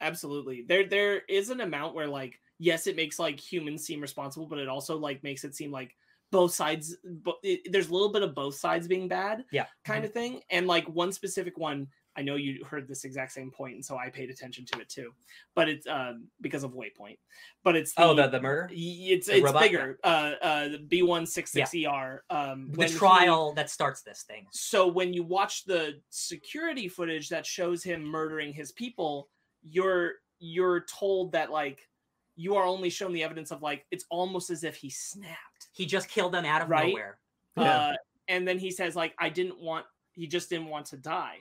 [0.00, 0.64] absolutely.
[0.68, 4.58] There there is an amount where like yes, it makes like humans seem responsible, but
[4.58, 5.96] it also like makes it seem like
[6.30, 6.96] both sides.
[7.42, 9.44] It, there's a little bit of both sides being bad.
[9.52, 9.66] Yeah.
[9.84, 10.40] kind of thing.
[10.50, 11.86] And like one specific one,
[12.18, 14.88] I know you heard this exact same point, and so I paid attention to it
[14.88, 15.12] too.
[15.54, 17.18] But it's um because of Waypoint.
[17.62, 19.62] But it's oh the the murder it's the it's robot?
[19.62, 19.98] bigger.
[20.02, 22.24] Uh, uh, the B one six six ER.
[22.30, 26.88] Um, the when he- trial that starts this thing so when you watch the security
[26.88, 29.28] footage that shows him murdering his people
[29.62, 31.80] you're you're told that like
[32.36, 35.86] you are only shown the evidence of like it's almost as if he snapped he
[35.86, 36.88] just killed them out of Right?
[36.88, 37.18] nowhere
[37.56, 37.62] Yeah.
[37.88, 37.92] uh,
[38.28, 41.38] and then he says like i didn't want he just didn't want to die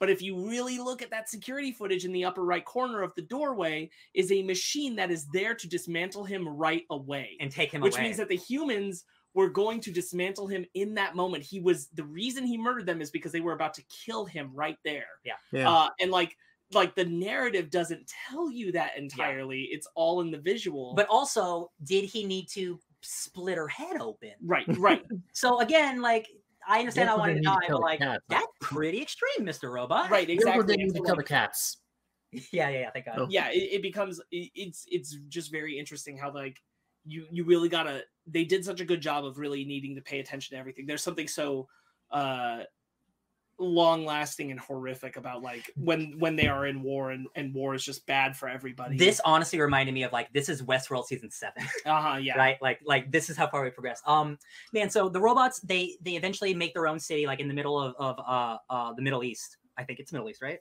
[0.00, 3.14] but if you really look at that security footage in the upper right corner of
[3.14, 7.72] the doorway is a machine that is there to dismantle him right away and take
[7.72, 7.88] him away.
[7.88, 11.42] which away means that the humans were going to dismantle him in that moment.
[11.44, 14.50] He was the reason he murdered them is because they were about to kill him
[14.54, 15.08] right there.
[15.24, 15.70] Yeah.
[15.70, 16.34] Uh, and like
[16.72, 19.62] like the narrative doesn't tell you that entirely.
[19.70, 20.94] It's all in the visual.
[20.94, 25.02] but also did he need to split her head open right, right.
[25.32, 26.28] so again like
[26.68, 28.24] I understand I wanted to need die, kill but like cats.
[28.28, 29.70] that's pretty extreme, Mr.
[29.70, 30.10] Robot.
[30.10, 31.78] right exactly they need to kill the cats.
[32.52, 32.90] Yeah, yeah, yeah.
[32.90, 33.30] Thank God.
[33.30, 36.60] yeah it, it becomes it, it's it's just very interesting how like
[37.06, 40.18] you you really gotta they did such a good job of really needing to pay
[40.18, 41.68] attention to everything there's something so
[42.10, 42.58] uh
[43.58, 47.74] long lasting and horrific about like when when they are in war and and war
[47.74, 48.96] is just bad for everybody.
[48.96, 51.62] This honestly reminded me of like this is Westworld season seven.
[51.86, 52.36] uh-huh yeah.
[52.36, 52.58] Right?
[52.60, 54.02] Like like this is how far we progress.
[54.06, 54.38] Um
[54.72, 57.80] man so the robots they they eventually make their own city like in the middle
[57.80, 59.56] of of uh uh the middle east.
[59.78, 60.60] I think it's middle east right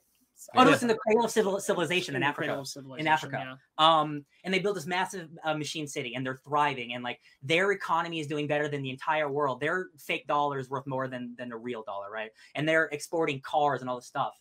[0.55, 3.57] oh no it's in the cradle of civil, civilization in the cradle africa civilization, Africa.
[3.77, 7.71] um and they build this massive uh, machine city and they're thriving and like their
[7.71, 9.59] economy is doing better than the entire world.
[9.59, 12.31] Their fake dollar is worth more than than a real dollar right?
[12.55, 14.33] And they're exporting cars and all this stuff.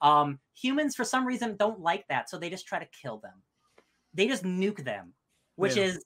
[0.00, 3.42] Um humans for some reason don't like that so they just try to kill them.
[4.14, 5.12] They just nuke them
[5.56, 5.84] which Yeah.
[5.84, 6.04] is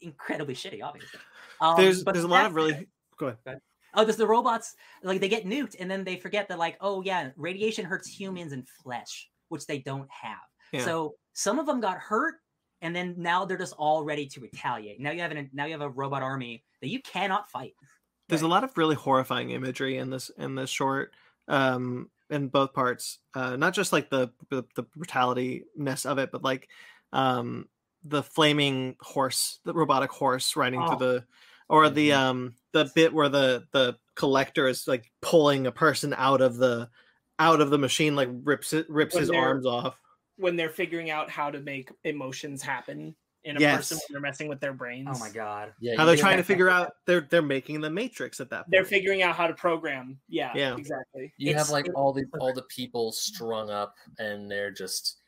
[0.00, 1.20] incredibly shitty obviously.
[1.60, 3.60] Um, there's but there's a lot of really that- go ahead.
[3.94, 7.02] Oh there's the robots like they get nuked and then they forget that like oh
[7.02, 10.38] yeah radiation hurts humans and flesh which they don't have
[10.72, 10.84] Yeah.
[10.84, 12.36] so some of them got hurt
[12.80, 15.72] and then now they're just all ready to retaliate now you have an now you
[15.72, 17.74] have a robot army that you cannot fight
[18.28, 21.12] there's a lot of really horrifying imagery in this in this short
[21.48, 26.30] um in both parts uh not just like the the, the brutality ness of it
[26.32, 26.68] but like
[27.12, 27.68] um
[28.04, 30.88] the flaming horse the robotic horse riding Oh.
[30.88, 31.24] through the
[31.72, 32.16] or the Mhm.
[32.16, 36.88] um the bit where the the collector is like pulling a person out of the
[37.38, 39.98] out of the machine like rips it rips When his arms off
[40.36, 43.76] when they're figuring out how to make emotions happen in a Yes.
[43.78, 46.44] person when they're messing with their brains oh my god Yeah, how they're trying to
[46.44, 49.54] figure out they're they're making the matrix at that point they're figuring out how to
[49.54, 50.76] program yeah Yeah.
[50.76, 55.18] exactly You It's- have like all the all the people strung up, and they're just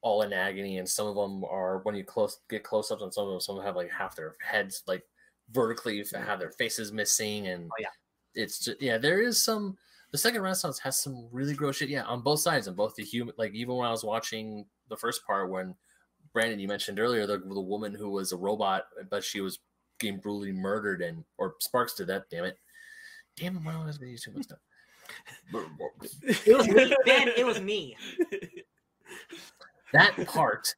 [0.00, 0.78] all in agony.
[0.78, 3.40] And some of them are when you close get close ups on some of them.
[3.40, 5.04] Some have like half their heads like
[5.52, 7.88] vertically, have their faces missing, and Oh, yeah.
[8.34, 8.98] it's just yeah.
[8.98, 9.76] There is some.
[10.10, 11.88] The second Renaissance has some really gross shit.
[11.88, 13.34] Yeah, on both sides, on both the human.
[13.38, 15.74] Like even when I was watching the first part, when
[16.34, 19.58] Brandon you mentioned earlier, the the woman who was a robot, but she was
[19.98, 22.24] getting brutally murdered, and or Sparks to that.
[22.30, 22.58] Damn it.
[23.36, 23.62] Damn it!
[23.62, 24.58] Why am I going to use too much stuff?
[25.52, 27.96] it was me man it was me
[29.92, 30.74] that part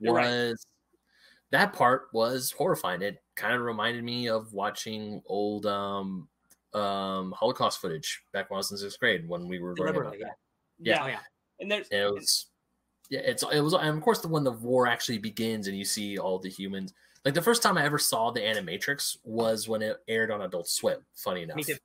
[0.00, 0.26] You're right.
[0.26, 0.66] was
[1.50, 3.02] that part was horrifying.
[3.02, 6.28] It kind of reminded me of watching old um
[6.74, 10.12] um Holocaust footage back when I was in sixth grade when we were learning about
[10.12, 10.36] deliberately that.
[10.78, 11.12] yeah Yeah.
[11.12, 11.20] yeah
[11.60, 12.46] and there's It was
[13.10, 15.84] yeah, it's it was and of course the when the war actually begins and you
[15.84, 16.92] see all the humans.
[17.24, 20.68] Like the first time I ever saw the Animatrix was when it aired on Adult
[20.68, 21.00] Swim.
[21.14, 21.56] Funny enough.
[21.56, 21.76] me too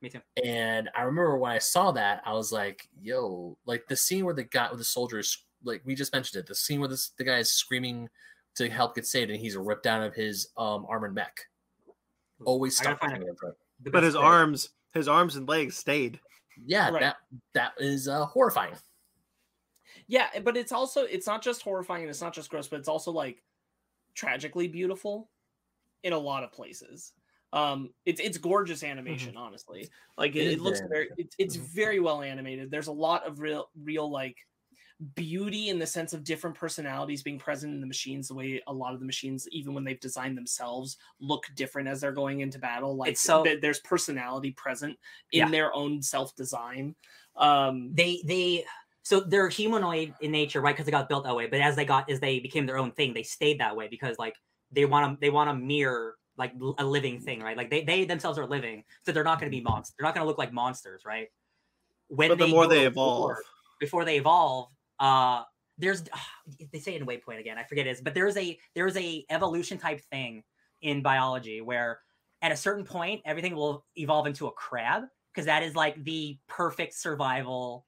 [0.00, 3.96] me too And I remember when I saw that, I was like, "Yo!" Like the
[3.96, 6.88] scene where the guy with the soldiers, like we just mentioned it, the scene where
[6.88, 8.08] this, the guy is screaming
[8.56, 11.48] to help get saved, and he's ripped out of his um arm and mech.
[12.44, 13.26] Always I gotta stuck with find me.
[13.80, 14.16] The but his quote.
[14.16, 16.20] arms his arms and legs stayed
[16.56, 17.00] Yeah, Right.
[17.00, 17.16] that
[17.54, 18.76] that is uh, horrifying.
[20.06, 22.88] yeah but it's also it's not just horrifying and it's not just gross but it's
[22.88, 23.42] also like
[24.14, 25.30] tragically beautiful
[26.04, 27.14] in a lot of places
[27.52, 31.36] um it's it's gorgeous animation honestly like it, It it is looks very very it's,
[31.38, 31.66] it's Mhm.
[31.74, 34.38] very well animated there's a lot of real real like
[35.14, 38.72] beauty in the sense of different personalities being present in the machines the way a
[38.72, 42.58] lot of the machines even when they've designed themselves look different as they're going into
[42.58, 42.94] battle.
[42.96, 44.96] Like It's so- th- there's personality present
[45.32, 45.48] in Yeah.
[45.50, 46.94] their own self-design.
[47.36, 48.64] Um they they
[49.02, 51.84] so they're humanoid in nature right because they got built that way but as they
[51.84, 54.36] got as they became their own thing they stayed that way because like
[54.70, 57.56] they want to they want to mirror like a living thing right?
[57.56, 60.14] Like they, they themselves are living so they're not going to be monsters they're not
[60.14, 61.28] going to look like monsters right?
[62.08, 63.18] When but the more they evolve.
[63.20, 63.42] war,
[63.80, 64.68] before they evolve
[65.02, 65.42] uh
[65.76, 66.04] there's
[66.72, 69.76] they say in waypoint again i forget it is but there's a there's a evolution
[69.76, 70.42] type thing
[70.80, 72.00] in biology where
[72.40, 76.38] at a certain point everything will evolve into a crab because that is like the
[76.48, 77.86] perfect survival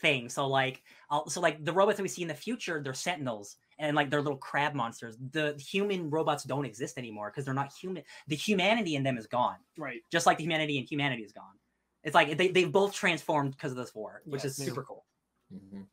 [0.00, 0.28] thing.
[0.28, 3.56] So like uh, so like the robots that we see in the future they're sentinels
[3.78, 5.16] and like they're little crab monsters.
[5.32, 9.26] The human robots don't exist anymore because they're not human the humanity in them is
[9.26, 9.56] gone.
[9.76, 10.00] Right.
[10.10, 11.58] Just like the humanity in humanity is gone.
[12.04, 14.64] It's like they, they've both transformed because of this war which is Yes.
[14.64, 15.04] super cool.
[15.52, 15.86] Mhm.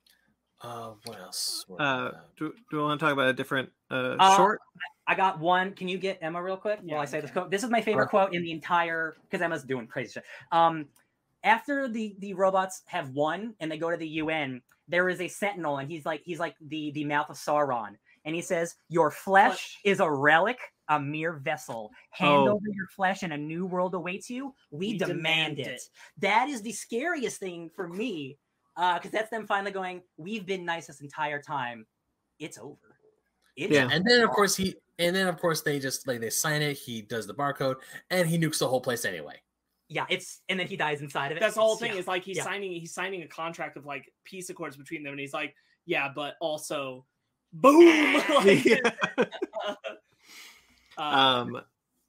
[0.62, 1.66] Uh, what else?
[1.78, 4.62] Uh do, do we want to talk about a different uh, Uh, short
[5.08, 5.74] I got one.
[5.74, 7.52] Can you get Emma real quick Yeah, while I say this quote?
[7.52, 10.24] This is my favorite quote in the entire because Emma's doing crazy shit.
[10.52, 10.88] Um,
[11.44, 15.28] after the the robots have won and they go to the UN, there is a
[15.28, 19.12] sentinel and he's like he's like the the mouth of Sauron and he says, "Your
[19.12, 19.80] flesh Flesh.
[19.84, 20.58] is a relic,
[20.90, 21.92] a mere vessel.
[22.10, 22.54] Hand Oh.
[22.54, 24.56] over your flesh, and a new world awaits you.
[24.72, 25.68] We, We demand, demand it.
[25.68, 25.82] it."
[26.18, 28.40] That is the scariest thing for me,
[28.76, 30.02] because that's them finally going.
[30.18, 31.86] We've been nice this entire time.
[32.40, 32.78] It's over.
[33.56, 33.88] It's Yeah.
[33.92, 36.74] and then of course he and then of course they just like they sign it.
[36.78, 37.76] He does the barcode
[38.10, 39.42] and he nukes the whole place anyway.
[39.88, 41.40] yeah, it's and then he dies inside of it.
[41.42, 41.94] That's the whole It's- thing.
[41.96, 42.00] yeah.
[42.02, 42.44] Is like he's Yeah.
[42.44, 45.56] signing he's signing a contract of like peace accords between them, and he's like,
[45.86, 47.06] yeah, but also,
[47.54, 48.14] boom.
[48.30, 48.80] like, Yeah.
[50.98, 51.62] uh, um,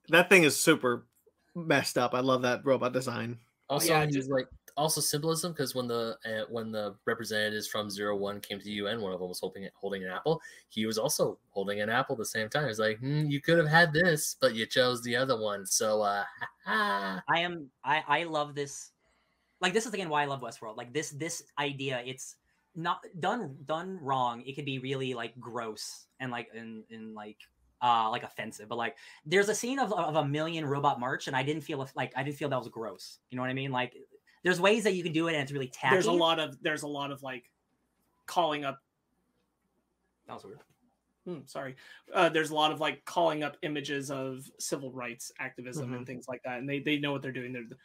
[0.09, 1.07] that thing is super
[1.55, 2.15] messed up.
[2.15, 3.39] I love that robot design.
[3.69, 7.88] Also, yeah, he's just- like also symbolism because when the uh, when the representatives from
[7.88, 10.40] Zero One came to the UN, one of them was holding holding an apple.
[10.68, 12.68] He was also holding an apple at the same time.
[12.68, 15.64] He's like, hmm, you could have had this, but you chose the other one.
[15.66, 16.24] So, uh,
[16.66, 18.90] I am I I love this.
[19.60, 20.76] Like this is again why I love Westworld.
[20.76, 22.36] Like this this idea, it's
[22.74, 24.42] not done done wrong.
[24.42, 27.38] It could be really like gross and like and like
[27.80, 28.68] uh like offensive.
[28.68, 31.86] But like there's a scene of of a million robot march, and I didn't feel
[31.94, 33.20] like I didn't feel that was gross.
[33.30, 33.72] You know what I mean?
[33.72, 33.96] Like
[34.47, 35.94] there's ways that you can do it, and it's really tacky.
[35.94, 37.50] there's a lot of there's a lot of like
[38.26, 38.81] calling up
[40.28, 40.60] That was weird.
[41.25, 41.75] Hmm, sorry.
[42.15, 45.97] Uh, there's a lot of like calling up images of civil rights activism Mhm.
[45.97, 47.52] and things like that, and they they know what they're doing.
[47.52, 47.76] They're the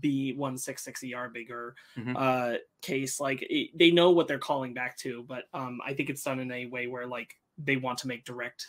[0.00, 2.14] B one six six ER bigger Mhm.
[2.16, 3.18] uh, case.
[3.20, 6.40] Like it, they know what they're calling back to, but um, I think it's done
[6.40, 8.66] in a way where like they want to make direct.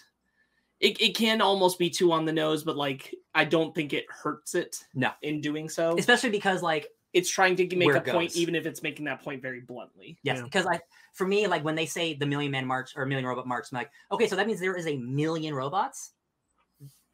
[0.79, 4.05] It it can almost be too on the nose, but like I don't think it
[4.09, 4.85] hurts it.
[4.93, 5.11] No.
[5.21, 8.83] in doing so, Especially because like it's trying to make a point, even if it's
[8.83, 10.17] making that point very bluntly.
[10.23, 10.43] Yes, Yeah.
[10.43, 10.79] because I,
[11.13, 13.77] for me, like when they say the Million Man March or Million Robot March, I'm
[13.77, 16.11] like, okay, so that means there is a million robots.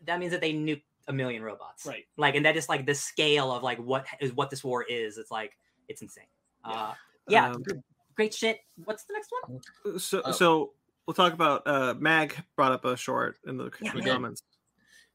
[0.05, 2.05] That means that they nuked a million robots, Right.
[2.17, 5.17] Like, and that is like the scale of like what is what this war is.
[5.17, 5.57] It's like
[5.87, 6.25] it's insane.
[6.67, 6.73] Yeah.
[6.73, 6.93] Uh,
[7.27, 7.63] yeah, Um,
[8.15, 8.59] great shit.
[8.83, 9.99] What's the next one?
[9.99, 10.31] So, Oh.
[10.31, 10.73] so
[11.05, 11.61] we'll talk about.
[11.65, 14.41] Uh, Mag brought up a short in the Yeah, in the comments.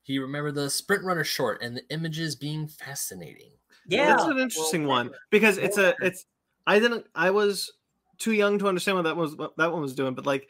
[0.02, 3.52] he remembered the Sprint Runner short and the images being fascinating.
[3.86, 6.26] Yeah, That's an interesting one because it's a it's.
[6.66, 7.06] I didn't.
[7.14, 7.72] I was
[8.18, 9.34] too young to understand what that was.
[9.36, 10.48] What that one was doing, but like,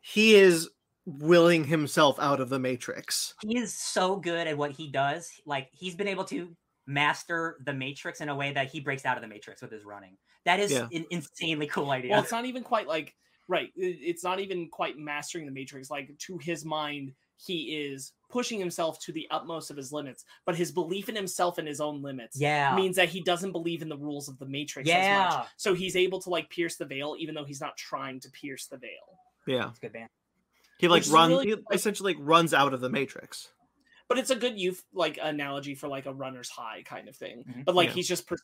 [0.00, 0.70] he is
[1.04, 3.34] willing himself out of the Matrix.
[3.42, 5.30] he is so good at what he does.
[5.46, 6.54] Like he's been able to
[6.86, 9.84] master the Matrix in a way that he breaks out of the Matrix with his
[9.84, 10.16] running.
[10.44, 10.88] That is Yeah.
[10.92, 12.12] an insanely cool idea.
[12.12, 13.14] Well, it's not even quite like
[13.48, 13.70] right.
[13.76, 15.90] It's not even quite mastering the matrix.
[15.90, 20.24] Like to his mind, he is pushing himself to the utmost of his limits.
[20.44, 23.80] But his belief in himself and his own limits yeah, means that he doesn't believe
[23.80, 25.46] in the rules of the matrix as much.
[25.56, 28.66] So he's able to like pierce the veil, even though he's not trying to pierce
[28.66, 29.18] the veil.
[29.46, 30.08] Yeah, it's a good band.
[30.78, 31.30] he like runs.
[31.30, 33.48] really, he like- essentially like runs out of the Matrix.
[34.08, 37.44] But it's a good youth like analogy for like a runner's high kind of thing.
[37.48, 37.64] Mhm.
[37.66, 37.94] But like Yeah.
[37.94, 38.36] he's just per-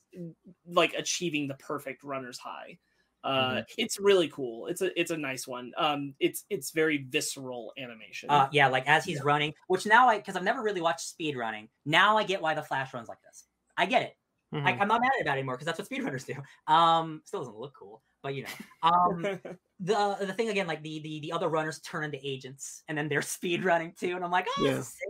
[0.67, 2.79] like achieving the perfect runner's high.
[3.25, 3.61] Uh, Mm-hmm.
[3.79, 4.67] It's really cool.
[4.67, 5.73] It's a it's a nice one.
[5.79, 8.29] Um, it's it's very visceral animation.
[8.31, 11.37] Uh, yeah, like as he's running, which now I because I've never really watched speed
[11.37, 11.69] running.
[11.87, 13.45] Now I get why the Flash runs like this.
[13.77, 14.17] I get it.
[14.53, 14.81] I, Mhm.
[14.83, 16.35] I'm not mad about it anymore because that's what speedrunners do.
[16.73, 18.49] Um, still doesn't look cool, but you know.
[18.89, 19.23] Um,
[19.81, 23.09] the the thing again, like the the the other runners turn into agents, and then
[23.09, 24.75] they're speed running too, and I'm like, oh, Yeah.
[24.75, 25.09] this is sick.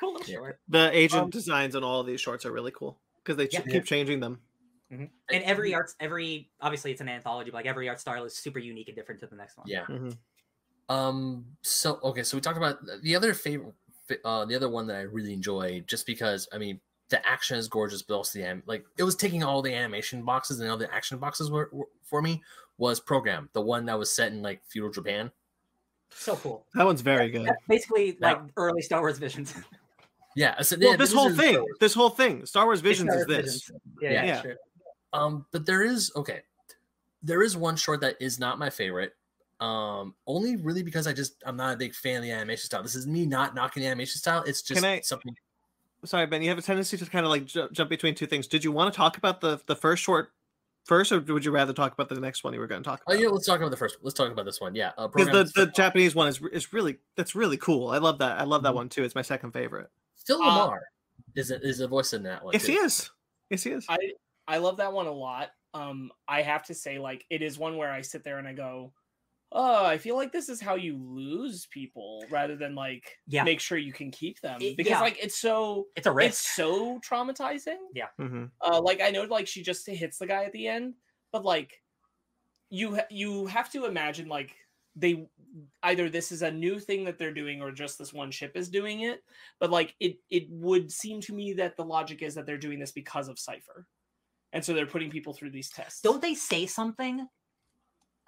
[0.00, 0.34] cool Yeah.
[0.36, 0.60] short.
[0.68, 3.54] The agent Um, designs on all of these shorts are really cool because they ch-
[3.54, 3.60] Yeah.
[3.60, 4.40] keep changing them.
[4.92, 8.58] And every arts, every obviously it's an anthology, but like every art style is super
[8.58, 9.66] unique and different to the next one.
[9.66, 9.84] Yeah.
[9.86, 10.16] Mhm.
[10.88, 11.46] Um.
[11.62, 12.22] So okay.
[12.22, 13.74] So we talked about the other favorite.
[14.24, 17.68] Uh, the other one that I really enjoyed, just because I mean the action is
[17.68, 20.76] gorgeous, but also the anim- like it was taking all the animation boxes and all
[20.76, 22.42] the action boxes were, were for me
[22.78, 25.30] was program the one that was set in like feudal Japan.
[26.10, 26.66] So cool.
[26.74, 27.48] That one's very good.
[27.68, 28.32] Basically Yeah.
[28.32, 29.54] like early Star Wars visions.
[30.34, 30.60] Yeah.
[30.62, 33.26] So, Well, yeah, this is whole thing, this whole thing, Star Wars Visions Star is
[33.26, 33.44] this.
[33.44, 33.70] Visions.
[34.00, 34.24] Yeah, Yeah.
[34.24, 34.40] yeah, Yeah.
[34.42, 34.56] true.
[35.12, 36.40] Um, but there is okay.
[37.22, 39.14] There is one short that is not my favorite.
[39.60, 42.82] Um, only really because I just I'm not a big fan of the animation style.
[42.82, 44.42] This is me not knocking the animation style.
[44.44, 45.34] It's just I- something.
[46.04, 48.48] Sorry, Ben, you have a tendency to kind of like ju- jump between two things.
[48.48, 50.32] Did you want to talk about the the first short
[50.84, 53.02] first, or would you rather talk about the next one you were going to talk
[53.06, 53.98] Oh yeah, let's talk about the first.
[54.02, 54.74] Let's talk about this one.
[54.74, 57.90] Yeah, uh, because program the, the Japanese one is is really that's really cool.
[57.90, 58.40] I love that.
[58.40, 58.76] I love that Mhm.
[58.76, 59.04] one too.
[59.04, 59.90] It's my second favorite.
[60.26, 60.80] Phil Uh, LaMarr
[61.36, 62.52] is a, is a voice in that one.
[62.52, 62.72] Yes, too.
[62.72, 63.10] he is.
[63.50, 63.86] Yes, he is.
[63.88, 63.96] I
[64.52, 65.50] I love that one a lot.
[65.74, 68.52] Um, I have to say, like, it is one where I sit there and I
[68.54, 68.94] go,
[69.52, 73.44] "Oh, I feel like this is how you lose people, rather than like Yeah.
[73.44, 75.00] make sure you can keep them." It- because yeah.
[75.00, 77.78] like it's so It's a it's so traumatizing.
[78.18, 80.96] hmm Uh, like I know, like she just hits the guy at the end,
[81.32, 81.82] but like
[82.70, 84.56] you you have to imagine like
[84.96, 85.26] they
[85.82, 88.68] either this is a new thing that they're doing or just this one ship is
[88.70, 89.22] doing it.
[89.60, 92.78] But like it it would seem to me that the logic is that they're doing
[92.78, 93.86] this because of Cypher,
[94.52, 96.00] and so they're putting people through these tests.
[96.02, 97.26] Don't they say something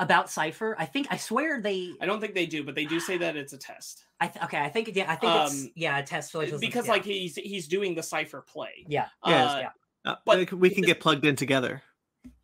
[0.01, 0.75] about Cypher?
[0.79, 1.93] I think I swear they.
[2.01, 4.45] I don't think they do, but they do say that it's a test I th-
[4.45, 4.59] okay.
[4.59, 5.11] I think yeah.
[5.11, 5.99] I think it's Um, yeah.
[5.99, 6.93] A test for like because yeah.
[6.93, 8.85] like he's he's doing the Cypher play.
[8.89, 9.09] yeah.
[9.27, 9.71] Yeah, Uh, yeah.
[10.05, 11.83] Uh, but we can- we can this- get plugged in together.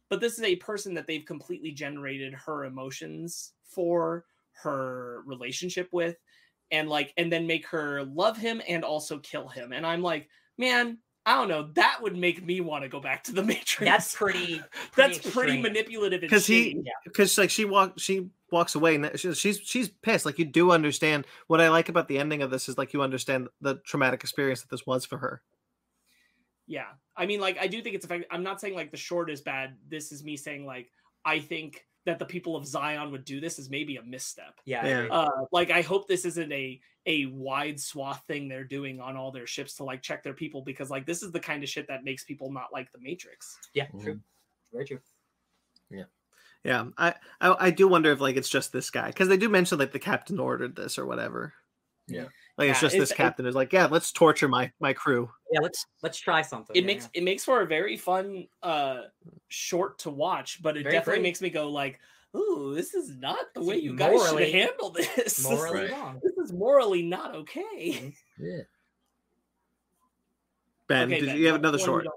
[0.08, 4.24] but this is a person that they've completely generated her emotions for
[4.62, 6.16] her relationship with
[6.72, 10.28] and like and then make her love him and also kill him and i'm like
[10.58, 10.98] man
[11.30, 11.68] I don't know.
[11.74, 13.88] That would make me want to go back to the Matrix.
[13.88, 14.60] That's pretty.
[14.96, 16.20] that's pretty manipulative.
[16.20, 16.84] Because he- shitty.
[17.04, 20.72] because like she walk she walks away and she's she's she's pissed like you do
[20.72, 24.22] understand what i like about the ending of this is like you understand the traumatic
[24.24, 25.40] experience that this was for her
[26.66, 26.86] Yeah.
[27.16, 28.26] I mean, like, I do think it's effective.
[28.32, 29.76] I'm not saying like the short is bad.
[29.88, 30.90] This is me saying like
[31.24, 34.54] I think that the people of Zion would do this is maybe a misstep.
[34.64, 34.84] Yeah.
[34.86, 35.06] Yeah.
[35.12, 39.30] Uh, like I hope this isn't a a wide swath thing they're doing on all
[39.32, 41.88] their ships to like check their people because like this is the kind of shit
[41.88, 43.56] that makes people not like the Matrix.
[43.74, 43.86] yeah.
[43.86, 44.02] Mhm.
[44.02, 44.20] True.
[44.72, 45.00] Very true.
[46.62, 49.48] yeah i i, I do wonder if like it's just this guy because they do
[49.48, 51.54] mention like the captain ordered this or whatever
[52.06, 52.26] Yeah.
[52.58, 55.60] like it's just it's- this captain is like yeah let's torture my my crew Yeah.
[55.62, 56.76] Let's let's try something.
[56.76, 57.20] It yeah, makes yeah.
[57.20, 59.04] it makes for a very fun uh
[59.48, 61.22] short to watch, but it Very definitely free.
[61.22, 61.98] makes me go like,
[62.36, 65.42] "Ooh, this is not the way you guys should handle this.
[65.48, 65.90] morally Right.
[65.92, 66.20] wrong.
[66.40, 68.62] This is morally not okay." Yeah.
[70.88, 72.14] ben Okay, did Ben, you have another short don't-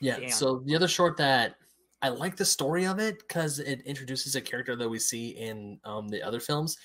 [0.00, 0.18] Yeah.
[0.20, 0.30] Damn.
[0.30, 1.56] So the other short that
[2.02, 5.78] I like the story of it because it introduces a character that we see in
[5.84, 6.78] um the other films.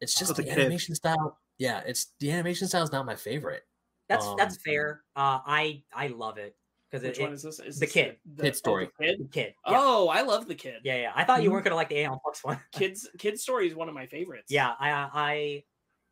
[0.00, 0.58] It's just Oh, the the, kid.
[0.60, 1.38] animation style.
[1.58, 3.64] Yeah, it's the animation style is not my favorite.
[4.08, 5.02] That's that's Um, fair.
[5.16, 6.56] Uh, I I love it
[6.90, 7.58] because Which it, one it is this?
[7.60, 8.18] Is the this kid.
[8.36, 8.90] The, Kid oh, story.
[8.98, 9.18] the kid?
[9.20, 9.54] the kid.
[9.66, 9.78] Yeah.
[9.80, 10.80] Oh, I love the kid.
[10.84, 11.12] yeah, yeah.
[11.14, 11.52] I thought you Mhm.
[11.52, 12.60] weren't gonna like the Aeon Flux one.
[12.72, 14.46] Kids kid story is one of my favorites.
[14.50, 15.64] yeah, I I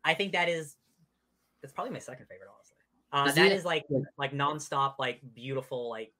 [0.03, 0.75] I think that is
[1.61, 2.77] that's probably my second favorite, honestly.
[3.11, 3.85] Uh, Is that it- is like
[4.17, 6.11] like nonstop, like beautiful, like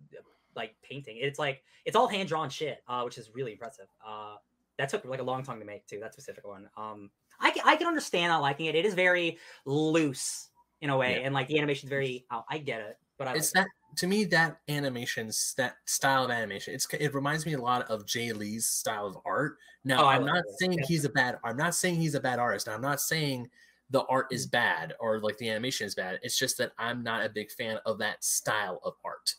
[0.55, 1.17] like painting.
[1.19, 3.87] It's like it's all hand drawn shit, uh, which is really impressive.
[4.05, 4.35] Uh,
[4.77, 5.99] that took like a long time to make too.
[5.99, 6.69] That specific one.
[6.77, 8.75] Um, I can, I can understand not liking it.
[8.75, 10.49] It is very loose
[10.81, 11.25] in a way, Yeah.
[11.25, 12.25] and like the animation's very.
[12.31, 16.25] Oh, I get it, but I It's like that to me that animation that style
[16.25, 16.73] of animation.
[16.75, 19.57] It's it reminds me a lot of Jae Lee's style of art.
[19.83, 20.59] Now Oh, I'm not it.
[20.59, 20.85] saying Yeah.
[20.87, 21.39] he's a bad.
[21.43, 22.69] I'm not saying he's a bad artist.
[22.69, 23.49] I'm not saying
[23.93, 26.19] the art is bad or like the animation is bad.
[26.23, 29.33] It's just that I'm not a big fan of that style of art.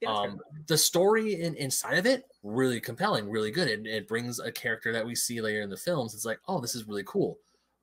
[0.00, 3.68] Yeah, um, the story in, inside of it really compelling really good.
[3.68, 6.12] It, it brings a character that we see later in the films.
[6.12, 7.38] It's like oh this is really cool.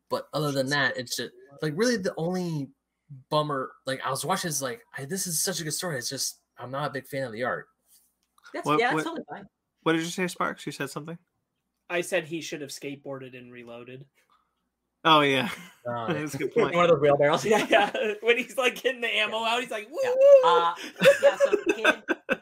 [0.10, 1.32] But other than that it's just
[1.62, 2.68] like really the only
[3.30, 5.98] bummer like i was watching it's like I, this is such a good story.
[5.98, 7.68] It's just i'm not a big fan of the art.
[8.54, 9.46] That's, What- yeah, that's what- totally fine.
[9.84, 10.66] what did you say sparks?
[10.66, 11.18] You said something?
[11.90, 14.06] I said he should have skateboarded and reloaded.
[15.06, 15.50] Oh yeah
[15.88, 16.66] Uh, that's a good point.
[16.68, 17.44] point One of those wheelbarrows.
[17.54, 17.92] Yeah, yeah.
[18.22, 19.98] When he's like getting the ammo out, he's like, woo!
[20.04, 20.50] Yeah.
[20.50, 20.74] Uh,
[21.24, 22.04] yeah, so the kid,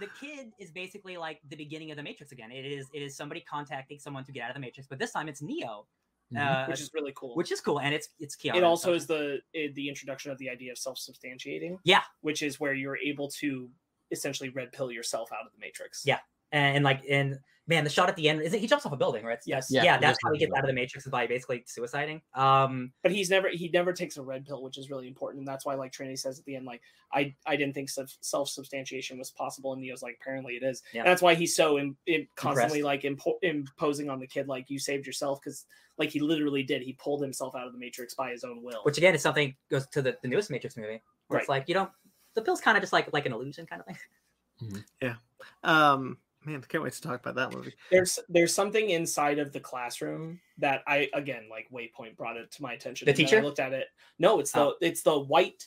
[0.00, 2.50] the kid is basically like the beginning of the Matrix again.
[2.52, 5.12] It is it is somebody contacting someone to get out of the Matrix, but this
[5.12, 5.86] time it's Neo,
[6.34, 6.38] Mhm.
[6.38, 7.34] uh, which is really cool.
[7.34, 8.56] which is cool, and it's it's Keanu.
[8.56, 11.78] it also is the eh, the introduction of the idea of self-substantiating.
[11.84, 12.02] Yeah.
[12.20, 13.70] which is where you're able to
[14.10, 16.02] essentially red pill yourself out of the matrix.
[16.04, 16.18] Yeah.
[16.52, 17.38] and, and like and
[17.70, 19.38] man, the shot at the end is it, he jumps off a building, right?
[19.46, 19.68] Yes.
[19.70, 22.20] yeah, Yeah, that's how he gets out of the Matrix by basically suiciding.
[22.34, 25.48] Um, but he's never he never takes a red pill, which is really important, and
[25.48, 26.82] that's why like Trinity says at the end, like
[27.12, 30.82] I I didn't think self substantiation was possible, and Neo's like apparently it is.
[30.92, 31.02] Yeah.
[31.02, 32.84] And that's why he's so Im- im- constantly Impressed.
[32.84, 35.64] like impo- imposing on the kid like you saved yourself because
[35.96, 36.82] like he literally did.
[36.82, 38.80] He pulled himself out of the matrix by his own will.
[38.82, 41.58] which again is something goes to the, the newest Matrix movie, where it's Right.
[41.60, 41.90] like you don't
[42.34, 44.84] the pill's kind of just like like an illusion kind of thing.
[45.00, 45.14] Yeah.
[45.62, 49.60] Um man can't wait to talk about that movie there's there's something inside of the
[49.60, 53.06] classroom that I again like Waypoint brought it to my attention.
[53.06, 53.38] The teacher?
[53.38, 53.88] I looked at it.
[54.18, 54.74] No, it's the Oh.
[54.80, 55.66] it's the white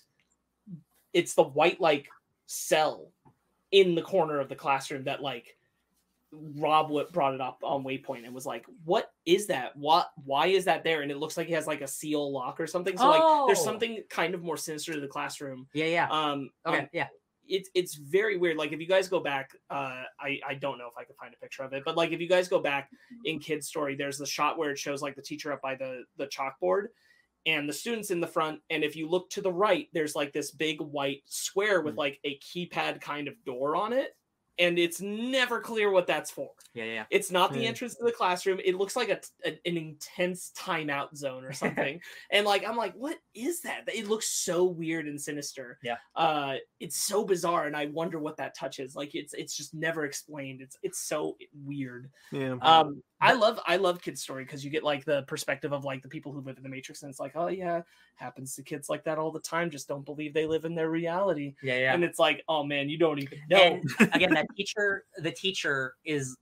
[1.13, 2.09] it's the white like
[2.45, 3.11] cell
[3.71, 5.57] in the corner of the classroom that like
[6.31, 9.75] Rob brought it up on Waypoint and was like, "What is that?
[9.77, 10.09] What?
[10.25, 12.65] Why is that there?" And it looks like it has like a seal lock or
[12.65, 12.97] something.
[12.97, 13.63] So like, there's Oh.
[13.63, 15.67] something kind of more sinister to the classroom.
[15.73, 16.07] Yeah, yeah.
[16.09, 17.07] Um, okay, um, yeah.
[17.47, 18.57] It's it's very weird.
[18.57, 21.33] Like if you guys go back, uh, I I don't know if I could find
[21.33, 22.89] a picture of it, but like if you guys go back
[23.25, 26.03] in Kid's story, there's the shot where it shows like the teacher up by the
[26.17, 26.87] the chalkboard,
[27.45, 28.61] and the students in the front.
[28.69, 31.97] And if you look to the right, there's like this big white square with Mm.
[31.99, 34.15] like a keypad kind of door on it,
[34.59, 36.49] and it's never clear what that's for.
[36.73, 37.03] Yeah, yeah, yeah.
[37.09, 37.69] It's not the Yeah.
[37.69, 38.59] entrance to the classroom.
[38.63, 41.99] It looks like a, a- an intense timeout zone or something.
[42.31, 43.81] and like I'm like, what is that?
[43.93, 45.79] It looks so weird and sinister.
[45.83, 45.97] Yeah.
[46.15, 48.95] Uh it's so bizarre and I wonder what that touch is.
[48.95, 50.61] Like it's it's just never explained.
[50.61, 52.09] It's it's so weird.
[52.31, 55.83] yeah Um I love I love kids story because you get like the perspective of
[55.85, 57.81] like the people who live in the matrix and it's like, oh yeah,
[58.15, 59.69] happens to kids like that all the time.
[59.69, 61.55] Just don't believe they live in their reality.
[61.63, 61.93] Yeah, yeah.
[61.93, 63.57] And it's like, oh man, you don't even know.
[63.61, 66.35] And again, that teacher, the teacher is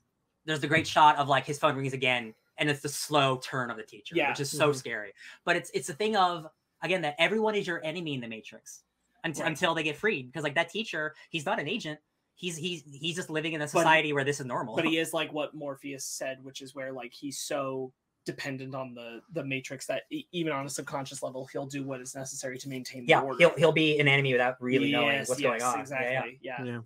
[0.46, 3.70] there's the great shot of like his phone rings again, and it's the slow turn
[3.70, 4.30] of the teacher, Yeah.
[4.30, 4.76] which is so Mhm.
[4.76, 5.14] scary.
[5.46, 6.48] But it's it's a thing of
[6.82, 8.84] again that everyone is your enemy in the Matrix
[9.24, 9.50] until Right.
[9.52, 10.28] until they get freed.
[10.28, 12.00] Because like that teacher, he's not an agent.
[12.36, 14.76] He's he's he's just living in a But- society where this is normal.
[14.76, 17.92] but he is like what Morpheus said, which is where like he's so
[18.26, 22.14] dependent on the the matrix that even on a subconscious level he'll do what is
[22.14, 23.38] necessary to maintain the Yeah, order.
[23.40, 25.74] he'll he'll be an enemy without really knowing Yes, what's going yes, on.
[25.74, 25.82] Yeah, yeah.
[25.82, 26.40] Exactly.
[26.42, 26.80] Yeah, yeah.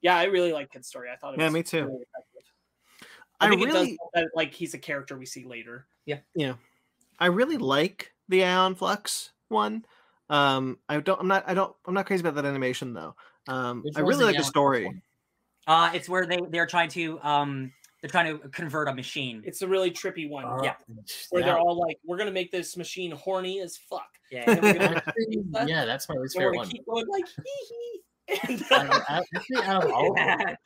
[0.00, 0.16] Yeah.
[0.16, 1.08] I really like Kid's story.
[1.12, 1.84] I thought it Yeah, was me too.
[1.86, 2.04] really.
[3.40, 5.86] I, I think it really, does that, like he's a character we see later.
[6.04, 6.18] Yeah.
[6.36, 6.54] Yeah.
[7.18, 9.84] I really like the Aeon Flux one.
[10.30, 13.14] Um, I don't, I'm not, I don't, I'm not crazy about that animation though.
[13.48, 15.02] Um, I really like the story.
[15.66, 19.42] Uh, it's where they they're trying to um they're trying to convert a machine.
[19.44, 20.44] It's a really trippy one.
[20.44, 20.74] Uh, Yeah.
[21.30, 25.02] where that- they're all like, "We're gonna make this machine horny as fuck." yeah, gonna,
[25.66, 26.68] yeah, that's my least and favorite one.
[26.68, 28.00] keep going like, hee hee.
[28.72, 29.02] Out of,
[29.34, 30.56] actually, out of all of them,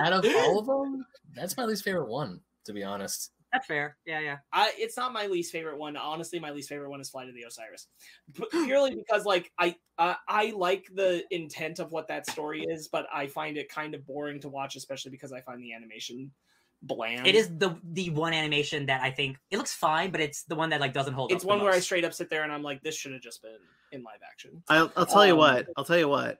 [0.00, 1.06] out of all of them,
[1.36, 2.40] that's my least favorite one.
[2.64, 3.96] To be honest, that's fair.
[4.06, 4.36] Yeah, yeah.
[4.52, 5.96] I, it's not my least favorite one.
[5.96, 7.88] Honestly, my least favorite one is Flight of the Osiris,
[8.34, 12.88] P- purely because like I uh, I like the intent of what that story is,
[12.88, 16.30] but I find it kind of boring to watch, especially because I find the animation
[16.82, 17.26] bland.
[17.26, 20.54] It is the the one animation that I think it looks fine, but it's the
[20.54, 21.48] one that like doesn't hold It's up.
[21.48, 23.42] one the where I straight up sit there and I'm like, this should have just
[23.42, 23.56] been
[23.92, 24.62] in live action.
[24.68, 25.66] I'll, I'll tell you Um, what.
[25.76, 26.38] I'll tell you what.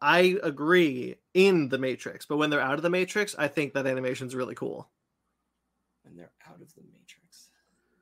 [0.00, 3.86] I agree in the Matrix, but when they're out of the Matrix, I think that
[3.86, 4.88] animation's really cool.
[6.76, 7.48] And they're out of the matrix.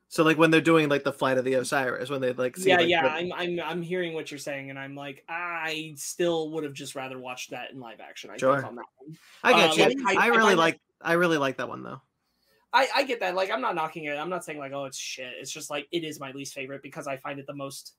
[0.09, 2.69] So like when they're doing like the flight of the Osiris, when they like see
[2.69, 5.95] yeah, like, yeah, the- I'm, I'm, I'm hearing what you're saying, and I'm like, I
[5.97, 8.31] still would have just rather watched that in live action.
[8.31, 8.55] I Sure.
[8.57, 9.19] think on that one.
[9.43, 10.03] I get uh, you.
[10.05, 10.81] like, I- I, I really that- like.
[11.01, 12.01] I really like that one though.
[12.73, 13.35] I, I get that.
[13.35, 14.17] Like, I'm not knocking it.
[14.17, 15.33] I'm not saying like, oh, it's shit.
[15.39, 17.95] It's just like it is my least favorite because I find it the most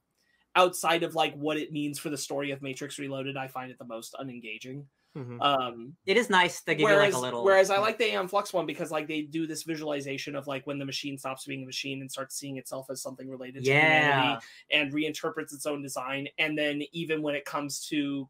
[0.56, 3.38] outside of like what it means for the story of Matrix Reloaded.
[3.38, 4.84] I find it the most unengaging.
[5.16, 5.42] Mhm.
[5.42, 7.44] Um, It is nice to give whereas, you like a little.
[7.46, 10.68] whereas I like the Aeon Flux one because like they do this visualization of like
[10.68, 13.70] when the machine stops being a machine and starts seeing itself as something related to
[13.72, 16.28] yeah, humanity and reinterprets its own design.
[16.38, 18.30] And then even when it comes to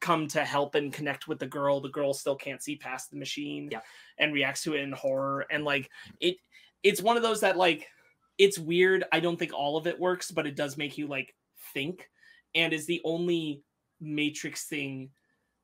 [0.00, 3.16] come to help and connect with the girl, the girl still can't see past the
[3.16, 3.80] machine Yeah.
[4.18, 5.46] and reacts to it in horror.
[5.50, 5.90] And like
[6.20, 6.38] it
[6.82, 7.88] it's one of those that like
[8.36, 9.04] it's weird.
[9.12, 11.36] I don't think all of it works, but it does make you like
[11.72, 12.10] think
[12.54, 13.62] and is the only
[14.00, 15.10] matrix thing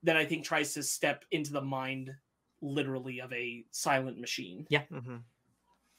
[0.03, 2.11] that I think tries to step into the mind
[2.63, 4.67] literally of a silent machine.
[4.71, 5.23] Mhm.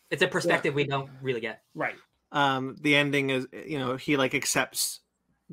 [0.10, 1.64] it's a perspective we don't really get.
[1.74, 1.96] Right.
[2.32, 5.00] Um, the ending is you know he like accepts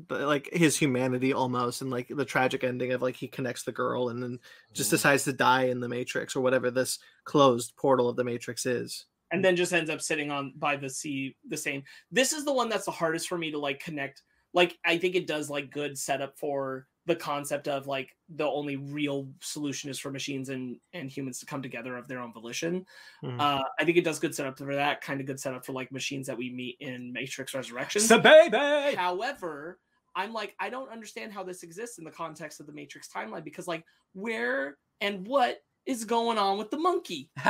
[0.07, 3.71] the, like his humanity almost, and like the tragic ending of like he connects the
[3.71, 4.39] girl and then
[4.73, 8.65] just decides to die in the Matrix or whatever this closed portal of the Matrix
[8.65, 9.05] is.
[9.31, 12.53] and then just ends up sitting on by the sea the same this is the
[12.53, 15.69] one that's the hardest for me to like connect like i think it does like
[15.69, 20.77] good setup for the concept of like the only real solution is for machines and
[20.93, 22.85] and humans to come together of their own volition
[23.23, 23.39] Mhm.
[23.41, 25.91] uh i think it does good setup for that kind of good setup for like
[25.91, 28.01] machines that we meet in matrix Resurrection.
[28.01, 28.95] resurrections baby.
[28.95, 29.79] However,
[30.15, 33.43] I'm like, I don't understand how this exists in the context of the Matrix timeline
[33.43, 37.29] because, like, where and what is going on with the monkey?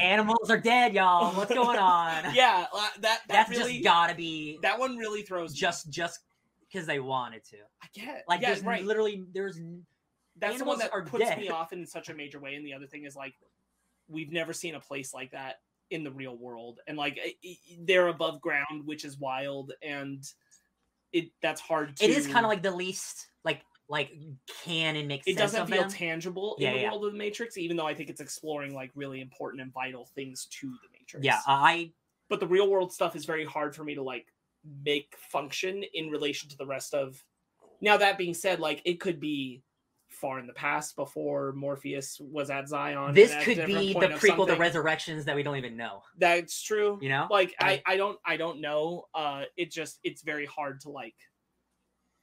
[0.00, 1.34] Animals are dead, y'all.
[1.34, 2.34] What's going on?
[2.34, 5.58] Yeah, uh, that that that's really just gotta be that one really throws me.
[5.58, 6.20] just just
[6.72, 7.56] because they wanted to.
[7.82, 8.84] I get Like yeah, there's right.
[8.84, 9.58] literally there's
[10.38, 11.38] That's the one that puts dead.
[11.38, 12.54] me off in such a major way.
[12.54, 13.34] And the other thing is like,
[14.08, 15.56] we've never seen a place like that
[15.90, 20.22] in the real world, and like i- i- they're above ground, which is wild, and
[21.12, 21.96] it that's hard.
[21.96, 22.04] to...
[22.04, 24.12] it is kind of like the least like like
[24.64, 25.90] can and makes it doesn't feel them.
[25.90, 26.90] tangible Yeah, in the yeah.
[26.90, 30.04] world of the Matrix, even though I think it's exploring like really important and vital
[30.14, 31.24] things to the Matrix.
[31.24, 31.90] yeah, I
[32.28, 34.26] but the real world stuff is very hard for me to like
[34.84, 37.22] make function in relation to the rest of.
[37.80, 39.62] Now that being said, like it could be
[40.08, 43.14] far in the past before Morpheus was at Zion.
[43.14, 44.56] this at could be the prequel to.
[44.56, 46.02] Resurrections that we don't even know.
[46.18, 46.98] That's true.
[47.00, 49.04] You know, Like I, I don't, I don't know.
[49.14, 51.14] Uh, it just, it's very hard to like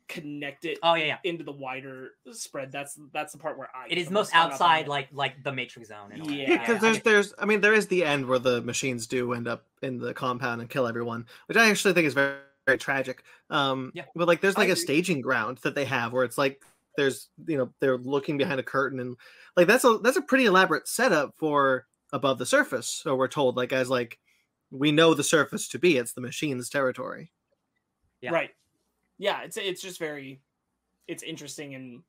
[0.08, 1.18] connect it oh yeah, yeah.
[1.24, 2.72] into the wider spread.
[2.72, 3.86] That's that's the part where I.
[3.86, 6.12] It get is the most hung up on outside like like the Matrix zone.
[6.12, 6.26] in a.
[6.26, 6.50] Yeah.
[6.50, 9.34] Yeah, because I there's there's I mean there is the end where the machines do
[9.34, 12.36] end up in the compound and kill everyone, which I actually think is very,
[12.66, 13.24] very tragic.
[13.50, 14.04] Um, Yeah.
[14.16, 14.84] but like there's like a agree.
[14.84, 16.62] staging ground that they have where it's like
[16.98, 19.18] there's you know they're looking behind a curtain and
[19.58, 22.88] like that's a that's a pretty elaborate setup for above the surface.
[22.88, 24.20] So we're told like as like
[24.72, 27.32] we know the surface to be it's the machine's territory.
[28.22, 28.32] Yeah.
[28.32, 28.52] Right.
[29.18, 30.42] Yeah, it's it's just very,
[31.08, 32.04] it's interesting and.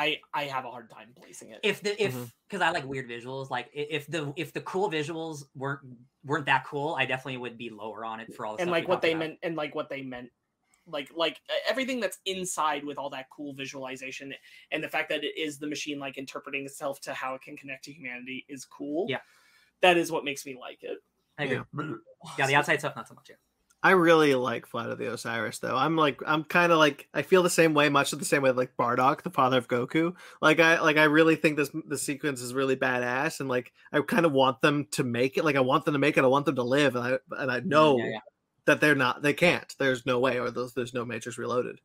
[0.00, 1.58] I, I have a hard time placing it.
[1.64, 2.22] if the if mm-hmm.
[2.48, 5.80] because I like weird visuals, like if the if the cool visuals weren't
[6.24, 8.72] weren't that cool, I definitely would be lower on it for all the and stuff
[8.78, 9.18] like what they about.
[9.18, 10.30] meant and like what they meant
[10.86, 14.32] like like everything that's inside with all that cool visualization
[14.70, 17.56] and the fact that it is the machine like interpreting itself to how it can
[17.56, 19.18] connect to humanity is cool Yeah.
[19.80, 20.98] that is what makes me like it
[21.38, 21.60] I agree.
[21.76, 21.94] Yeah.
[22.36, 23.30] Yeah, the outside stuff not so much.
[23.30, 23.36] Yeah.
[23.82, 25.76] I really like Flight of the Osiris though.
[25.76, 28.42] I'm like I'm kind of like I feel the same way, much of the same
[28.42, 30.16] way like Bardock, the father of Goku.
[30.42, 34.00] Like I like I really think this the sequence is really badass, and like I
[34.00, 35.44] kind of want them to make it.
[35.44, 36.24] Like I want them to make it.
[36.24, 38.20] I want them to live, and I and I know Yeah, yeah.
[38.66, 39.22] that they're not.
[39.22, 39.72] They can't.
[39.78, 41.80] There's no way, or there's, there's no Matrix Reloaded.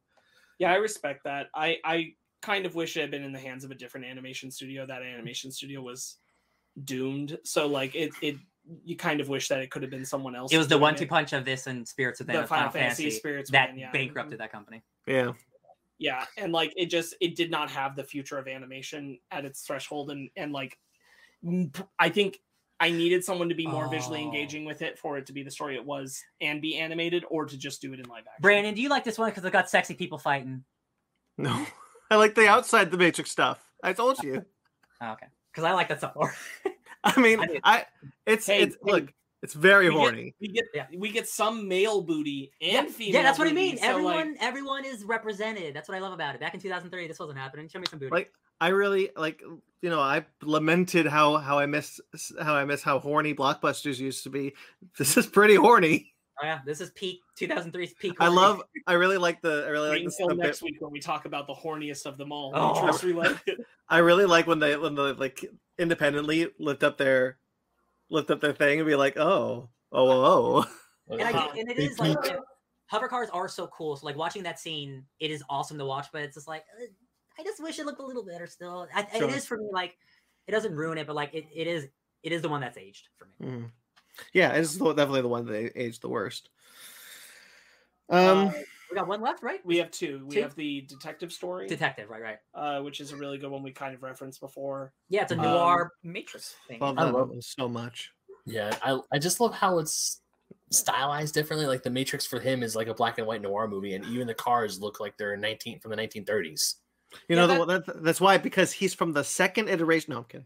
[0.59, 1.47] Yeah, I respect that.
[1.55, 4.51] I I kind of wish it had been in the hands of a different animation
[4.51, 4.85] studio.
[4.85, 6.17] That animation studio was
[6.83, 7.39] doomed.
[7.43, 8.37] So like it it
[8.83, 10.51] you kind of wish that it could have been someone else.
[10.53, 13.03] It was the one two punch of this and Spirits of The Final Final Fantasy
[13.03, 13.91] Fantasy Spirits that Within, yeah.
[13.91, 14.83] bankrupted that company.
[15.05, 15.31] Yeah,
[15.99, 19.61] Yeah, and like it just it did not have the future of animation at its
[19.61, 20.77] threshold, and and like
[21.99, 22.39] I think
[22.79, 24.23] I needed someone to be more visually Oh.
[24.23, 27.45] engaging with it for it to be the story it was and be animated, or
[27.45, 28.41] to just do it in live action.
[28.41, 30.63] Brandon, do you like this one because it got sexy people fighting?
[31.37, 31.65] no,
[32.11, 32.51] I like the oh.
[32.51, 33.61] outside the Matrix stuff.
[33.83, 34.45] I told you.
[35.01, 36.33] Oh, okay, because I like that stuff more.
[37.15, 37.59] I mean, I.
[37.63, 37.85] I
[38.25, 40.35] it's Hey, it's hey, look, it's very we get- horny.
[40.39, 40.85] We get Yeah.
[40.97, 43.15] we get some male booty and female.
[43.15, 43.77] yeah, that's what I mean.
[43.77, 45.75] so, everyone, like, everyone is represented.
[45.75, 46.39] That's what I love about it.
[46.41, 47.67] Back in 2003, this wasn't happening.
[47.67, 48.11] Show me some booty.
[48.11, 49.41] Like I really like
[49.81, 51.99] you know I lamented how how I miss
[52.41, 54.53] how I miss how horny blockbusters used to be.
[54.97, 56.13] This is pretty horny.
[56.41, 58.13] oh yeah, this is peak 2003's peak.
[58.21, 58.61] I love.
[58.87, 59.65] I really like the.
[59.65, 61.53] I really like wait the, until the bit- next week when we talk about the
[61.53, 62.51] horniest of them all.
[62.55, 62.91] Oh.
[63.89, 63.89] Matrix Reloaded.
[63.89, 65.45] I really like when they when they like
[65.77, 67.37] independently lift up their
[68.09, 70.65] lift up their thing and be like, oh, oh, oh,
[71.09, 71.17] oh.
[71.19, 72.17] and, I, Uh, and it they is like
[72.87, 73.95] hover cars are so cool.
[73.95, 76.07] So like watching that scene, it is awesome to watch.
[76.11, 76.85] But it's just like uh,
[77.39, 78.87] I just wish it looked a little better still.
[78.93, 79.29] I, Sure.
[79.29, 79.97] It is for me like
[80.47, 81.87] it doesn't ruin it, but like it, it is
[82.23, 83.47] it is the one that's aged for me.
[83.47, 83.71] Mhm.
[84.31, 86.49] Yeah, it's definitely the one that aged the worst.
[88.09, 88.51] Um, Uh,
[88.93, 89.59] We got one left, right?
[89.65, 90.23] we have two.
[90.27, 90.41] We Two?
[90.43, 92.21] have the detective story, Detective, right?
[92.21, 92.37] Right.
[92.53, 94.93] uh, which is a really good one we kind of referenced before.
[95.09, 96.79] Yeah, it's a Um, noir Matrix thing.
[96.79, 98.11] love I love- one so much.
[98.45, 100.21] Yeah, I I just love how it's
[100.69, 101.65] stylized differently.
[101.65, 104.27] Like the Matrix for him is like a black and white noir movie, and even
[104.27, 106.75] the cars look like they're 19 from the 1930s.
[107.27, 110.11] You Yeah, know, the, that, that's why because he's from the second iteration.
[110.13, 110.45] No, I'm kidding.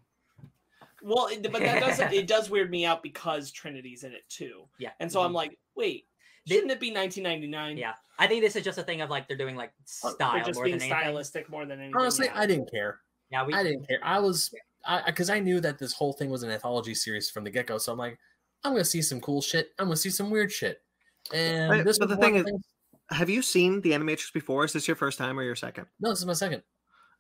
[1.01, 2.13] Well, but that doesn't.
[2.13, 4.69] it does weird me out because Trinity's in it too.
[4.79, 4.91] Yeah.
[5.01, 5.35] And so I'm Mhm.
[5.35, 6.05] like, wait, They-
[6.47, 7.77] shouldn't it be 1999?
[7.77, 9.71] Yeah, I think this is just a thing of like they're doing like
[10.03, 10.99] They're style just more being than anything.
[11.01, 11.95] stylistic more than anything.
[11.99, 12.39] Honestly, yeah.
[12.39, 12.99] I didn't care.
[13.29, 13.99] Yeah, we I didn't care.
[14.03, 14.53] I was
[15.05, 17.77] because I knew that this whole thing was an anthology series from the get go.
[17.77, 18.17] So I'm like,
[18.63, 19.71] I'm gonna see some cool shit.
[19.79, 20.81] I'm gonna see some weird shit.
[21.33, 22.63] And Right, this but the thing is- thing-
[23.11, 24.63] Have you seen the Animatrix before?
[24.65, 25.87] Is this your first time or your second?
[25.99, 26.61] no, this is my second.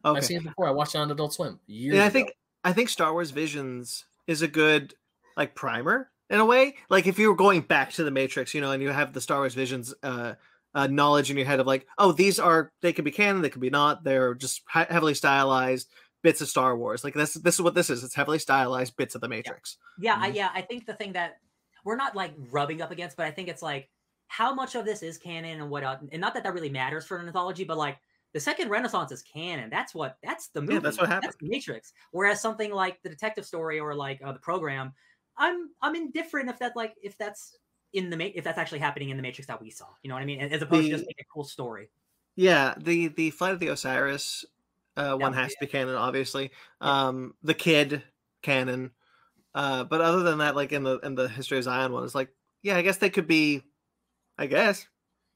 [0.05, 0.17] Okay.
[0.17, 0.67] I've seen it before.
[0.67, 1.59] I watched it on Adult Swim.
[1.65, 2.13] Years Yeah, I ago.
[2.13, 2.33] think
[2.63, 4.93] I think Star Wars Visions is a good
[5.35, 6.75] like primer in a way.
[6.89, 9.21] Like if you were going back to the Matrix, you know, and you have the
[9.21, 10.33] Star Wars Visions uh,
[10.73, 13.49] uh knowledge in your head of like, oh, these are they could be canon, they
[13.49, 14.03] could be not.
[14.03, 15.89] They're just he- heavily stylized
[16.23, 17.03] bits of Star Wars.
[17.03, 18.03] Like this this is what this is.
[18.03, 19.77] It's heavily stylized bits of the Matrix.
[19.99, 20.35] Yeah, I, Mhm.
[20.35, 20.49] yeah.
[20.53, 21.37] I think the thing that
[21.83, 23.89] we're not like rubbing up against, but I think it's like
[24.27, 27.05] how much of this is canon and what, uh, and not that that really matters
[27.05, 27.97] for an anthology, but like
[28.33, 29.69] the Second Renaissance is canon.
[29.69, 30.73] That's what that's the movie.
[30.73, 31.31] Yeah, that's what happened.
[31.31, 31.93] That's Matrix.
[32.11, 34.93] Whereas something like the detective story or like uh, the program,
[35.37, 37.57] I'm I'm indifferent if that like if that's
[37.93, 39.85] in the ma- if that's actually happening in the Matrix that we saw.
[40.03, 40.39] You know what I mean?
[40.41, 41.89] As opposed to just The- making a cool story.
[42.35, 44.45] Yeah, the the Flight of the Osiris
[44.95, 46.51] uh, one has to be canon, obviously.
[46.81, 48.03] Um, the kid
[48.41, 48.91] canon,
[49.55, 52.15] uh, but other than that, like in the in the History of Zion one, it's
[52.15, 52.29] like,
[52.61, 53.63] yeah, I guess they could be,
[54.37, 54.87] I guess.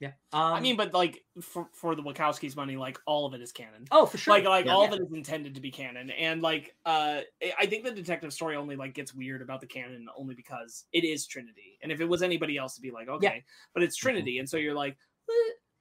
[0.01, 0.13] Yeah.
[0.33, 3.51] Um, I mean, but like for, for the Wachowskis' money, like all of it is
[3.51, 3.85] canon.
[3.91, 4.33] oh for sure.
[4.33, 4.71] Like like Yeah.
[4.73, 4.87] all Yeah.
[4.89, 8.33] of it is intended to be canon, and like uh, I- I think the detective
[8.33, 12.01] story only like gets weird about the canon only because it is Trinity, and if
[12.01, 13.43] it was anybody else, it'd be like okay,
[13.75, 14.97] but it's Trinity, and so you're like,
[15.29, 15.33] eh,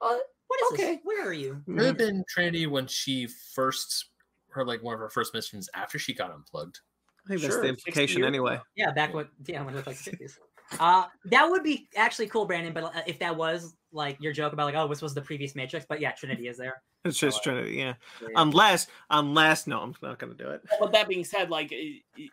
[0.03, 0.19] uh,
[0.49, 0.93] what is okay.
[0.97, 1.01] this?
[1.05, 1.63] Where are you?
[1.67, 4.11] Could have been Trinity when she first
[4.51, 6.81] her like one of her first missions after she got unplugged.
[7.25, 8.57] I think that's the implication anyway.
[8.57, 8.63] ago.
[8.77, 10.39] Yeah, back when yeah, when it was like fifties.
[10.79, 12.73] Uh, that would be actually cool, Brandon.
[12.73, 15.55] But uh, if that was like your joke about like, oh, this was the previous
[15.55, 16.83] Matrix, but yeah, Trinity is there.
[17.05, 17.94] It's just uh, Trinity, yeah.
[18.20, 18.28] Yeah.
[18.36, 20.62] Unless, unless, no, I'm not gonna do it.
[20.78, 22.31] But that being said, like it- it-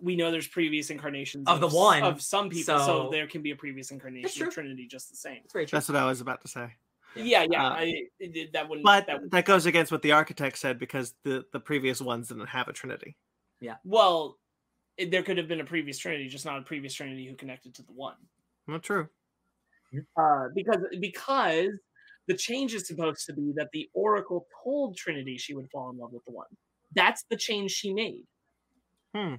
[0.00, 3.42] we know there's previous incarnations Of the one, of some people, so, so- there can
[3.42, 5.40] be a previous incarnation of Trinity just the same.
[5.44, 5.76] It's very true.
[5.76, 6.74] Uh, That's what I was about to say.
[7.16, 7.82] Yeah, yeah, Uh, I,
[8.18, 8.84] it- it- that wouldn't.
[8.84, 12.46] But that, that goes against what the architect said because the the previous ones didn't
[12.48, 13.16] have a Trinity.
[13.60, 14.38] Yeah well,
[14.96, 17.74] it, there could have been a previous Trinity, just not a previous Trinity who connected
[17.74, 18.16] to the one.
[18.66, 19.08] Not true.
[20.16, 21.70] Uh, because because
[22.28, 25.98] the change is supposed to be that the Oracle told Trinity she would fall in
[25.98, 26.46] love with the one.
[26.94, 28.22] That's the change she made.
[29.14, 29.34] Hmm.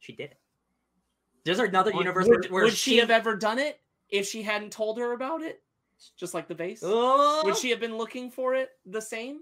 [0.00, 0.38] She did it.
[1.44, 4.42] There's another Would- universe Would, where, where would she, have ever done it if she
[4.42, 5.62] hadn't told her about it?
[6.18, 6.80] Just like the vase.
[6.84, 9.40] Oh, Would she have been looking for it the same?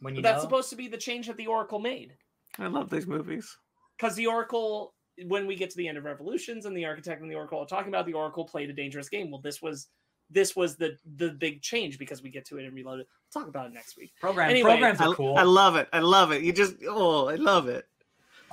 [0.00, 0.48] when you But that's know?
[0.48, 2.12] supposed to be the change that the Oracle made.
[2.58, 3.56] I love these movies.
[3.96, 4.94] Because the Oracle,
[5.26, 7.66] when we get to the end of Revolutions and the Architect and the Oracle are
[7.66, 9.30] talking about, the Oracle played a dangerous game.
[9.30, 9.88] Well, this was
[10.30, 13.08] this was the the big change because we get to it and reload it.
[13.34, 14.12] We'll talk about it next week.
[14.20, 15.36] Program Anyway, programs I, are cool.
[15.36, 15.88] I love it.
[15.92, 16.42] I love it.
[16.42, 17.86] You just oh, I love it.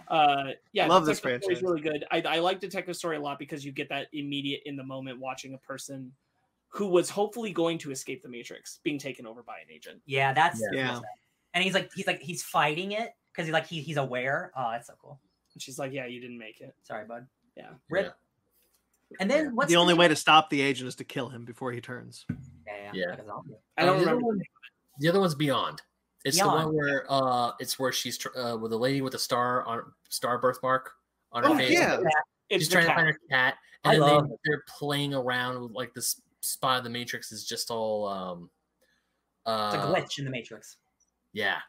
[0.07, 1.63] Uh, yeah, Love this Detective Story is franchise.
[1.63, 2.05] really good.
[2.11, 5.19] I, I like Detective Story a lot because you get that immediate in the moment
[5.19, 6.11] watching a person
[6.67, 10.01] who was hopefully going to escape the Matrix being taken over by an agent.
[10.05, 10.99] yeah, that's Yeah.
[11.53, 14.51] and he's like he's like he's fighting it because he's like he, he's aware.
[14.55, 15.19] Oh, that's so cool.
[15.55, 17.25] And she's like, "Yeah, you didn't make it." Sorry, bud.
[17.57, 17.69] Yeah.
[17.89, 18.13] Rip.
[19.19, 21.45] And then what's the only name way to stop the agent is to kill him
[21.45, 22.25] before he turns.
[22.67, 23.05] Yeah, yeah, Yeah.
[23.07, 23.19] like.
[23.77, 24.25] I Uh, don't the other remember.
[24.25, 24.41] one-
[24.99, 25.81] The other one's Beyond.
[26.25, 29.19] It's the one where uh, it's where she's tr- uh, with a lady with a
[29.19, 30.91] star on star birthmark
[31.31, 31.71] on her Oh, face.
[31.71, 31.99] yeah.
[32.49, 32.95] It's She's the trying cat.
[32.95, 36.19] to find her cat, I and then love they, they're playing around with like this
[36.41, 38.49] spot of the Matrix is just all um,
[39.45, 40.77] uh, It's a glitch in the Matrix.
[41.33, 41.59] Yeah,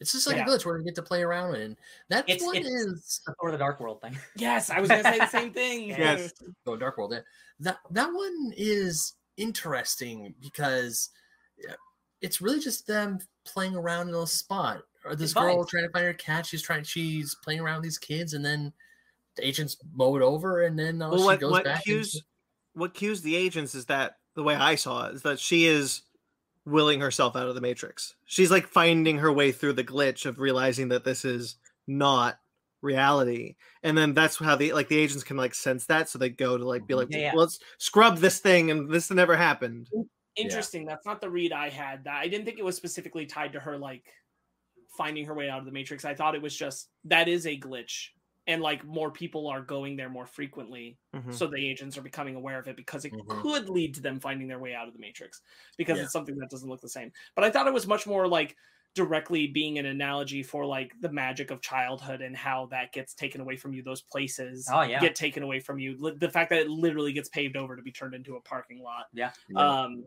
[0.00, 0.44] it's just like Yeah.
[0.44, 1.64] a glitch where you get to play around with, it.
[1.64, 1.76] and
[2.10, 4.18] that It's- one it's- is The Thor: The Dark World thing.
[4.36, 5.88] Yes, I was gonna say the same thing.
[5.98, 6.32] Yes.
[6.66, 7.12] oh Dark World.
[7.12, 7.20] Yeah.
[7.60, 11.10] That that one is interesting because
[12.22, 14.82] it's really just them playing around in a spot.
[15.04, 15.68] Or this It's girl vibes.
[15.68, 16.46] trying to find her cat.
[16.46, 16.82] She's trying.
[16.82, 18.72] She's playing around with these kids, and then
[19.36, 21.84] the agents mow it over, and then uh, Well, she what goes what back.
[21.84, 22.26] cues into-
[22.72, 26.02] what cues the agents is that the way I saw it is that she is
[26.66, 28.14] willing herself out of the matrix.
[28.26, 32.38] She's like finding her way through the glitch of realizing that this is not
[32.82, 33.54] reality.
[33.82, 36.58] And then that's how the like the agents can like sense that so they go
[36.58, 36.98] to like be mm-hmm.
[36.98, 37.32] like Yeah, yeah.
[37.34, 39.88] let's scrub this thing and this never happened.
[40.36, 40.84] Interesting.
[40.84, 42.04] That's not the read I had.
[42.04, 44.04] That I didn't think it was specifically tied to her like
[44.98, 46.04] finding her way out of the matrix.
[46.04, 48.08] I thought it was just that is a glitch,
[48.46, 51.32] and like more people are going there more frequently, Mhm.
[51.32, 53.26] so the agents are becoming aware of it because it Mhm.
[53.28, 55.42] could lead to them finding their way out of the matrix
[55.76, 56.02] because Yeah.
[56.02, 57.12] it's something that doesn't look the same.
[57.34, 58.56] But I thought it was much more like
[58.94, 63.40] directly being an analogy for like the magic of childhood and how that gets taken
[63.42, 65.00] away from you those places Oh, yeah.
[65.00, 67.92] get taken away from you the fact that it literally gets paved over to be
[67.92, 69.32] turned into a parking lot Yeah.
[69.54, 70.06] um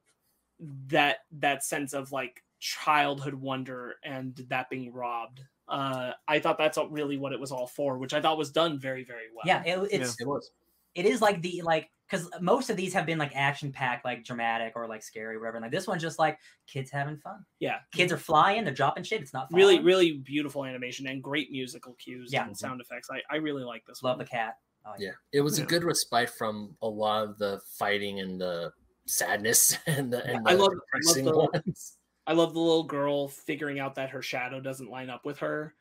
[0.60, 6.78] that that sense of like childhood wonder and that being robbed uh i thought that's
[6.90, 9.64] really what it was all for which i thought was done very very well Yeah,
[9.64, 10.52] it, it's it was.
[10.96, 14.24] it is like the like because most of these have been like action packed, like
[14.26, 15.58] dramatic or like scary, or whatever.
[15.58, 17.46] And like this one's just like kids having fun.
[17.60, 19.22] yeah Kids are flying, they're dropping shit.
[19.22, 19.86] It's not really falling.
[19.86, 22.48] really beautiful animation and great musical cues Yeah.
[22.48, 24.56] and sound effects i, I really like this love one the cat.
[24.88, 25.66] Oh, Yeah, it was Yeah.
[25.66, 28.74] a good respite from a lot of the fighting and the
[29.06, 30.82] sadness and the, and I the love- I love
[31.14, 31.98] depressing the- ones.
[32.30, 35.74] I love the little girl figuring out that her shadow doesn't line up with her,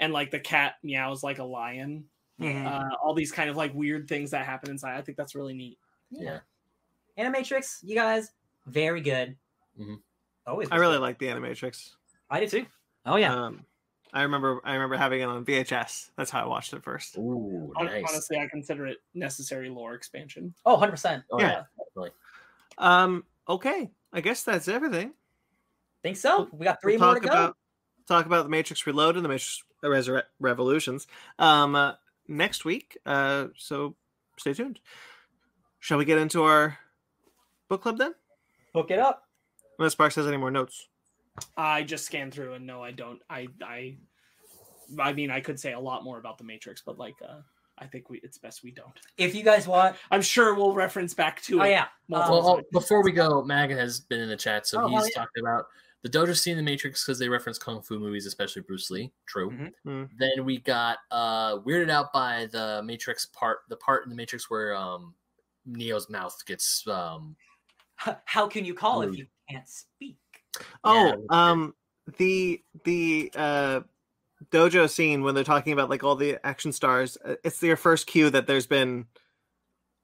[0.00, 2.04] and like the cat meows like a lion.
[2.40, 2.66] Mhm.
[2.66, 4.98] Uh, all these kind of like weird things that happen inside.
[4.98, 5.78] I think that's really neat.
[6.10, 6.40] Yeah.
[7.16, 8.32] Animatrix, you guys,
[8.66, 9.36] very good.
[9.78, 10.00] Mhm.
[10.48, 10.68] Always.
[10.72, 11.02] I really good.
[11.02, 11.90] like the Animatrix.
[12.28, 12.66] I do too.
[13.06, 13.32] Oh yeah.
[13.32, 13.64] Um
[14.12, 16.10] I remember I remember having it on VHS.
[16.16, 17.16] That's how I watched it first.
[17.18, 18.04] Ooh, nice.
[18.08, 20.54] Honestly, I consider it necessary lore expansion.
[20.66, 21.24] oh, 100 percent.
[21.30, 21.62] Oh, yeah.
[21.96, 22.08] yeah.
[22.78, 23.92] Um okay.
[24.12, 25.14] I guess that's everything.
[26.04, 26.48] Think so.
[26.52, 27.38] We got 3 We'll more to talk go.
[27.44, 27.56] About,
[28.06, 31.06] talk about the Matrix Reloaded, and the Matrix Resur- Revolutions
[31.40, 31.94] um, uh,
[32.28, 32.96] next week.
[33.06, 33.96] Uh, so
[34.38, 34.80] stay tuned.
[35.80, 36.78] Shall we get into our
[37.68, 38.14] book club then?
[38.74, 39.22] Hook it up.
[39.78, 40.88] Unless Sparks has any more notes.
[41.56, 43.20] I just scanned through and no, I don't.
[43.28, 43.96] I I
[45.00, 47.40] I mean, I could say a lot more about the Matrix, but like, uh,
[47.78, 49.00] I think we it's best we don't.
[49.18, 51.70] If you guys want, I'm sure we'll reference back to oh it.
[51.70, 52.66] yeah, multiple Well, oh, times.
[52.72, 55.22] before we go, Magan has been in the chat, so Oh, hell he's yeah.
[55.22, 55.64] talking about
[56.04, 59.10] the Dojo scene in the Matrix because they reference kung fu movies, especially Bruce Lee.
[59.26, 59.50] True.
[59.50, 59.72] Mhm.
[59.86, 60.10] Mm.
[60.18, 64.48] Then we got uh weirded out by the Matrix part, the part in the Matrix
[64.50, 65.14] where um
[65.66, 67.34] Neo's mouth gets um
[67.96, 70.18] how can you call if you can't speak?
[70.84, 71.14] Oh, Yeah.
[71.30, 71.74] um,
[72.18, 73.80] the the uh,
[74.50, 77.16] dojo scene when they're talking about like all the action stars.
[77.24, 79.06] uh, It's their first cue that there's been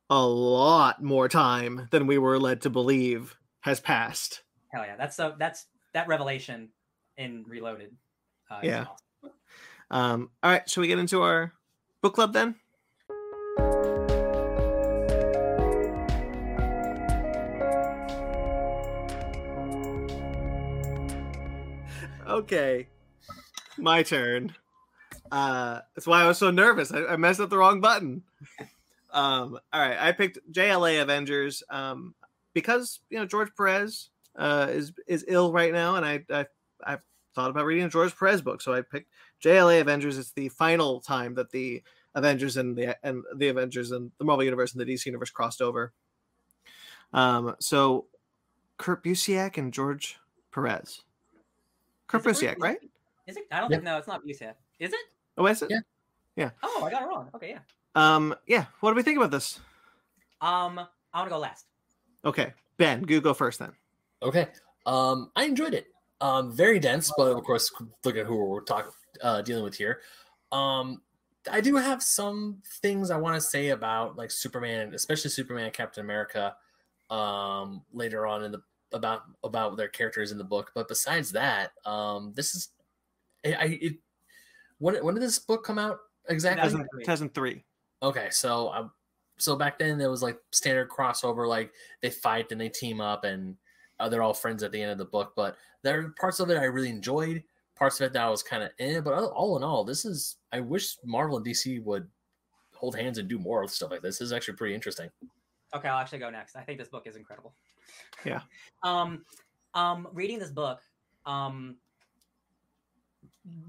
[0.08, 4.42] a lot more time than we were led to believe has passed.
[4.72, 6.70] Hell yeah, that's so that's that revelation
[7.16, 7.94] in Reloaded.
[8.50, 8.86] Uh, Yeah.
[8.86, 9.36] awesome.
[9.90, 11.52] Um, all right, shall we get into our
[12.00, 12.54] book club then?
[22.26, 22.86] Okay,
[23.76, 24.54] my turn.
[25.32, 26.92] Uh, that's why I was so nervous.
[26.92, 28.22] I, I messed up the wrong button.
[29.12, 32.14] Um, all right, I picked JLA Avengers um,
[32.54, 36.46] because you know George Perez uh, is is ill right now, and I, I
[36.84, 37.00] I've
[37.34, 39.10] thought about reading a George Perez book, so I picked
[39.42, 40.18] JLA Avengers.
[40.18, 41.82] It's the final time that the
[42.14, 45.60] Avengers and the and the Avengers and the Marvel Universe and the DC Universe crossed
[45.62, 45.92] over.
[47.12, 48.06] Um, so
[48.78, 50.18] Kurt Busiek and George
[50.52, 51.02] Perez.
[52.06, 52.78] Kurt Is it- Busiek, right?
[53.26, 53.44] Is it?
[53.52, 53.76] I don't Yeah.
[53.76, 54.54] think no, it's not Busiek.
[54.78, 55.00] Is it?
[55.38, 55.70] Oh, is it?
[55.70, 55.80] Yeah.
[56.36, 56.50] yeah.
[56.62, 57.30] Oh, I got it wrong.
[57.34, 57.60] Okay, yeah.
[57.94, 58.66] Um, yeah.
[58.80, 59.60] What do we think about this?
[60.40, 60.78] Um,
[61.12, 61.66] I want to go last.
[62.24, 63.72] Okay, Ben, you go first then.
[64.22, 64.48] Okay.
[64.86, 65.86] Um, I enjoyed it.
[66.20, 67.70] Um, very dense, but of course,
[68.04, 68.90] look at who we're talking
[69.22, 70.00] uh, dealing with here.
[70.52, 71.00] Um,
[71.50, 75.72] I do have some things I want to say about like Superman, especially Superman and
[75.72, 76.54] Captain America.
[77.08, 81.72] Um, later on in the about about their characters in the book, but besides that,
[81.86, 82.68] um, this is
[83.44, 83.94] I, I it.
[84.78, 86.68] When when did this book come out exactly?
[86.68, 87.04] 2003.
[87.04, 87.64] 2003.
[88.02, 88.92] Okay, so um,
[89.38, 93.24] so back then there was like standard crossover, like they fight and they team up
[93.24, 93.56] and
[94.00, 95.32] uh, they're all friends at the end of the book.
[95.36, 97.42] But there are parts of it I really enjoyed,
[97.76, 99.02] parts of it that I was kind of in.
[99.02, 102.08] But all- all in all, this is I wish Marvel and DC would
[102.74, 104.18] hold hands and do more of stuff like this.
[104.18, 105.10] This is actually pretty interesting.
[105.74, 106.56] Okay, I'll actually go next.
[106.56, 107.54] I think this book is incredible.
[108.24, 108.42] Yeah.
[108.82, 109.24] Um,
[109.74, 110.80] um, reading this book,
[111.26, 111.76] um,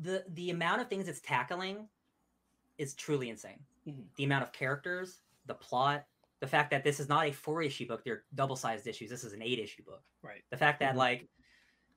[0.01, 1.87] the the amount of things it's tackling
[2.77, 3.59] is truly insane.
[3.87, 4.03] Mhm.
[4.17, 6.05] The amount of characters, the plot,
[6.41, 9.09] the fact that this is not a four issue book; they're double sized issues.
[9.09, 10.03] This is an eight issue book.
[10.21, 10.43] Right.
[10.49, 10.97] The fact that Mhm.
[10.97, 11.29] like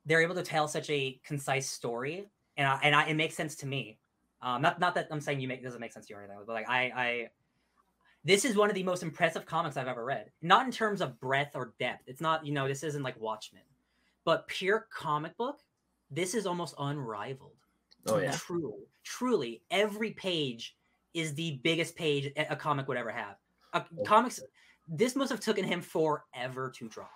[0.06, 3.56] they're able to tell such a concise story, and I, and I, it makes sense
[3.56, 3.98] to me.
[4.42, 6.38] Um, not not that I'm saying you make doesn't make sense to you or anything,
[6.46, 7.30] but like I I
[8.24, 10.30] this is one of the most impressive comics I've ever read.
[10.42, 12.04] Not in terms of breadth or depth.
[12.06, 13.62] It's not, you know, this isn't like Watchmen,
[14.24, 15.60] but pure comic book.
[16.10, 17.56] This is almost unrivaled.
[18.06, 20.76] Oh yeah, Truly, truly, every page
[21.14, 23.36] is the biggest page a a comic would ever have.
[23.74, 24.02] A, Oh.
[24.04, 24.40] comics.
[24.88, 27.08] This must have taken him forever to draw.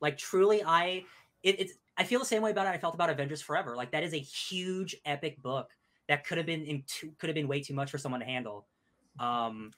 [0.00, 1.04] Like truly, I
[1.42, 2.70] it, it's I feel the same way about it.
[2.70, 3.76] I felt about Avengers Forever.
[3.76, 5.70] Like that is a huge epic book
[6.08, 8.26] that could have been in too, could have been way too much for someone to
[8.26, 8.66] handle.
[9.18, 9.72] Um,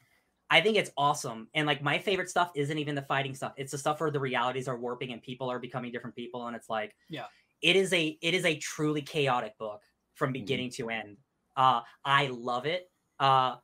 [0.51, 1.49] I think it's awesome.
[1.55, 3.55] And like my favorite stuff isn't even the fighting stuff.
[3.57, 6.47] It's the stuff where the realities are warping and people are becoming different people.
[6.47, 7.27] And it's like, Yeah.
[7.63, 9.83] it is a it is a truly chaotic book
[10.15, 11.19] from beginning to end.
[11.57, 12.91] Uh, I love it.
[13.19, 13.57] Uh,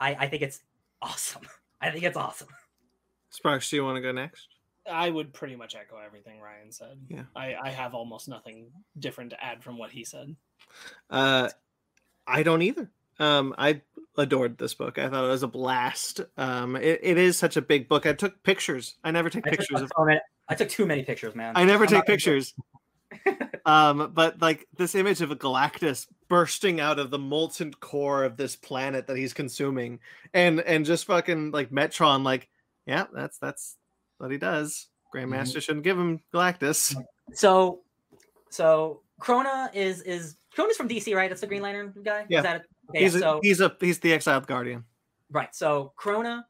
[0.00, 0.60] I I think it's
[1.02, 1.42] awesome.
[1.80, 2.48] I think it's awesome.
[3.30, 4.48] Sparks, do you want to go next?
[4.90, 6.98] I would pretty much echo everything Ryan said.
[7.08, 7.22] Yeah.
[7.36, 10.34] I, I have almost nothing different to add from what he said.
[11.08, 11.48] Uh,
[12.26, 12.90] I don't either.
[13.18, 13.82] Um, I
[14.16, 14.98] adored this book.
[14.98, 16.22] I thought it was a blast.
[16.36, 18.06] Um, it, it is such a big book.
[18.06, 18.96] I took pictures.
[19.04, 19.92] I never take I took, pictures of.
[19.96, 21.52] so many- I took too many pictures, man.
[21.54, 22.52] I never I'm take not gonna do it.
[23.26, 23.50] pictures.
[23.66, 28.38] um, but like this image of a Galactus bursting out of the molten core of
[28.38, 30.00] this planet that he's consuming,
[30.32, 32.48] and and just fucking like Metron, like,
[32.86, 33.76] yeah, that's that's
[34.16, 34.86] what he does.
[35.14, 36.96] Grandmaster shouldn't give him Galactus.
[37.34, 37.80] So,
[38.48, 41.28] so Krona is is Krona's from DC, right?
[41.28, 42.24] That's the Green Lantern guy.
[42.28, 42.38] Yeah.
[42.38, 42.62] Is that it?
[42.90, 44.84] Okay, He's a, so he's a he's the exiled guardian.
[45.30, 45.54] right.
[45.54, 46.44] So Krona,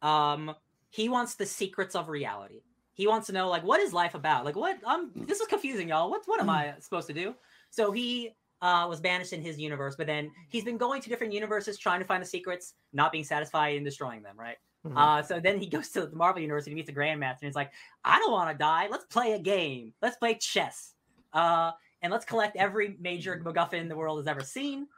[0.00, 0.54] um,
[0.90, 2.62] he wants the secrets of reality.
[2.94, 4.44] He wants to know like what is life about?
[4.44, 4.82] Like what?
[4.84, 6.10] Um, this is confusing, y'all.
[6.10, 7.34] What what am I supposed to do?
[7.70, 11.32] So he uh, was banished in his universe, but then he's been going to different
[11.34, 14.38] universes trying to find the secrets, not being satisfied and destroying them.
[14.38, 14.56] Right.
[14.86, 14.96] Mhm.
[14.96, 17.48] Uh, so then he goes to the Marvel Universe and he meets the Grandmaster, and
[17.48, 17.72] he's like,
[18.04, 18.88] "I don't want to die.
[18.90, 19.94] Let's play a game.
[20.02, 20.94] Let's play chess.
[21.32, 24.88] Uh, and let's collect every major MacGuffin the world has ever seen."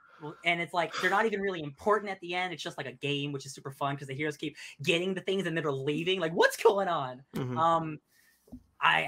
[0.42, 2.54] And it's like they're not even really important at the end.
[2.54, 5.20] It's just like a game, which is super fun because the heroes keep getting the
[5.20, 6.20] things and then they're leaving.
[6.20, 7.24] Like, what's going on?
[7.34, 7.58] Mhm.
[7.58, 8.00] Um,
[8.80, 9.04] I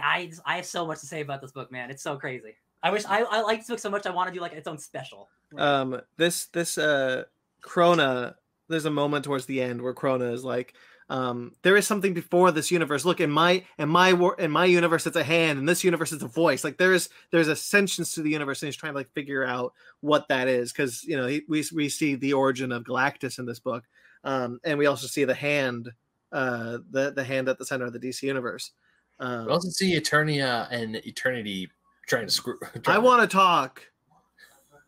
[0.46, 1.90] I I have so much to say about this book, man.
[1.90, 2.56] It's so crazy.
[2.86, 4.06] I wish I, I like this book so much.
[4.06, 5.28] I want to do like its own special.
[5.58, 7.24] um this this uh
[7.60, 8.34] Krona
[8.68, 10.74] there's a moment towards the end where Krona is like
[11.08, 14.64] um there is something before this universe look in my in my wor- in my
[14.64, 18.12] universe it's a hand in this universe it's a voice like there is there's ascensions
[18.12, 21.16] to the universe and he's trying to like figure out what that is because you
[21.16, 23.82] know he, we we see the origin of Galactus in this book
[24.22, 25.90] um and we also see the hand
[26.30, 28.70] uh the the hand at the center of the DC universe
[29.18, 31.70] um, we also see Eternia and Eternity
[32.06, 32.58] trying to screw.
[32.86, 33.82] I want to talk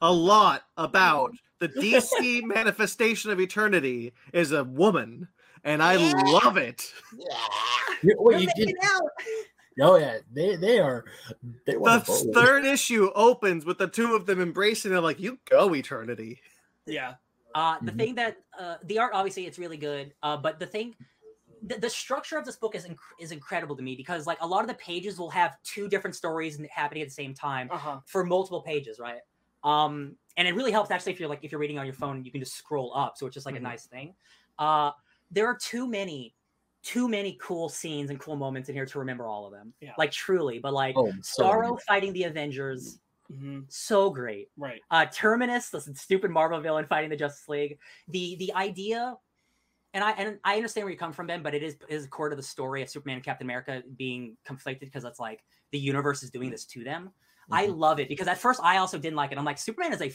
[0.00, 5.28] a lot about the DC manifestation of eternity is a woman,
[5.64, 6.12] and I Yeah.
[6.26, 6.92] love it.
[8.02, 8.76] You- wait, you did-
[9.80, 11.05] Oh yeah, they they are.
[11.64, 12.34] They The want to vote.
[12.34, 16.40] third issue opens with the two of them embracing it, like you go eternity.
[16.84, 17.14] Yeah.
[17.55, 17.97] Uh, the Mhm.
[17.97, 20.97] thing that uh, the art obviously it's really good, uh, but the thing,
[21.62, 24.47] the, the structure of this book is inc- is incredible to me because like a
[24.47, 27.70] lot of the pages will have two different stories n- happening at the same time
[27.70, 28.01] Uh huh.
[28.07, 29.20] for multiple pages, right?
[29.65, 32.25] Um, and it really helps actually if you're like if you're reading on your phone,
[32.25, 33.57] you can just scroll up, so it's just like Mhm.
[33.57, 34.15] a nice thing.
[34.59, 34.93] Uh,
[35.31, 36.37] there are too many,
[36.83, 39.75] too many cool scenes and cool moments in here to remember all of them.
[39.81, 39.97] Yeah.
[39.97, 44.85] Like truly, but like Oh, so Starro fighting the Avengers, hmm so great Right.
[44.91, 47.78] uh terminus the stupid marvel villain fighting the justice league
[48.09, 49.17] the the idea
[49.94, 52.28] and i and i understand where you come from ben but it is is core
[52.28, 55.42] to the story of superman and captain america being conflicted because it's like
[55.73, 57.10] the universe is doing this to them
[57.50, 57.76] i Mhm.
[57.78, 60.12] love it because at first i also didn't like it i'm like superman is a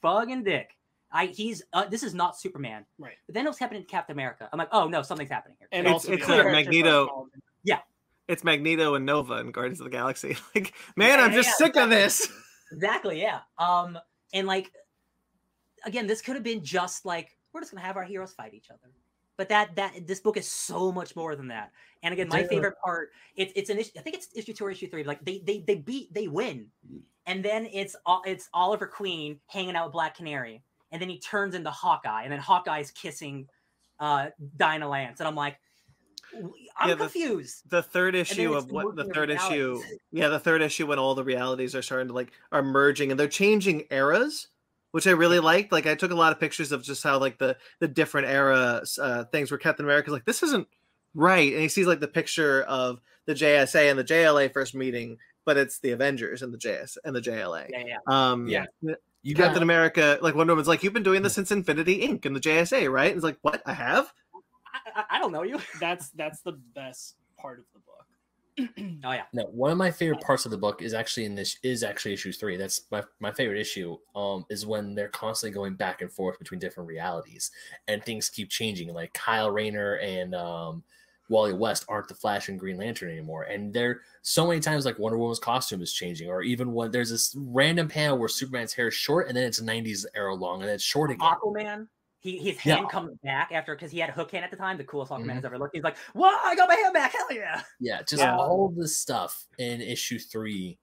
[0.00, 0.76] fucking dick
[1.12, 3.14] i he's uh, this is not superman Right.
[3.26, 5.68] but then it was happening to captain america i'm like oh no something's happening here
[5.72, 7.28] And It's- also it's the clear other characters are Magneto-
[7.64, 7.78] Yeah.
[8.28, 10.36] it's Magneto and Nova in Guardians of the Galaxy.
[10.54, 12.26] Like, man, I'm just yeah, sick of this.
[12.72, 13.40] Exactly, yeah.
[13.58, 13.98] Um,
[14.32, 14.70] and like
[15.84, 18.70] again, this could have been just like we're just gonna have our heroes fight each
[18.70, 18.90] other.
[19.36, 21.72] But that that this book is so much more than that.
[22.02, 23.92] And again, my favorite part, it's it's an issue.
[23.96, 25.04] I think it's issue two or issue three.
[25.04, 26.66] Like they they they beat they win,
[27.26, 27.96] and then it's
[28.26, 32.32] it's Oliver Queen hanging out with Black Canary, and then he turns into Hawkeye, and
[32.32, 33.48] then Hawkeye's kissing
[34.00, 35.58] uh Dinah Lance, and I'm like,
[36.34, 37.70] I'm Yeah, the- confused.
[37.70, 39.80] The third issue of what the third issue,
[40.10, 43.18] yeah, the third issue when all the realities are starting to like are merging and
[43.20, 44.48] they're changing eras,
[44.92, 45.72] which I really liked.
[45.72, 48.82] Like I took a lot of pictures of just how like the the different era
[49.00, 50.68] uh, things where Captain America's like this isn't
[51.14, 55.18] right, and he sees like the picture of the JSA and the JLA first meeting,
[55.44, 57.66] but it's the Avengers and the JS and the JLA.
[57.70, 57.96] Yeah, yeah.
[58.06, 58.94] Um, Yeah.
[59.24, 62.26] You got Captain America, like Wonder Woman's like, you've been doing this since Infinity Inc.
[62.26, 63.06] and the JSA, right?
[63.06, 63.62] And it's like, what?
[63.66, 64.12] I have?
[64.74, 65.60] I, I, I don't know you.
[65.78, 67.71] That's that's the best part of the book.
[69.04, 69.24] Oh yeah.
[69.32, 72.12] No, one of my favorite parts of the book is actually in this is actually
[72.12, 72.56] issue three.
[72.56, 73.96] That's my, my favorite issue.
[74.14, 77.50] Um, is when they're constantly going back and forth between different realities
[77.88, 78.92] and things keep changing.
[78.92, 80.84] Like Kyle Rayner and um,
[81.28, 84.98] Wally West aren't the Flash and Green Lantern anymore, and there so many times like
[84.98, 88.88] Wonder Woman's costume is changing, or even when there's this random panel where Superman's hair
[88.88, 91.28] is short and then it's '90s era long and then it's short again.
[91.28, 91.88] Aquaman.
[92.22, 92.76] He his Yeah.
[92.76, 95.10] hand comes back after because he had a hook hand at the time, the coolest
[95.10, 95.34] Aquaman Mhm.
[95.34, 95.74] has ever looked.
[95.74, 96.40] He's like, "What?
[96.44, 97.12] I got my hand back!
[97.12, 98.36] Hell yeah!" Yeah, just Yeah.
[98.36, 100.78] all of this stuff in issue three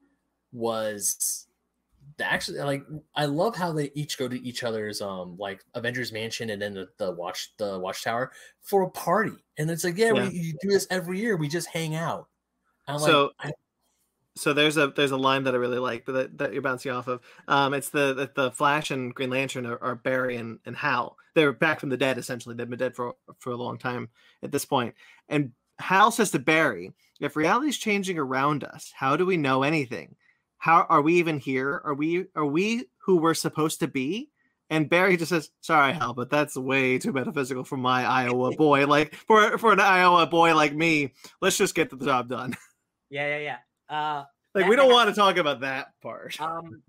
[0.51, 1.47] was
[2.21, 2.83] actually like
[3.15, 6.73] I love how they each go to each other's um like Avengers Mansion and then
[6.73, 9.31] the, the watch the watchtower for a party.
[9.57, 10.27] And it's like, yeah, Yeah.
[10.27, 11.37] we you do this every year.
[11.37, 12.27] We just hang out.
[12.87, 13.51] And I'm So- like, I,
[14.39, 17.07] So there's a there's a line that I really like that, that you're bouncing off
[17.07, 17.21] of.
[17.47, 21.17] Um, it's the that the Flash and Green Lantern are, are Barry and, and Hal.
[21.35, 22.55] They're back from the dead essentially.
[22.55, 24.09] They've been dead for for a long time
[24.41, 24.95] at this point.
[25.27, 30.15] And Hal says to Barry, "If reality's changing around us, how do we know anything?
[30.57, 31.81] How are we even here?
[31.83, 34.29] Are we are we who we're supposed to be?"
[34.69, 38.87] And Barry just says, "Sorry, Hal, but that's way too metaphysical for my Iowa boy.
[38.87, 42.55] Like for for an Iowa boy like me, let's just get the job done.
[43.11, 43.57] Yeah, yeah, yeah.
[43.89, 44.23] Uh,
[44.55, 46.81] Like That- we don't want to talk about that part." um,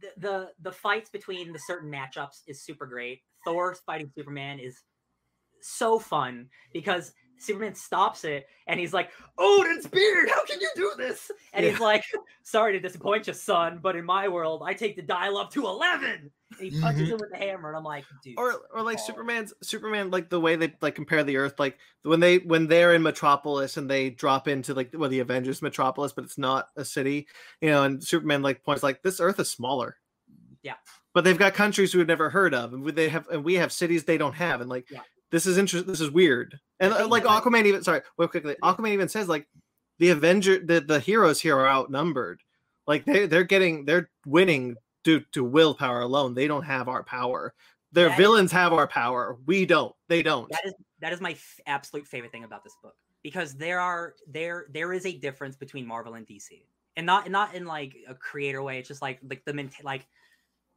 [0.00, 3.22] the, the the fights between the certain matchups is super great.
[3.44, 4.82] Thor fighting Superman is
[5.60, 10.92] so fun because Superman stops it and he's like, "Odin's beard, how can you do
[10.96, 12.04] this?" And he's like,
[12.42, 15.66] "Sorry to disappoint you, son, but in my world, I take the dial up to
[15.66, 17.12] 11." And he punches Mhm.
[17.12, 18.98] him with the hammer, and I'm like, "Dude." or or like.
[18.98, 22.94] Superman's Superman like the way they like compare the Earth like when they when they're
[22.94, 26.84] in Metropolis and they drop into like well the Avengers Metropolis but it's not a
[26.84, 27.26] city
[27.60, 29.96] you know and Superman like points like this Earth is smaller
[30.62, 30.74] Yeah.
[31.14, 33.70] but they've got countries we've never heard of and we- they have and we have
[33.72, 35.02] cities they don't have and like Yeah.
[35.30, 36.58] This is interesting this is weird.
[36.80, 39.46] And uh, like Aquaman even sorry real quickly Aquaman even says like
[39.98, 42.40] the Avenger the the heroes here are outnumbered.
[42.86, 46.34] Like they they're getting they're winning due to willpower alone.
[46.34, 47.54] They don't have our power.
[47.92, 49.38] Their That is- villains have our power.
[49.46, 49.94] We don't.
[50.08, 50.48] They don't.
[50.50, 54.14] That is that is my f- absolute favorite thing about this book because there are
[54.28, 56.62] there there is a difference between Marvel and DC,
[56.96, 58.78] and not not in like a creator way.
[58.78, 60.06] It's just like like the like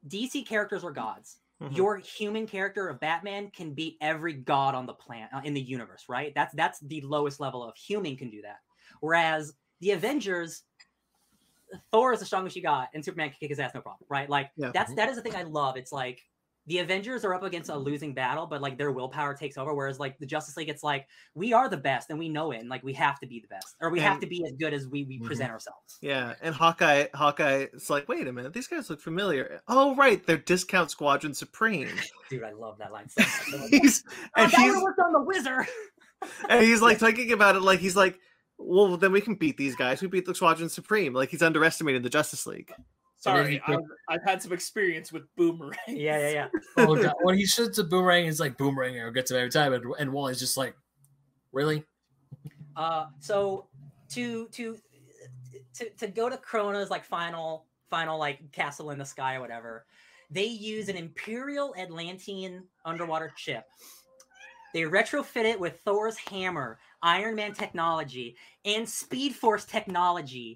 [0.08, 1.38] DC characters are gods.
[1.60, 1.76] Mhm.
[1.76, 5.62] Your human character of Batman can beat every god on the planet uh, in the
[5.62, 6.34] universe, right?
[6.36, 8.60] That's that's the lowest level of human can do that.
[9.02, 10.64] Whereas the Avengers,
[11.92, 14.30] Thor is the strongest you got, and Superman can kick his ass no problem, right?
[14.30, 14.74] Like Yeah.
[14.74, 15.78] that's that is the thing I love.
[15.78, 16.22] It's like
[16.70, 19.74] the Avengers are up against a losing battle, but like their willpower takes over.
[19.74, 22.60] Whereas like the Justice League, it's like we are the best and we know it,
[22.60, 24.74] and like we have to be the best, or we have to be as good
[24.74, 25.26] as we we Mhm.
[25.26, 25.98] present ourselves.
[26.02, 30.26] yeah and hawkeye hawkeye it's like wait a minute these guys look familiar oh right
[30.26, 31.90] they're discount squadron supreme
[32.30, 33.10] Dude, I love that line.
[33.10, 33.30] So much.
[33.30, 33.82] I love that.
[33.82, 35.66] he's Oh, and that he's worked on the Wizard.
[36.50, 38.20] and he's like thinking about it like he's like
[38.58, 42.04] well then we can beat these guys we beat the squadron supreme like he's underestimated
[42.04, 42.72] the justice league
[43.20, 45.78] Sorry, he I've, I've had some experience with boomerang.
[45.88, 46.48] yeah, yeah, yeah.
[46.78, 49.74] oh god, when he shoots a boomerang, it's like boomerang arrow gets him every time,
[49.74, 50.74] and, and Wally's just like,
[51.52, 51.84] really?
[52.78, 53.68] Uh, so
[54.12, 54.78] to to
[55.74, 59.86] to to go to Krona's like final final like castle in the sky or whatever,
[60.32, 63.66] they use an Imperial Atlantean underwater ship.
[64.74, 70.56] They retrofit it with Thor's hammer, Iron Man technology, and Speed Force technology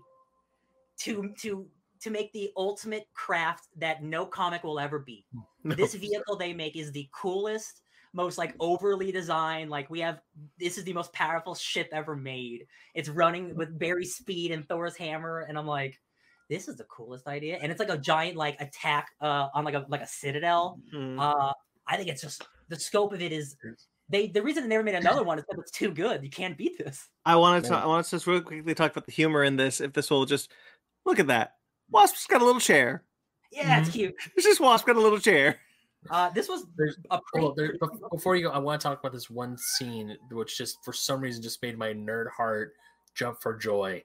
[1.00, 1.68] to to
[2.04, 5.26] to make the ultimate craft that no comic will ever beat
[5.64, 5.76] No.
[5.76, 7.82] this vehicle they make is the coolest
[8.16, 10.20] most like overly designed like we have
[10.60, 14.96] this is the most powerful ship ever made it's running with barry speed and thor's
[14.96, 16.00] hammer and i'm like
[16.50, 19.74] this is the coolest idea and it's like a giant like attack uh on like
[19.74, 21.18] a like a citadel Mm.
[21.20, 21.54] uh
[21.88, 23.56] i think it's just the scope of it is
[24.10, 26.24] they the reason they never made another one is because it's too good.
[26.24, 27.08] You can't beat this.
[27.26, 27.70] I wanted to.
[27.72, 27.84] Yeah.
[27.84, 29.80] I want to just really quickly talk about the humor in this.
[29.80, 30.52] If this will just
[31.06, 31.54] look at that,
[31.90, 33.04] Wasp's got a little chair.
[33.52, 34.16] Yeah, it's cute.
[34.36, 35.60] It's just Wasp got a little chair.
[36.10, 37.78] Uh, this was There's- a pretty, Hold on, there,
[38.12, 41.22] before you go, I want to talk about this one scene which just for some
[41.22, 42.74] reason just made my nerd heart
[43.16, 44.04] jump for joy,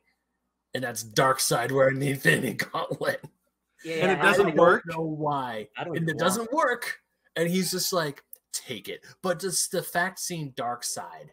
[0.74, 3.24] and that's Darkseid wearing the Infinity Gauntlet.
[3.84, 4.82] yeah, and it doesn't don't- work?
[4.86, 6.18] I don't know why, I don't and it why.
[6.24, 7.00] doesn't work,
[7.36, 9.04] and he's just like, take it.
[9.22, 11.30] But just the fact seeing Darkseid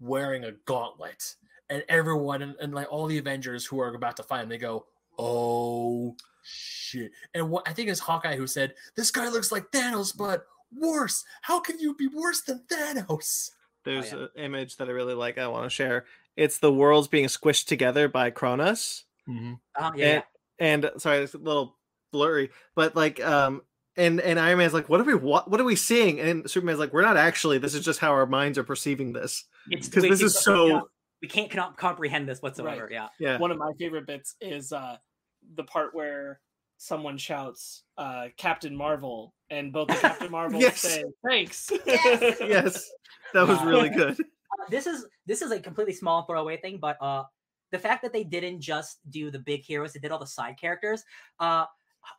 [0.00, 1.34] wearing a gauntlet,
[1.70, 4.58] and everyone and, and like all the Avengers who are about to fight him, they
[4.58, 4.86] go,
[5.18, 7.12] oh shit.
[7.34, 11.24] And what I think it's Hawkeye who said, This guy looks like Thanos, but worse.
[11.42, 13.50] How can you be worse than Thanos?
[13.84, 14.18] There's yeah.
[14.18, 15.38] an image that I really like.
[15.38, 16.06] I want to share.
[16.36, 19.04] It's the worlds being squished together by Kronos.
[19.76, 20.22] Uh, yeah, yeah.
[20.58, 21.76] and sorry, it's a little
[22.12, 23.62] blurry, but like um
[23.96, 26.20] and and Iron Man's like, what are we what, what are we seeing?
[26.20, 27.58] And Superman's like, we're not actually.
[27.58, 29.44] This is just how our minds are perceiving this.
[29.70, 30.88] It's Because this is so
[31.22, 32.88] we can't cannot comprehend this whatsoever.
[32.90, 33.08] Yeah.
[33.18, 33.38] yeah.
[33.38, 34.96] One of my favorite bits is uh
[35.56, 36.40] the part where
[36.76, 40.80] someone shouts uh Captain Marvel and both the Captain Marvel Yes.
[40.80, 41.70] say thanks.
[41.86, 42.36] Yes.
[42.40, 42.90] yes,
[43.32, 44.18] that was really good.
[44.20, 47.24] Uh, this is this is a completely small throwaway thing, but uh,
[47.70, 50.56] the fact that they didn't just do the big heroes, they did all the side
[50.60, 51.04] characters.
[51.40, 51.64] Uh,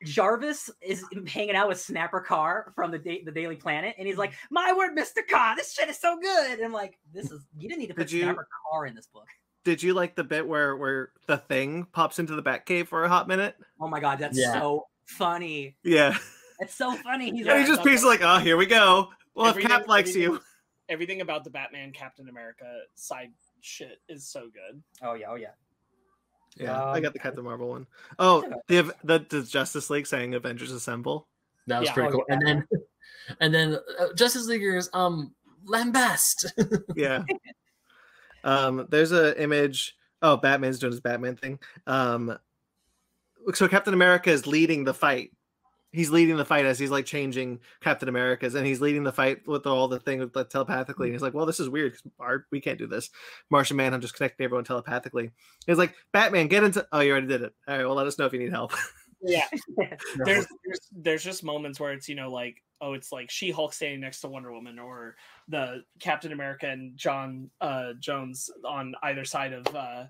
[0.03, 4.17] Jarvis is hanging out with Snapper Carr from the da- the Daily Planet, and he's
[4.17, 4.53] like, mm-hmm.
[4.53, 7.67] "My word, Mister Carr, this shit is so good." And I'm like, "This is you
[7.69, 9.27] didn't need to put Did you- Snapper Carr in this book."
[9.63, 13.09] Did you like the bit where where the thing pops into the Batcave for a
[13.09, 13.55] hot minute?
[13.81, 14.53] Oh my god, that's Yeah.
[14.53, 15.75] so funny.
[15.83, 16.15] Yeah,
[16.59, 17.31] It's so funny.
[17.31, 17.89] He's and like, he just okay.
[17.89, 19.09] pieces like, oh, here we go.
[19.33, 20.41] Well, if Cap likes you, everything-
[20.87, 23.31] Everything about the Batman Captain America side
[23.61, 24.83] shit is so good.
[25.01, 25.47] "Oh yeah, oh yeah."
[26.55, 27.87] Yeah, I Um, got the Captain Marvel one.
[28.19, 28.55] Oh, okay.
[28.67, 31.27] the Av- the, the Justice League saying Avengers Assemble.
[31.67, 31.93] That was Yeah.
[31.93, 32.25] pretty Oh, cool.
[32.29, 32.35] yeah.
[32.35, 32.67] And then,
[33.41, 35.33] and then uh, Justice Leaguers, um,
[35.65, 36.45] lambast.
[36.95, 37.23] yeah
[38.43, 42.37] um there's a image oh batman's doing his batman thing um
[43.55, 45.31] so captain america is leading the fight
[45.95, 49.47] he's leading the fight as he's like changing captain america's and he's leading the fight
[49.47, 52.03] with all the thing with like, telepathically and he's like well this is weird 'cause
[52.19, 53.09] our, we can't do this
[53.49, 55.31] martian manhunter's connecting everyone telepathically
[55.65, 58.19] he's like batman get into oh you already did it all right well let us
[58.19, 58.73] know if you need help
[59.21, 59.47] Yeah.
[60.25, 63.73] there's, there's there's just moments where it's you know like oh it's like She Hulk
[63.73, 65.15] standing next to Wonder Woman or
[65.47, 70.05] the Captain America and John uh Jones on either side of uh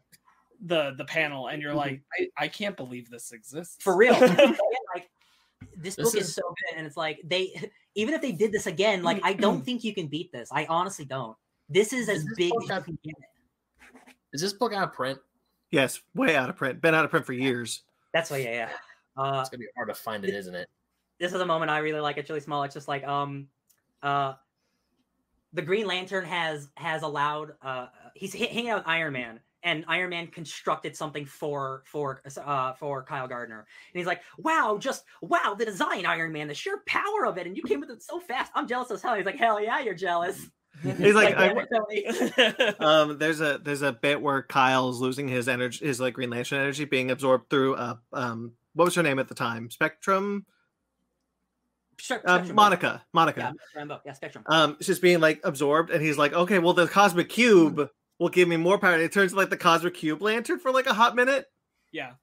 [0.65, 1.77] the the panel and you're Mhm.
[1.77, 4.15] like I, I can't believe this exists for real.
[4.95, 5.09] Like
[5.77, 8.51] this This book is, is- so good, and it's like they even if they did
[8.51, 10.49] this again, like I don't think you can beat this.
[10.51, 11.35] I honestly don't.
[11.69, 13.15] This is as this big book as you out- can get.
[14.33, 15.19] Is this book out of print?
[15.71, 17.81] yes way out of print been out of print for years
[18.13, 18.69] That's why, yeah, yeah.
[19.17, 20.69] Uh, It's gonna be hard to find it, isn't it?
[21.19, 22.17] this is a moment I really like.
[22.17, 22.63] It's really small.
[22.63, 23.47] It's just like um,
[24.03, 24.33] uh,
[25.53, 29.39] the Green Lantern has has allowed uh he's h- hanging out with Iron Man.
[29.65, 34.77] And Iron Man constructed something for for uh for Kyle Gardner, and he's like, "Wow,
[34.79, 37.89] just wow, the design, Iron Man, the sheer power of it, and you came with
[37.89, 38.51] it so fast.
[38.55, 40.39] I'm jealous as hell." He's like, "Hell yeah, you're jealous."
[40.83, 42.75] he's like I, damn it, Tony.
[42.79, 46.59] um there's a there's a bit where kyle's losing his energy his like green lantern
[46.59, 50.45] energy being absorbed through uh um what was her name at the time spectrum
[51.97, 54.01] Spec- uh, monica monica Yeah, Rambeau.
[54.05, 54.43] Yeah, Spectrum.
[54.47, 58.29] um it's just being like absorbed and he's like okay well the cosmic cube will
[58.29, 58.99] give me more power.
[58.99, 61.45] It turns like the cosmic cube lantern for like a hot minute.
[61.91, 62.13] Yeah.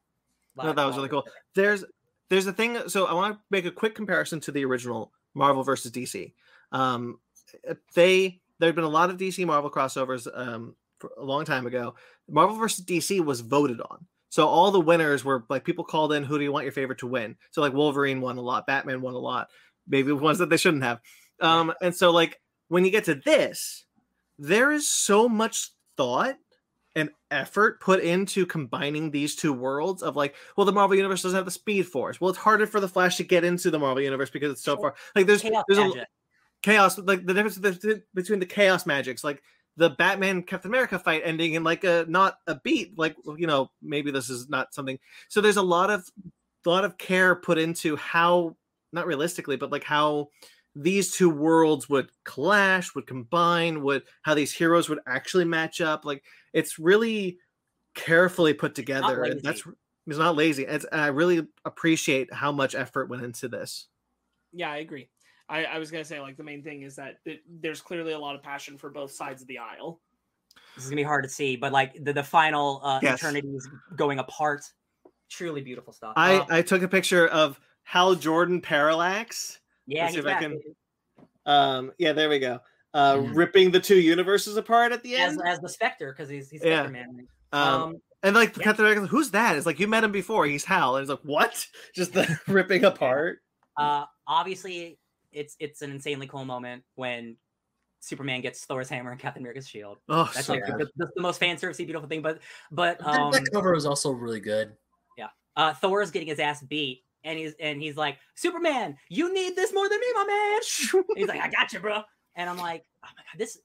[0.57, 1.27] No, that was really cool.
[1.55, 1.85] There's
[2.29, 5.62] there's a thing so i want to make a quick comparison to the original marvel
[5.62, 6.33] versus dc
[6.73, 7.19] um
[7.95, 11.67] they there had been a lot of dc marvel crossovers um for a long time
[11.67, 11.97] ago.
[12.31, 14.07] Marvel versus dc was voted on.
[14.29, 17.01] So all the winners were like people called in who do you want your favorite
[17.01, 17.37] to win?
[17.51, 19.49] So like wolverine won a lot batman won a lot
[19.87, 21.01] maybe ones that they shouldn't have.
[21.41, 23.85] Um and so like when you get to this
[24.39, 26.37] there is so much thought
[26.95, 31.37] and effort put into combining these two worlds of like well the marvel universe doesn't
[31.37, 32.21] have the speed force.
[32.21, 34.77] Well it's harder for the flash to get into the marvel universe because it's so
[34.77, 36.07] far like there's Chaos there's a
[36.62, 37.59] chaos like the difference
[38.15, 39.43] between the chaos magics like
[39.77, 43.71] the batman captain america fight ending in like a not a beat like you know
[43.83, 44.99] maybe this is not something.
[45.29, 46.09] So there's a lot of
[46.65, 48.57] a lot of care put into how
[48.93, 50.29] not realistically but like how
[50.75, 56.05] these two worlds would clash would combine would how these heroes would actually match up
[56.05, 57.39] like it's really
[57.94, 59.62] carefully put together and that's
[60.07, 63.89] it's not lazy it's, and i really appreciate how much effort went into this
[64.52, 65.09] yeah i agree
[65.49, 68.18] I, I was gonna say like the main thing is that it, there's clearly a
[68.18, 70.01] lot of passion for both sides of the aisle
[70.76, 73.20] This is gonna be hard to see, but like the, the final uh, Yes.
[73.20, 74.65] eternities going apart,
[75.31, 76.15] truly beautiful stuff.
[76.17, 79.60] I, Um, I took a picture of Hal Jordan Parallax.
[79.86, 80.61] Yeah, let's see he's if I can-
[81.47, 82.61] Um, yeah, there we go.
[82.94, 83.35] uh, Mhm.
[83.36, 85.41] ripping the two universes apart at the end.
[85.47, 86.86] as the Spectre because he's he's Yeah.
[86.89, 87.27] Man.
[87.52, 88.65] Um, Um, and like yeah.
[88.65, 89.57] Captain America, who's that?
[89.57, 90.47] It's like you met him before.
[90.47, 91.67] He's Hal, and he's like, what?
[91.94, 93.41] Just the ripping apart.
[93.78, 94.99] uh, obviously,
[95.33, 97.36] it's it's an insanely cool moment when
[98.01, 99.99] Superman gets Thor's hammer and Captain America's shield.
[100.09, 100.78] Oh, That's so like good.
[100.78, 102.20] the, the, the most fan servicey, beautiful thing.
[102.23, 104.77] But but That- um, that cover was also really good.
[105.17, 109.57] Yeah, uh, Thor's getting his ass beat, and he's and he's like, Superman, you need
[109.57, 111.07] this more than me, my man.
[111.17, 112.02] he's like, I got you, bro.
[112.36, 113.59] And I'm like, oh my god, this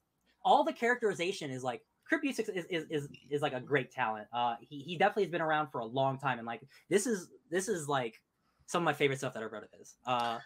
[0.44, 4.28] all the characterization is like Busiek is, is is is like a great talent.
[4.32, 7.28] Uh, he he definitely has been around for a long time, and like this is
[7.50, 8.22] this is like
[8.66, 9.96] some of my favorite stuff that I've read of his.
[10.06, 10.40] Uh,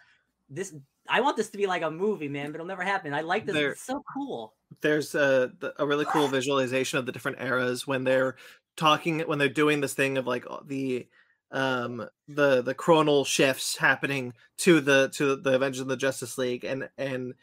[0.50, 0.74] this
[1.08, 3.14] I want this to be like a movie, man, but it'll never happen.
[3.14, 3.54] I like this.
[3.54, 4.54] There- It's so cool.
[4.80, 8.36] there's a a really cool visualization of the different eras when they're
[8.76, 11.06] talking when they're doing this thing of like the
[11.52, 16.64] um the the chronal shifts happening to the to the Avengers of the Justice League
[16.64, 17.34] and and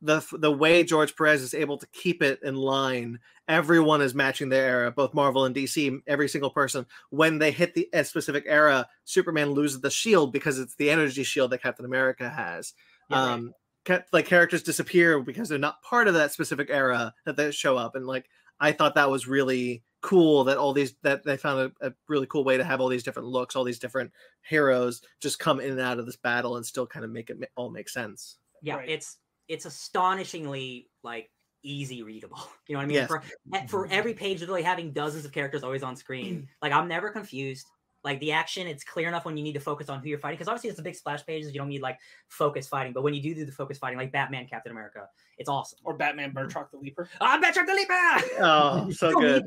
[0.00, 4.48] the the way George Perez is able to keep it in line everyone is matching
[4.48, 8.44] their era both Marvel and DC every single person when they hit the a specific
[8.46, 12.74] era Superman loses the shield because it's the energy shield that Captain America has
[13.08, 13.34] Yeah, right.
[13.34, 13.54] um
[13.84, 17.76] ca- like characters disappear because they're not part of that specific era that they show
[17.76, 18.26] up and like
[18.60, 22.26] i thought that was really cool that all these that they found a, a really
[22.28, 24.12] cool way to have all these different looks all these different
[24.42, 27.38] heroes just come in and out of this battle and still kind of make it
[27.56, 28.88] all make sense yeah Right.
[28.88, 29.18] it's
[29.48, 31.30] it's astonishingly like
[31.64, 33.08] easy readable you know what i mean Yes.
[33.08, 33.22] for,
[33.54, 37.10] eh, for every page literally having dozens of characters always on screen like i'm never
[37.10, 37.66] confused
[38.04, 40.36] like the action it's clear enough when you need to focus on who you're fighting
[40.36, 43.12] because obviously it's a big splash pages you don't need like focus fighting but when
[43.12, 46.70] you do do the focus fighting like batman captain america it's awesome Or Batman Batroc
[46.70, 47.08] the Leaper.
[47.20, 47.94] i'm Patrick the Leaper!
[48.40, 49.44] oh so good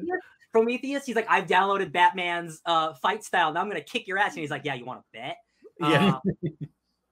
[0.51, 3.53] Prometheus, he's like, I've downloaded Batman's uh, fight style.
[3.53, 4.33] Now I'm gonna kick your ass.
[4.33, 5.37] And he's like, Yeah, you want to bet?
[5.79, 6.19] Yeah.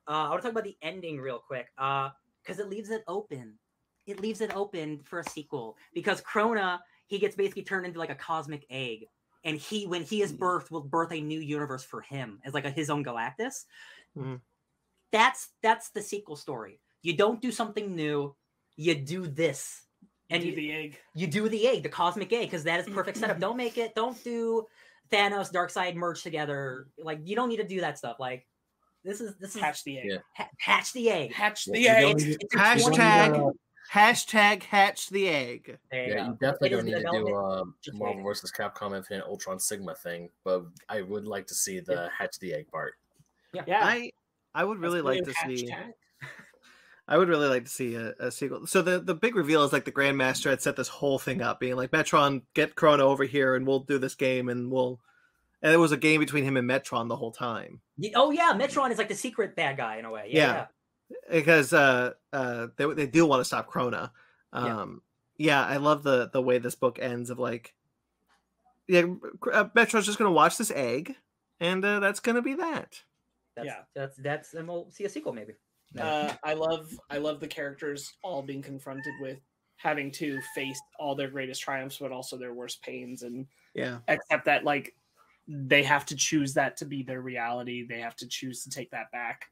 [0.08, 3.04] Uh, uh, I want to talk about the ending real quick because it leaves it
[3.08, 3.56] open.
[4.06, 8.12] It leaves it open for a sequel because Krona he gets basically turned into like
[8.12, 9.06] a cosmic egg,
[9.44, 12.66] and he when he is birthed will birth a new universe for him as like
[12.66, 13.66] a, his own Galactus.
[14.16, 14.42] Mhm.
[15.12, 16.80] That's that's the sequel story.
[17.02, 18.36] You don't do something new.
[18.76, 19.82] You do this,
[20.30, 21.00] and And you, the egg.
[21.16, 23.40] you do the egg, the cosmic egg, because that is perfect setup.
[23.46, 23.96] Don't make it.
[23.96, 24.68] Don't do
[25.12, 26.88] Thanos, Darkseid merge together.
[26.98, 28.18] Like you don't need to do that stuff.
[28.20, 28.46] Like
[29.04, 30.06] this is this is Hatch the egg.
[30.08, 30.18] Yeah.
[30.36, 31.34] ha- hatch the egg.
[31.34, 32.02] Hatch the you egg.
[32.04, 33.52] don't It's, it's Hashtag- 20 Uh,
[33.92, 36.26] hashtag hatch the egg There you yeah, go.
[36.28, 37.76] you definitely It is don't need to do development.
[37.88, 42.08] a Marvel versus Capcom Infinite Ultron Sigma thing, but I would like to see the
[42.16, 42.94] hatch the egg part.
[43.54, 43.64] Yeah.
[43.68, 44.12] i
[44.54, 45.94] i would really like to see Hashtag.
[47.10, 48.68] I would really like to see a, a sequel.
[48.68, 51.60] So the the big reveal is like the Grandmaster had set this whole thing up,
[51.60, 55.02] being like Metron, get Krona over here, and we'll do this game, and we'll.
[55.62, 57.82] And it was a game between him and Metron the whole time
[58.16, 60.30] Oh yeah, Metron is like the secret bad guy in a way.
[60.30, 60.66] Yeah.
[61.10, 61.16] Yeah.
[61.32, 64.12] because uh uh they they do want to stop Krona.
[64.54, 64.82] Yeah.
[64.82, 65.02] Um
[65.38, 65.66] yeah.
[65.66, 67.74] I love the the way this book ends of like
[68.88, 69.02] yeah
[69.52, 71.16] uh, Metron's just gonna watch this egg,
[71.60, 73.02] and uh, that's gonna be that.
[73.56, 73.80] That's, Yeah.
[73.94, 75.54] That's that's and we'll see a sequel maybe.
[75.98, 79.40] Uh, I love I love the characters all being confronted with
[79.78, 84.46] having to face all their greatest triumphs, but also their worst pains, and Yeah, accept
[84.46, 84.96] that like
[85.48, 87.88] they have to choose that to be their reality.
[87.88, 89.46] They have to choose to take that back,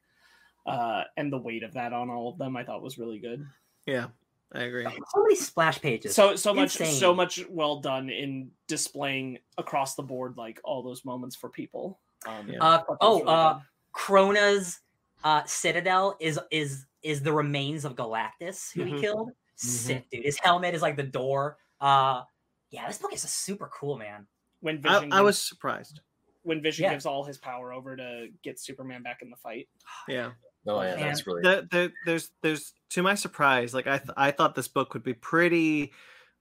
[0.66, 3.44] uh, and the weight of that on all of them, I thought was really good.
[3.86, 4.06] yeah,
[4.52, 4.84] I agree.
[4.84, 6.14] So many splash pages.
[6.14, 7.00] So so much Insane.
[7.00, 11.98] so much well done in displaying across the board like all those moments for people.
[12.26, 12.58] Um, Yeah.
[12.60, 13.62] Uh, thought that was oh, really uh, good.
[13.92, 14.80] Krona's
[15.24, 18.94] uh, citadel is is is the remains of Galactus who Mhm.
[18.94, 19.30] he killed.
[19.56, 20.24] Sick, dude.
[20.24, 21.58] His helmet is like the door.
[21.80, 22.22] Uh,
[22.70, 24.26] yeah, this book is super cool, man.
[24.60, 26.00] when I, Vision I was surprised.
[26.42, 26.90] when Vision Yeah.
[26.92, 29.68] gives all his power over to get Superman back in the fight.
[30.08, 30.32] Yeah.
[30.66, 31.06] Oh yeah, Man.
[31.06, 34.68] that's really there, there, there's there's to my surprise like i th- i thought this
[34.68, 35.92] book would be pretty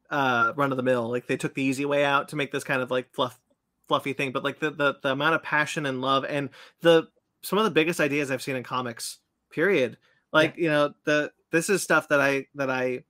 [0.10, 2.64] uh run of the mill like they took the easy way out to make this
[2.64, 3.40] kind of like fluff
[3.88, 6.50] fluffy thing but like the, the the amount of passion and love and
[6.82, 7.08] the
[7.48, 9.19] some of the biggest ideas i've seen in comics
[9.51, 9.98] period
[10.34, 13.01] like you know the this is stuff that i that i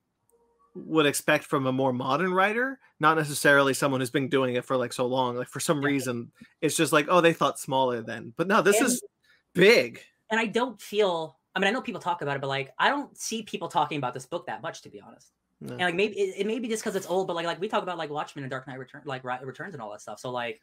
[0.75, 4.77] would expect from a more modern writer not necessarily someone who's been doing it for
[4.77, 5.87] like so long like for some Yeah.
[5.87, 9.01] reason it's just like oh they thought smaller then but no this And- is
[9.55, 11.37] big And I don't feel.
[11.55, 13.97] I mean, I know people talk about it, but like, I don't see people talking
[13.97, 15.31] about this book that much, to be honest.
[15.61, 15.71] No.
[15.71, 17.67] And like, maybe it, it may be just because it's old, but like, like we
[17.69, 20.19] talk about like Watchmen and Dark Knight Return, like Returns and all that stuff.
[20.19, 20.59] So like,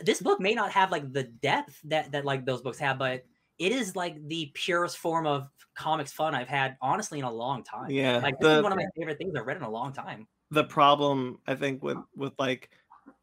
[0.00, 3.24] this book may not have like the depth that that like those books have, but
[3.58, 7.62] it is like the purest form of comics fun I've had, honestly, in a long
[7.62, 7.90] time.
[7.90, 9.92] yeah Like, this the- is one of my favorite things I've read in a long
[9.92, 10.26] time.
[10.50, 12.70] the problem I think with with like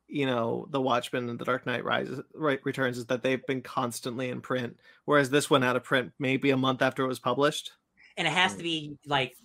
[0.08, 3.62] you know the Watchmen and the Dark Knight Rises right returns is that they've been
[3.62, 7.20] constantly in print, whereas this went out of print maybe a month after it was
[7.20, 7.72] published.
[8.18, 8.58] and it has Mm.
[8.58, 9.36] to be like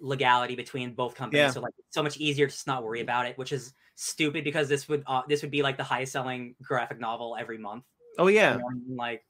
[0.00, 1.50] legality between both companies, Yeah.
[1.50, 4.68] so like so much easier to just not worry about it, which is stupid because
[4.68, 7.84] this would uh, this would be like the highest selling graphic novel every month.
[8.18, 9.24] Oh you yeah, know, and, like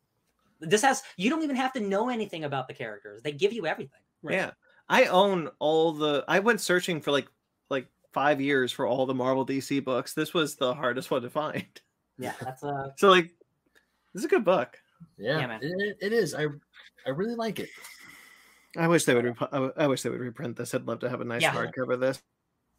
[0.60, 3.66] this has you don't even have to know anything about the characters; they give you
[3.66, 4.00] everything.
[4.22, 4.34] Right.
[4.36, 4.50] yeah.
[4.88, 6.24] I own all the.
[6.28, 7.28] I went searching for like
[7.70, 10.12] like five years for all the Marvel DC books.
[10.12, 11.64] This was the hardest one to find.
[12.18, 13.30] Yeah, that's uh So like,
[14.12, 14.78] this is a good book.
[15.18, 15.60] Yeah, Yeah, man.
[15.62, 16.34] It, it is.
[16.34, 16.46] I
[17.06, 17.68] I really like it.
[18.76, 19.24] I wish they would.
[19.24, 20.74] Rep- I w- I wish they would reprint this.
[20.74, 21.54] I'd love to have a nice Yeah.
[21.54, 22.22] hardcover of this.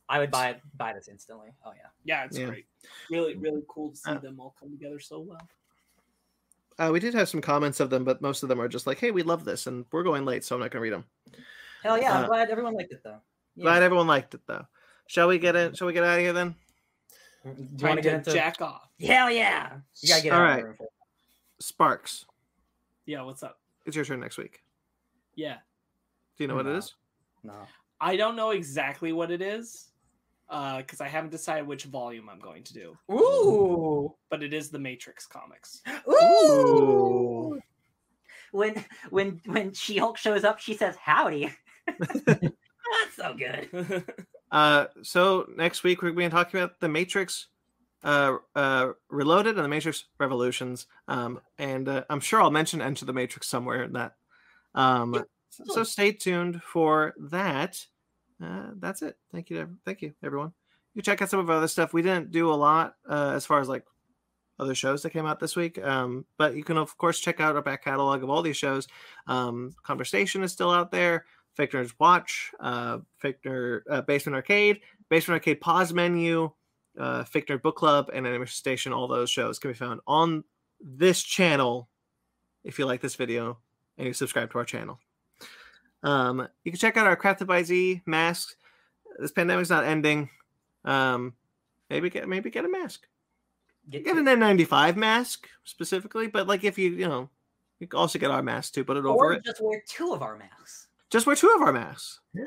[0.10, 1.50] I would buy buy this instantly.
[1.66, 1.88] Oh yeah.
[2.04, 2.48] Yeah, it's Yeah.
[2.48, 2.68] great.
[3.10, 5.50] Really, really cool to see Uh, them all come together so well.
[6.78, 9.00] Uh, we did have some comments of them, but most of them are just like,
[9.00, 11.06] "Hey, we love this," and we're going late, so I'm not going to read them.
[11.84, 12.18] Hell yeah!
[12.18, 13.22] I'm Uh, glad everyone liked it though.
[13.56, 13.64] Yeah.
[13.64, 14.68] Glad everyone liked it though.
[15.08, 15.78] Shall we get it?
[15.78, 16.56] Shall we get out of here then?
[17.46, 18.34] Do you want to get into?
[18.34, 18.90] jack off.
[19.00, 19.80] Hell yeah!
[20.02, 20.54] You gotta get All out right.
[20.56, 20.88] of the room for
[21.60, 22.26] Sparks.
[23.06, 23.62] Yeah, what's up?
[23.86, 24.62] It's your turn next week.
[25.36, 25.60] Yeah.
[26.38, 26.94] Do you know what it is?
[27.44, 27.54] No.
[28.02, 29.90] I don't know exactly what it is
[30.48, 34.14] because I haven't decided which volume I'm going to do, Ooh.
[34.30, 35.82] but it is the Matrix comics.
[36.10, 37.60] Ooh.
[38.52, 41.52] When when when She Hulk shows up, she says howdy.
[42.00, 44.04] That's so good.
[44.52, 47.48] Uh, so next week we're going to be talking about the Matrix,
[48.06, 50.88] uh, uh, Reloaded and the Matrix Revolutions.
[51.10, 54.14] Um, and uh, I'm sure I'll mention Enter the Matrix somewhere in that.
[54.74, 55.26] Um,
[55.66, 57.86] so stay tuned for that.
[58.44, 59.18] Uh, that's it.
[59.32, 59.78] Thank you.
[59.86, 60.54] Thank you, everyone.
[60.94, 61.94] You check out some of our other stuff.
[61.94, 63.84] We didn't do a lot uh, as far as like
[64.60, 65.84] other shows that came out this week.
[65.84, 68.88] Um, but you can of course check out our back catalog of all these shows.
[69.28, 71.26] Um, Conversation is still out there.
[71.58, 76.52] Nerds Watch, uh, uh, Basement Arcade, Basement Arcade Pause Menu,
[77.00, 77.24] uh,
[77.64, 78.92] Book Club, and Animation Station.
[78.92, 80.44] All those shows can be found on
[80.82, 81.90] this channel.
[82.64, 83.60] If you like this video
[83.98, 85.00] and you subscribe to our channel,
[86.06, 88.56] um, you can check out our Crafted by Z masks.
[89.20, 90.30] This pandemic's not ending.
[90.86, 91.34] Um,
[91.90, 93.08] maybe get maybe get a mask.
[93.90, 97.30] Get Get an N95 mask specifically, but like if you you know,
[97.80, 98.84] you can also get our mask too.
[98.86, 99.44] Put it over or it.
[99.44, 100.88] just wear two of our masks.
[101.10, 102.20] Just wear two of our masks.
[102.34, 102.44] Yeah.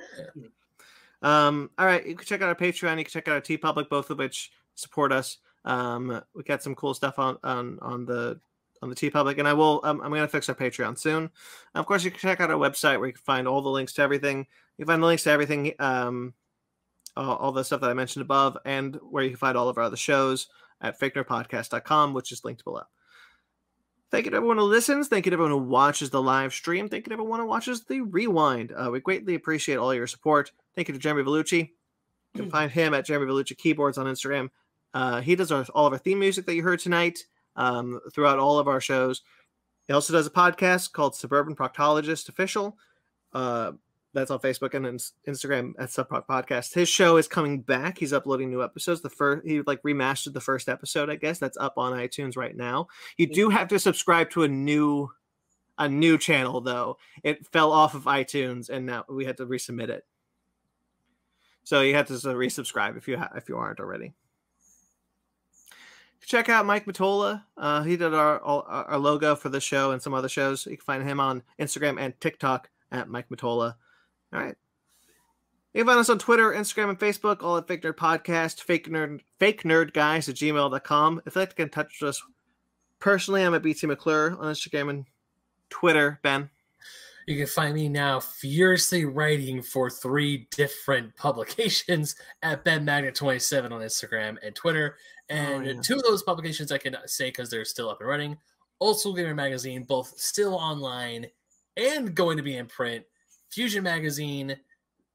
[1.21, 2.99] Um, all right, you can check out our Patreon.
[2.99, 5.39] You can check out our TeePublic, both of which support us.
[5.65, 8.41] Um, we got some cool stuff on on on the
[8.83, 9.81] on the TeePublic, and I will.
[9.85, 11.31] Um, I'm going to fix our Patreon soon.
[11.75, 13.93] Of course, you can check out our website where you can find all the links
[13.95, 14.47] to everything.
[14.77, 16.35] You can find the links to everything, um,
[17.17, 19.79] all, all the stuff that I mentioned above, and where you can find all of
[19.79, 20.49] our other shows
[20.81, 22.83] at fakenerdpodcast.com, which is linked below.
[24.11, 25.09] Thank you to everyone who listens.
[25.09, 26.89] Thank you to everyone who watches the live stream.
[26.89, 28.73] Thank you to everyone who watches the rewind.
[28.73, 30.51] Uh, we greatly appreciate all your support.
[30.75, 31.71] Thank you to Jeremy Vellucci.
[32.35, 34.49] You can find him at Jeremy Vellucci Keyboards on Instagram.
[34.95, 37.19] Uh, he does our, all of our theme music that you heard tonight
[37.59, 39.23] um, throughout all of our shows.
[39.87, 42.79] He also does a podcast called Suburban Proctologist Official.
[43.35, 43.73] Uh,
[44.15, 44.87] that's on Facebook and
[45.27, 46.73] Instagram at Subproc Podcast.
[46.73, 47.99] His show is coming back.
[47.99, 49.03] He's uploading new episodes.
[49.03, 51.39] The first he like remastered the first episode, I guess.
[51.39, 52.89] That's up on iTunes right now.
[53.19, 55.11] You do have to subscribe to a new
[55.77, 56.97] a new channel though.
[57.23, 60.07] It fell off of iTunes and now we had to resubmit it.
[61.65, 64.15] So you have to resubscribe if you ha- if you aren't already.
[66.25, 67.43] Check out Mike Matola.
[67.57, 70.67] Uh, he did our our logo for the show and some other shows.
[70.67, 73.75] You can find him on Instagram and TikTok at Mike Matola.
[74.33, 74.57] All right.
[75.73, 78.89] You can find us on Twitter, Instagram, and Facebook, all at Fake Nerd Podcast, Fake
[78.89, 81.23] Nerd, Fake Nerd Guys at gmail.com.
[81.25, 82.23] If you'd like to get in touch with us
[82.99, 85.05] personally, I'm at BT McClure on Instagram and
[85.71, 86.19] Twitter.
[86.23, 86.51] Ben.
[87.29, 94.39] You can find me now furiously writing for three different publications at BenMagnet27 on Instagram
[94.43, 94.97] and Twitter.
[95.29, 95.75] And yeah.
[95.83, 98.39] two of those publications I can say because they're still up and running.
[98.81, 101.27] Old School Gamer Magazine, both still online
[101.77, 103.05] and going to be in print.
[103.51, 104.57] Fusion Magazine,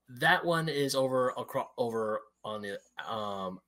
[0.08, 2.78] that one is over across over on the
[3.12, 3.60] um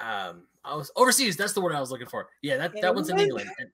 [0.00, 1.36] um I was overseas.
[1.36, 2.26] That's the word I was looking for.
[2.42, 3.50] Yeah, that, that one's in England.
[3.60, 3.70] And-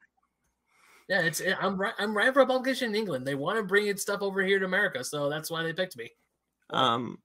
[1.10, 1.92] yeah, it's I'm right.
[1.98, 3.26] I'm writing for a publication in England.
[3.26, 5.96] They want to bring its stuff over here to America, so that's why they picked
[5.96, 6.08] me.
[6.70, 7.18] Um,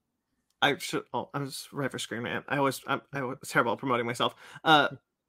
[0.60, 1.04] I should.
[1.14, 2.44] Oh, I was right for Screen Rant.
[2.48, 2.80] I always.
[2.88, 4.34] I'm, I was terrible at promoting myself.
[4.64, 4.88] Uh,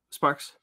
[0.10, 0.54] Sparks.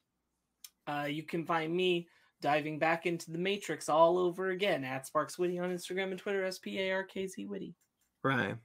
[0.85, 2.09] Uh, you can find me
[2.41, 6.43] diving back into the Matrix all over again at Sparks Witty on Instagram and Twitter,
[6.43, 7.75] S P A R K Z Witty.
[8.25, 8.57] Right.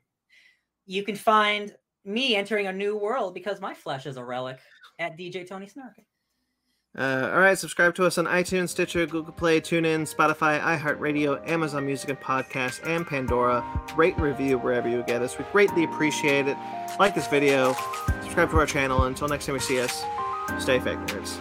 [0.86, 1.72] You can find
[2.04, 4.58] me entering a new world because my flesh is a relic
[4.98, 6.00] at DJ Tony Snark.
[7.00, 11.86] Uh, all right, subscribe to us on iTunes, Stitcher, Google Play, TuneIn, Spotify, iHeartRadio, Amazon
[11.86, 13.64] Music and Podcasts, and Pandora.
[13.96, 15.38] Rate and review wherever you get us.
[15.38, 16.58] We greatly appreciate it.
[16.98, 17.74] Like this video,
[18.20, 19.04] subscribe to our channel.
[19.04, 20.04] Until next time we see us,
[20.58, 21.40] stay fake nerds.